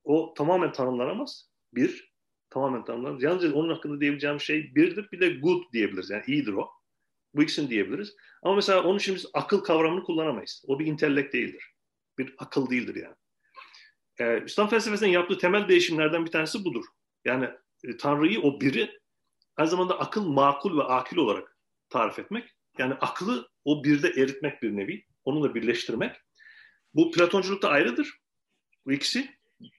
o 0.04 0.34
tamamen 0.34 0.72
tanımlanamaz. 0.72 1.50
Bir, 1.74 2.12
tamamen 2.50 2.84
tanımlanamaz. 2.84 3.22
Yalnızca 3.22 3.54
onun 3.54 3.74
hakkında 3.74 4.00
diyebileceğim 4.00 4.40
şey 4.40 4.74
birdir. 4.74 5.08
Bir 5.12 5.20
de 5.20 5.30
good 5.30 5.72
diyebiliriz. 5.72 6.10
Yani 6.10 6.24
iyidir 6.26 6.52
o. 6.52 6.70
Bu 7.34 7.42
ikisini 7.42 7.70
diyebiliriz. 7.70 8.16
Ama 8.42 8.54
mesela 8.54 8.82
onun 8.82 8.98
için 8.98 9.14
biz 9.14 9.26
akıl 9.34 9.60
kavramını 9.60 10.04
kullanamayız. 10.04 10.64
O 10.66 10.78
bir 10.78 10.86
intellekt 10.86 11.34
değildir. 11.34 11.75
Bir 12.18 12.34
akıl 12.38 12.70
değildir 12.70 12.94
yani. 12.94 13.14
Ee, 14.18 14.44
İslam 14.44 14.68
felsefesinin 14.68 15.10
yaptığı 15.10 15.38
temel 15.38 15.68
değişimlerden 15.68 16.26
bir 16.26 16.30
tanesi 16.30 16.64
budur. 16.64 16.84
Yani 17.24 17.50
e, 17.84 17.96
Tanrı'yı 17.96 18.40
o 18.40 18.60
biri 18.60 19.00
aynı 19.56 19.70
zamanda 19.70 19.98
akıl 19.98 20.24
makul 20.24 20.78
ve 20.78 20.82
akil 20.82 21.16
olarak 21.16 21.58
tarif 21.88 22.18
etmek. 22.18 22.54
Yani 22.78 22.94
aklı 22.94 23.48
o 23.64 23.84
birde 23.84 24.08
eritmek 24.08 24.62
bir 24.62 24.76
nevi. 24.76 25.04
Onunla 25.24 25.54
birleştirmek. 25.54 26.16
Bu 26.94 27.10
Platonculukta 27.10 27.68
ayrıdır. 27.68 28.18
Bu 28.86 28.92
ikisi. 28.92 29.36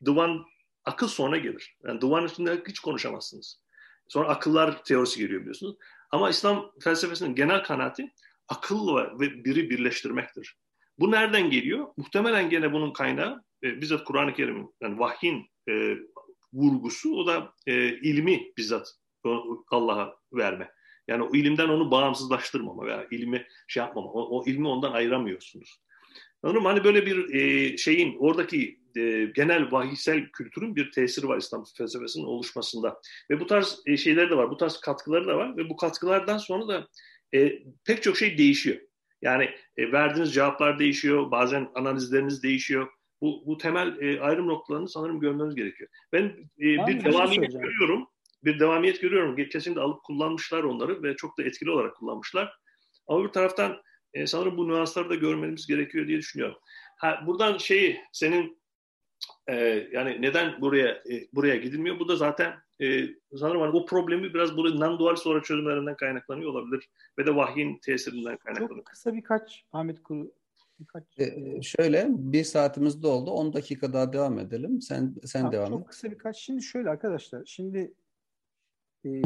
One 0.07 0.41
akıl 0.85 1.07
sonra 1.07 1.38
gelir. 1.38 1.77
Yani 1.83 2.05
One 2.05 2.25
üstünde 2.25 2.63
hiç 2.67 2.79
konuşamazsınız. 2.79 3.61
Sonra 4.07 4.27
akıllar 4.27 4.83
teorisi 4.83 5.19
geliyor 5.19 5.41
biliyorsunuz. 5.41 5.75
Ama 6.11 6.29
İslam 6.29 6.71
felsefesinin 6.79 7.35
genel 7.35 7.63
kanaati 7.63 8.13
akıl 8.47 8.95
ve 8.95 9.43
biri 9.45 9.69
birleştirmektir. 9.69 10.57
Bu 10.99 11.11
nereden 11.11 11.49
geliyor? 11.49 11.87
Muhtemelen 11.97 12.49
gene 12.49 12.73
bunun 12.73 12.93
kaynağı 12.93 13.43
e, 13.63 13.81
bizzat 13.81 14.03
Kur'an-ı 14.03 14.33
Kerim'in 14.33 14.75
yani 14.81 14.99
vahyin 14.99 15.45
e, 15.69 15.97
vurgusu 16.53 17.15
o 17.15 17.27
da 17.27 17.53
e, 17.67 17.73
ilmi 17.89 18.51
bizzat 18.57 18.93
Allah'a 19.71 20.15
verme. 20.33 20.71
Yani 21.07 21.23
o 21.23 21.35
ilimden 21.35 21.69
onu 21.69 21.91
bağımsızlaştırmama 21.91 22.85
veya 22.85 23.07
ilmi 23.11 23.47
şey 23.67 23.83
yapmama. 23.83 24.11
O, 24.11 24.39
o 24.39 24.45
ilmi 24.45 24.67
ondan 24.67 24.91
ayıramıyorsunuz. 24.91 25.81
Anladın 26.43 26.61
mı? 26.61 26.67
Hani 26.67 26.83
böyle 26.83 27.05
bir 27.05 27.33
e, 27.33 27.77
şeyin 27.77 28.17
oradaki 28.19 28.79
e, 28.97 29.31
genel 29.35 29.71
vahiysel 29.71 30.31
kültürün 30.31 30.75
bir 30.75 30.91
tesiri 30.91 31.27
var 31.27 31.37
İslam 31.37 31.63
felsefesinin 31.77 32.25
oluşmasında. 32.25 33.01
Ve 33.31 33.39
bu 33.39 33.45
tarz 33.45 33.81
e, 33.85 33.97
şeyler 33.97 34.29
de 34.29 34.37
var, 34.37 34.49
bu 34.49 34.57
tarz 34.57 34.77
katkıları 34.77 35.27
da 35.27 35.37
var 35.37 35.57
ve 35.57 35.69
bu 35.69 35.75
katkılardan 35.75 36.37
sonra 36.37 36.67
da 36.67 36.87
e, 37.35 37.63
pek 37.85 38.03
çok 38.03 38.17
şey 38.17 38.37
değişiyor. 38.37 38.77
Yani 39.22 39.49
e, 39.78 39.91
verdiğiniz 39.91 40.34
cevaplar 40.34 40.80
değişiyor, 40.80 41.32
bazen 41.32 41.70
analizleriniz 41.76 42.43
değişiyor. 42.43 42.88
Bu, 43.22 43.43
bu 43.45 43.57
temel 43.57 43.97
e, 44.01 44.22
ayrım 44.22 44.47
noktalarını 44.47 44.89
sanırım 44.89 45.20
görmeniz 45.20 45.55
gerekiyor. 45.55 45.89
Ben 46.13 46.24
e, 46.59 46.88
bir 46.88 47.05
devamiyet 47.05 47.51
görüyorum. 47.51 48.07
Bir 48.43 48.59
devamiyet 48.59 49.01
görüyorum. 49.01 49.36
Kesinlikle 49.36 49.82
alıp 49.82 50.03
kullanmışlar 50.03 50.63
onları 50.63 51.03
ve 51.03 51.15
çok 51.15 51.38
da 51.38 51.43
etkili 51.43 51.72
olarak 51.72 51.95
kullanmışlar. 51.95 52.53
Ama 53.07 53.24
bir 53.24 53.30
taraftan 53.30 53.82
e, 54.13 54.28
sanırım 54.28 54.57
bu 54.57 54.68
nüansları 54.68 55.09
da 55.09 55.15
görmemiz 55.15 55.68
gerekiyor 55.68 56.07
diye 56.07 56.18
düşünüyorum. 56.18 56.57
Ha, 56.97 57.24
buradan 57.26 57.57
şeyi 57.57 58.01
senin 58.13 58.57
e, 59.47 59.55
yani 59.91 60.22
neden 60.22 60.61
buraya 60.61 60.88
e, 60.88 61.28
buraya 61.34 61.55
gidilmiyor? 61.55 61.99
Bu 61.99 62.07
da 62.07 62.15
zaten 62.15 62.53
e, 62.82 63.07
sanırım 63.38 63.61
hani 63.61 63.78
o 63.78 63.86
problemi 63.86 64.34
biraz 64.34 64.57
burada 64.57 64.86
non-dualist 64.86 65.28
olarak 65.28 65.45
çözümlerinden 65.45 65.95
kaynaklanıyor 65.95 66.51
olabilir 66.51 66.89
ve 67.20 67.26
de 67.26 67.36
vahyin 67.36 67.80
tesirinden 67.80 68.38
kaynaklanıyor. 68.38 68.78
Çok 68.78 68.86
kısa 68.86 69.13
birkaç 69.13 69.65
Ahmet 69.72 70.03
Kuru 70.03 70.32
birkaç. 70.80 71.03
Ee, 71.20 71.61
şöyle 71.61 72.07
bir 72.09 72.43
saatimiz 72.43 73.03
doldu. 73.03 73.32
10 73.32 73.53
dakika 73.53 73.93
daha 73.93 74.13
devam 74.13 74.39
edelim. 74.39 74.82
Sen 74.82 75.15
sen 75.26 75.41
ha, 75.41 75.51
devam 75.51 75.70
çok 75.70 75.80
et. 75.80 75.84
Çok 75.84 75.89
kısa 75.89 76.11
birkaç. 76.11 76.38
Şimdi 76.38 76.63
şöyle 76.63 76.89
arkadaşlar. 76.89 77.45
Şimdi 77.45 77.93
e, 79.05 79.22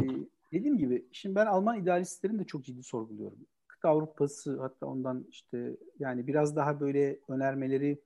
dediğim 0.52 0.78
gibi 0.78 1.06
şimdi 1.12 1.34
ben 1.34 1.46
Alman 1.46 1.82
idealistlerini 1.82 2.38
de 2.38 2.44
çok 2.44 2.64
ciddi 2.64 2.82
sorguluyorum. 2.82 3.38
Kıta 3.66 3.88
Avrupası 3.88 4.60
hatta 4.60 4.86
ondan 4.86 5.26
işte 5.30 5.76
yani 5.98 6.26
biraz 6.26 6.56
daha 6.56 6.80
böyle 6.80 7.18
önermeleri 7.28 8.00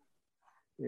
e, 0.80 0.86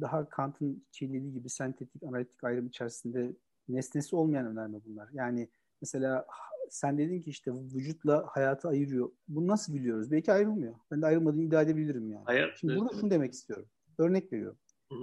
daha 0.00 0.28
Kant'ın 0.28 0.84
çiğnediği 0.90 1.32
gibi 1.32 1.48
sentetik 1.48 2.02
analitik 2.02 2.44
ayrım 2.44 2.66
içerisinde 2.66 3.32
nesnesi 3.68 4.16
olmayan 4.16 4.46
önerme 4.46 4.78
bunlar. 4.84 5.08
Yani 5.12 5.48
mesela 5.80 6.26
sen 6.70 6.98
dedin 6.98 7.20
ki 7.20 7.30
işte 7.30 7.52
vücutla 7.52 8.26
hayatı 8.28 8.68
ayırıyor. 8.68 9.10
Bunu 9.28 9.46
nasıl 9.46 9.74
biliyoruz? 9.74 10.10
Belki 10.10 10.32
ayrılmıyor. 10.32 10.74
Ben 10.90 11.02
de 11.02 11.06
ayrılmadığını 11.06 11.42
iddia 11.42 11.62
edebilirim 11.62 12.10
yani. 12.10 12.24
Hayır, 12.24 12.56
Şimdi 12.60 12.72
evet. 12.72 12.82
burada 12.82 13.00
şunu 13.00 13.10
demek 13.10 13.32
istiyorum. 13.32 13.68
Örnek 13.98 14.32
veriyorum. 14.32 14.58
Hı, 14.92 14.96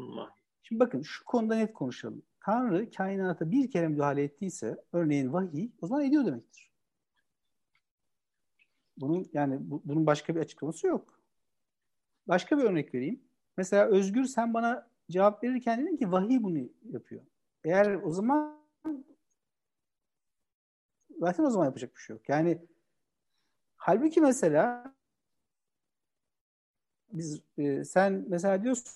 Şimdi 0.63 0.79
bakın 0.79 1.01
şu 1.01 1.25
konuda 1.25 1.55
net 1.55 1.73
konuşalım. 1.73 2.23
Tanrı 2.39 2.91
kainata 2.91 3.51
bir 3.51 3.71
kere 3.71 3.87
müdahale 3.87 4.23
ettiyse 4.23 4.77
örneğin 4.93 5.33
vahiy 5.33 5.69
o 5.81 5.87
zaman 5.87 6.05
ediyor 6.05 6.25
demektir. 6.25 6.71
Bunun 8.97 9.29
yani 9.33 9.57
bu, 9.59 9.81
bunun 9.85 10.05
başka 10.05 10.35
bir 10.35 10.39
açıklaması 10.39 10.87
yok. 10.87 11.19
Başka 12.27 12.57
bir 12.57 12.63
örnek 12.63 12.93
vereyim. 12.93 13.21
Mesela 13.57 13.85
Özgür 13.85 14.23
sen 14.25 14.53
bana 14.53 14.89
cevap 15.11 15.43
verirken 15.43 15.81
dedin 15.81 15.97
ki 15.97 16.11
vahiy 16.11 16.43
bunu 16.43 16.69
yapıyor. 16.83 17.21
Eğer 17.63 17.95
o 18.03 18.11
zaman 18.11 18.63
zaten 21.19 21.43
o 21.43 21.49
zaman 21.49 21.65
yapacak 21.65 21.95
bir 21.95 22.01
şey 22.01 22.15
yok. 22.15 22.29
Yani 22.29 22.61
halbuki 23.75 24.21
mesela 24.21 24.93
biz 27.11 27.41
e, 27.57 27.83
sen 27.85 28.25
mesela 28.27 28.63
diyorsun 28.63 28.93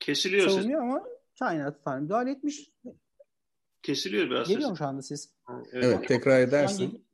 Kesiliyor 0.00 0.48
ses. 0.48 0.54
savunuyor 0.54 0.82
ama 0.82 1.04
kainatı 1.38 1.82
Tanrı 1.84 2.02
müdahale 2.02 2.30
etmiş. 2.30 2.70
Kesiliyor 3.82 4.30
biraz 4.30 4.48
Geliyor 4.48 4.60
ses. 4.60 4.70
mu 4.70 4.76
şu 4.76 4.84
anda 4.86 5.02
ses? 5.02 5.30
Evet. 5.48 5.68
Evet 5.72 6.08
tekrar 6.08 6.40
edersin. 6.40 7.04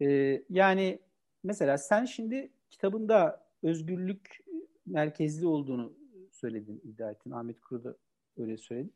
Ee, 0.00 0.42
yani 0.50 0.98
mesela 1.42 1.78
sen 1.78 2.04
şimdi 2.04 2.52
kitabında 2.70 3.46
özgürlük 3.62 4.41
merkezli 4.86 5.46
olduğunu 5.46 5.92
söyledin, 6.30 6.80
iddia 6.84 7.10
ettin. 7.10 7.30
Ahmet 7.30 7.60
Kuru 7.60 7.84
da 7.84 7.96
öyle 8.38 8.56
söyledi. 8.56 8.90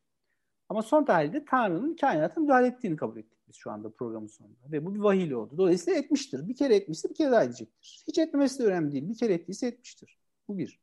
Ama 0.69 0.83
son 0.83 1.05
tahlilde 1.05 1.45
Tanrı'nın 1.45 1.97
kainata 1.97 2.41
müdahale 2.41 2.67
ettiğini 2.67 2.97
kabul 2.97 3.17
ettik 3.17 3.39
biz 3.49 3.57
şu 3.57 3.71
anda 3.71 3.91
programın 3.91 4.27
sonunda. 4.27 4.73
Ve 4.73 4.87
bu 4.87 4.95
bir 4.95 5.01
vahiyle 5.01 5.37
oldu. 5.37 5.59
Dolayısıyla 5.59 6.01
etmiştir. 6.01 6.49
Bir 6.49 6.57
kere 6.57 6.77
etmişse 6.77 7.09
bir 7.09 7.15
kere 7.15 7.31
daha 7.31 7.45
edecektir. 7.45 8.05
Hiç 8.09 8.19
etmemesi 8.19 8.59
de 8.63 8.67
önemli 8.67 8.93
değil. 8.93 9.09
Bir 9.09 9.17
kere 9.17 9.35
ettiyse 9.35 9.67
etmiştir. 9.67 10.19
Bu 10.49 10.59
bir. 10.59 10.81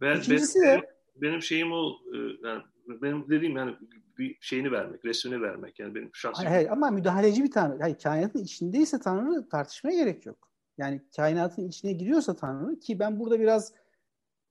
Ben, 0.00 0.16
İkincisi 0.16 0.60
benim, 0.60 0.82
de 0.82 0.96
benim 1.16 1.42
şeyim 1.42 1.72
o 1.72 1.90
e, 2.14 2.18
yani 2.48 2.62
benim 2.88 3.30
dediğim 3.30 3.56
yani 3.56 3.76
bir 4.18 4.36
şeyini 4.40 4.72
vermek, 4.72 5.04
resmini 5.04 5.42
vermek 5.42 5.78
yani 5.78 5.94
benim 5.94 6.10
şahsi 6.12 6.36
Hayır, 6.36 6.50
hayır, 6.50 6.68
ama 6.68 6.90
müdahaleci 6.90 7.44
bir 7.44 7.50
Tanrı. 7.50 7.80
Hayır, 7.80 7.98
kainatın 7.98 8.42
içindeyse 8.42 9.00
Tanrı 9.00 9.48
tartışmaya 9.48 9.96
gerek 9.96 10.26
yok. 10.26 10.50
Yani 10.78 11.00
kainatın 11.16 11.68
içine 11.68 11.92
giriyorsa 11.92 12.36
Tanrı 12.36 12.80
ki 12.80 12.98
ben 12.98 13.20
burada 13.20 13.40
biraz 13.40 13.72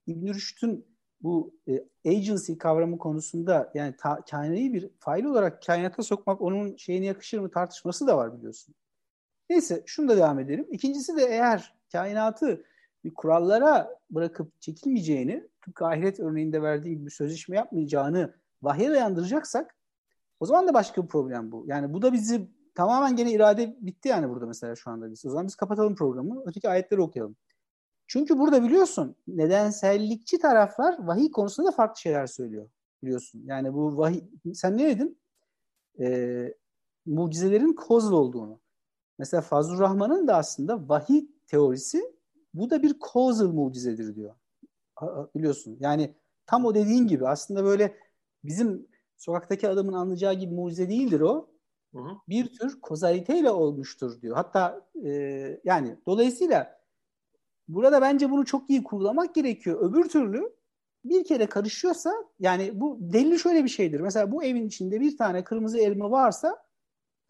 İbn 0.06 0.28
Rüşd'ün 0.28 0.86
bu 1.22 1.54
e, 1.68 1.84
agency 2.10 2.52
kavramı 2.52 2.98
konusunda 2.98 3.72
yani 3.74 3.94
ta, 3.96 4.24
kainayı 4.30 4.72
bir 4.72 4.90
fail 4.98 5.24
olarak 5.24 5.62
kainata 5.62 6.02
sokmak 6.02 6.40
onun 6.40 6.76
şeyine 6.76 7.06
yakışır 7.06 7.38
mı 7.38 7.50
tartışması 7.50 8.06
da 8.06 8.16
var 8.16 8.38
biliyorsun. 8.38 8.74
Neyse 9.50 9.82
şunu 9.86 10.08
da 10.08 10.16
devam 10.16 10.38
edelim. 10.38 10.66
İkincisi 10.70 11.16
de 11.16 11.24
eğer 11.24 11.74
kainatı 11.92 12.64
bir 13.04 13.14
kurallara 13.14 14.00
bırakıp 14.10 14.60
çekilmeyeceğini, 14.60 15.48
tıpkı 15.64 15.86
ahiret 15.86 16.20
örneğinde 16.20 16.62
verdiğim 16.62 16.98
gibi 16.98 17.10
sözleşme 17.10 17.56
yapmayacağını 17.56 18.34
vahye 18.62 18.90
dayandıracaksak 18.90 19.76
o 20.40 20.46
zaman 20.46 20.68
da 20.68 20.74
başka 20.74 21.02
bir 21.02 21.08
problem 21.08 21.52
bu. 21.52 21.64
Yani 21.66 21.92
bu 21.92 22.02
da 22.02 22.12
bizi 22.12 22.48
tamamen 22.74 23.16
gene 23.16 23.32
irade 23.32 23.76
bitti 23.80 24.08
yani 24.08 24.28
burada 24.28 24.46
mesela 24.46 24.76
şu 24.76 24.90
anda 24.90 25.10
biz. 25.10 25.26
O 25.26 25.30
zaman 25.30 25.46
biz 25.46 25.54
kapatalım 25.54 25.94
programı. 25.94 26.42
Öteki 26.46 26.68
ayetleri 26.68 27.00
okuyalım. 27.00 27.36
Çünkü 28.06 28.38
burada 28.38 28.62
biliyorsun 28.62 29.16
nedensellikçi 29.26 30.38
taraflar 30.38 31.06
vahiy 31.06 31.30
konusunda 31.30 31.68
da 31.68 31.72
farklı 31.72 32.00
şeyler 32.00 32.26
söylüyor. 32.26 32.68
Biliyorsun. 33.02 33.42
Yani 33.46 33.74
bu 33.74 33.98
vahiy 33.98 34.24
sen 34.54 34.78
ne 34.78 34.88
dedin? 34.88 35.18
Ee, 36.00 36.54
mucizelerin 37.06 37.76
causal 37.88 38.12
olduğunu. 38.12 38.60
Mesela 39.18 39.40
Fazlur 39.40 39.78
Rahman'ın 39.78 40.28
da 40.28 40.36
aslında 40.36 40.88
vahiy 40.88 41.26
teorisi 41.46 42.14
bu 42.54 42.70
da 42.70 42.82
bir 42.82 42.96
causal 43.14 43.52
mucizedir 43.52 44.16
diyor. 44.16 44.34
Biliyorsun. 45.34 45.76
Yani 45.80 46.14
tam 46.46 46.64
o 46.64 46.74
dediğin 46.74 47.06
gibi 47.06 47.28
aslında 47.28 47.64
böyle 47.64 47.96
bizim 48.44 48.86
sokaktaki 49.16 49.68
adamın 49.68 49.92
anlayacağı 49.92 50.34
gibi 50.34 50.54
mucize 50.54 50.88
değildir 50.88 51.20
o. 51.20 51.50
Hı 51.94 51.98
hı. 51.98 52.08
Bir 52.28 52.46
tür 52.58 52.80
kozaliteyle 52.80 53.50
olmuştur 53.50 54.22
diyor. 54.22 54.36
Hatta 54.36 54.86
e, 55.04 55.10
yani 55.64 55.96
dolayısıyla 56.06 56.83
burada 57.68 58.02
bence 58.02 58.30
bunu 58.30 58.44
çok 58.44 58.70
iyi 58.70 58.84
kurgulamak 58.84 59.34
gerekiyor. 59.34 59.90
Öbür 59.90 60.08
türlü 60.08 60.52
bir 61.04 61.24
kere 61.24 61.46
karışıyorsa 61.46 62.12
yani 62.40 62.80
bu 62.80 62.98
delil 63.00 63.38
şöyle 63.38 63.64
bir 63.64 63.68
şeydir. 63.68 64.00
Mesela 64.00 64.32
bu 64.32 64.44
evin 64.44 64.66
içinde 64.66 65.00
bir 65.00 65.16
tane 65.16 65.44
kırmızı 65.44 65.78
elma 65.78 66.10
varsa 66.10 66.64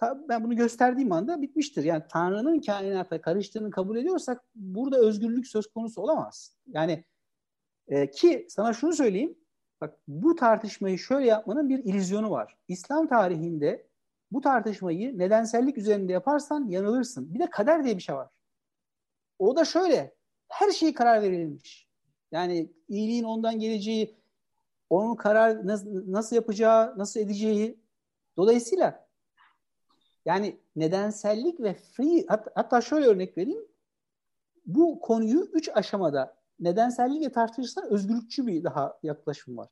ben 0.03 0.45
bunu 0.45 0.57
gösterdiğim 0.57 1.12
anda 1.12 1.43
bitmiştir. 1.43 1.85
Yani 1.85 2.03
Tanrı'nın 2.11 2.61
kainata 2.61 3.20
karıştığını 3.20 3.70
kabul 3.70 3.97
ediyorsak 3.97 4.45
burada 4.55 4.99
özgürlük 4.99 5.47
söz 5.47 5.66
konusu 5.66 6.03
olamaz. 6.03 6.57
Yani 6.66 7.05
e, 7.89 8.11
ki 8.11 8.47
sana 8.49 8.72
şunu 8.72 8.93
söyleyeyim. 8.93 9.39
Bak 9.80 9.99
bu 10.09 10.35
tartışmayı 10.35 10.99
şöyle 10.99 11.26
yapmanın 11.26 11.68
bir 11.68 11.78
illüzyonu 11.78 12.30
var. 12.30 12.57
İslam 12.68 13.09
tarihinde 13.09 13.87
bu 14.30 14.41
tartışmayı 14.41 15.18
nedensellik 15.18 15.78
üzerinde 15.78 16.12
yaparsan 16.12 16.68
yanılırsın. 16.68 17.35
Bir 17.35 17.39
de 17.39 17.51
kader 17.51 17.85
diye 17.85 17.97
bir 17.97 18.03
şey 18.03 18.14
var. 18.14 18.28
O 19.39 19.57
da 19.57 19.64
şöyle. 19.64 20.14
Her 20.49 20.70
şey 20.70 20.95
karar 20.95 21.22
verilmiş. 21.22 21.88
Yani 22.32 22.72
iyiliğin 22.88 23.24
ondan 23.24 23.59
geleceği, 23.59 24.16
onun 24.90 25.14
karar 25.14 25.66
nasıl 26.12 26.36
yapacağı, 26.36 26.99
nasıl 26.99 27.20
edeceği. 27.20 27.80
Dolayısıyla 28.36 29.07
yani 30.24 30.61
nedensellik 30.76 31.61
ve 31.61 31.74
free 31.74 32.26
hat, 32.26 32.49
hatta 32.55 32.80
şöyle 32.80 33.07
örnek 33.07 33.38
vereyim. 33.38 33.64
Bu 34.66 35.01
konuyu 35.01 35.40
üç 35.53 35.68
aşamada 35.74 36.36
nedensellikle 36.61 37.32
tartışırsan 37.32 37.92
özgürlükçü 37.92 38.47
bir 38.47 38.64
daha 38.64 38.99
yaklaşım 39.03 39.57
var. 39.57 39.68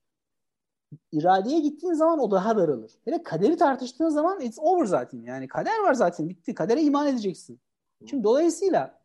İradeye 1.12 1.60
gittiğin 1.60 1.92
zaman 1.92 2.18
o 2.18 2.30
daha 2.30 2.56
daralır. 2.56 2.92
Hele 3.04 3.22
kaderi 3.22 3.56
tartıştığın 3.56 4.08
zaman 4.08 4.40
it's 4.40 4.58
over 4.60 4.84
zaten. 4.84 5.22
Yani 5.22 5.48
kader 5.48 5.78
var 5.82 5.94
zaten 5.94 6.28
bitti. 6.28 6.54
Kadere 6.54 6.82
iman 6.82 7.08
edeceksin. 7.08 7.60
Şimdi 8.06 8.24
dolayısıyla 8.24 9.01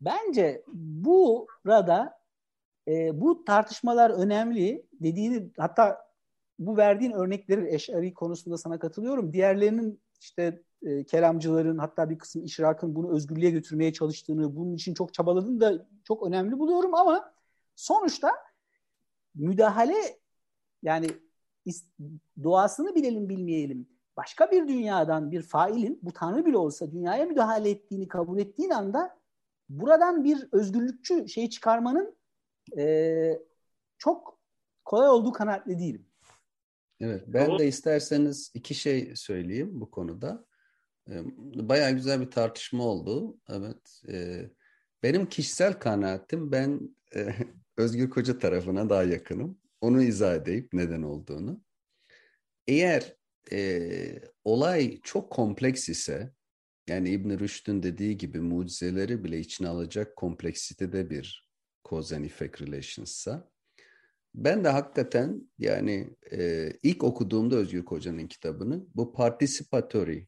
bence 0.00 0.64
burada 0.66 2.18
e, 2.88 3.20
bu 3.20 3.44
tartışmalar 3.44 4.10
önemli. 4.10 4.86
Dediğini 5.00 5.50
hatta 5.58 6.08
bu 6.58 6.76
verdiğin 6.76 7.12
örnekleri 7.12 7.74
eşari 7.74 8.14
konusunda 8.14 8.58
sana 8.58 8.78
katılıyorum. 8.78 9.32
Diğerlerinin 9.32 10.00
işte 10.20 10.62
e, 10.82 11.04
kelamcıların 11.04 11.78
hatta 11.78 12.10
bir 12.10 12.18
kısım 12.18 12.44
işrakın 12.44 12.94
bunu 12.94 13.14
özgürlüğe 13.14 13.50
götürmeye 13.50 13.92
çalıştığını, 13.92 14.56
bunun 14.56 14.74
için 14.74 14.94
çok 14.94 15.14
çabaladığını 15.14 15.60
da 15.60 15.86
çok 16.04 16.26
önemli 16.26 16.58
buluyorum 16.58 16.94
ama 16.94 17.32
sonuçta 17.76 18.30
müdahale 19.34 19.94
yani 20.82 21.06
doğasını 22.42 22.94
bilelim 22.94 23.28
bilmeyelim. 23.28 23.88
Başka 24.16 24.50
bir 24.50 24.68
dünyadan 24.68 25.30
bir 25.30 25.42
failin 25.42 25.98
bu 26.02 26.12
tanrı 26.12 26.46
bile 26.46 26.56
olsa 26.56 26.92
dünyaya 26.92 27.26
müdahale 27.26 27.70
ettiğini 27.70 28.08
kabul 28.08 28.38
ettiğin 28.38 28.70
anda 28.70 29.17
buradan 29.68 30.24
bir 30.24 30.48
özgürlükçü 30.52 31.28
şey 31.28 31.50
çıkarmanın 31.50 32.16
e, 32.78 33.38
çok 33.98 34.40
kolay 34.84 35.08
olduğu 35.08 35.32
kanaatli 35.32 35.78
değilim. 35.78 36.06
Evet, 37.00 37.24
ben 37.26 37.58
de 37.58 37.68
isterseniz 37.68 38.50
iki 38.54 38.74
şey 38.74 39.12
söyleyeyim 39.16 39.80
bu 39.80 39.90
konuda. 39.90 40.44
Bayağı 41.54 41.90
güzel 41.90 42.20
bir 42.20 42.30
tartışma 42.30 42.84
oldu. 42.84 43.38
Evet, 43.48 44.02
benim 45.02 45.26
kişisel 45.26 45.72
kanaatim 45.72 46.52
ben 46.52 46.96
Özgür 47.76 48.10
Koca 48.10 48.38
tarafına 48.38 48.90
daha 48.90 49.02
yakınım. 49.02 49.58
Onu 49.80 50.02
izah 50.02 50.34
edeyim 50.34 50.68
neden 50.72 51.02
olduğunu. 51.02 51.60
Eğer 52.66 53.16
e, 53.52 54.22
olay 54.44 55.00
çok 55.02 55.30
kompleks 55.30 55.88
ise, 55.88 56.32
yani 56.88 57.10
İbn 57.10 57.38
Rüşd'ün 57.38 57.82
dediği 57.82 58.18
gibi 58.18 58.40
mucizeleri 58.40 59.24
bile 59.24 59.38
içine 59.38 59.68
alacak 59.68 60.16
kompleksitede 60.16 61.10
bir 61.10 61.48
cause 61.90 62.16
and 62.16 62.24
effect 62.24 62.62
relations'sa, 62.62 63.50
ben 64.34 64.64
de 64.64 64.68
hakikaten 64.68 65.50
yani 65.58 66.10
e, 66.32 66.72
ilk 66.82 67.04
okuduğumda 67.04 67.56
Özgür 67.56 67.84
Koca'nın 67.84 68.26
kitabını 68.26 68.86
bu 68.94 69.12
participatory 69.12 70.26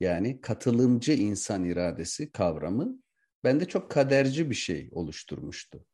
yani 0.00 0.40
katılımcı 0.40 1.12
insan 1.12 1.64
iradesi 1.64 2.32
kavramı 2.32 3.02
bende 3.44 3.64
çok 3.64 3.90
kaderci 3.90 4.50
bir 4.50 4.54
şey 4.54 4.88
oluşturmuştu. 4.92 5.84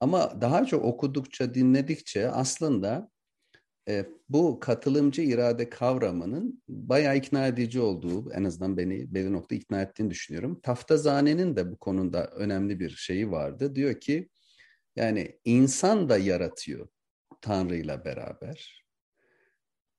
Ama 0.00 0.40
daha 0.40 0.66
çok 0.66 0.84
okudukça, 0.84 1.54
dinledikçe 1.54 2.30
aslında 2.30 3.10
e, 3.90 4.06
bu 4.28 4.60
katılımcı 4.60 5.22
irade 5.22 5.70
kavramının 5.70 6.62
bayağı 6.68 7.16
ikna 7.16 7.46
edici 7.46 7.80
olduğu, 7.80 8.32
en 8.32 8.44
azından 8.44 8.76
beni 8.76 9.14
belli 9.14 9.32
nokta 9.32 9.54
ikna 9.54 9.82
ettiğini 9.82 10.10
düşünüyorum. 10.10 10.60
Taftazane'nin 10.60 11.56
de 11.56 11.72
bu 11.72 11.76
konuda 11.76 12.26
önemli 12.26 12.80
bir 12.80 12.90
şeyi 12.90 13.30
vardı. 13.30 13.74
Diyor 13.74 14.00
ki, 14.00 14.28
yani 14.96 15.38
insan 15.44 16.08
da 16.08 16.18
yaratıyor 16.18 16.88
Tanrı 17.40 17.76
ile 17.76 18.04
beraber. 18.04 18.84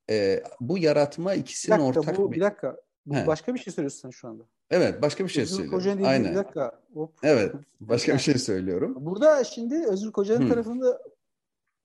E, 0.09 0.43
bu 0.59 0.77
yaratma 0.77 1.33
ikisinin 1.33 1.77
bir 1.77 1.83
dakika, 1.83 1.99
ortak 2.01 2.17
bu, 2.17 2.31
bir 2.31 2.41
dakika. 2.41 2.77
Bu 3.05 3.27
başka 3.27 3.53
bir 3.53 3.59
şey 3.59 3.73
söylüyorsun 3.73 4.09
şu 4.09 4.27
anda. 4.27 4.43
Evet, 4.69 5.01
başka 5.01 5.23
bir 5.23 5.29
şey 5.29 5.43
Özgür 5.43 5.55
söylüyorum. 5.55 5.79
Koca'nın 5.79 6.03
Aynen. 6.03 6.31
Bir 6.31 6.35
dakika. 6.35 6.81
Hop. 6.93 7.13
Evet, 7.23 7.53
başka 7.79 8.13
bir 8.13 8.19
şey 8.29 8.35
söylüyorum. 8.35 8.95
Burada 8.99 9.43
şimdi 9.43 9.85
Özgür 9.87 10.11
Koca'nın 10.11 10.49
tarafında 10.49 11.01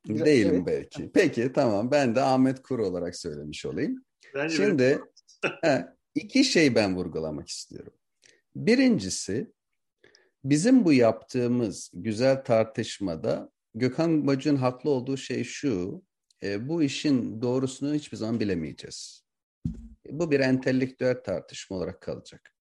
Değilim 0.08 0.54
evet. 0.54 0.66
belki. 0.66 1.10
Peki 1.14 1.52
tamam 1.52 1.90
ben 1.90 2.14
de 2.14 2.22
Ahmet 2.22 2.62
Kur 2.62 2.78
olarak 2.78 3.16
söylemiş 3.16 3.66
olayım. 3.66 4.04
Bence 4.34 4.56
Şimdi 4.56 5.00
he, 5.62 5.86
iki 6.14 6.44
şey 6.44 6.74
ben 6.74 6.96
vurgulamak 6.96 7.48
istiyorum. 7.48 7.92
Birincisi 8.56 9.52
bizim 10.44 10.84
bu 10.84 10.92
yaptığımız 10.92 11.90
güzel 11.94 12.44
tartışmada 12.44 13.50
Gökhan 13.74 14.26
Bacı'nın 14.26 14.56
haklı 14.56 14.90
olduğu 14.90 15.16
şey 15.16 15.44
şu. 15.44 16.02
E, 16.42 16.68
bu 16.68 16.82
işin 16.82 17.42
doğrusunu 17.42 17.94
hiçbir 17.94 18.16
zaman 18.16 18.40
bilemeyeceğiz. 18.40 19.24
Bu 20.10 20.30
bir 20.30 20.40
entelektüel 20.40 21.22
tartışma 21.24 21.76
olarak 21.76 22.00
kalacak. 22.00 22.54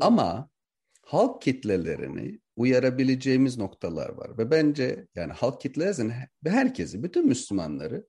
Ama 0.00 0.50
halk 1.02 1.42
kitlelerini 1.42 2.40
uyarabileceğimiz 2.58 3.58
noktalar 3.58 4.08
var. 4.08 4.38
Ve 4.38 4.50
bence 4.50 5.06
yani 5.14 5.32
halk 5.32 5.60
kitlesi 5.60 6.12
herkesi, 6.46 7.02
bütün 7.02 7.26
Müslümanları 7.26 8.06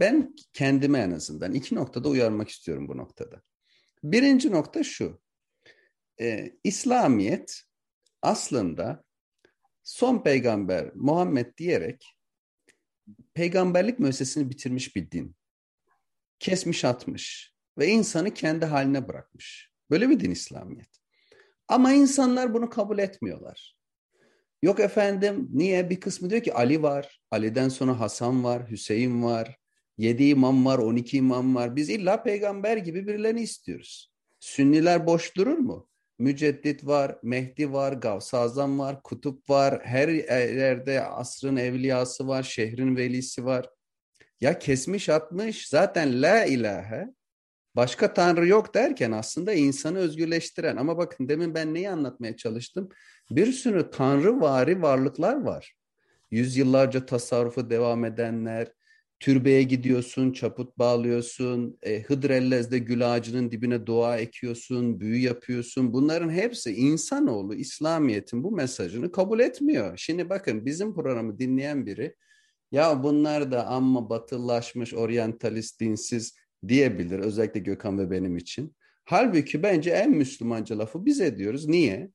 ben 0.00 0.34
kendime 0.52 0.98
en 0.98 1.10
azından 1.10 1.52
iki 1.52 1.74
noktada 1.74 2.08
uyarmak 2.08 2.48
istiyorum 2.48 2.88
bu 2.88 2.96
noktada. 2.96 3.42
Birinci 4.04 4.50
nokta 4.50 4.84
şu. 4.84 5.20
E, 6.20 6.52
İslamiyet 6.64 7.62
aslında 8.22 9.04
son 9.82 10.22
peygamber 10.22 10.90
Muhammed 10.94 11.58
diyerek 11.58 12.16
peygamberlik 13.34 13.98
müessesini 13.98 14.50
bitirmiş 14.50 14.96
bir 14.96 15.10
din. 15.10 15.36
Kesmiş 16.38 16.84
atmış 16.84 17.54
ve 17.78 17.88
insanı 17.88 18.34
kendi 18.34 18.64
haline 18.64 19.08
bırakmış. 19.08 19.72
Böyle 19.90 20.10
bir 20.10 20.20
din 20.20 20.30
İslamiyet. 20.30 21.01
Ama 21.68 21.92
insanlar 21.92 22.54
bunu 22.54 22.70
kabul 22.70 22.98
etmiyorlar. 22.98 23.76
Yok 24.62 24.80
efendim 24.80 25.48
niye? 25.52 25.90
Bir 25.90 26.00
kısmı 26.00 26.30
diyor 26.30 26.42
ki 26.42 26.54
Ali 26.54 26.82
var, 26.82 27.20
Ali'den 27.30 27.68
sonra 27.68 28.00
Hasan 28.00 28.44
var, 28.44 28.70
Hüseyin 28.70 29.22
var, 29.22 29.56
yedi 29.98 30.24
imam 30.24 30.66
var, 30.66 30.78
on 30.78 30.96
iki 30.96 31.16
imam 31.16 31.54
var. 31.54 31.76
Biz 31.76 31.90
illa 31.90 32.22
peygamber 32.22 32.76
gibi 32.76 33.06
birilerini 33.06 33.42
istiyoruz. 33.42 34.12
Sünniler 34.40 35.06
boş 35.06 35.36
durur 35.36 35.58
mu? 35.58 35.88
Müceddit 36.18 36.86
var, 36.86 37.18
Mehdi 37.22 37.72
var, 37.72 38.00
Azam 38.32 38.78
var, 38.78 39.02
Kutup 39.02 39.50
var, 39.50 39.80
her 39.84 40.08
yerde 40.08 41.04
asrın 41.04 41.56
evliyası 41.56 42.28
var, 42.28 42.42
şehrin 42.42 42.96
velisi 42.96 43.44
var. 43.44 43.70
Ya 44.40 44.58
kesmiş 44.58 45.08
atmış 45.08 45.68
zaten 45.68 46.22
la 46.22 46.44
ilahe 46.44 47.08
başka 47.76 48.14
tanrı 48.14 48.46
yok 48.46 48.74
derken 48.74 49.12
aslında 49.12 49.52
insanı 49.52 49.98
özgürleştiren 49.98 50.76
ama 50.76 50.98
bakın 50.98 51.28
demin 51.28 51.54
ben 51.54 51.74
neyi 51.74 51.90
anlatmaya 51.90 52.36
çalıştım? 52.36 52.88
Bir 53.30 53.52
sürü 53.52 53.90
tanrı 53.90 54.40
vari 54.40 54.82
varlıklar 54.82 55.42
var. 55.42 55.74
Yüzyıllarca 56.30 57.06
tasarrufu 57.06 57.70
devam 57.70 58.04
edenler, 58.04 58.72
türbeye 59.20 59.62
gidiyorsun, 59.62 60.32
çaput 60.32 60.78
bağlıyorsun, 60.78 61.78
e, 61.82 62.02
Hıdrellez'de 62.02 62.78
gül 62.78 63.12
ağacının 63.14 63.50
dibine 63.50 63.86
dua 63.86 64.18
ekiyorsun, 64.18 65.00
büyü 65.00 65.18
yapıyorsun. 65.22 65.92
Bunların 65.92 66.30
hepsi 66.30 66.74
insanoğlu 66.74 67.54
İslamiyet'in 67.54 68.44
bu 68.44 68.50
mesajını 68.52 69.12
kabul 69.12 69.40
etmiyor. 69.40 69.96
Şimdi 69.96 70.30
bakın 70.30 70.66
bizim 70.66 70.94
programı 70.94 71.38
dinleyen 71.38 71.86
biri 71.86 72.16
ya 72.72 73.02
bunlar 73.02 73.52
da 73.52 73.66
amma 73.66 74.10
batıllaşmış, 74.10 74.94
oryantalist, 74.94 75.80
dinsiz 75.80 76.34
diyebilir. 76.68 77.18
Özellikle 77.18 77.60
Gökhan 77.60 77.98
ve 77.98 78.10
benim 78.10 78.36
için. 78.36 78.76
Halbuki 79.04 79.62
bence 79.62 79.90
en 79.90 80.10
Müslümanca 80.10 80.78
lafı 80.78 81.04
biz 81.04 81.20
ediyoruz. 81.20 81.68
Niye? 81.68 82.10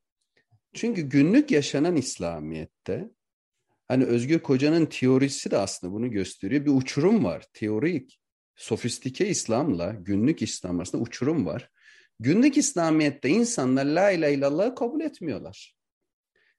Çünkü 0.74 1.02
günlük 1.02 1.52
yaşanan 1.52 1.96
İslamiyet'te 1.96 3.10
hani 3.88 4.06
Özgür 4.06 4.40
Koca'nın 4.40 4.86
teorisi 4.86 5.52
de 5.52 5.58
aslında 5.58 5.94
bunu 5.94 6.12
gösteriyor. 6.12 6.66
Bir 6.66 6.72
uçurum 6.72 7.24
var. 7.24 7.46
Teorik, 7.54 8.20
sofistike 8.56 9.28
İslam'la 9.28 9.96
günlük 10.00 10.42
İslam 10.42 10.78
arasında 10.78 11.02
uçurum 11.02 11.46
var. 11.46 11.70
Günlük 12.20 12.58
İslamiyet'te 12.58 13.30
insanlar 13.30 13.86
la 13.86 14.12
ilahe 14.12 14.34
illallah 14.34 14.76
kabul 14.76 15.02
etmiyorlar. 15.02 15.78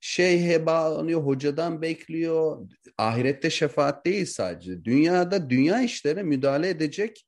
Şeyhe 0.00 0.66
bağlanıyor, 0.66 1.22
hocadan 1.22 1.82
bekliyor. 1.82 2.68
Ahirette 2.98 3.50
şefaat 3.50 4.06
değil 4.06 4.26
sadece. 4.26 4.84
Dünyada 4.84 5.50
dünya 5.50 5.82
işlerine 5.82 6.22
müdahale 6.22 6.68
edecek 6.68 7.27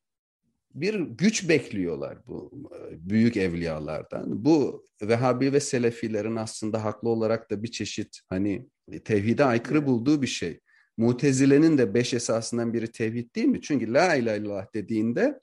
bir 0.75 1.01
güç 1.01 1.49
bekliyorlar 1.49 2.19
bu 2.27 2.71
büyük 2.93 3.37
evliyalardan. 3.37 4.45
Bu 4.45 4.89
Vehhabi 5.03 5.53
ve 5.53 5.61
Selefilerin 5.61 6.37
aslında 6.37 6.85
haklı 6.85 7.09
olarak 7.09 7.51
da 7.51 7.63
bir 7.63 7.71
çeşit 7.71 8.21
hani 8.29 8.69
tevhide 9.05 9.45
aykırı 9.45 9.87
bulduğu 9.87 10.23
bir 10.23 10.27
şey. 10.27 10.61
Mutezile'nin 10.97 11.79
de 11.79 11.95
beş 11.95 12.15
esasından 12.15 12.73
biri 12.75 12.93
tevhid 12.93 13.35
değil 13.35 13.47
mi? 13.47 13.61
Çünkü 13.63 13.93
la 13.93 14.15
ilahe 14.15 14.39
illallah 14.39 14.75
dediğinde 14.75 15.41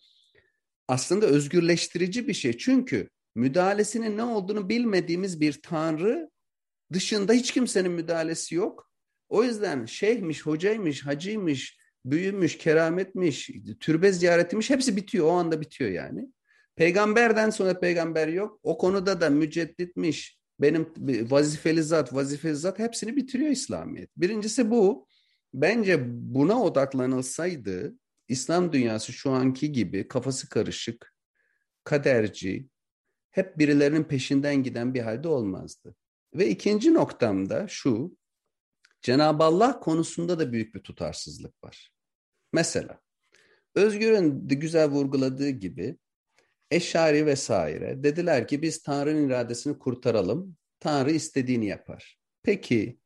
aslında 0.88 1.26
özgürleştirici 1.26 2.28
bir 2.28 2.34
şey. 2.34 2.58
Çünkü 2.58 3.10
müdahalesinin 3.36 4.18
ne 4.18 4.24
olduğunu 4.24 4.70
bilmediğimiz 4.70 5.41
bir 5.41 5.62
tanrı 5.62 6.30
dışında 6.94 7.34
hiç 7.34 7.52
kimsenin 7.52 7.91
müdahalesi 7.91 8.56
yok. 8.56 8.91
O 9.30 9.44
yüzden 9.44 9.86
şeyhmiş, 9.86 10.45
hocaymış, 10.45 11.06
hacıymış, 11.06 11.78
büyümüş, 12.12 12.58
kerametmiş, 12.58 13.52
türbe 13.80 14.12
ziyaretiymiş 14.12 14.70
hepsi 14.70 14.96
bitiyor. 14.96 15.26
O 15.26 15.32
anda 15.32 15.62
bitiyor 15.62 15.90
yani. 15.92 16.28
Peygamberden 16.76 17.50
sonra 17.50 17.80
peygamber 17.80 18.28
yok. 18.28 18.60
O 18.64 18.78
konuda 18.78 19.22
da 19.22 19.30
mücedditmiş, 19.30 20.40
benim 20.60 20.94
vazifeli 21.32 21.84
zat, 21.84 22.14
vazifeli 22.14 22.56
zat 22.56 22.80
hepsini 22.80 23.16
bitiriyor 23.16 23.52
İslamiyet. 23.52 24.10
Birincisi 24.18 24.72
bu. 24.72 25.08
Bence 25.54 26.04
buna 26.08 26.64
odaklanılsaydı 26.64 27.96
İslam 28.28 28.74
dünyası 28.74 29.14
şu 29.14 29.32
anki 29.32 29.72
gibi 29.72 30.08
kafası 30.08 30.50
karışık, 30.50 31.14
kaderci, 31.84 32.70
hep 33.32 33.58
birilerinin 33.58 34.04
peşinden 34.04 34.64
giden 34.64 34.94
bir 34.94 35.02
halde 35.02 35.28
olmazdı. 35.28 35.96
Ve 36.34 36.50
ikinci 36.50 36.94
noktamda 36.94 37.68
şu, 37.68 38.18
Cenab-ı 39.02 39.44
Allah 39.44 39.80
konusunda 39.80 40.40
da 40.40 40.52
büyük 40.52 40.76
bir 40.76 40.80
tutarsızlık 40.80 41.64
var. 41.64 41.92
Mesela 42.53 43.02
Özgür'ün 43.76 44.49
de 44.49 44.56
güzel 44.56 44.90
vurguladığı 44.90 45.49
gibi 45.49 45.98
Eşari 46.72 47.26
vesaire 47.26 48.03
dediler 48.03 48.48
ki 48.48 48.61
biz 48.61 48.84
Tanrı'nın 48.84 49.28
iradesini 49.28 49.80
kurtaralım. 49.80 50.57
Tanrı 50.80 51.11
istediğini 51.11 51.65
yapar. 51.65 52.19
Peki 52.44 52.99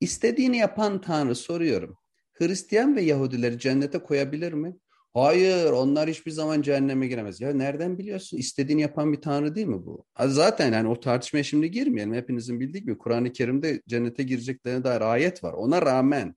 istediğini 0.00 0.56
yapan 0.58 1.00
Tanrı 1.00 1.34
soruyorum. 1.34 1.96
Hristiyan 2.32 2.96
ve 2.96 3.02
Yahudileri 3.02 3.58
cennete 3.58 3.98
koyabilir 3.98 4.52
mi? 4.52 4.76
Hayır 5.14 5.70
onlar 5.70 6.08
hiçbir 6.08 6.30
zaman 6.30 6.62
cehenneme 6.62 7.06
giremez. 7.06 7.40
Ya 7.40 7.52
nereden 7.52 7.98
biliyorsun? 7.98 8.38
İstediğini 8.38 8.82
yapan 8.82 9.12
bir 9.12 9.20
tanrı 9.20 9.54
değil 9.54 9.66
mi 9.66 9.86
bu? 9.86 10.04
Zaten 10.26 10.72
yani 10.72 10.88
o 10.88 11.00
tartışmaya 11.00 11.42
şimdi 11.42 11.70
girmeyelim. 11.70 12.14
Hepinizin 12.14 12.60
bildiği 12.60 12.80
gibi 12.80 12.98
Kur'an-ı 12.98 13.32
Kerim'de 13.32 13.82
cennete 13.88 14.22
gireceklerine 14.22 14.84
dair 14.84 15.00
ayet 15.00 15.44
var. 15.44 15.52
Ona 15.52 15.82
rağmen 15.82 16.34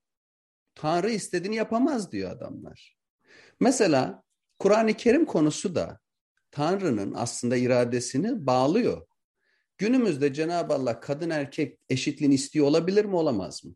Tanrı 0.75 1.11
istediğini 1.11 1.55
yapamaz 1.55 2.11
diyor 2.11 2.31
adamlar. 2.31 2.97
Mesela 3.59 4.23
Kur'an-ı 4.59 4.93
Kerim 4.93 5.25
konusu 5.25 5.75
da 5.75 5.99
Tanrı'nın 6.51 7.13
aslında 7.13 7.57
iradesini 7.57 8.45
bağlıyor. 8.45 9.07
Günümüzde 9.77 10.33
Cenab-ı 10.33 10.73
Allah 10.73 10.99
kadın 10.99 11.29
erkek 11.29 11.79
eşitliğini 11.89 12.33
istiyor 12.33 12.65
olabilir 12.65 13.05
mi 13.05 13.15
olamaz 13.15 13.65
mı? 13.65 13.75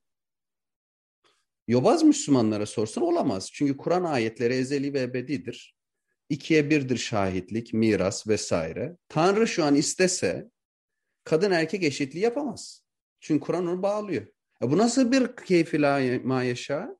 Yobaz 1.67 2.03
Müslümanlara 2.03 2.65
sorsan 2.65 3.03
olamaz. 3.03 3.49
Çünkü 3.53 3.77
Kur'an 3.77 4.03
ayetleri 4.03 4.53
ezeli 4.53 4.93
ve 4.93 5.01
ebedidir. 5.01 5.77
İkiye 6.29 6.69
birdir 6.69 6.97
şahitlik, 6.97 7.73
miras 7.73 8.27
vesaire. 8.27 8.97
Tanrı 9.09 9.47
şu 9.47 9.63
an 9.63 9.75
istese 9.75 10.49
kadın 11.23 11.51
erkek 11.51 11.83
eşitliği 11.83 12.23
yapamaz. 12.23 12.83
Çünkü 13.19 13.45
Kur'an 13.45 13.67
onu 13.67 13.83
bağlıyor. 13.83 14.27
E 14.63 14.71
bu 14.71 14.77
nasıl 14.77 15.11
bir 15.11 15.35
keyfi 15.45 15.79
ma 16.23 16.43
yaşa? 16.43 16.97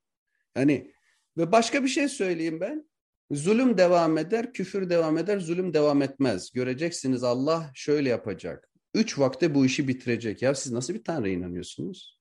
Hani 0.53 0.91
ve 1.37 1.51
başka 1.51 1.83
bir 1.83 1.89
şey 1.89 2.07
söyleyeyim 2.07 2.59
ben. 2.61 2.89
Zulüm 3.31 3.77
devam 3.77 4.17
eder, 4.17 4.53
küfür 4.53 4.89
devam 4.89 5.17
eder, 5.17 5.39
zulüm 5.39 5.73
devam 5.73 6.01
etmez. 6.01 6.51
Göreceksiniz 6.51 7.23
Allah 7.23 7.71
şöyle 7.73 8.09
yapacak. 8.09 8.69
Üç 8.93 9.19
vakte 9.19 9.55
bu 9.55 9.65
işi 9.65 9.87
bitirecek. 9.87 10.41
Ya 10.41 10.55
siz 10.55 10.71
nasıl 10.71 10.93
bir 10.93 11.03
Tanrı'ya 11.03 11.33
inanıyorsunuz? 11.33 12.17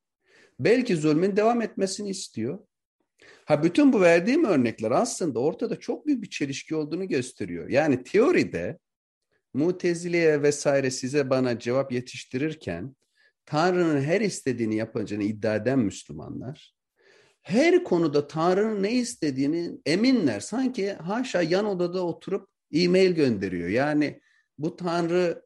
belki 0.60 0.96
zulmün 0.96 1.36
devam 1.36 1.62
etmesini 1.62 2.10
istiyor. 2.10 2.58
Ha 3.44 3.62
bütün 3.62 3.92
bu 3.92 4.00
verdiğim 4.00 4.44
örnekler 4.44 4.90
aslında 4.90 5.38
ortada 5.38 5.80
çok 5.80 6.06
büyük 6.06 6.22
bir 6.22 6.30
çelişki 6.30 6.76
olduğunu 6.76 7.08
gösteriyor. 7.08 7.68
Yani 7.68 8.02
teoride 8.02 8.78
Mutezile'ye 9.54 10.42
vesaire 10.42 10.90
size 10.90 11.30
bana 11.30 11.58
cevap 11.58 11.92
yetiştirirken 11.92 12.96
Tanrı'nın 13.47 14.01
her 14.01 14.20
istediğini 14.20 14.77
yapacağını 14.77 15.23
iddia 15.23 15.56
eden 15.56 15.78
Müslümanlar 15.78 16.77
her 17.47 17.85
konuda 17.85 18.28
Tanrı'nın 18.28 18.82
ne 18.82 18.93
istediğini 18.93 19.70
eminler. 19.86 20.40
Sanki 20.40 20.93
haşa 20.93 21.43
yan 21.43 21.66
odada 21.66 22.06
oturup 22.06 22.48
e-mail 22.73 23.10
gönderiyor. 23.10 23.68
Yani 23.68 24.20
bu 24.59 24.77
Tanrı 24.77 25.43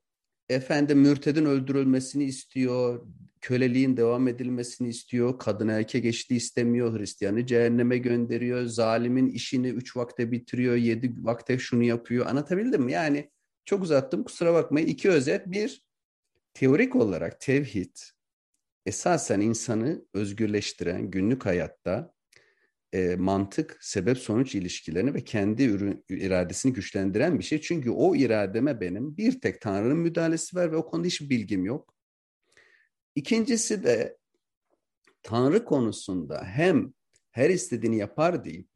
efendim 0.48 0.98
mürtedin 0.98 1.44
öldürülmesini 1.44 2.24
istiyor, 2.24 3.06
köleliğin 3.40 3.96
devam 3.96 4.28
edilmesini 4.28 4.88
istiyor, 4.88 5.38
kadın 5.38 5.68
erkek 5.68 6.04
eşliği 6.04 6.36
istemiyor, 6.36 6.98
Hristiyanı 6.98 7.46
cehenneme 7.46 7.98
gönderiyor, 7.98 8.66
zalimin 8.66 9.28
işini 9.28 9.68
üç 9.68 9.96
vakte 9.96 10.32
bitiriyor, 10.32 10.76
yedi 10.76 11.14
vakte 11.18 11.58
şunu 11.58 11.82
yapıyor. 11.82 12.26
Anlatabildim 12.26 12.82
mi? 12.82 12.92
Yani 12.92 13.30
çok 13.64 13.82
uzattım 13.82 14.24
kusura 14.24 14.54
bakmayın. 14.54 14.86
İki 14.86 15.10
özet. 15.10 15.46
Bir, 15.46 15.82
teorik 16.60 16.96
olarak 16.96 17.40
tevhid 17.40 17.96
esasen 18.86 19.40
insanı 19.40 20.04
özgürleştiren 20.14 21.10
günlük 21.10 21.46
hayatta 21.46 22.14
e, 22.92 23.16
mantık, 23.16 23.78
sebep-sonuç 23.80 24.54
ilişkilerini 24.54 25.14
ve 25.14 25.24
kendi 25.24 25.64
ürün, 25.64 26.04
iradesini 26.08 26.72
güçlendiren 26.72 27.38
bir 27.38 27.44
şey. 27.44 27.60
Çünkü 27.60 27.90
o 27.90 28.16
irademe 28.16 28.80
benim 28.80 29.16
bir 29.16 29.40
tek 29.40 29.60
Tanrı'nın 29.60 29.96
müdahalesi 29.96 30.56
var 30.56 30.72
ve 30.72 30.76
o 30.76 30.86
konuda 30.86 31.06
hiçbir 31.06 31.30
bilgim 31.30 31.64
yok. 31.64 31.94
İkincisi 33.14 33.84
de 33.84 34.18
Tanrı 35.22 35.64
konusunda 35.64 36.44
hem 36.44 36.92
her 37.30 37.50
istediğini 37.50 37.98
yapar 37.98 38.44
deyip 38.44 38.68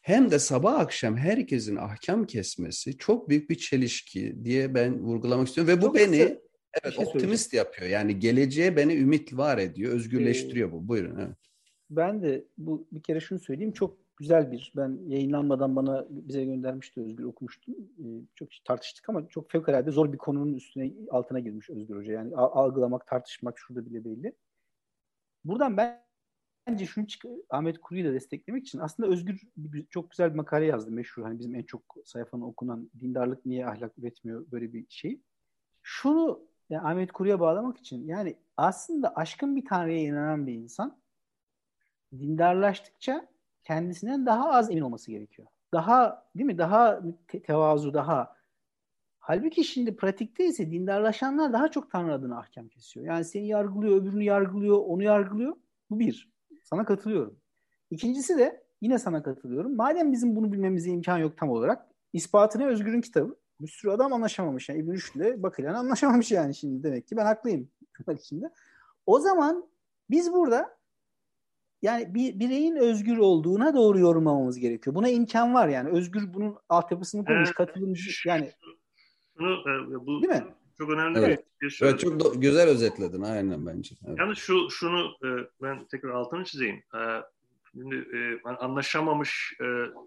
hem 0.00 0.30
de 0.30 0.38
sabah 0.38 0.78
akşam 0.78 1.16
herkesin 1.16 1.76
ahkam 1.76 2.26
kesmesi 2.26 2.98
çok 2.98 3.28
büyük 3.28 3.50
bir 3.50 3.58
çelişki 3.58 4.44
diye 4.44 4.74
ben 4.74 5.00
vurgulamak 5.00 5.48
istiyorum. 5.48 5.74
Ve 5.74 5.82
bu 5.82 5.86
çok 5.86 5.94
beni 5.94 6.45
evet, 6.82 6.94
şey 6.94 7.06
optimist 7.06 7.54
yapıyor. 7.54 7.90
Yani 7.90 8.18
geleceğe 8.18 8.76
beni 8.76 8.94
ümit 8.94 9.36
var 9.36 9.58
ediyor, 9.58 9.92
özgürleştiriyor 9.92 10.68
ee, 10.68 10.72
bu. 10.72 10.88
Buyurun. 10.88 11.18
Evet. 11.18 11.36
Ben 11.90 12.22
de 12.22 12.44
bu 12.58 12.86
bir 12.92 13.02
kere 13.02 13.20
şunu 13.20 13.38
söyleyeyim. 13.38 13.72
Çok 13.72 13.98
güzel 14.16 14.52
bir, 14.52 14.72
ben 14.76 14.98
yayınlanmadan 15.06 15.76
bana 15.76 16.06
bize 16.10 16.44
göndermişti 16.44 17.00
Özgür 17.00 17.24
okumuştum. 17.24 17.74
Ee, 17.74 18.04
çok 18.34 18.48
tartıştık 18.64 19.08
ama 19.08 19.28
çok 19.28 19.50
fevkalade 19.50 19.90
zor 19.90 20.12
bir 20.12 20.18
konunun 20.18 20.54
üstüne 20.54 20.92
altına 21.10 21.40
girmiş 21.40 21.70
Özgür 21.70 21.96
Hoca. 21.96 22.12
Yani 22.12 22.36
algılamak, 22.36 23.06
tartışmak 23.06 23.58
şurada 23.58 23.86
bile 23.86 24.04
belli. 24.04 24.32
Buradan 25.44 25.76
ben 25.76 26.06
bence 26.66 26.86
şunu 26.86 27.06
çık 27.06 27.24
Ahmet 27.50 27.78
Kuru'yu 27.80 28.04
da 28.04 28.12
desteklemek 28.12 28.66
için 28.66 28.78
aslında 28.78 29.08
Özgür 29.08 29.40
çok 29.90 30.10
güzel 30.10 30.30
bir 30.30 30.36
makale 30.36 30.64
yazdı 30.64 30.90
meşhur. 30.90 31.22
Hani 31.22 31.38
bizim 31.38 31.54
en 31.54 31.62
çok 31.62 31.96
sayfanın 32.04 32.42
okunan 32.42 32.90
dindarlık 33.00 33.46
niye 33.46 33.66
ahlak 33.66 33.98
üretmiyor 33.98 34.50
böyle 34.50 34.72
bir 34.72 34.86
şey. 34.88 35.20
Şunu 35.82 36.48
yani 36.70 36.88
Ahmet 36.88 37.12
Kuru'ya 37.12 37.40
bağlamak 37.40 37.78
için 37.78 38.06
yani 38.06 38.36
aslında 38.56 39.16
aşkın 39.16 39.56
bir 39.56 39.64
tanrıya 39.64 39.98
inanan 39.98 40.46
bir 40.46 40.52
insan 40.52 40.98
dindarlaştıkça 42.12 43.26
kendisinden 43.64 44.26
daha 44.26 44.52
az 44.52 44.70
emin 44.70 44.82
olması 44.82 45.10
gerekiyor. 45.10 45.48
Daha 45.72 46.26
değil 46.36 46.46
mi? 46.46 46.58
Daha 46.58 47.00
te- 47.28 47.42
tevazu, 47.42 47.94
daha 47.94 48.36
Halbuki 49.26 49.64
şimdi 49.64 49.96
pratikte 49.96 50.46
ise 50.46 50.70
dindarlaşanlar 50.70 51.52
daha 51.52 51.70
çok 51.70 51.90
Tanrı 51.90 52.14
adına 52.14 52.38
ahkam 52.38 52.68
kesiyor. 52.68 53.06
Yani 53.06 53.24
seni 53.24 53.46
yargılıyor, 53.46 54.02
öbürünü 54.02 54.24
yargılıyor, 54.24 54.78
onu 54.78 55.02
yargılıyor. 55.02 55.56
Bu 55.90 55.98
bir. 55.98 56.30
Sana 56.64 56.84
katılıyorum. 56.84 57.40
İkincisi 57.90 58.38
de 58.38 58.64
yine 58.80 58.98
sana 58.98 59.22
katılıyorum. 59.22 59.76
Madem 59.76 60.12
bizim 60.12 60.36
bunu 60.36 60.52
bilmemize 60.52 60.90
imkan 60.90 61.18
yok 61.18 61.38
tam 61.38 61.50
olarak, 61.50 61.86
ispatını 62.12 62.66
Özgür'ün 62.66 63.00
kitabı. 63.00 63.36
Bir 63.60 63.68
sürü 63.68 63.90
adam 63.90 64.12
anlaşamamış. 64.12 64.68
Yani 64.68 64.80
İbn 64.80 64.92
Rüşd'le 64.92 65.42
Bakıryan 65.42 65.74
anlaşamamış 65.74 66.30
yani 66.32 66.54
şimdi 66.54 66.82
demek 66.82 67.08
ki 67.08 67.16
ben 67.16 67.26
haklıyım 67.26 67.68
içinde. 68.18 68.50
O 69.06 69.20
zaman 69.20 69.68
biz 70.10 70.32
burada 70.32 70.76
yani 71.82 72.14
bir 72.14 72.40
bireyin 72.40 72.76
özgür 72.76 73.18
olduğuna 73.18 73.74
doğru 73.74 73.98
yorumlamamız 73.98 74.58
gerekiyor. 74.58 74.96
Buna 74.96 75.08
imkan 75.08 75.54
var 75.54 75.68
yani. 75.68 75.90
Özgür 75.90 76.34
bunun 76.34 76.56
altyapısını 76.68 77.24
kurmuş, 77.24 77.48
evet. 77.48 77.54
katılımcı 77.54 78.28
yani. 78.28 78.52
Şunu, 79.38 79.52
e, 79.52 80.06
bu 80.06 80.22
Değil 80.22 80.42
mi? 80.42 80.44
Çok 80.78 80.90
önemli 80.90 81.18
evet. 81.18 81.44
bir 81.60 81.70
şey. 81.70 81.88
Evet, 81.88 82.00
çok 82.00 82.12
do- 82.12 82.40
güzel 82.40 82.68
özetledin 82.68 83.22
aynen 83.22 83.66
bence. 83.66 83.94
Evet. 84.06 84.18
Yani 84.18 84.36
şu 84.36 84.70
şunu 84.70 85.00
e, 85.24 85.28
ben 85.62 85.84
tekrar 85.84 86.10
altını 86.10 86.44
çizeyim. 86.44 86.82
E, 87.76 87.80
şimdi 87.80 88.40
anlaşamamış 88.44 89.54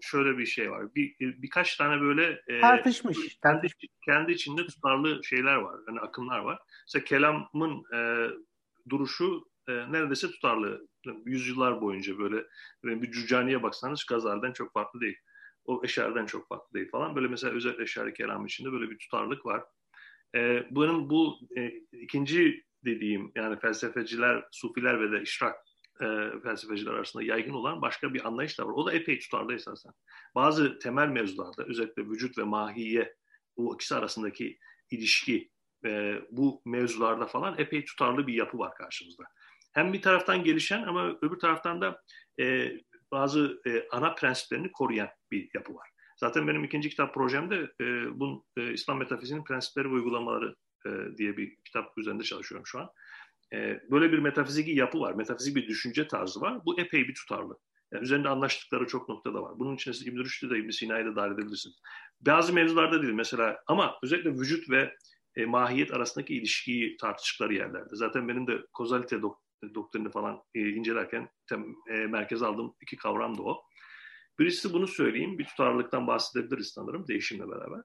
şöyle 0.00 0.38
bir 0.38 0.46
şey 0.46 0.70
var. 0.70 0.94
Bir 0.94 1.14
birkaç 1.20 1.76
tane 1.76 2.00
böyle 2.00 2.42
tartışmış. 2.60 3.38
Kendi 3.42 3.68
kendi 4.04 4.32
içinde 4.32 4.66
tutarlı 4.66 5.24
şeyler 5.24 5.54
var. 5.54 5.80
Yani 5.88 6.00
akımlar 6.00 6.38
var. 6.38 6.58
Mesela 6.86 7.04
kelamın 7.04 7.84
duruşu 8.88 9.44
neredeyse 9.68 10.30
tutarlı 10.30 10.88
yüzyıllar 11.24 11.80
boyunca 11.80 12.18
böyle, 12.18 12.44
böyle 12.84 13.02
bir 13.02 13.12
Cücani'ye 13.12 13.62
baksanız 13.62 14.06
Gazali'den 14.08 14.52
çok 14.52 14.72
farklı 14.72 15.00
değil. 15.00 15.16
o 15.64 15.80
eşariden 15.84 16.26
çok 16.26 16.48
farklı 16.48 16.74
değil 16.74 16.90
falan. 16.90 17.16
Böyle 17.16 17.28
mesela 17.28 17.52
özellikle 17.52 17.82
eşari 17.82 18.14
kelam 18.14 18.46
içinde 18.46 18.72
böyle 18.72 18.90
bir 18.90 18.98
tutarlılık 18.98 19.46
var. 19.46 19.62
E, 20.36 20.66
bunun 20.70 21.10
bu 21.10 21.38
e, 21.56 21.72
ikinci 21.92 22.64
dediğim 22.84 23.32
yani 23.34 23.58
felsefeciler, 23.58 24.44
sufiler 24.52 25.00
ve 25.00 25.12
de 25.12 25.22
işrak 25.22 25.56
e, 26.02 26.40
felsefeciler 26.42 26.92
arasında 26.92 27.22
yaygın 27.22 27.54
olan 27.54 27.82
başka 27.82 28.14
bir 28.14 28.26
anlayış 28.26 28.58
da 28.58 28.66
var. 28.66 28.72
O 28.72 28.86
da 28.86 28.92
epey 28.92 29.18
tutarlı 29.18 29.54
esasen. 29.54 29.92
Bazı 30.34 30.78
temel 30.78 31.08
mevzularda 31.08 31.64
özellikle 31.64 32.02
vücut 32.02 32.38
ve 32.38 32.42
mahiye 32.42 33.14
bu 33.56 33.74
ikisi 33.74 33.94
arasındaki 33.94 34.58
ilişki 34.90 35.50
e, 35.84 36.20
bu 36.30 36.62
mevzularda 36.64 37.26
falan 37.26 37.58
epey 37.58 37.84
tutarlı 37.84 38.26
bir 38.26 38.34
yapı 38.34 38.58
var 38.58 38.74
karşımızda. 38.74 39.24
Hem 39.72 39.92
bir 39.92 40.02
taraftan 40.02 40.44
gelişen 40.44 40.82
ama 40.82 41.18
öbür 41.22 41.38
taraftan 41.38 41.80
da 41.80 42.02
e, 42.40 42.72
bazı 43.12 43.60
e, 43.66 43.86
ana 43.90 44.14
prensiplerini 44.14 44.72
koruyan 44.72 45.08
bir 45.30 45.50
yapı 45.54 45.74
var. 45.74 45.88
Zaten 46.16 46.48
benim 46.48 46.64
ikinci 46.64 46.90
kitap 46.90 47.14
projemde 47.14 47.72
e, 47.80 47.84
bu 48.20 48.46
e, 48.56 48.72
İslam 48.72 48.98
metafizinin 48.98 49.44
prensipleri 49.44 49.88
ve 49.88 49.94
uygulamaları 49.94 50.56
e, 50.86 50.90
diye 51.16 51.36
bir 51.36 51.56
kitap 51.64 51.98
üzerinde 51.98 52.22
çalışıyorum 52.22 52.66
şu 52.66 52.80
an. 52.80 52.90
E, 53.52 53.80
böyle 53.90 54.12
bir 54.12 54.18
metafiziki 54.18 54.70
yapı 54.70 55.00
var, 55.00 55.12
metafizik 55.12 55.56
bir 55.56 55.68
düşünce 55.68 56.08
tarzı 56.08 56.40
var. 56.40 56.64
Bu 56.64 56.80
epey 56.80 57.08
bir 57.08 57.14
tutarlı. 57.14 57.58
Yani 57.92 58.02
üzerinde 58.02 58.28
anlaştıkları 58.28 58.86
çok 58.86 59.08
noktada 59.08 59.42
var. 59.42 59.58
Bunun 59.58 59.74
içinde 59.74 59.96
İbn-i 60.10 60.24
Rüşd'ü 60.24 60.50
de 60.50 60.58
İbn-i 60.58 60.72
Sina'yı 60.72 61.06
da 61.06 61.16
dahil 61.16 61.32
edebilirsiniz. 61.32 61.76
Bazı 62.20 62.52
mevzularda 62.52 63.02
değil 63.02 63.14
mesela 63.14 63.60
ama 63.66 63.98
özellikle 64.02 64.30
vücut 64.30 64.70
ve 64.70 64.94
e, 65.36 65.46
mahiyet 65.46 65.94
arasındaki 65.94 66.34
ilişkiyi 66.34 66.96
tartıştıkları 66.96 67.54
yerlerde. 67.54 67.88
Zaten 67.92 68.28
benim 68.28 68.46
de 68.46 68.58
kozalite 68.72 69.22
dok 69.22 69.40
doktrini 69.74 70.10
falan 70.10 70.42
e, 70.54 70.68
incelerken 70.68 71.28
tem, 71.48 71.74
e, 71.90 71.92
merkeze 71.92 72.46
aldığım 72.46 72.74
iki 72.80 72.96
kavram 72.96 73.38
da 73.38 73.42
o. 73.42 73.62
Birisi 74.38 74.72
bunu 74.72 74.86
söyleyeyim, 74.86 75.38
bir 75.38 75.44
tutarlılıktan 75.44 76.06
bahsedebiliriz 76.06 76.68
sanırım 76.68 77.08
değişimle 77.08 77.48
beraber. 77.48 77.80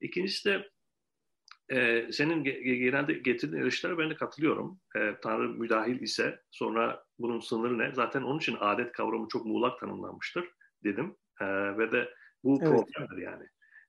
İkincisi 0.00 0.48
de 0.48 0.70
e, 1.70 2.12
senin 2.12 2.44
genelde 2.44 3.12
getirdiğin 3.12 3.62
eleştirilere 3.62 3.98
ben 3.98 4.10
de 4.10 4.14
katılıyorum. 4.14 4.80
E, 4.96 5.14
Tanrı 5.22 5.48
müdahil 5.48 6.00
ise 6.00 6.40
sonra 6.50 7.04
bunun 7.18 7.40
sınırı 7.40 7.78
ne? 7.78 7.94
Zaten 7.94 8.22
onun 8.22 8.38
için 8.38 8.56
adet 8.60 8.92
kavramı 8.92 9.28
çok 9.28 9.46
muğlak 9.46 9.80
tanımlanmıştır 9.80 10.48
dedim. 10.84 11.16
E, 11.40 11.46
ve 11.78 11.92
de 11.92 12.08
bu 12.44 12.58
evet. 12.62 12.70
problemdir 12.70 13.22
yani. 13.22 13.44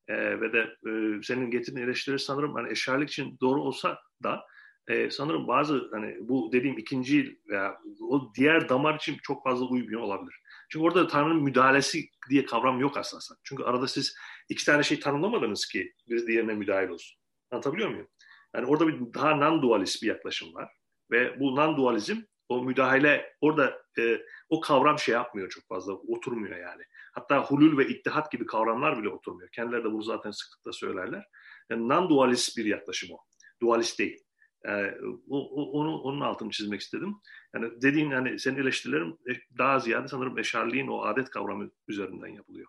E, 0.07 0.41
ve 0.41 0.53
de 0.53 0.59
e, 0.59 1.23
senin 1.23 1.51
getirdiğin 1.51 1.85
eleştiri 1.85 2.19
sanırım 2.19 2.53
hani 2.53 2.71
eşarlık 2.71 3.09
için 3.09 3.37
doğru 3.41 3.61
olsa 3.61 3.99
da 4.23 4.45
e, 4.87 5.09
sanırım 5.09 5.47
bazı 5.47 5.89
hani 5.91 6.17
bu 6.19 6.49
dediğim 6.51 6.77
ikinci 6.77 7.39
veya 7.49 7.77
o 8.01 8.33
diğer 8.35 8.69
damar 8.69 8.95
için 8.95 9.17
çok 9.23 9.43
fazla 9.43 9.65
uymuyor 9.65 10.01
olabilir. 10.01 10.35
Çünkü 10.69 10.85
orada 10.85 11.07
Tanrı'nın 11.07 11.43
müdahalesi 11.43 12.09
diye 12.29 12.45
kavram 12.45 12.79
yok 12.79 12.97
aslında. 12.97 13.39
Çünkü 13.43 13.63
arada 13.63 13.87
siz 13.87 14.15
iki 14.49 14.65
tane 14.65 14.83
şey 14.83 14.99
tanımlamadınız 14.99 15.65
ki 15.65 15.93
bir 16.09 16.27
diğerine 16.27 16.53
müdahil 16.53 16.89
olsun. 16.89 17.18
Anlatabiliyor 17.51 17.89
muyum? 17.89 18.07
Yani 18.55 18.65
orada 18.65 18.87
bir 18.87 19.13
daha 19.13 19.31
non-dualist 19.31 20.01
bir 20.01 20.07
yaklaşım 20.07 20.53
var. 20.53 20.71
Ve 21.11 21.39
bu 21.39 21.55
non-dualizm 21.55 22.25
o 22.49 22.63
müdahale 22.63 23.33
orada 23.41 23.81
e, 23.99 24.21
o 24.49 24.59
kavram 24.59 24.99
şey 24.99 25.13
yapmıyor 25.13 25.49
çok 25.49 25.67
fazla 25.67 25.93
oturmuyor 25.93 26.57
yani. 26.57 26.83
Hatta 27.13 27.43
hulul 27.43 27.77
ve 27.77 27.87
ittihat 27.87 28.31
gibi 28.31 28.45
kavramlar 28.45 29.01
bile 29.01 29.09
oturmuyor. 29.09 29.49
Kendileri 29.49 29.83
de 29.83 29.91
bunu 29.91 30.03
zaten 30.03 30.31
sıklıkla 30.31 30.71
söylerler. 30.71 31.25
Yani 31.69 31.87
non-dualist 31.87 32.57
bir 32.57 32.65
yaklaşım 32.65 33.09
o. 33.11 33.17
Dualist 33.61 33.99
değil. 33.99 34.23
Yani, 34.65 34.91
o, 35.29 35.37
o, 35.37 35.71
onu, 35.79 35.97
onun 35.97 36.21
altını 36.21 36.49
çizmek 36.49 36.81
istedim. 36.81 37.15
Yani 37.55 37.81
dediğin 37.81 38.09
yani 38.09 38.39
senin 38.39 38.57
eleştirilerin 38.57 39.19
daha 39.57 39.79
ziyade 39.79 40.07
sanırım 40.07 40.37
eşarliğin 40.37 40.87
o 40.87 41.01
adet 41.01 41.29
kavramı 41.29 41.71
üzerinden 41.87 42.27
yapılıyor. 42.27 42.67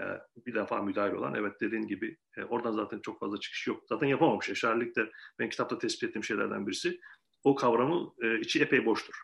Ee, 0.00 0.02
bir 0.46 0.54
defa 0.54 0.82
müdahil 0.82 1.12
olan 1.12 1.34
evet 1.34 1.60
dediğin 1.60 1.86
gibi 1.86 2.16
e, 2.36 2.44
oradan 2.44 2.72
zaten 2.72 3.00
çok 3.00 3.20
fazla 3.20 3.40
çıkış 3.40 3.66
yok. 3.66 3.84
Zaten 3.88 4.06
yapamamış. 4.06 4.48
Eşarlık 4.48 4.96
da 4.96 5.08
ben 5.38 5.48
kitapta 5.48 5.78
tespit 5.78 6.02
ettiğim 6.02 6.24
şeylerden 6.24 6.66
birisi. 6.66 7.00
O 7.44 7.54
kavramı 7.54 8.12
e, 8.22 8.40
içi 8.40 8.62
epey 8.62 8.86
boştur. 8.86 9.14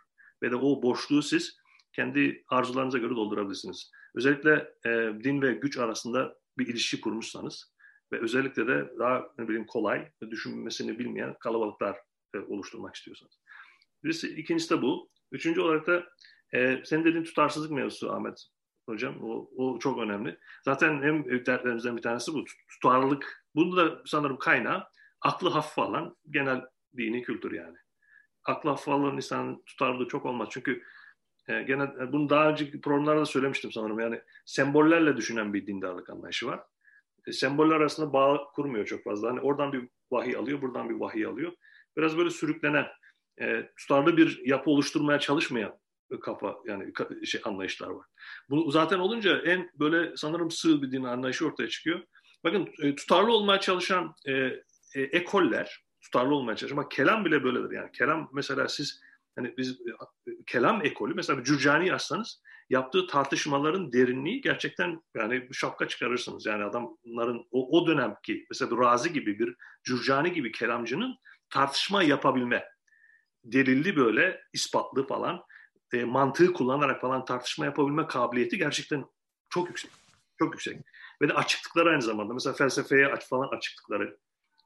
Ve 0.42 0.50
de 0.50 0.56
o 0.56 0.82
boşluğu 0.82 1.22
siz 1.22 1.56
kendi 1.92 2.44
arzularınıza 2.48 2.98
göre 2.98 3.10
doldurabilirsiniz. 3.10 3.90
Özellikle 4.14 4.74
e, 4.86 4.90
din 5.24 5.42
ve 5.42 5.52
güç 5.52 5.78
arasında 5.78 6.38
bir 6.58 6.66
ilişki 6.66 7.00
kurmuşsanız 7.00 7.72
ve 8.12 8.20
özellikle 8.20 8.66
de 8.66 8.92
daha 8.98 9.26
ne 9.38 9.48
bileyim 9.48 9.66
kolay 9.66 10.12
düşünmesini 10.30 10.98
bilmeyen 10.98 11.34
kalabalıklar 11.40 11.98
oluşturmak 12.48 12.94
istiyorsanız. 12.94 13.40
Birisi, 14.04 14.28
ikincisi 14.28 14.70
de 14.70 14.82
bu. 14.82 15.10
Üçüncü 15.32 15.60
olarak 15.60 15.86
da 15.86 16.06
e, 16.54 16.82
senin 16.84 17.04
dediğin 17.04 17.24
tutarsızlık 17.24 17.70
mevzusu 17.70 18.12
Ahmet 18.12 18.46
hocam. 18.86 19.14
O, 19.22 19.50
o 19.56 19.78
çok 19.78 19.98
önemli. 19.98 20.38
Zaten 20.64 21.02
en 21.02 21.24
büyük 21.24 21.46
dertlerimizden 21.46 21.96
bir 21.96 22.02
tanesi 22.02 22.32
bu. 22.34 22.44
Tutarlılık. 22.68 23.44
Bunu 23.54 23.76
da 23.76 24.02
sanırım 24.06 24.38
kaynağı 24.38 24.84
aklı 25.20 25.48
hafif 25.48 25.78
alan 25.78 26.16
genel 26.30 26.60
dini 26.96 27.22
kültür 27.22 27.52
yani. 27.52 27.76
Aklı 28.44 28.70
hafif 28.70 28.88
alan 28.88 29.16
insanın 29.16 29.62
tutarlılığı 29.66 30.08
çok 30.08 30.26
olmaz. 30.26 30.48
Çünkü 30.50 30.82
e, 31.48 31.62
gene 31.62 31.82
e, 31.82 32.12
bunu 32.12 32.28
daha 32.30 32.50
önceki 32.50 32.80
programlarda 32.80 33.20
da 33.20 33.26
söylemiştim 33.26 33.72
sanırım. 33.72 34.00
Yani 34.00 34.20
sembollerle 34.46 35.16
düşünen 35.16 35.54
bir 35.54 35.66
dindarlık 35.66 36.10
anlayışı 36.10 36.46
var. 36.46 36.60
E, 37.26 37.32
semboller 37.32 37.76
arasında 37.76 38.12
bağ 38.12 38.44
kurmuyor 38.54 38.86
çok 38.86 39.04
fazla. 39.04 39.30
Hani 39.30 39.40
oradan 39.40 39.72
bir 39.72 39.88
vahiy 40.10 40.36
alıyor, 40.36 40.62
buradan 40.62 40.88
bir 40.88 40.94
vahiy 40.94 41.26
alıyor. 41.26 41.52
Biraz 41.96 42.18
böyle 42.18 42.30
sürüklenen, 42.30 42.86
e, 43.40 43.70
tutarlı 43.76 44.16
bir 44.16 44.42
yapı 44.44 44.70
oluşturmaya 44.70 45.18
çalışmayan 45.18 45.81
kafa 46.20 46.56
yani 46.66 46.92
şey 47.24 47.40
anlayışlar 47.44 47.88
var. 47.88 48.06
Bu 48.50 48.70
zaten 48.70 48.98
olunca 48.98 49.38
en 49.38 49.70
böyle 49.74 50.16
sanırım 50.16 50.50
sığ 50.50 50.82
bir 50.82 50.92
din 50.92 51.04
anlayışı 51.04 51.46
ortaya 51.46 51.68
çıkıyor. 51.68 52.00
Bakın 52.44 52.68
e, 52.82 52.94
tutarlı 52.94 53.32
olmaya 53.32 53.60
çalışan 53.60 54.14
e, 54.26 54.32
e, 54.94 55.02
ekoller, 55.02 55.84
tutarlı 56.00 56.34
olmaya 56.34 56.56
çalışan, 56.56 56.76
ama 56.76 56.88
kelam 56.88 57.24
bile 57.24 57.44
böyledir 57.44 57.76
yani. 57.76 57.92
Kelam 57.92 58.30
mesela 58.32 58.68
siz 58.68 59.00
hani 59.36 59.54
biz 59.56 59.70
e, 59.70 60.32
kelam 60.46 60.86
ekolü 60.86 61.14
mesela 61.14 61.44
Cürcani 61.44 61.88
yazsanız 61.88 62.42
yaptığı 62.70 63.06
tartışmaların 63.06 63.92
derinliği 63.92 64.40
gerçekten 64.40 65.02
yani 65.14 65.48
şapka 65.52 65.88
çıkarırsınız. 65.88 66.46
Yani 66.46 66.64
adamların 66.64 67.46
o, 67.50 67.80
o 67.80 67.86
dönemki 67.86 68.46
mesela 68.50 68.76
Razi 68.76 69.12
gibi 69.12 69.38
bir 69.38 69.54
Cürcani 69.84 70.32
gibi 70.32 70.52
kelamcının 70.52 71.16
tartışma 71.50 72.02
yapabilme 72.02 72.64
delilli 73.44 73.96
böyle 73.96 74.40
ispatlı 74.52 75.06
falan 75.06 75.42
e, 75.92 76.04
mantığı 76.04 76.52
kullanarak 76.52 77.00
falan 77.00 77.24
tartışma 77.24 77.64
yapabilme 77.64 78.06
kabiliyeti 78.06 78.58
gerçekten 78.58 79.04
çok 79.50 79.68
yüksek. 79.68 79.90
Çok 80.38 80.54
yüksek. 80.54 80.78
Ve 81.22 81.28
de 81.28 81.34
açıklıkları 81.34 81.90
aynı 81.90 82.02
zamanda. 82.02 82.34
Mesela 82.34 82.54
felsefeye 82.54 83.06
aç 83.06 83.28
falan 83.28 83.48
açıklıkları. 83.56 84.18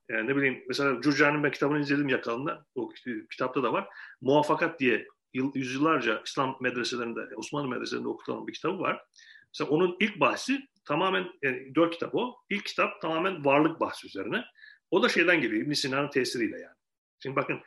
Yani 0.08 0.28
ne 0.28 0.36
bileyim 0.36 0.64
mesela 0.68 1.00
Curcani'nin 1.00 1.42
ben 1.42 1.50
kitabını 1.50 1.80
izledim 1.80 2.08
yakalında. 2.08 2.64
O 2.74 2.88
kitapta 3.30 3.62
da 3.62 3.72
var. 3.72 3.88
Muvafakat 4.20 4.80
diye 4.80 5.06
yüzyıllarca 5.54 6.22
İslam 6.26 6.56
medreselerinde, 6.60 7.20
Osmanlı 7.36 7.68
medreselerinde 7.68 8.08
okutulan 8.08 8.46
bir 8.46 8.52
kitabı 8.52 8.78
var. 8.78 9.04
Mesela 9.48 9.70
onun 9.70 9.96
ilk 10.00 10.20
bahsi 10.20 10.60
tamamen, 10.84 11.26
yani 11.42 11.74
dört 11.74 11.92
kitap 11.92 12.14
o. 12.14 12.36
İlk 12.50 12.64
kitap 12.66 13.02
tamamen 13.02 13.44
varlık 13.44 13.80
bahsi 13.80 14.06
üzerine. 14.06 14.44
O 14.90 15.02
da 15.02 15.08
şeyden 15.08 15.40
geliyor, 15.40 15.62
İbn 15.62 15.72
Sina'nın 15.72 16.10
tesiriyle 16.10 16.60
yani. 16.60 16.76
Şimdi 17.22 17.36
bakın, 17.36 17.60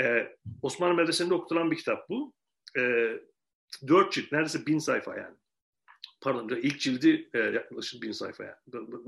e, 0.00 0.36
Osmanlı 0.62 0.94
medresesinde 0.94 1.34
okutulan 1.34 1.70
bir 1.70 1.76
kitap 1.76 2.08
bu 2.08 2.32
e, 2.76 3.12
dört 3.88 4.12
cilt, 4.12 4.32
neredeyse 4.32 4.66
bin 4.66 4.78
sayfa 4.78 5.16
yani. 5.16 5.36
Pardon, 6.20 6.48
ilk 6.48 6.80
cildi 6.80 7.30
e, 7.34 7.38
yaklaşık 7.38 8.02
bin 8.02 8.12
sayfa 8.12 8.44
yani. 8.44 8.56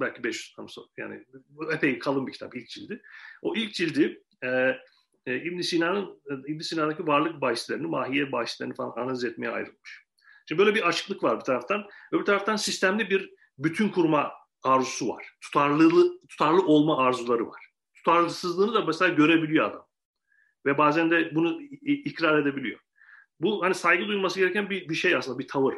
Belki 0.00 0.24
500 0.24 0.54
yani 0.96 1.24
epey 1.72 1.98
kalın 1.98 2.26
bir 2.26 2.32
kitap 2.32 2.56
ilk 2.56 2.68
cildi. 2.68 3.02
O 3.42 3.56
ilk 3.56 3.74
cildi 3.74 4.22
e, 4.44 4.48
e, 5.26 5.36
İbn 5.36 5.60
Sina'nın 5.60 6.20
İbn 6.46 6.60
Sina'daki 6.60 7.06
varlık 7.06 7.40
bahislerini, 7.40 7.86
mahiye 7.86 8.32
bahislerini 8.32 8.74
falan 8.74 9.02
analiz 9.02 9.24
etmeye 9.24 9.50
ayrılmış. 9.50 10.04
Şimdi 10.48 10.58
böyle 10.58 10.74
bir 10.74 10.88
açıklık 10.88 11.22
var 11.22 11.38
bir 11.38 11.44
taraftan. 11.44 11.88
Öbür 12.12 12.24
taraftan 12.24 12.56
sistemli 12.56 13.10
bir 13.10 13.34
bütün 13.58 13.88
kurma 13.88 14.32
arzusu 14.62 15.08
var. 15.08 15.30
Tutarlı 15.40 16.18
tutarlı 16.28 16.66
olma 16.66 16.98
arzuları 16.98 17.48
var. 17.48 17.66
Tutarsızlığını 17.94 18.74
da 18.74 18.84
mesela 18.84 19.14
görebiliyor 19.14 19.70
adam. 19.70 19.86
Ve 20.66 20.78
bazen 20.78 21.10
de 21.10 21.34
bunu 21.34 21.62
ikrar 21.82 22.38
edebiliyor. 22.38 22.80
Bu 23.40 23.62
hani 23.62 23.74
saygı 23.74 24.06
duyulması 24.06 24.40
gereken 24.40 24.70
bir, 24.70 24.88
bir 24.88 24.94
şey 24.94 25.16
aslında, 25.16 25.38
bir 25.38 25.48
tavır. 25.48 25.74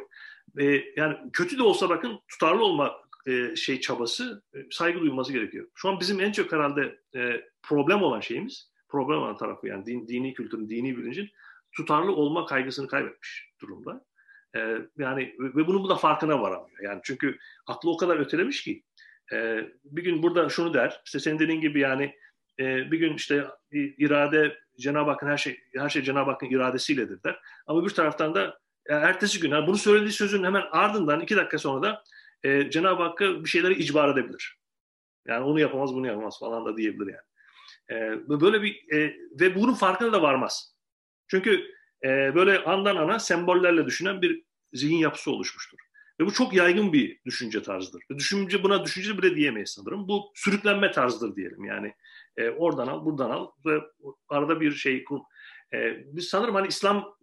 E, 0.59 0.63
yani 0.95 1.17
kötü 1.33 1.57
de 1.57 1.63
olsa 1.63 1.89
bakın 1.89 2.19
tutarlı 2.27 2.65
olma 2.65 2.95
e, 3.27 3.55
şey 3.55 3.79
çabası 3.79 4.43
e, 4.55 4.57
saygı 4.71 4.99
duyulması 4.99 5.33
gerekiyor. 5.33 5.67
Şu 5.75 5.89
an 5.89 5.99
bizim 5.99 6.21
en 6.21 6.31
çok 6.31 6.51
herhalde 6.51 6.99
e, 7.15 7.41
problem 7.63 8.03
olan 8.03 8.19
şeyimiz, 8.19 8.71
problem 8.89 9.17
olan 9.17 9.37
tarafı 9.37 9.67
yani 9.67 9.85
din, 9.85 10.07
dini 10.07 10.33
kültürün, 10.33 10.69
dini 10.69 10.97
bilincin 10.97 11.29
tutarlı 11.75 12.11
olma 12.11 12.45
kaygısını 12.45 12.87
kaybetmiş 12.87 13.51
durumda. 13.61 14.05
E, 14.55 14.59
yani 14.97 15.35
ve 15.39 15.67
bunun 15.67 15.89
da 15.89 15.95
farkına 15.95 16.41
varamıyor. 16.41 16.83
Yani 16.83 16.99
çünkü 17.03 17.37
aklı 17.67 17.89
o 17.89 17.97
kadar 17.97 18.17
ötelemiş 18.17 18.63
ki 18.63 18.83
e, 19.33 19.65
bir 19.83 20.03
gün 20.03 20.23
burada 20.23 20.49
şunu 20.49 20.73
der, 20.73 21.01
işte 21.05 21.19
senin 21.19 21.39
dediğin 21.39 21.61
gibi 21.61 21.79
yani 21.79 22.15
e, 22.61 22.91
bir 22.91 22.99
gün 22.99 23.13
işte 23.13 23.45
irade 23.73 24.57
Cenab-ı 24.79 25.11
Hakk'ın 25.11 25.27
her 25.27 25.37
şey 25.37 25.59
her 25.75 25.89
şey 25.89 26.01
Cenab-ı 26.01 26.31
Hakk'ın 26.31 26.49
iradesiyledir 26.49 27.23
der. 27.23 27.39
Ama 27.67 27.85
bir 27.85 27.89
taraftan 27.89 28.35
da 28.35 28.59
ertesi 28.89 29.39
gün 29.39 29.51
yani 29.51 29.67
bunu 29.67 29.77
söylediği 29.77 30.11
sözün 30.11 30.43
hemen 30.43 30.63
ardından 30.71 31.21
iki 31.21 31.35
dakika 31.35 31.57
sonra 31.57 31.81
da 31.81 32.03
e, 32.43 32.69
Cenab-ı 32.69 33.03
Hakk'a 33.03 33.43
bir 33.43 33.49
şeyleri 33.49 33.73
icbar 33.73 34.09
edebilir. 34.09 34.57
Yani 35.27 35.43
onu 35.43 35.59
yapamaz 35.59 35.93
bunu 35.93 36.07
yapamaz 36.07 36.39
falan 36.39 36.65
da 36.65 36.77
diyebilir 36.77 37.13
yani. 37.13 37.31
E, 37.91 38.29
böyle 38.29 38.61
bir 38.61 38.93
e, 38.93 39.15
ve 39.39 39.55
bunun 39.55 39.73
farkına 39.73 40.13
da 40.13 40.21
varmaz. 40.21 40.75
Çünkü 41.27 41.65
e, 42.03 42.35
böyle 42.35 42.63
andan 42.63 42.95
ana 42.95 43.19
sembollerle 43.19 43.85
düşünen 43.85 44.21
bir 44.21 44.43
zihin 44.73 44.97
yapısı 44.97 45.31
oluşmuştur. 45.31 45.77
Ve 46.19 46.25
bu 46.25 46.33
çok 46.33 46.53
yaygın 46.53 46.93
bir 46.93 47.19
düşünce 47.25 47.61
tarzıdır. 47.61 48.03
Düşünce 48.17 48.63
buna 48.63 48.85
düşünce 48.85 49.17
bile 49.17 49.35
diyemeyiz 49.35 49.69
sanırım. 49.69 50.07
Bu 50.07 50.31
sürüklenme 50.35 50.91
tarzıdır 50.91 51.35
diyelim. 51.35 51.65
Yani 51.65 51.93
e, 52.37 52.49
oradan 52.49 52.87
al, 52.87 53.05
buradan 53.05 53.29
al 53.29 53.47
ve 53.65 53.81
arada 54.29 54.61
bir 54.61 54.71
şey 54.71 55.03
kur. 55.03 55.19
E, 55.73 56.03
biz 56.05 56.27
sanırım 56.27 56.55
hani 56.55 56.67
İslam 56.67 57.15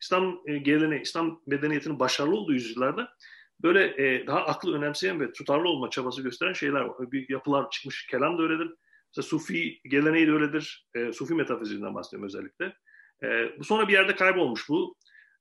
İslam 0.00 0.40
e, 0.46 0.58
geleneği, 0.58 1.00
İslam 1.02 1.40
medeniyetinin 1.46 2.00
başarılı 2.00 2.36
olduğu 2.36 2.52
yüzyıllarda 2.52 3.08
böyle 3.62 3.84
e, 3.84 4.26
daha 4.26 4.44
aklı 4.44 4.76
önemseyen 4.76 5.20
ve 5.20 5.32
tutarlı 5.32 5.68
olma 5.68 5.90
çabası 5.90 6.22
gösteren 6.22 6.52
şeyler 6.52 6.80
var. 6.80 7.12
Bir 7.12 7.28
yapılar 7.28 7.70
çıkmış. 7.70 8.06
Kelam 8.06 8.38
da 8.38 8.42
öyledir. 8.42 8.74
Mesela 9.10 9.28
Sufi 9.28 9.80
geleneği 9.84 10.26
de 10.26 10.32
öyledir. 10.32 10.88
E, 10.94 11.12
Sufi 11.12 11.34
metafiziğinden 11.34 11.94
bahsediyorum 11.94 12.26
özellikle. 12.26 12.76
E, 13.22 13.58
bu 13.58 13.64
sonra 13.64 13.88
bir 13.88 13.92
yerde 13.92 14.14
kaybolmuş 14.14 14.68
bu. 14.68 14.96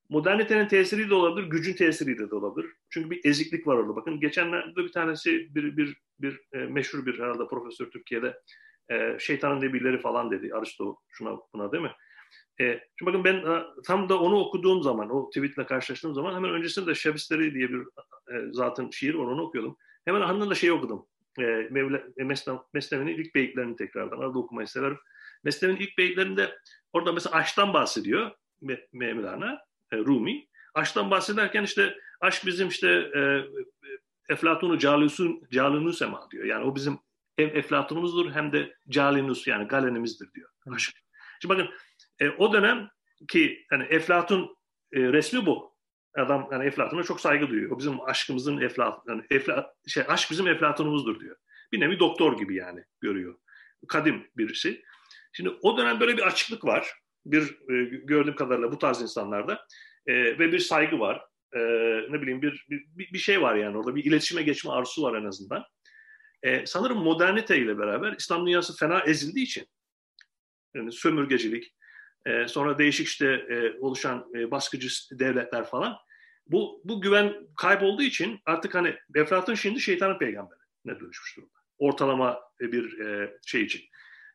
Modernitenin 0.10 0.68
tesiri 0.68 1.10
de 1.10 1.14
olabilir, 1.14 1.48
gücün 1.48 1.74
tesiri 1.74 2.30
de 2.30 2.36
olabilir. 2.36 2.72
Çünkü 2.90 3.10
bir 3.10 3.22
eziklik 3.26 3.68
var 3.68 3.76
orada. 3.76 3.96
Bakın 3.96 4.20
geçenlerde 4.20 4.76
bir 4.76 4.92
tanesi 4.92 5.56
bir 5.56 5.78
bir 5.78 5.98
bir 6.20 6.42
e, 6.54 6.58
meşhur 6.58 7.06
bir 7.06 7.20
herhalde 7.20 7.48
profesör 7.48 7.92
Türkiye'de 7.92 8.38
e, 8.92 9.18
şeytanın 9.20 9.62
debileri 9.62 10.02
falan 10.02 10.32
dedi. 10.32 10.54
Aristo 10.54 10.98
şuna 11.10 11.38
buna 11.54 11.72
değil 11.72 11.84
mi? 11.84 11.92
E, 12.62 12.80
şimdi 13.00 13.12
bakın 13.12 13.24
ben 13.24 13.36
e, 13.36 13.64
tam 13.86 14.10
da 14.10 14.20
onu 14.20 14.40
okuduğum 14.40 14.84
zaman, 14.84 15.10
o 15.10 15.30
tweetle 15.30 15.66
karşılaştığım 15.66 16.14
zaman 16.14 16.36
hemen 16.36 16.52
öncesinde 16.52 16.96
Şebisteri 16.96 17.54
diye 17.54 17.70
bir 17.70 17.80
e, 18.34 18.52
zaten 18.52 18.90
şiir 18.90 19.14
var, 19.14 19.26
onu 19.26 19.42
okuyordum. 19.42 19.78
Hemen 20.06 20.22
ardından 20.22 20.50
da 20.50 20.56
şey 20.56 20.72
okudum. 20.72 21.06
E, 21.40 21.44
Mevle, 21.72 22.04
e, 22.18 22.24
Mesnevi'nin 22.74 23.18
ilk 23.18 23.36
beyitlerini 23.36 23.76
tekrardan 23.76 24.18
arada 24.18 24.40
okumayı 24.40 24.68
severim. 24.68 24.98
Mesnevi'nin 25.44 25.80
ilk 25.80 25.98
beyitlerinde 25.98 26.58
orada 26.94 27.12
mesela 27.12 27.36
aşktan 27.36 27.74
bahsediyor 27.74 28.32
Mevlana, 28.94 29.60
e, 29.92 29.98
Rumi. 29.98 30.48
Aşktan 30.74 31.12
bahsederken 31.12 31.64
işte 31.64 31.98
aşk 32.22 32.46
bizim 32.46 32.68
işte 32.68 32.90
e, 32.90 33.44
Eflatun'u 34.30 34.80
Calusun, 34.80 35.42
Calunus 35.52 36.02
ema 36.02 36.28
diyor. 36.32 36.46
Yani 36.46 36.66
o 36.66 36.76
bizim 36.76 37.00
hem 37.36 37.58
Eflatun'umuzdur 37.58 38.32
hem 38.32 38.54
de 38.54 38.76
Calinus 38.90 39.48
yani 39.48 39.68
Galenimizdir 39.68 40.34
diyor. 40.34 40.50
Aşk. 40.76 40.98
Şimdi 41.42 41.54
bakın 41.54 41.70
e, 42.20 42.30
o 42.30 42.54
dönem 42.54 42.90
ki 43.28 43.66
hani 43.70 43.84
Eflatun 43.84 44.56
e, 44.94 45.00
resmi 45.00 45.46
bu. 45.46 45.72
Adam 46.18 46.50
yani 46.52 46.66
Eflatun'a 46.66 47.04
çok 47.04 47.22
saygı 47.22 47.50
duyuyor. 47.50 47.72
O 47.72 47.80
bizim 47.80 48.02
aşkımızın 48.02 48.62
Eflatun 48.62 49.12
yani 49.12 49.24
Efla, 49.30 49.74
şey 49.88 50.04
aşk 50.08 50.32
bizim 50.32 50.48
Eflatun'umuzdur 50.48 51.20
diyor. 51.20 51.36
Bir 51.72 51.80
nevi 51.80 52.00
doktor 52.00 52.38
gibi 52.38 52.56
yani 52.56 52.84
görüyor. 53.02 53.36
Kadim 53.88 54.28
birisi. 54.38 54.82
Şimdi 55.34 55.50
o 55.62 55.78
dönem 55.78 56.00
böyle 56.00 56.18
bir 56.18 56.28
açıklık 56.28 56.66
var. 56.66 56.94
Bir 57.26 57.42
e, 57.42 57.84
gördüğüm 58.04 58.36
kadarıyla 58.36 58.72
bu 58.72 58.78
tarz 58.78 59.02
insanlarda 59.02 59.66
e, 60.08 60.14
ve 60.14 60.52
bir 60.52 60.60
saygı 60.60 61.00
var. 61.00 61.22
E, 61.54 61.60
ne 62.10 62.22
bileyim 62.22 62.42
bir, 62.42 62.66
bir 62.70 63.14
bir 63.14 63.20
şey 63.20 63.42
var 63.42 63.56
yani 63.56 63.78
orada 63.78 63.96
bir 63.96 64.04
iletişime 64.04 64.44
geçme 64.44 64.72
arzusu 64.72 65.04
var 65.04 65.22
en 65.22 65.26
azından. 65.26 65.64
E, 66.44 66.66
sanırım 66.66 66.98
modernite 66.98 67.58
ile 67.58 67.78
beraber 67.78 68.16
İslam 68.18 68.46
dünyası 68.46 68.78
fena 68.78 69.02
ezildiği 69.02 69.46
için 69.46 69.68
yani 70.76 70.92
sömürgecilik, 70.92 71.76
e, 72.26 72.48
sonra 72.48 72.78
değişik 72.78 73.08
işte 73.08 73.28
e, 73.28 73.80
oluşan 73.80 74.32
e, 74.36 74.52
baskıcı 74.52 74.88
devletler 75.20 75.66
falan. 75.66 75.98
Bu, 76.48 76.82
bu 76.86 77.02
güven 77.02 77.34
kaybolduğu 77.58 78.04
için 78.04 78.40
artık 78.46 78.76
hani 78.76 78.96
Eflatun 79.16 79.56
şimdi 79.56 79.82
şeytanın 79.82 80.18
peygamberi 80.18 80.60
ne 80.86 81.00
dönüşmüş 81.00 81.38
durumda. 81.38 81.54
Ortalama 81.78 82.40
bir 82.60 83.00
e, 83.00 83.38
şey 83.46 83.62
için. 83.62 83.82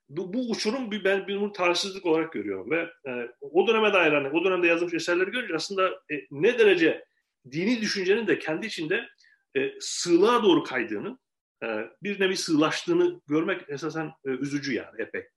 Bu, 0.09 0.33
bu 0.35 0.51
uçurum 0.51 0.91
bir, 0.91 1.05
ben 1.05 1.29
bunu 1.29 1.53
tarihsizlik 1.53 2.07
olarak 2.07 2.33
görüyorum 2.33 2.71
ve 2.71 2.91
e, 3.09 3.31
o 3.41 3.67
döneme 3.67 3.93
dair 3.93 4.13
hani, 4.13 4.29
o 4.29 4.45
dönemde 4.45 4.67
yazılmış 4.67 4.95
eserleri 4.95 5.31
görünce 5.31 5.55
aslında 5.55 5.89
e, 5.89 6.15
ne 6.31 6.59
derece 6.59 7.05
dini 7.51 7.81
düşüncenin 7.81 8.27
de 8.27 8.39
kendi 8.39 8.67
içinde 8.67 9.09
e, 9.57 9.73
sığlığa 9.81 10.43
doğru 10.43 10.63
kaydığını, 10.63 11.19
e, 11.63 11.67
bir 12.03 12.21
nevi 12.21 12.37
sığlaştığını 12.37 13.21
görmek 13.29 13.65
esasen 13.69 14.07
e, 14.25 14.31
üzücü 14.31 14.75
yani 14.75 15.03
epey. 15.03 15.29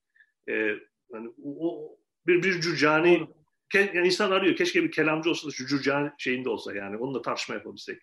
E, 0.49 0.53
yani 1.13 1.29
o, 1.43 1.97
bir, 2.27 2.43
bir 2.43 2.61
cürcani 2.61 3.27
ke, 3.69 3.91
yani 3.93 4.07
insan 4.07 4.31
arıyor. 4.31 4.55
Keşke 4.55 4.83
bir 4.83 4.91
kelamcı 4.91 5.29
olsa 5.29 5.47
da 5.47 5.51
şu 5.51 5.67
cürcani 5.67 6.11
şeyinde 6.17 6.49
olsa 6.49 6.75
yani. 6.75 6.97
Onunla 6.97 7.21
tartışma 7.21 7.55
yapabilsek. 7.55 8.01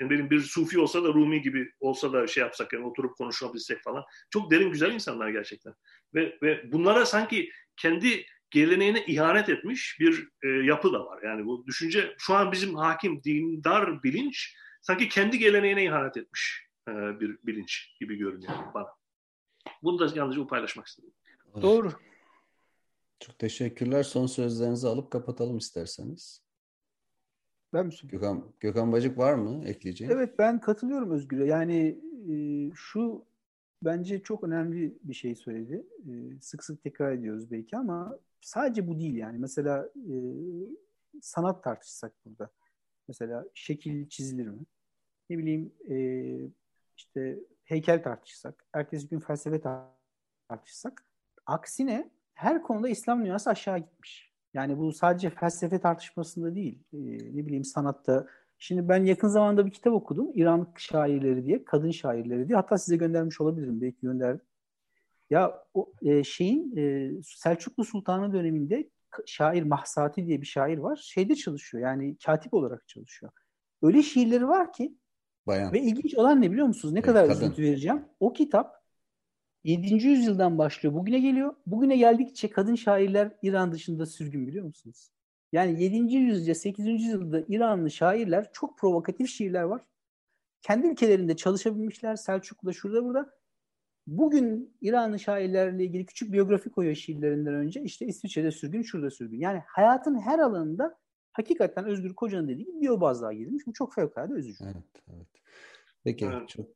Yani 0.00 0.10
benim 0.10 0.30
bir 0.30 0.40
sufi 0.40 0.78
olsa 0.78 1.04
da 1.04 1.08
Rumi 1.08 1.42
gibi 1.42 1.70
olsa 1.80 2.12
da 2.12 2.26
şey 2.26 2.40
yapsak 2.40 2.72
yani 2.72 2.86
oturup 2.86 3.16
konuşabilsek 3.16 3.82
falan. 3.82 4.04
Çok 4.30 4.50
derin 4.50 4.70
güzel 4.70 4.92
insanlar 4.92 5.28
gerçekten. 5.28 5.74
Ve, 6.14 6.38
ve 6.42 6.72
bunlara 6.72 7.06
sanki 7.06 7.50
kendi 7.76 8.26
geleneğine 8.50 9.04
ihanet 9.06 9.48
etmiş 9.48 9.96
bir 10.00 10.28
e, 10.42 10.48
yapı 10.48 10.92
da 10.92 11.06
var. 11.06 11.22
Yani 11.22 11.44
bu 11.46 11.66
düşünce 11.66 12.14
şu 12.18 12.34
an 12.34 12.52
bizim 12.52 12.74
hakim 12.74 13.24
dindar 13.24 14.02
bilinç 14.02 14.56
sanki 14.80 15.08
kendi 15.08 15.38
geleneğine 15.38 15.84
ihanet 15.84 16.16
etmiş 16.16 16.71
e, 16.88 17.20
bir 17.20 17.38
bilinç 17.46 17.96
gibi 18.00 18.16
görünüyor 18.16 18.52
bana. 18.74 18.88
Bunu 19.82 19.98
da 19.98 20.18
yalnızca 20.18 20.46
paylaşmak 20.46 20.86
istedim. 20.86 21.12
Doğru. 21.62 21.92
Çok 23.20 23.38
teşekkürler. 23.38 24.02
Son 24.02 24.26
sözlerinizi 24.26 24.88
alıp 24.88 25.10
kapatalım 25.10 25.58
isterseniz. 25.58 26.42
Ben 27.72 27.86
mi 27.86 27.92
Gökhan, 28.04 28.52
Gökhan 28.60 28.92
Bacık 28.92 29.18
var 29.18 29.34
mı 29.34 29.64
ekleyeceğin? 29.64 30.10
Evet 30.10 30.38
ben 30.38 30.60
katılıyorum 30.60 31.10
Özgür'e. 31.10 31.46
Yani 31.46 31.98
e, 32.30 32.34
şu 32.74 33.24
bence 33.82 34.22
çok 34.22 34.44
önemli 34.44 34.98
bir 35.02 35.14
şey 35.14 35.34
söyledi. 35.34 35.86
E, 36.08 36.40
sık 36.40 36.64
sık 36.64 36.82
tekrar 36.82 37.12
ediyoruz 37.12 37.50
belki 37.50 37.76
ama 37.76 38.18
sadece 38.40 38.88
bu 38.88 38.98
değil 38.98 39.14
yani. 39.14 39.38
Mesela 39.38 39.90
e, 39.96 40.14
sanat 41.20 41.64
tartışsak 41.64 42.12
burada. 42.24 42.50
Mesela 43.08 43.44
şekil 43.54 44.08
çizilir 44.08 44.48
mi? 44.48 44.62
Ne 45.30 45.38
bileyim 45.38 45.72
e, 45.90 45.96
heykel 47.72 48.02
tartışsak, 48.02 48.64
ertesi 48.72 49.08
gün 49.08 49.20
felsefe 49.20 49.60
tartışsak. 50.48 51.04
Aksine 51.46 52.10
her 52.34 52.62
konuda 52.62 52.88
İslam 52.88 53.24
dünyası 53.24 53.50
aşağı 53.50 53.78
gitmiş. 53.78 54.32
Yani 54.54 54.78
bu 54.78 54.92
sadece 54.92 55.30
felsefe 55.30 55.80
tartışmasında 55.80 56.54
değil. 56.54 56.78
E, 56.92 56.98
ne 57.36 57.46
bileyim 57.46 57.64
sanatta. 57.64 58.26
Şimdi 58.58 58.88
ben 58.88 59.04
yakın 59.04 59.28
zamanda 59.28 59.66
bir 59.66 59.70
kitap 59.70 59.92
okudum. 59.92 60.30
İran 60.34 60.72
şairleri 60.76 61.46
diye, 61.46 61.64
kadın 61.64 61.90
şairleri 61.90 62.48
diye. 62.48 62.56
Hatta 62.56 62.78
size 62.78 62.96
göndermiş 62.96 63.40
olabilirim. 63.40 63.80
Belki 63.80 64.00
gönderdim. 64.02 64.46
Ya 65.30 65.64
o 65.74 65.92
e, 66.02 66.24
şeyin 66.24 66.76
e, 66.76 67.10
Selçuklu 67.22 67.84
Sultanı 67.84 68.32
döneminde 68.32 68.90
şair 69.26 69.62
Mahsati 69.62 70.26
diye 70.26 70.40
bir 70.40 70.46
şair 70.46 70.78
var. 70.78 70.96
Şeyde 70.96 71.34
çalışıyor. 71.34 71.82
Yani 71.82 72.16
katip 72.26 72.54
olarak 72.54 72.88
çalışıyor. 72.88 73.32
Öyle 73.82 74.02
şiirleri 74.02 74.48
var 74.48 74.72
ki 74.72 74.94
Bayan. 75.46 75.72
ve 75.72 75.80
ilginç 75.80 76.14
olan 76.14 76.42
ne 76.42 76.52
biliyor 76.52 76.66
musunuz? 76.66 76.94
Ne 76.94 76.98
evet, 76.98 77.06
kadar 77.06 77.30
üzüntü 77.30 77.62
vereceğim. 77.62 78.04
O 78.20 78.32
kitap 78.32 78.82
7. 79.64 80.06
yüzyıldan 80.06 80.58
başlıyor. 80.58 80.94
Bugüne 80.94 81.18
geliyor. 81.18 81.54
Bugüne 81.66 81.96
geldikçe 81.96 82.50
kadın 82.50 82.74
şairler 82.74 83.32
İran 83.42 83.72
dışında 83.72 84.06
sürgün 84.06 84.46
biliyor 84.46 84.64
musunuz? 84.64 85.10
Yani 85.52 85.82
7. 85.82 86.14
yüzyılda 86.14 86.54
8. 86.54 86.86
yüzyılda 86.86 87.42
İranlı 87.48 87.90
şairler 87.90 88.52
çok 88.52 88.78
provokatif 88.78 89.30
şiirler 89.30 89.62
var. 89.62 89.82
Kendi 90.62 90.86
ülkelerinde 90.86 91.36
çalışabilmişler. 91.36 92.16
Selçuklu'da 92.16 92.72
şurada 92.72 93.04
burada. 93.04 93.30
Bugün 94.06 94.76
İranlı 94.80 95.18
şairlerle 95.18 95.84
ilgili 95.84 96.06
küçük 96.06 96.32
biyografi 96.32 96.70
koyuyor 96.70 96.96
şiirlerinden 96.96 97.54
önce. 97.54 97.82
İşte 97.82 98.06
İsviçre'de 98.06 98.50
sürgün, 98.50 98.82
şurada 98.82 99.10
sürgün. 99.10 99.38
Yani 99.38 99.62
hayatın 99.66 100.20
her 100.20 100.38
alanında 100.38 100.98
hakikaten 101.32 101.84
Özgür 101.84 102.14
Koca'nın 102.14 102.48
dediği 102.48 102.64
gibi 102.64 102.80
biyobazlığa 102.80 103.32
girilmiş. 103.32 103.66
Bu 103.66 103.72
çok 103.72 103.94
fevkalade 103.94 104.34
üzücü. 104.34 104.64
Evet, 104.64 105.02
evet. 105.16 105.28
Peki, 106.04 106.24
evet. 106.24 106.48
çok 106.48 106.66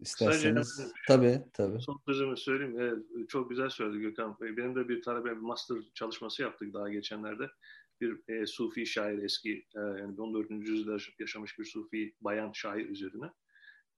İsterseniz. 0.00 0.92
tabii, 1.08 1.42
tabii. 1.52 1.80
Son 1.80 2.00
sözümü 2.06 2.36
söyleyeyim. 2.36 2.80
Evet, 2.80 3.28
çok 3.28 3.50
güzel 3.50 3.68
söyledi 3.68 4.00
Gökhan. 4.00 4.36
Benim 4.40 4.76
de 4.76 4.88
bir 4.88 5.02
talebe 5.02 5.30
bir 5.30 5.40
master 5.40 5.78
çalışması 5.94 6.42
yaptık 6.42 6.74
daha 6.74 6.88
geçenlerde. 6.88 7.48
Bir 8.00 8.20
e, 8.28 8.46
Sufi 8.46 8.86
şair 8.86 9.22
eski, 9.22 9.66
e, 9.76 9.80
yani 9.80 10.20
14. 10.20 10.50
yüzyılda 10.50 10.96
yaşamış 11.18 11.58
bir 11.58 11.64
Sufi 11.64 12.14
bayan 12.20 12.52
şair 12.52 12.88
üzerine. 12.88 13.26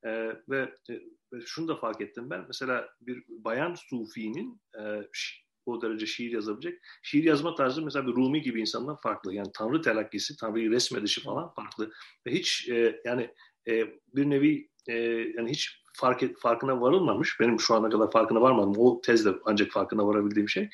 E, 0.05 0.11
ve, 0.49 0.75
e, 0.91 0.95
ve 1.33 1.41
şunu 1.47 1.69
da 1.69 1.77
fark 1.77 2.01
ettim 2.01 2.31
ben. 2.31 2.45
Mesela 2.47 2.89
bir 3.01 3.25
bayan 3.29 3.75
Sufi'nin 3.75 4.61
e, 4.79 5.09
o 5.71 5.83
derece 5.83 6.07
şiir 6.07 6.33
yazabilecek. 6.33 6.79
Şiir 7.03 7.25
yazma 7.25 7.55
tarzı 7.55 7.83
mesela 7.83 8.07
bir 8.07 8.13
Rumi 8.13 8.43
gibi 8.43 8.61
insandan 8.61 8.97
farklı. 8.97 9.35
Yani 9.35 9.49
Tanrı 9.55 9.83
telakkisi, 9.83 10.37
Tanrı'yı 10.37 10.71
resmedişi 10.71 11.21
falan 11.21 11.55
farklı. 11.55 11.91
Ve 12.27 12.33
hiç 12.33 12.69
e, 12.69 13.01
yani 13.05 13.31
e, 13.69 13.87
bir 14.15 14.31
nevi 14.31 14.69
e, 14.89 14.95
yani 15.37 15.51
hiç 15.51 15.83
fark 15.93 16.23
et, 16.23 16.39
farkına 16.39 16.81
varılmamış. 16.81 17.41
Benim 17.41 17.61
şu 17.61 17.75
ana 17.75 17.89
kadar 17.89 18.11
farkına 18.11 18.41
varmadım. 18.41 18.75
O 18.79 19.01
tezle 19.01 19.31
ancak 19.45 19.71
farkına 19.71 20.07
varabildiğim 20.07 20.49
şey. 20.49 20.71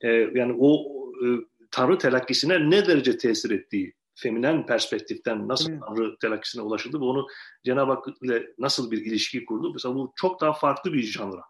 E, 0.00 0.08
yani 0.34 0.56
o 0.58 0.84
e, 1.24 1.26
Tanrı 1.70 1.98
telakkisine 1.98 2.70
ne 2.70 2.86
derece 2.86 3.18
tesir 3.18 3.50
ettiği 3.50 3.94
feminen 4.14 4.66
perspektiften 4.66 5.48
nasıl 5.48 5.70
evet. 5.70 5.80
Tanrı 5.86 6.16
telakkisine 6.20 6.62
ulaşıldı 6.62 7.00
ve 7.00 7.04
onu 7.04 7.26
Cenab-ı 7.64 7.92
Hak 7.92 8.06
ile 8.22 8.46
nasıl 8.58 8.90
bir 8.90 9.06
ilişki 9.06 9.44
kurdu. 9.44 9.72
Mesela 9.72 9.94
bu 9.94 10.12
çok 10.16 10.40
daha 10.40 10.52
farklı 10.52 10.92
bir 10.92 11.02
janra. 11.02 11.42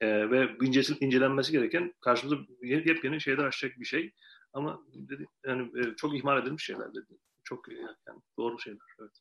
Ee, 0.00 0.30
ve 0.30 0.48
incesin, 0.62 0.96
incelenmesi 1.00 1.52
gereken 1.52 1.94
karşımıza 2.00 2.36
yepyeni 2.62 3.20
şeyler 3.20 3.44
açacak 3.44 3.80
bir 3.80 3.84
şey. 3.84 4.12
Ama 4.52 4.82
dedi, 4.94 5.26
yani 5.46 5.62
e, 5.80 5.96
çok 5.96 6.16
ihmal 6.16 6.42
edilmiş 6.42 6.64
şeyler 6.64 6.94
dedi. 6.94 7.18
Çok 7.44 7.72
e, 7.72 7.74
yani 7.74 8.20
doğru 8.38 8.58
şeyler. 8.58 8.80
Evet. 9.00 9.12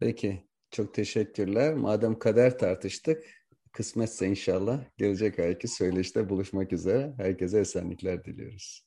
Peki. 0.00 0.46
Çok 0.70 0.94
teşekkürler. 0.94 1.74
Madem 1.74 2.18
kader 2.18 2.58
tartıştık, 2.58 3.24
kısmetse 3.72 4.26
inşallah 4.26 4.84
gelecek 4.96 5.38
ayki 5.38 5.68
söyleşte 5.68 6.28
buluşmak 6.28 6.72
üzere. 6.72 7.14
Herkese 7.16 7.58
esenlikler 7.58 8.24
diliyoruz. 8.24 8.86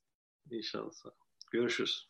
İnşallah. 0.52 0.92
Görüşürüz. 1.52 2.10